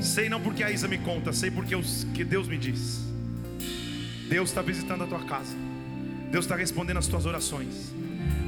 Sei 0.00 0.30
não 0.30 0.40
porque 0.40 0.64
a 0.64 0.70
Isa 0.70 0.88
me 0.88 0.96
conta, 0.96 1.32
sei 1.32 1.50
porque 1.50 1.74
eu, 1.74 1.82
que 2.14 2.24
Deus 2.24 2.48
me 2.48 2.56
diz. 2.56 3.00
Deus 4.28 4.48
está 4.48 4.62
visitando 4.62 5.04
a 5.04 5.06
tua 5.06 5.24
casa, 5.24 5.54
Deus 6.30 6.44
está 6.44 6.56
respondendo 6.56 6.96
as 6.98 7.06
tuas 7.06 7.26
orações. 7.26 7.92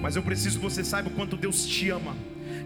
Mas 0.01 0.17
eu 0.17 0.23
preciso 0.23 0.59
que 0.59 0.65
você 0.65 0.83
saiba 0.83 1.09
o 1.09 1.13
quanto 1.13 1.37
Deus 1.37 1.67
te 1.67 1.91
ama 1.91 2.17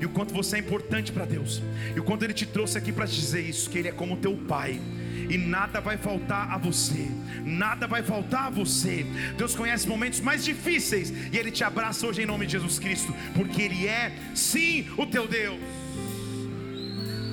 e 0.00 0.06
o 0.06 0.08
quanto 0.10 0.32
você 0.32 0.56
é 0.56 0.58
importante 0.58 1.10
para 1.10 1.24
Deus 1.24 1.62
e 1.94 2.00
o 2.00 2.04
quanto 2.04 2.24
Ele 2.24 2.32
te 2.32 2.46
trouxe 2.46 2.78
aqui 2.78 2.92
para 2.92 3.06
te 3.06 3.18
dizer 3.18 3.40
isso, 3.40 3.68
que 3.68 3.78
Ele 3.78 3.88
é 3.88 3.92
como 3.92 4.16
teu 4.16 4.36
Pai 4.36 4.80
e 5.28 5.36
nada 5.36 5.80
vai 5.80 5.96
faltar 5.96 6.50
a 6.50 6.58
você, 6.58 7.08
nada 7.44 7.86
vai 7.86 8.02
faltar 8.02 8.46
a 8.46 8.50
você. 8.50 9.06
Deus 9.36 9.54
conhece 9.54 9.88
momentos 9.88 10.20
mais 10.20 10.44
difíceis 10.44 11.10
e 11.32 11.36
Ele 11.36 11.50
te 11.50 11.64
abraça 11.64 12.06
hoje 12.06 12.22
em 12.22 12.26
nome 12.26 12.46
de 12.46 12.52
Jesus 12.52 12.78
Cristo, 12.78 13.14
porque 13.34 13.62
Ele 13.62 13.86
é 13.86 14.12
sim 14.34 14.88
o 14.96 15.06
teu 15.06 15.26
Deus. 15.26 15.60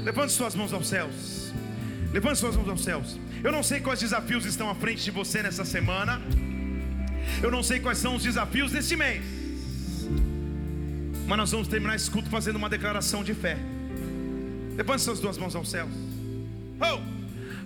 Levante 0.04 0.34
suas 0.34 0.56
mãos 0.56 0.74
aos 0.74 0.88
céus. 0.88 1.54
Levante 2.12 2.40
suas 2.40 2.56
mãos 2.56 2.70
aos 2.70 2.84
céus. 2.84 3.20
Eu 3.44 3.52
não 3.52 3.64
sei 3.64 3.80
quais 3.80 4.00
desafios 4.00 4.46
estão 4.46 4.70
à 4.70 4.76
frente 4.76 5.04
de 5.04 5.12
você 5.12 5.42
nessa 5.42 5.66
semana. 5.66 6.22
Eu 7.42 7.50
não 7.50 7.64
sei 7.64 7.80
quais 7.80 7.98
são 7.98 8.16
os 8.16 8.24
desafios 8.24 8.72
deste 8.72 8.96
mês. 8.96 9.24
Mas 11.28 11.38
nós 11.38 11.52
vamos 11.52 11.68
terminar 11.68 11.96
esse 11.96 12.12
culto 12.12 12.30
fazendo 12.30 12.58
uma 12.58 12.70
declaração 12.70 13.24
de 13.24 13.34
fé. 13.34 13.58
Levante 14.76 15.02
suas 15.02 15.20
duas 15.20 15.38
mãos 15.38 15.56
aos 15.56 15.70
céus. 15.70 15.90
Oh! 16.80 17.13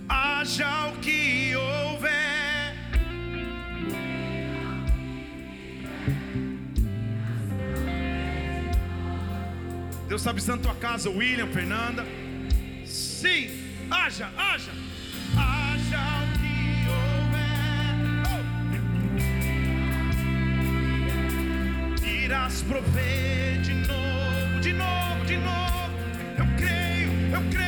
Haja 0.08 0.86
o 0.88 0.92
que 1.00 1.54
houver. 1.54 2.74
Deus 10.08 10.22
está 10.22 10.32
visitando 10.32 10.62
tua 10.62 10.74
casa, 10.74 11.10
William, 11.10 11.48
Fernanda. 11.48 12.06
Sim, 12.86 13.50
haja, 13.90 14.30
haja. 14.38 14.72
Haja 15.36 16.24
o 16.24 16.32
que 16.38 16.88
houver. 16.88 17.94
Oh! 22.02 22.06
Irás 22.06 22.62
prover 22.62 23.60
de 23.60 23.74
novo, 23.74 24.60
de 24.62 24.72
novo, 24.72 25.24
de 25.26 25.36
novo. 25.36 25.90
Eu 26.38 26.46
creio, 26.56 27.10
eu 27.34 27.50
creio. 27.50 27.67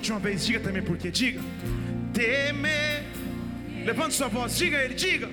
Última 0.00 0.18
vez, 0.18 0.46
diga 0.46 0.60
também 0.60 0.82
porque, 0.82 1.10
diga. 1.10 1.40
Temer. 2.14 3.04
Levante 3.84 4.14
sua 4.14 4.28
voz, 4.28 4.56
diga 4.56 4.78
ele, 4.78 4.94
diga. 4.94 5.29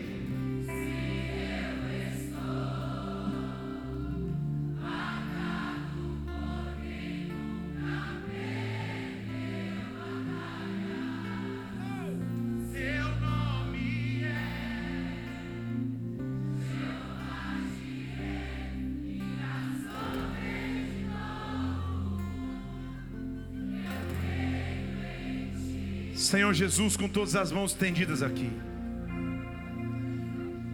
Senhor 26.28 26.54
Jesus, 26.54 26.98
com 26.98 27.08
todas 27.08 27.36
as 27.36 27.52
mãos 27.52 27.72
estendidas 27.72 28.22
aqui. 28.22 28.52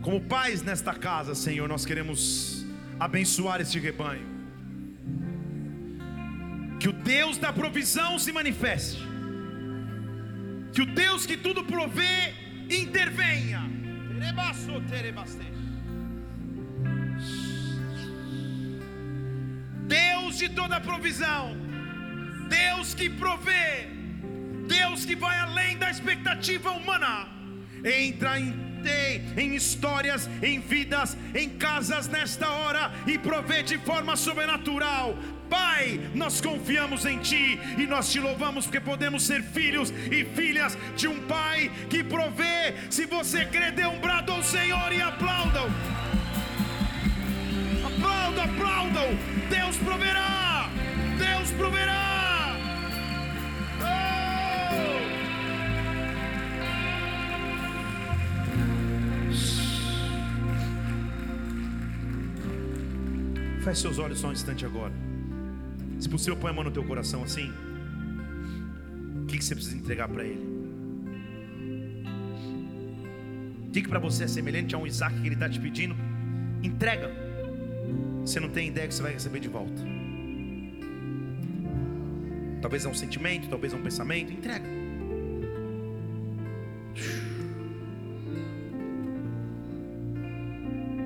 Como 0.01 0.19
pais 0.21 0.61
nesta 0.61 0.93
casa, 0.93 1.35
Senhor, 1.35 1.69
nós 1.69 1.85
queremos 1.85 2.65
abençoar 2.99 3.61
este 3.61 3.79
rebanho. 3.79 4.27
Que 6.79 6.89
o 6.89 6.93
Deus 6.93 7.37
da 7.37 7.53
provisão 7.53 8.17
se 8.17 8.31
manifeste. 8.31 9.01
Que 10.73 10.81
o 10.81 10.85
Deus 10.85 11.25
que 11.25 11.37
tudo 11.37 11.63
provê 11.63 12.33
intervenha. 12.69 13.61
Deus 19.87 20.37
de 20.37 20.49
toda 20.49 20.79
provisão, 20.81 21.55
Deus 22.49 22.93
que 22.95 23.09
provê, 23.09 23.92
Deus 24.67 25.05
que 25.05 25.15
vai 25.15 25.37
além 25.39 25.77
da 25.77 25.89
expectativa 25.89 26.71
humana, 26.71 27.27
entra 27.83 28.39
em 28.39 28.73
em 29.37 29.55
histórias, 29.55 30.29
em 30.41 30.59
vidas, 30.59 31.17
em 31.33 31.49
casas 31.49 32.07
nesta 32.07 32.49
hora 32.49 32.91
e 33.07 33.17
provê 33.17 33.63
de 33.63 33.77
forma 33.77 34.15
sobrenatural. 34.15 35.15
Pai, 35.49 35.99
nós 36.15 36.41
confiamos 36.41 37.05
em 37.05 37.19
Ti 37.19 37.59
e 37.77 37.85
nós 37.85 38.11
te 38.11 38.19
louvamos 38.19 38.65
porque 38.65 38.79
podemos 38.79 39.23
ser 39.23 39.43
filhos 39.43 39.91
e 40.11 40.25
filhas 40.25 40.77
de 40.95 41.07
um 41.07 41.21
Pai 41.27 41.71
que 41.89 42.03
provê. 42.03 42.73
Se 42.89 43.05
você 43.05 43.45
crê, 43.45 43.71
dê 43.71 43.85
um 43.85 43.99
brado 43.99 44.31
ao 44.31 44.43
Senhor 44.43 44.91
e 44.91 45.01
aplaudam. 45.01 45.67
Aplaudam, 47.85 48.43
aplaudam. 48.43 49.17
Deus 49.49 49.77
proverá. 49.77 50.69
Deus 51.17 51.51
proverá. 51.51 52.02
Feche 63.73 63.81
seus 63.81 63.97
olhos 63.97 64.19
só 64.19 64.27
um 64.27 64.31
instante 64.31 64.63
agora. 64.67 64.93
Se 65.99 66.07
possível, 66.07 66.37
põe 66.37 66.51
a 66.51 66.53
mão 66.53 66.63
no 66.63 66.69
teu 66.69 66.83
coração 66.83 67.23
assim. 67.23 67.51
O 69.23 69.25
que, 69.25 69.43
você 69.43 69.55
precisa 69.55 69.75
entregar 69.75 70.07
para 70.07 70.23
Ele? 70.23 70.45
O 73.67 73.71
que 73.71 73.87
para 73.87 73.97
você 73.97 74.25
é 74.25 74.27
semelhante 74.27 74.75
a 74.75 74.77
um 74.77 74.85
Isaac 74.85 75.19
que 75.19 75.27
Ele 75.27 75.33
está 75.33 75.49
te 75.49 75.59
pedindo? 75.59 75.95
Entrega. 76.61 77.09
Você 78.21 78.39
não 78.39 78.49
tem 78.49 78.67
ideia 78.67 78.87
que 78.87 78.93
você 78.93 79.01
vai 79.01 79.13
receber 79.13 79.39
de 79.39 79.47
volta. 79.47 79.81
Talvez 82.61 82.85
é 82.85 82.89
um 82.89 82.93
sentimento, 82.93 83.49
talvez 83.49 83.73
é 83.73 83.75
um 83.75 83.81
pensamento. 83.81 84.31
Entrega. 84.31 84.67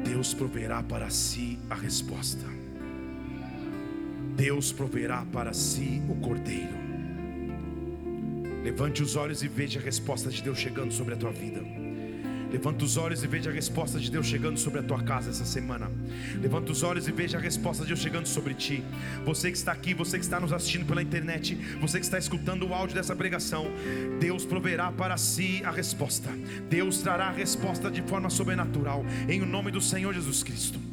Deus 0.04 0.34
proverá 0.34 0.84
para 0.84 1.10
si 1.10 1.58
a 1.70 1.76
resposta. 1.76 2.57
Deus 4.38 4.72
proverá 4.72 5.26
para 5.34 5.52
si 5.52 6.00
o 6.08 6.14
cordeiro. 6.18 6.78
Levante 8.64 9.02
os 9.02 9.16
olhos 9.16 9.42
e 9.42 9.48
veja 9.48 9.80
a 9.80 9.82
resposta 9.82 10.30
de 10.30 10.44
Deus 10.44 10.60
chegando 10.60 10.94
sobre 10.94 11.16
a 11.16 11.18
tua 11.18 11.32
vida. 11.32 11.60
Levanta 12.52 12.86
os 12.86 12.98
olhos 12.98 13.24
e 13.24 13.28
veja 13.28 13.50
a 13.50 13.54
resposta 13.54 14.00
de 14.00 14.12
Deus 14.12 14.28
chegando 14.28 14.60
sobre 14.60 14.80
a 14.80 14.84
tua 14.84 15.02
casa 15.02 15.32
essa 15.32 15.44
semana. 15.44 15.90
Levanta 16.40 16.72
os 16.72 16.84
olhos 16.84 17.08
e 17.08 17.12
veja 17.12 17.40
a 17.40 17.42
resposta 17.42 17.82
de 17.82 17.88
Deus 17.88 18.00
chegando 18.00 18.28
sobre 18.28 18.54
ti. 18.54 18.84
Você 19.26 19.50
que 19.50 19.58
está 19.58 19.72
aqui, 19.72 19.96
você 19.96 20.20
que 20.20 20.24
está 20.24 20.40
nos 20.40 20.54
assistindo 20.54 20.86
pela 20.86 21.02
internet, 21.02 21.56
você 21.82 21.98
que 21.98 22.06
está 22.06 22.20
escutando 22.20 22.68
o 22.68 22.76
áudio 22.76 22.96
dessa 22.96 23.16
pregação, 23.16 23.66
Deus 24.20 24.46
proverá 24.46 24.92
para 24.92 25.18
si 25.18 25.64
a 25.66 25.72
resposta. 25.72 26.30
Deus 26.70 27.00
trará 27.00 27.30
a 27.30 27.32
resposta 27.32 27.90
de 27.90 28.04
forma 28.04 28.30
sobrenatural, 28.30 29.04
em 29.28 29.42
o 29.42 29.48
nome 29.48 29.72
do 29.72 29.82
Senhor 29.82 30.14
Jesus 30.14 30.44
Cristo. 30.44 30.87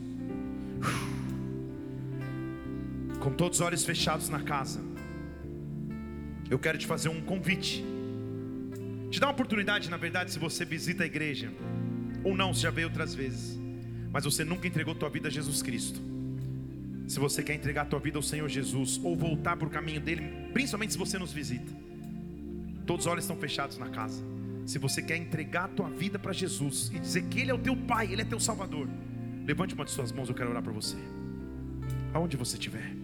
Com 3.24 3.32
todos 3.32 3.58
os 3.58 3.64
olhos 3.64 3.82
fechados 3.86 4.28
na 4.28 4.40
casa, 4.40 4.82
eu 6.50 6.58
quero 6.58 6.76
te 6.76 6.86
fazer 6.86 7.08
um 7.08 7.22
convite. 7.22 7.82
Te 9.10 9.18
dá 9.18 9.28
uma 9.28 9.32
oportunidade, 9.32 9.88
na 9.88 9.96
verdade, 9.96 10.30
se 10.30 10.38
você 10.38 10.62
visita 10.62 11.04
a 11.04 11.06
igreja, 11.06 11.50
ou 12.22 12.36
não, 12.36 12.52
se 12.52 12.60
já 12.60 12.70
veio 12.70 12.86
outras 12.86 13.14
vezes, 13.14 13.58
mas 14.12 14.24
você 14.24 14.44
nunca 14.44 14.68
entregou 14.68 14.94
tua 14.94 15.08
vida 15.08 15.28
a 15.28 15.30
Jesus 15.30 15.62
Cristo. 15.62 15.98
Se 17.08 17.18
você 17.18 17.42
quer 17.42 17.54
entregar 17.54 17.86
tua 17.86 17.98
vida 17.98 18.18
ao 18.18 18.22
Senhor 18.22 18.46
Jesus, 18.46 19.00
ou 19.02 19.16
voltar 19.16 19.56
para 19.56 19.68
o 19.68 19.70
caminho 19.70 20.02
dele, 20.02 20.50
principalmente 20.52 20.92
se 20.92 20.98
você 20.98 21.18
nos 21.18 21.32
visita, 21.32 21.72
todos 22.84 23.06
os 23.06 23.10
olhos 23.10 23.24
estão 23.24 23.38
fechados 23.38 23.78
na 23.78 23.88
casa. 23.88 24.22
Se 24.66 24.78
você 24.78 25.00
quer 25.00 25.16
entregar 25.16 25.68
tua 25.68 25.88
vida 25.88 26.18
para 26.18 26.34
Jesus 26.34 26.90
e 26.94 26.98
dizer 26.98 27.22
que 27.22 27.40
Ele 27.40 27.50
é 27.50 27.54
o 27.54 27.58
teu 27.58 27.74
Pai, 27.74 28.12
Ele 28.12 28.20
é 28.20 28.24
teu 28.26 28.38
Salvador, 28.38 28.86
levante 29.46 29.74
uma 29.74 29.86
de 29.86 29.92
suas 29.92 30.12
mãos, 30.12 30.28
eu 30.28 30.34
quero 30.34 30.50
orar 30.50 30.62
para 30.62 30.72
você. 30.72 30.96
Aonde 32.12 32.36
você 32.36 32.56
estiver. 32.58 33.03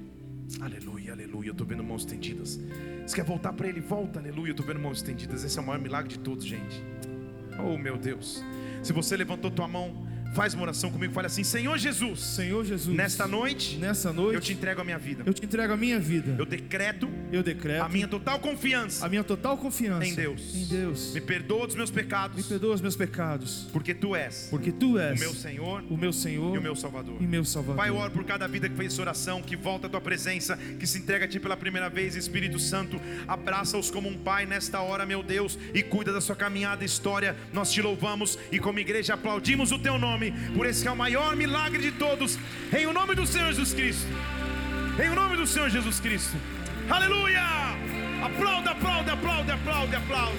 Aleluia, 0.58 1.12
aleluia. 1.12 1.48
Eu 1.48 1.52
estou 1.52 1.66
vendo 1.66 1.84
mãos 1.84 2.02
estendidas. 2.02 2.58
Você 3.06 3.14
quer 3.14 3.24
voltar 3.24 3.52
para 3.52 3.68
Ele? 3.68 3.80
Volta, 3.80 4.18
aleluia. 4.18 4.48
Eu 4.48 4.52
estou 4.52 4.66
vendo 4.66 4.80
mãos 4.80 4.98
estendidas. 4.98 5.44
Esse 5.44 5.58
é 5.58 5.62
o 5.62 5.66
maior 5.66 5.80
milagre 5.80 6.08
de 6.08 6.18
todos, 6.18 6.44
gente. 6.44 6.82
Oh, 7.58 7.78
meu 7.78 7.96
Deus. 7.96 8.42
Se 8.82 8.92
você 8.92 9.16
levantou 9.16 9.50
tua 9.50 9.68
mão, 9.68 10.06
faz 10.34 10.54
uma 10.54 10.62
oração 10.62 10.90
comigo. 10.90 11.12
Fale 11.12 11.26
assim: 11.26 11.44
Senhor 11.44 11.76
Jesus, 11.78 12.20
Senhor 12.20 12.64
Jesus, 12.64 12.96
nesta 12.96 13.26
noite, 13.26 13.76
nessa 13.76 14.12
noite, 14.12 14.34
eu 14.34 14.40
te 14.40 14.52
entrego 14.52 14.80
a 14.80 14.84
minha 14.84 14.98
vida. 14.98 15.22
eu 15.26 15.32
te 15.34 15.44
entrego 15.44 15.72
a 15.72 15.76
minha 15.76 15.98
vida. 15.98 16.34
Eu 16.38 16.46
decreto 16.46 17.08
Eu 17.32 17.42
decreto 17.42 17.82
a 17.84 17.88
minha 17.88 18.08
total 18.08 18.38
confiança 18.38 19.04
a 19.04 19.08
minha 19.08 19.24
total 19.24 19.56
confiança 19.56 20.06
em 20.06 20.14
Deus. 20.14 20.54
Em 20.54 20.64
Deus. 20.66 21.12
Me 21.14 21.20
perdoa 21.20 21.66
dos 21.66 21.76
meus 21.76 21.90
Me 21.90 21.96
pecados, 22.02 22.46
perdoa 22.46 22.74
os 22.74 22.80
meus 22.80 22.96
pecados, 22.96 23.66
porque 23.72 23.94
Tu 23.94 24.14
és 24.16 24.48
porque 24.50 24.72
Tu 24.72 24.92
o 24.94 24.98
és 24.98 25.18
meu 25.18 25.34
Senhor 25.34 25.82
o 25.90 25.96
meu 25.96 26.12
Senhor 26.12 26.54
e 26.54 26.58
o 26.58 26.62
meu 26.62 26.74
Salvador. 26.76 27.16
e 27.20 27.26
meu 27.26 27.44
Salvador. 27.44 27.76
Pai, 27.76 27.88
eu 27.88 27.96
oro 27.96 28.10
por 28.10 28.24
cada 28.24 28.46
vida 28.46 28.68
que 28.68 28.76
fez 28.76 28.92
essa 28.92 29.02
oração, 29.02 29.42
que 29.42 29.56
volta 29.56 29.86
à 29.86 29.90
tua 29.90 30.00
presença, 30.00 30.56
que 30.78 30.86
se 30.86 30.98
entrega 30.98 31.24
a 31.24 31.28
ti 31.28 31.38
pela 31.40 31.56
primeira 31.56 31.88
vez, 31.88 32.14
Espírito 32.16 32.58
Santo, 32.58 33.00
abraça-os 33.26 33.90
como 33.90 34.08
um 34.08 34.16
pai 34.16 34.46
nesta 34.46 34.80
hora, 34.80 35.04
meu 35.06 35.22
Deus, 35.22 35.58
e 35.74 35.82
cuida 35.82 36.12
da 36.12 36.20
sua 36.20 36.36
caminhada 36.36 36.82
e 36.82 36.86
história. 36.86 37.36
Nós 37.52 37.70
te 37.72 37.80
louvamos 37.82 38.38
e, 38.50 38.58
como 38.58 38.78
igreja, 38.78 39.14
aplaudimos 39.14 39.72
o 39.72 39.78
teu 39.78 39.98
nome, 39.98 40.19
por 40.54 40.66
esse 40.66 40.82
que 40.82 40.88
é 40.88 40.90
o 40.90 40.96
maior 40.96 41.34
milagre 41.34 41.80
de 41.80 41.92
todos, 41.92 42.38
em 42.76 42.86
o 42.86 42.92
nome 42.92 43.14
do 43.14 43.26
Senhor 43.26 43.48
Jesus 43.48 43.72
Cristo. 43.72 44.08
Em 45.02 45.08
o 45.08 45.14
nome 45.14 45.36
do 45.36 45.46
Senhor 45.46 45.70
Jesus 45.70 45.98
Cristo. 46.00 46.36
Aleluia! 46.88 47.40
Aplauda, 48.22 48.72
aplauda, 48.72 49.12
aplauda, 49.12 49.54
aplauda, 49.54 49.96
aplauda. 49.96 50.38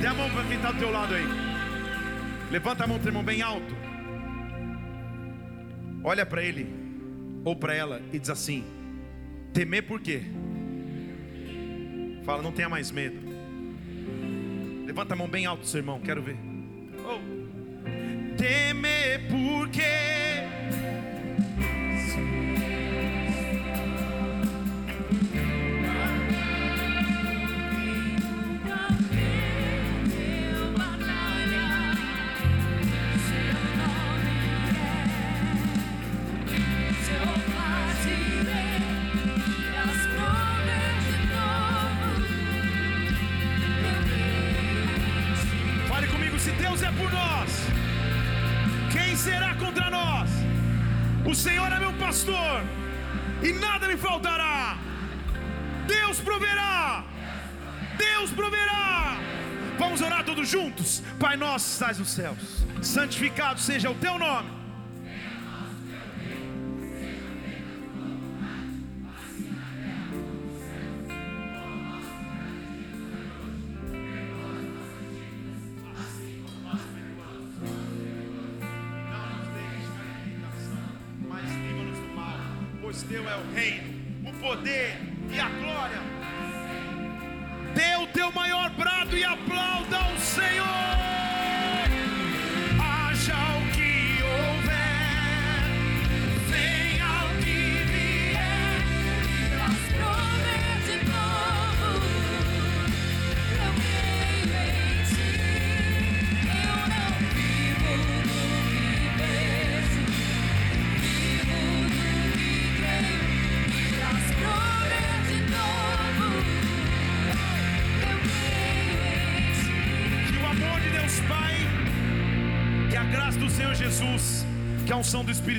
Dê 0.00 0.06
a 0.06 0.14
mão 0.14 0.30
para 0.30 0.44
quem 0.44 0.56
está 0.56 0.70
do 0.70 0.78
teu 0.78 0.92
lado 0.92 1.14
aí. 1.14 1.26
Levanta 2.50 2.84
a 2.84 2.86
mão, 2.86 2.98
teu 2.98 3.08
irmão, 3.08 3.24
bem 3.24 3.42
alto. 3.42 3.76
Olha 6.04 6.24
para 6.24 6.42
ele 6.42 6.72
ou 7.44 7.56
para 7.56 7.74
ela 7.74 8.00
e 8.12 8.18
diz 8.18 8.30
assim: 8.30 8.64
Temer 9.52 9.82
por 9.82 10.00
quê? 10.00 10.22
Fala, 12.24 12.42
não 12.42 12.52
tenha 12.52 12.68
mais 12.68 12.90
medo. 12.90 13.18
Levanta 14.86 15.14
a 15.14 15.16
mão 15.16 15.28
bem 15.28 15.46
alto, 15.46 15.66
seu 15.66 15.78
irmão, 15.78 16.00
quero 16.00 16.22
ver. 16.22 16.36
Oh. 17.04 17.37
Temer 18.38 19.20
por 19.28 19.68
O 51.28 51.34
Senhor 51.34 51.70
é 51.70 51.78
meu 51.78 51.92
pastor, 51.98 52.62
e 53.42 53.52
nada 53.52 53.86
me 53.86 53.98
faltará. 53.98 54.78
Deus 55.86 56.18
proverá. 56.20 57.04
Deus 57.98 58.30
proverá. 58.30 59.18
Vamos 59.78 60.00
orar 60.00 60.24
todos 60.24 60.48
juntos. 60.48 61.02
Pai 61.20 61.36
nosso, 61.36 61.70
estás 61.70 61.98
nos 61.98 62.08
céus, 62.08 62.64
santificado 62.80 63.60
seja 63.60 63.90
o 63.90 63.94
teu 63.96 64.18
nome. 64.18 64.57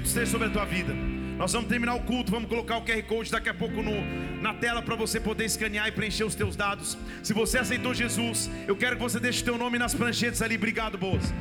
Esteja 0.10 0.32
sobre 0.32 0.48
a 0.48 0.50
tua 0.50 0.66
vida. 0.66 0.94
Nós 1.38 1.54
vamos 1.54 1.70
terminar 1.70 1.96
o 1.96 2.02
culto, 2.02 2.32
vamos 2.32 2.50
colocar 2.50 2.78
o 2.78 2.82
QR 2.82 3.02
Code 3.04 3.32
daqui 3.32 3.48
a 3.48 3.54
pouco 3.54 3.82
no, 3.82 3.94
na 4.42 4.54
tela 4.54 4.82
para 4.82 4.96
você 4.96 5.20
poder 5.20 5.46
escanear 5.46 5.88
e 5.88 5.92
preencher 5.92 6.26
os 6.26 6.36
teus 6.36 6.56
dados. 6.56 6.98
Se 7.24 7.32
você 7.32 7.58
aceitou 7.60 7.94
Jesus, 7.94 8.50
eu 8.68 8.76
quero 8.76 8.98
que 8.98 9.02
você 9.02 9.20
deixe 9.20 9.42
o 9.42 9.46
teu 9.46 9.58
nome 9.58 9.80
nas 9.80 9.94
pranchetas 9.94 10.42
ali. 10.42 10.56
Obrigado, 10.56 10.98
Boas. 10.98 11.34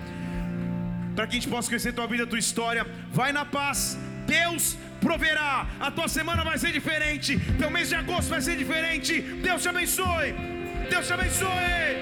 Para 1.16 1.26
que 1.26 1.32
a 1.32 1.40
gente 1.40 1.48
possa 1.48 1.68
conhecer 1.68 1.92
tua 1.92 2.06
vida, 2.06 2.26
tua 2.26 2.38
história. 2.38 2.86
Vai 3.10 3.32
na 3.32 3.44
paz. 3.44 3.98
Deus 4.24 4.76
proverá. 5.00 5.66
A 5.80 5.90
tua 5.90 6.06
semana 6.06 6.44
vai 6.44 6.58
ser 6.58 6.70
diferente. 6.70 7.36
Teu 7.58 7.70
mês 7.70 7.88
de 7.88 7.96
agosto 7.96 8.28
vai 8.28 8.40
ser 8.40 8.56
diferente. 8.56 9.20
Deus 9.20 9.62
te 9.62 9.68
abençoe. 9.68 10.32
Deus 10.88 11.06
te 11.08 11.12
abençoe. 11.12 11.97